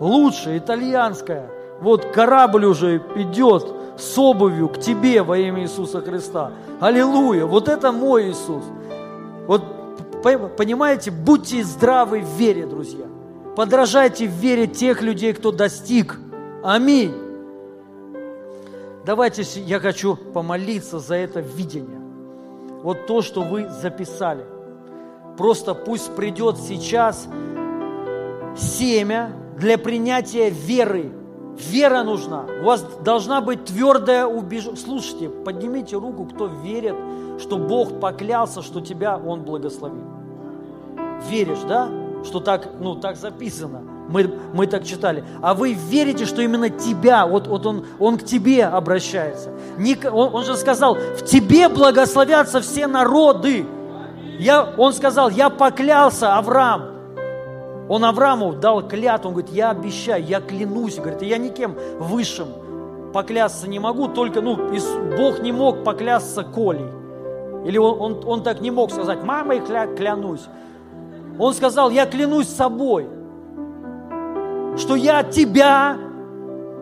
Лучшая, 0.00 0.58
итальянская. 0.58 1.50
Вот 1.80 2.06
корабль 2.06 2.64
уже 2.64 3.02
идет 3.16 3.66
с 3.98 4.18
обувью 4.18 4.68
к 4.68 4.80
тебе 4.80 5.22
во 5.22 5.38
имя 5.38 5.62
Иисуса 5.62 6.00
Христа. 6.00 6.52
Аллилуйя! 6.80 7.44
Вот 7.44 7.68
это 7.68 7.92
мой 7.92 8.30
Иисус. 8.30 8.64
Вот 9.46 9.62
понимаете, 10.22 11.10
будьте 11.10 11.62
здравы 11.62 12.20
в 12.20 12.38
вере, 12.38 12.66
друзья. 12.66 13.06
Подражайте 13.56 14.26
в 14.26 14.32
вере 14.32 14.66
тех 14.66 15.02
людей, 15.02 15.34
кто 15.34 15.52
достиг. 15.52 16.18
Аминь. 16.62 17.14
Давайте 19.04 19.42
я 19.60 19.80
хочу 19.80 20.16
помолиться 20.16 20.98
за 20.98 21.16
это 21.16 21.40
видение. 21.40 22.00
Вот 22.82 23.06
то, 23.06 23.20
что 23.20 23.42
вы 23.42 23.68
записали. 23.68 24.44
Просто 25.36 25.74
пусть 25.74 26.14
придет 26.14 26.56
сейчас 26.58 27.28
семя 28.56 29.32
для 29.60 29.78
принятия 29.78 30.50
веры 30.50 31.12
Вера 31.68 32.02
нужна. 32.02 32.46
У 32.62 32.64
вас 32.64 32.84
должна 33.04 33.40
быть 33.40 33.66
твердая 33.66 34.24
убежденность. 34.24 34.84
Слушайте, 34.84 35.28
поднимите 35.28 35.96
руку, 35.96 36.24
кто 36.24 36.46
верит, 36.46 36.94
что 37.38 37.58
Бог 37.58 38.00
поклялся, 38.00 38.62
что 38.62 38.80
тебя 38.80 39.18
Он 39.18 39.42
благословит. 39.42 40.02
Веришь, 41.28 41.60
да? 41.68 41.90
Что 42.24 42.40
так, 42.40 42.70
ну, 42.80 42.94
так 42.94 43.16
записано. 43.16 43.82
Мы, 44.08 44.32
мы 44.54 44.66
так 44.66 44.84
читали. 44.84 45.24
А 45.42 45.54
вы 45.54 45.74
верите, 45.74 46.24
что 46.24 46.40
именно 46.40 46.70
тебя, 46.70 47.26
вот, 47.26 47.46
вот 47.46 47.66
он, 47.66 47.84
он 47.98 48.16
к 48.16 48.24
тебе 48.24 48.64
обращается. 48.64 49.50
Не, 49.76 49.96
он, 50.08 50.34
он 50.34 50.44
же 50.44 50.56
сказал, 50.56 50.94
в 50.94 51.24
тебе 51.24 51.68
благословятся 51.68 52.60
все 52.60 52.86
народы. 52.86 53.66
Я, 54.38 54.72
он 54.78 54.94
сказал, 54.94 55.28
я 55.28 55.50
поклялся, 55.50 56.36
Авраам, 56.36 56.89
он 57.90 58.04
Аврааму 58.04 58.52
дал 58.52 58.86
клятву, 58.86 59.30
он 59.30 59.34
говорит, 59.34 59.52
я 59.52 59.70
обещаю, 59.70 60.24
я 60.24 60.40
клянусь, 60.40 60.94
говорит, 60.94 61.22
я 61.22 61.38
никем 61.38 61.74
высшим 61.98 62.46
поклясться 63.12 63.68
не 63.68 63.80
могу, 63.80 64.06
только, 64.06 64.40
ну, 64.40 64.56
Бог 65.18 65.40
не 65.40 65.50
мог 65.50 65.82
поклясться 65.82 66.44
Колей. 66.44 66.86
Или 67.64 67.78
он, 67.78 68.00
он, 68.00 68.22
он 68.24 68.42
так 68.44 68.60
не 68.60 68.70
мог 68.70 68.92
сказать, 68.92 69.24
мамой 69.24 69.58
кля, 69.58 69.88
клянусь. 69.88 70.44
Он 71.36 71.52
сказал, 71.52 71.90
я 71.90 72.06
клянусь 72.06 72.46
собой, 72.46 73.08
что 74.78 74.94
я 74.94 75.24
тебя 75.24 75.96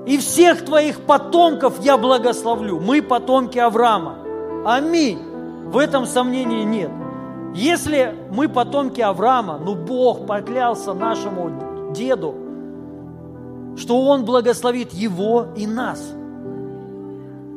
и 0.04 0.18
всех 0.18 0.62
твоих 0.66 1.00
потомков 1.00 1.82
я 1.82 1.96
благословлю. 1.96 2.80
Мы 2.80 3.00
потомки 3.00 3.56
Авраама. 3.56 4.16
Аминь. 4.66 5.22
В 5.64 5.78
этом 5.78 6.04
сомнений 6.04 6.64
нет. 6.64 6.90
Если 7.54 8.14
мы 8.30 8.48
потомки 8.48 9.00
Авраама, 9.00 9.58
ну 9.58 9.74
Бог 9.74 10.26
поклялся 10.26 10.92
нашему 10.94 11.92
деду, 11.92 12.34
что 13.76 14.00
Он 14.06 14.24
благословит 14.24 14.92
его 14.92 15.46
и 15.56 15.66
нас. 15.66 16.00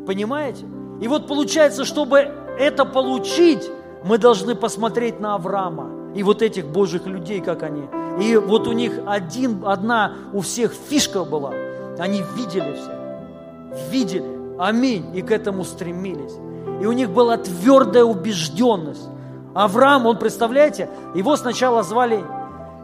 Понимаете? 0.07 0.65
И 1.01 1.07
вот 1.07 1.27
получается, 1.27 1.85
чтобы 1.85 2.31
это 2.57 2.85
получить, 2.85 3.69
мы 4.03 4.17
должны 4.17 4.55
посмотреть 4.55 5.19
на 5.19 5.35
Авраама 5.35 5.89
и 6.15 6.23
вот 6.23 6.41
этих 6.41 6.67
Божьих 6.67 7.05
людей, 7.05 7.41
как 7.41 7.63
они. 7.63 7.83
И 8.19 8.35
вот 8.35 8.67
у 8.67 8.71
них 8.71 8.99
один, 9.05 9.63
одна 9.65 10.13
у 10.33 10.41
всех 10.41 10.73
фишка 10.73 11.23
была. 11.23 11.53
Они 11.97 12.23
видели 12.35 12.73
все. 12.73 13.89
Видели. 13.89 14.57
Аминь. 14.59 15.15
И 15.15 15.21
к 15.21 15.31
этому 15.31 15.63
стремились. 15.63 16.33
И 16.81 16.85
у 16.85 16.91
них 16.91 17.11
была 17.11 17.37
твердая 17.37 18.03
убежденность 18.03 19.10
Авраам, 19.53 20.05
он, 20.05 20.17
представляете, 20.17 20.89
его 21.13 21.35
сначала 21.35 21.83
звали 21.83 22.23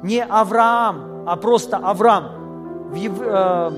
не 0.03 0.23
Авраам, 0.23 1.23
а 1.25 1.35
просто 1.35 1.77
Авраам. 1.77 2.89
В, 2.91 2.95
ев, 2.95 3.13
э, 3.19 3.69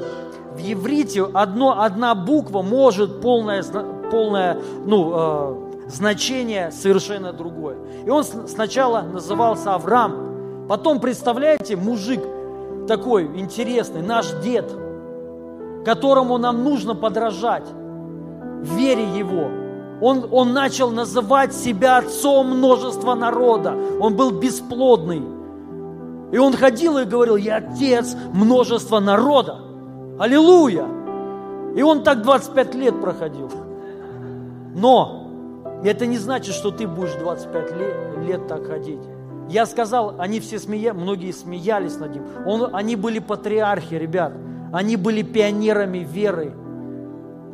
в 0.53 0.57
еврите 0.57 1.25
одно, 1.33 1.81
одна 1.81 2.15
буква 2.15 2.61
может 2.61 3.21
полное, 3.21 3.63
полное 4.11 4.59
ну, 4.85 5.11
э, 5.13 5.89
значение 5.89 6.71
совершенно 6.71 7.31
другое. 7.31 7.77
И 8.05 8.09
он 8.09 8.23
сначала 8.23 9.01
назывался 9.01 9.75
Авраам. 9.75 10.67
Потом, 10.67 10.99
представляете, 10.99 11.75
мужик 11.75 12.21
такой 12.87 13.25
интересный, 13.39 14.01
наш 14.01 14.31
дед, 14.43 14.71
которому 15.85 16.37
нам 16.37 16.63
нужно 16.63 16.95
подражать, 16.95 17.67
вере 18.63 19.03
его– 19.17 19.49
он, 20.01 20.27
он 20.31 20.53
начал 20.53 20.91
называть 20.91 21.53
себя 21.53 21.97
отцом 21.97 22.57
множества 22.57 23.15
народа. 23.15 23.75
Он 23.99 24.15
был 24.15 24.31
бесплодный. 24.31 25.21
И 26.31 26.37
он 26.37 26.53
ходил 26.53 26.97
и 26.99 27.05
говорил, 27.05 27.35
я 27.35 27.57
отец 27.57 28.15
множества 28.33 28.99
народа. 28.99 29.59
Аллилуйя! 30.19 30.85
И 31.75 31.81
он 31.81 32.03
так 32.03 32.21
25 32.21 32.75
лет 32.75 33.01
проходил. 33.01 33.51
Но 34.75 35.27
это 35.83 36.05
не 36.05 36.17
значит, 36.17 36.53
что 36.53 36.71
ты 36.71 36.87
будешь 36.87 37.13
25 37.13 37.77
лет, 37.77 37.95
лет 38.25 38.47
так 38.47 38.67
ходить. 38.67 39.01
Я 39.49 39.65
сказал, 39.65 40.15
они 40.19 40.39
все 40.39 40.59
смеялись, 40.59 40.99
многие 40.99 41.31
смеялись 41.31 41.97
над 41.97 42.13
ним. 42.13 42.23
Он, 42.45 42.69
они 42.73 42.95
были 42.95 43.19
патриархи, 43.19 43.95
ребят. 43.95 44.33
Они 44.71 44.95
были 44.95 45.23
пионерами 45.23 45.99
веры. 45.99 46.53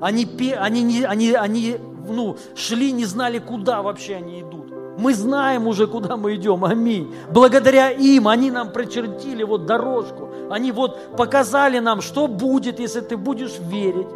Они, 0.02 0.28
они, 0.58 1.04
они, 1.04 1.32
они 1.34 1.78
ну, 2.08 2.38
шли, 2.56 2.92
не 2.92 3.06
знали, 3.06 3.40
куда 3.40 3.82
вообще 3.82 4.16
они 4.16 4.42
идут. 4.42 4.66
Мы 4.98 5.14
знаем 5.14 5.68
уже, 5.68 5.88
куда 5.88 6.16
мы 6.16 6.36
идем. 6.36 6.64
Аминь. 6.64 7.14
Благодаря 7.30 7.90
им 7.90 8.28
они 8.28 8.50
нам 8.50 8.72
прочертили 8.72 9.44
вот 9.44 9.66
дорожку. 9.66 10.30
Они 10.50 10.72
вот 10.72 11.16
показали 11.18 11.80
нам, 11.80 12.02
что 12.02 12.28
будет, 12.28 12.80
если 12.80 13.02
ты 13.02 13.18
будешь 13.18 13.60
верить, 13.60 14.08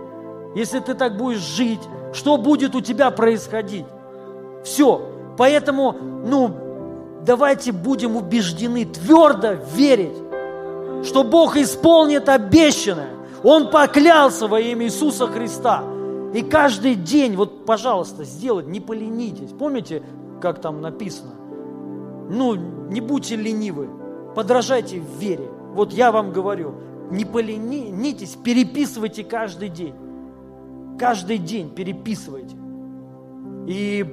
если 0.55 0.79
ты 0.79 0.93
так 0.93 1.17
будешь 1.17 1.39
жить, 1.39 1.81
что 2.13 2.37
будет 2.37 2.75
у 2.75 2.81
тебя 2.81 3.11
происходить. 3.11 3.85
Все. 4.63 5.01
Поэтому, 5.37 5.95
ну, 6.25 6.51
давайте 7.25 7.71
будем 7.71 8.15
убеждены, 8.15 8.85
твердо 8.85 9.57
верить, 9.75 10.17
что 11.03 11.23
Бог 11.23 11.57
исполнит 11.57 12.29
обещанное. 12.29 13.09
Он 13.43 13.69
поклялся 13.69 14.47
во 14.47 14.59
имя 14.59 14.85
Иисуса 14.85 15.27
Христа– 15.27 15.83
и 16.33 16.41
каждый 16.43 16.95
день, 16.95 17.35
вот, 17.35 17.65
пожалуйста, 17.65 18.23
сделать, 18.23 18.67
не 18.67 18.79
поленитесь. 18.79 19.51
Помните, 19.51 20.03
как 20.41 20.61
там 20.61 20.81
написано? 20.81 21.31
Ну, 22.29 22.55
не 22.55 23.01
будьте 23.01 23.35
ленивы, 23.35 23.89
подражайте 24.35 24.99
в 24.99 25.19
вере. 25.19 25.49
Вот 25.73 25.93
я 25.93 26.11
вам 26.11 26.31
говорю, 26.31 26.75
не 27.09 27.25
поленитесь, 27.25 28.35
переписывайте 28.43 29.23
каждый 29.23 29.69
день. 29.69 29.95
Каждый 30.99 31.37
день 31.37 31.69
переписывайте. 31.69 32.55
И 33.65 34.05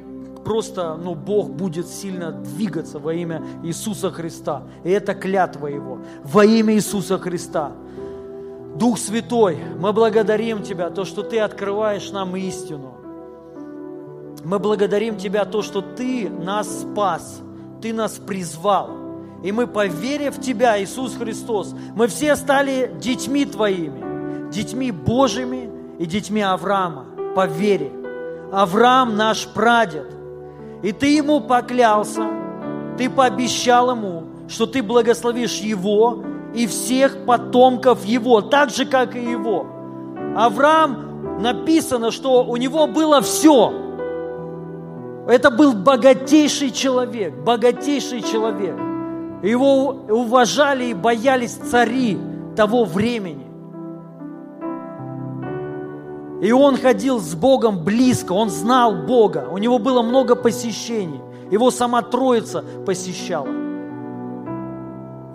просто, 0.44 0.96
ну, 0.96 1.14
Бог 1.14 1.50
будет 1.50 1.88
сильно 1.88 2.30
двигаться 2.30 2.98
во 2.98 3.12
имя 3.12 3.42
Иисуса 3.64 4.10
Христа. 4.10 4.62
И 4.84 4.90
это 4.90 5.14
клятва 5.14 5.66
Его. 5.66 5.98
Во 6.24 6.44
имя 6.44 6.74
Иисуса 6.74 7.18
Христа. 7.18 7.72
Дух 8.78 8.98
Святой, 8.98 9.58
мы 9.78 9.92
благодарим 9.92 10.62
Тебя, 10.62 10.90
то, 10.90 11.04
что 11.04 11.22
Ты 11.22 11.40
открываешь 11.40 12.10
нам 12.10 12.36
истину. 12.36 12.94
Мы 14.44 14.58
благодарим 14.58 15.16
Тебя, 15.16 15.44
то, 15.44 15.62
что 15.62 15.80
Ты 15.80 16.28
нас 16.28 16.82
спас, 16.82 17.40
Ты 17.80 17.94
нас 17.94 18.12
призвал. 18.12 18.90
И 19.42 19.50
мы, 19.50 19.66
поверив 19.66 20.36
в 20.36 20.42
Тебя, 20.42 20.82
Иисус 20.82 21.16
Христос, 21.16 21.74
мы 21.94 22.06
все 22.08 22.36
стали 22.36 22.92
детьми 23.00 23.46
Твоими, 23.46 24.50
детьми 24.50 24.90
Божьими 24.90 25.70
и 25.98 26.04
детьми 26.04 26.42
Авраама, 26.42 27.06
по 27.34 27.46
вере. 27.46 27.92
Авраам 28.52 29.16
наш 29.16 29.46
прадед. 29.48 30.06
И 30.82 30.92
Ты 30.92 31.16
ему 31.16 31.40
поклялся, 31.40 32.26
Ты 32.98 33.08
пообещал 33.08 33.92
ему, 33.92 34.24
что 34.48 34.66
Ты 34.66 34.82
благословишь 34.82 35.60
его 35.60 36.22
и 36.56 36.66
всех 36.66 37.24
потомков 37.26 38.04
его, 38.04 38.40
так 38.40 38.70
же, 38.70 38.86
как 38.86 39.14
и 39.14 39.22
его. 39.22 39.66
Авраам 40.34 41.40
написано, 41.40 42.10
что 42.10 42.44
у 42.44 42.56
него 42.56 42.86
было 42.86 43.20
все. 43.20 43.72
Это 45.28 45.50
был 45.50 45.74
богатейший 45.74 46.70
человек, 46.70 47.34
богатейший 47.34 48.22
человек. 48.22 48.76
Его 49.42 49.88
уважали 50.08 50.86
и 50.86 50.94
боялись 50.94 51.52
цари 51.52 52.18
того 52.56 52.84
времени. 52.84 53.44
И 56.40 56.52
он 56.52 56.76
ходил 56.76 57.18
с 57.18 57.34
Богом 57.34 57.84
близко, 57.84 58.32
он 58.32 58.50
знал 58.50 58.94
Бога, 58.94 59.48
у 59.50 59.58
него 59.58 59.78
было 59.78 60.02
много 60.02 60.36
посещений. 60.36 61.20
Его 61.50 61.70
сама 61.70 62.02
Троица 62.02 62.64
посещала. 62.86 63.65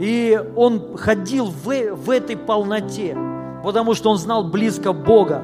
И 0.01 0.41
он 0.55 0.97
ходил 0.97 1.45
в, 1.45 1.93
в 1.93 2.09
этой 2.09 2.35
полноте, 2.35 3.15
потому 3.63 3.93
что 3.93 4.09
он 4.09 4.17
знал 4.17 4.43
близко 4.43 4.93
Бога. 4.93 5.43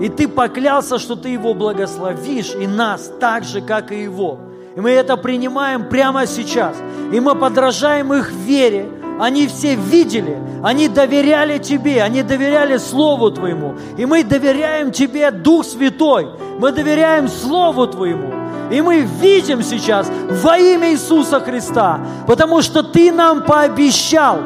И 0.00 0.08
ты 0.08 0.28
поклялся, 0.28 1.00
что 1.00 1.16
ты 1.16 1.30
его 1.30 1.54
благословишь, 1.54 2.54
и 2.54 2.68
нас 2.68 3.10
так 3.18 3.42
же, 3.42 3.62
как 3.62 3.90
и 3.90 4.00
его. 4.00 4.38
И 4.76 4.80
мы 4.80 4.90
это 4.90 5.16
принимаем 5.16 5.88
прямо 5.88 6.24
сейчас. 6.28 6.76
И 7.12 7.18
мы 7.18 7.34
подражаем 7.34 8.14
их 8.14 8.30
вере. 8.30 8.88
Они 9.18 9.48
все 9.48 9.74
видели, 9.74 10.38
они 10.62 10.86
доверяли 10.86 11.58
Тебе, 11.58 12.00
они 12.00 12.22
доверяли 12.22 12.76
Слову 12.76 13.32
Твоему. 13.32 13.74
И 13.96 14.06
мы 14.06 14.22
доверяем 14.22 14.92
Тебе, 14.92 15.32
Дух 15.32 15.64
Святой. 15.64 16.28
Мы 16.60 16.70
доверяем 16.70 17.26
Слову 17.26 17.88
Твоему. 17.88 18.43
И 18.70 18.80
мы 18.80 19.00
видим 19.00 19.62
сейчас 19.62 20.10
во 20.42 20.58
имя 20.58 20.92
Иисуса 20.92 21.40
Христа, 21.40 22.00
потому 22.26 22.62
что 22.62 22.82
Ты 22.82 23.12
нам 23.12 23.42
пообещал, 23.42 24.38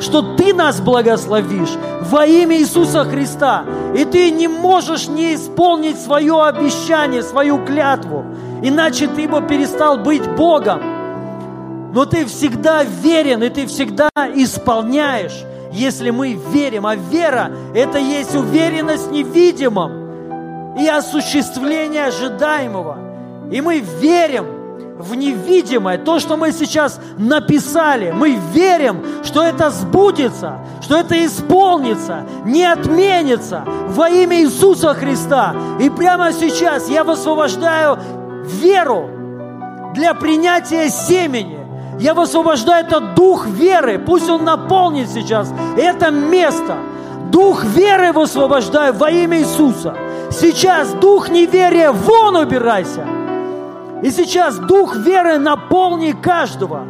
что 0.00 0.36
Ты 0.36 0.54
нас 0.54 0.80
благословишь 0.80 1.76
во 2.02 2.26
имя 2.26 2.58
Иисуса 2.58 3.04
Христа. 3.04 3.64
И 3.94 4.04
Ты 4.04 4.30
не 4.30 4.48
можешь 4.48 5.08
не 5.08 5.34
исполнить 5.34 6.00
свое 6.00 6.42
обещание, 6.44 7.22
свою 7.22 7.64
клятву, 7.64 8.24
иначе 8.62 9.08
Ты 9.08 9.28
бы 9.28 9.42
перестал 9.42 9.98
быть 9.98 10.26
Богом. 10.36 10.80
Но 11.92 12.06
Ты 12.06 12.24
всегда 12.26 12.84
верен, 12.84 13.42
и 13.42 13.48
Ты 13.48 13.66
всегда 13.66 14.08
исполняешь, 14.34 15.44
если 15.72 16.10
мы 16.10 16.38
верим. 16.52 16.86
А 16.86 16.94
вера– 16.94 17.50
это 17.74 17.98
есть 17.98 18.34
уверенность 18.36 19.08
в 19.08 19.12
невидимом 19.12 20.76
и 20.78 20.86
осуществление 20.86 22.06
ожидаемого– 22.06 22.98
и 23.50 23.60
мы 23.60 23.80
верим 23.80 24.46
в 25.00 25.14
невидимое, 25.14 25.98
то, 25.98 26.18
что 26.20 26.36
мы 26.36 26.52
сейчас 26.52 27.00
написали. 27.16 28.10
Мы 28.10 28.38
верим, 28.52 29.02
что 29.24 29.42
это 29.42 29.70
сбудется, 29.70 30.58
что 30.82 30.96
это 30.96 31.24
исполнится, 31.24 32.26
не 32.44 32.64
отменится 32.64 33.64
во 33.88 34.10
имя 34.10 34.42
Иисуса 34.42 34.94
Христа. 34.94 35.54
И 35.80 35.88
прямо 35.88 36.32
сейчас 36.32 36.88
я 36.88 37.02
высвобождаю 37.02 37.98
веру 38.44 39.08
для 39.94 40.14
принятия 40.14 40.88
семени. 40.90 41.58
Я 41.98 42.14
высвобождаю 42.14 42.86
этот 42.86 43.14
дух 43.14 43.46
веры. 43.46 43.98
Пусть 43.98 44.28
он 44.28 44.44
наполнит 44.44 45.08
сейчас 45.08 45.52
это 45.76 46.10
место. 46.10 46.76
Дух 47.30 47.64
веры 47.64 48.12
высвобождаю 48.12 48.92
во 48.94 49.10
имя 49.10 49.40
Иисуса. 49.40 49.96
Сейчас 50.30 50.92
дух 50.92 51.28
неверия 51.28 51.92
вон 51.92 52.36
убирайся. 52.36 53.19
И 54.02 54.10
сейчас 54.10 54.56
дух 54.56 54.96
веры 54.96 55.38
наполни 55.38 56.12
каждого 56.12 56.86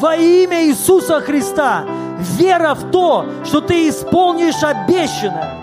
во 0.00 0.16
имя 0.16 0.66
Иисуса 0.66 1.20
Христа. 1.20 1.84
Вера 2.38 2.74
в 2.74 2.90
то, 2.90 3.26
что 3.44 3.60
ты 3.60 3.88
исполнишь 3.88 4.62
обещанное. 4.62 5.56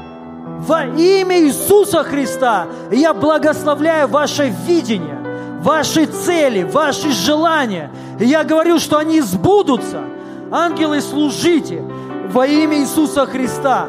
Во 0.60 0.86
имя 0.86 1.40
Иисуса 1.42 2.04
Христа 2.04 2.68
я 2.92 3.14
благословляю 3.14 4.08
ваше 4.08 4.54
видение, 4.66 5.20
ваши 5.62 6.06
цели, 6.06 6.64
ваши 6.64 7.12
желания. 7.12 7.92
И 8.20 8.26
я 8.26 8.44
говорю, 8.44 8.80
что 8.80 8.98
они 8.98 9.22
сбудутся. 9.22 10.02
Ангелы, 10.52 11.02
служите 11.02 11.84
во 12.32 12.46
имя 12.46 12.78
Иисуса 12.78 13.26
Христа. 13.26 13.88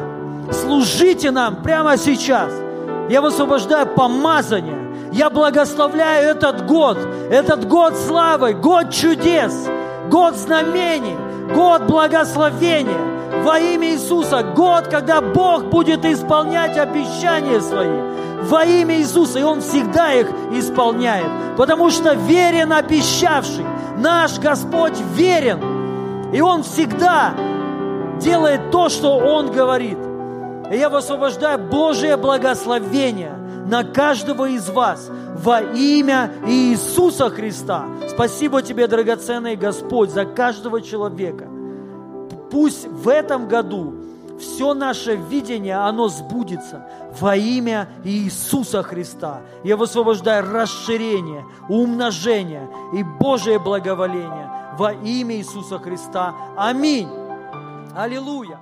Служите 0.51 1.31
нам 1.31 1.57
прямо 1.57 1.97
сейчас. 1.97 2.51
Я 3.09 3.21
высвобождаю 3.21 3.87
помазание 3.87 4.86
я 5.17 5.31
благословляю 5.31 6.29
этот 6.29 6.67
год, 6.67 6.99
этот 7.31 7.67
год 7.67 7.95
славы, 7.97 8.53
год 8.53 8.91
чудес, 8.93 9.67
год 10.11 10.35
знамений, 10.35 11.17
год 11.55 11.87
благословения 11.87 13.41
во 13.43 13.57
имя 13.57 13.93
Иисуса, 13.93 14.43
год, 14.43 14.87
когда 14.89 15.21
Бог 15.21 15.65
будет 15.65 16.05
исполнять 16.05 16.77
обещания 16.77 17.59
свои 17.61 17.99
во 18.43 18.63
имя 18.63 18.99
Иисуса, 18.99 19.39
и 19.39 19.43
Он 19.43 19.61
всегда 19.61 20.13
их 20.13 20.27
исполняет, 20.51 21.57
потому 21.57 21.89
что 21.89 22.13
верен 22.13 22.71
обещавший, 22.71 23.65
наш 23.97 24.37
Господь 24.37 24.99
верен, 25.15 26.31
и 26.31 26.41
Он 26.41 26.61
всегда 26.61 27.33
делает 28.21 28.69
то, 28.69 28.87
что 28.89 29.17
Он 29.17 29.51
говорит. 29.51 29.97
И 30.71 30.77
я 30.77 30.89
высвобождаю 30.89 31.57
Божие 31.57 32.17
благословение– 32.17 33.33
на 33.67 33.83
каждого 33.83 34.49
из 34.49 34.69
вас 34.69 35.09
во 35.35 35.61
имя 35.61 36.31
Иисуса 36.47 37.29
Христа. 37.29 37.85
Спасибо 38.09 38.61
тебе, 38.61 38.87
драгоценный 38.87 39.55
Господь, 39.55 40.09
за 40.09 40.25
каждого 40.25 40.81
человека. 40.81 41.47
Пусть 42.49 42.87
в 42.87 43.09
этом 43.09 43.47
году 43.47 43.93
все 44.39 44.73
наше 44.73 45.15
видение, 45.15 45.75
оно 45.75 46.07
сбудется 46.07 46.87
во 47.19 47.35
имя 47.35 47.89
Иисуса 48.03 48.83
Христа. 48.83 49.41
Я 49.63 49.75
высвобождаю 49.75 50.51
расширение, 50.51 51.45
умножение 51.67 52.69
и 52.93 53.03
Божие 53.03 53.59
благоволение 53.59 54.49
во 54.77 54.93
имя 54.93 55.35
Иисуса 55.35 55.79
Христа. 55.79 56.33
Аминь. 56.55 57.09
Аллилуйя. 57.95 58.59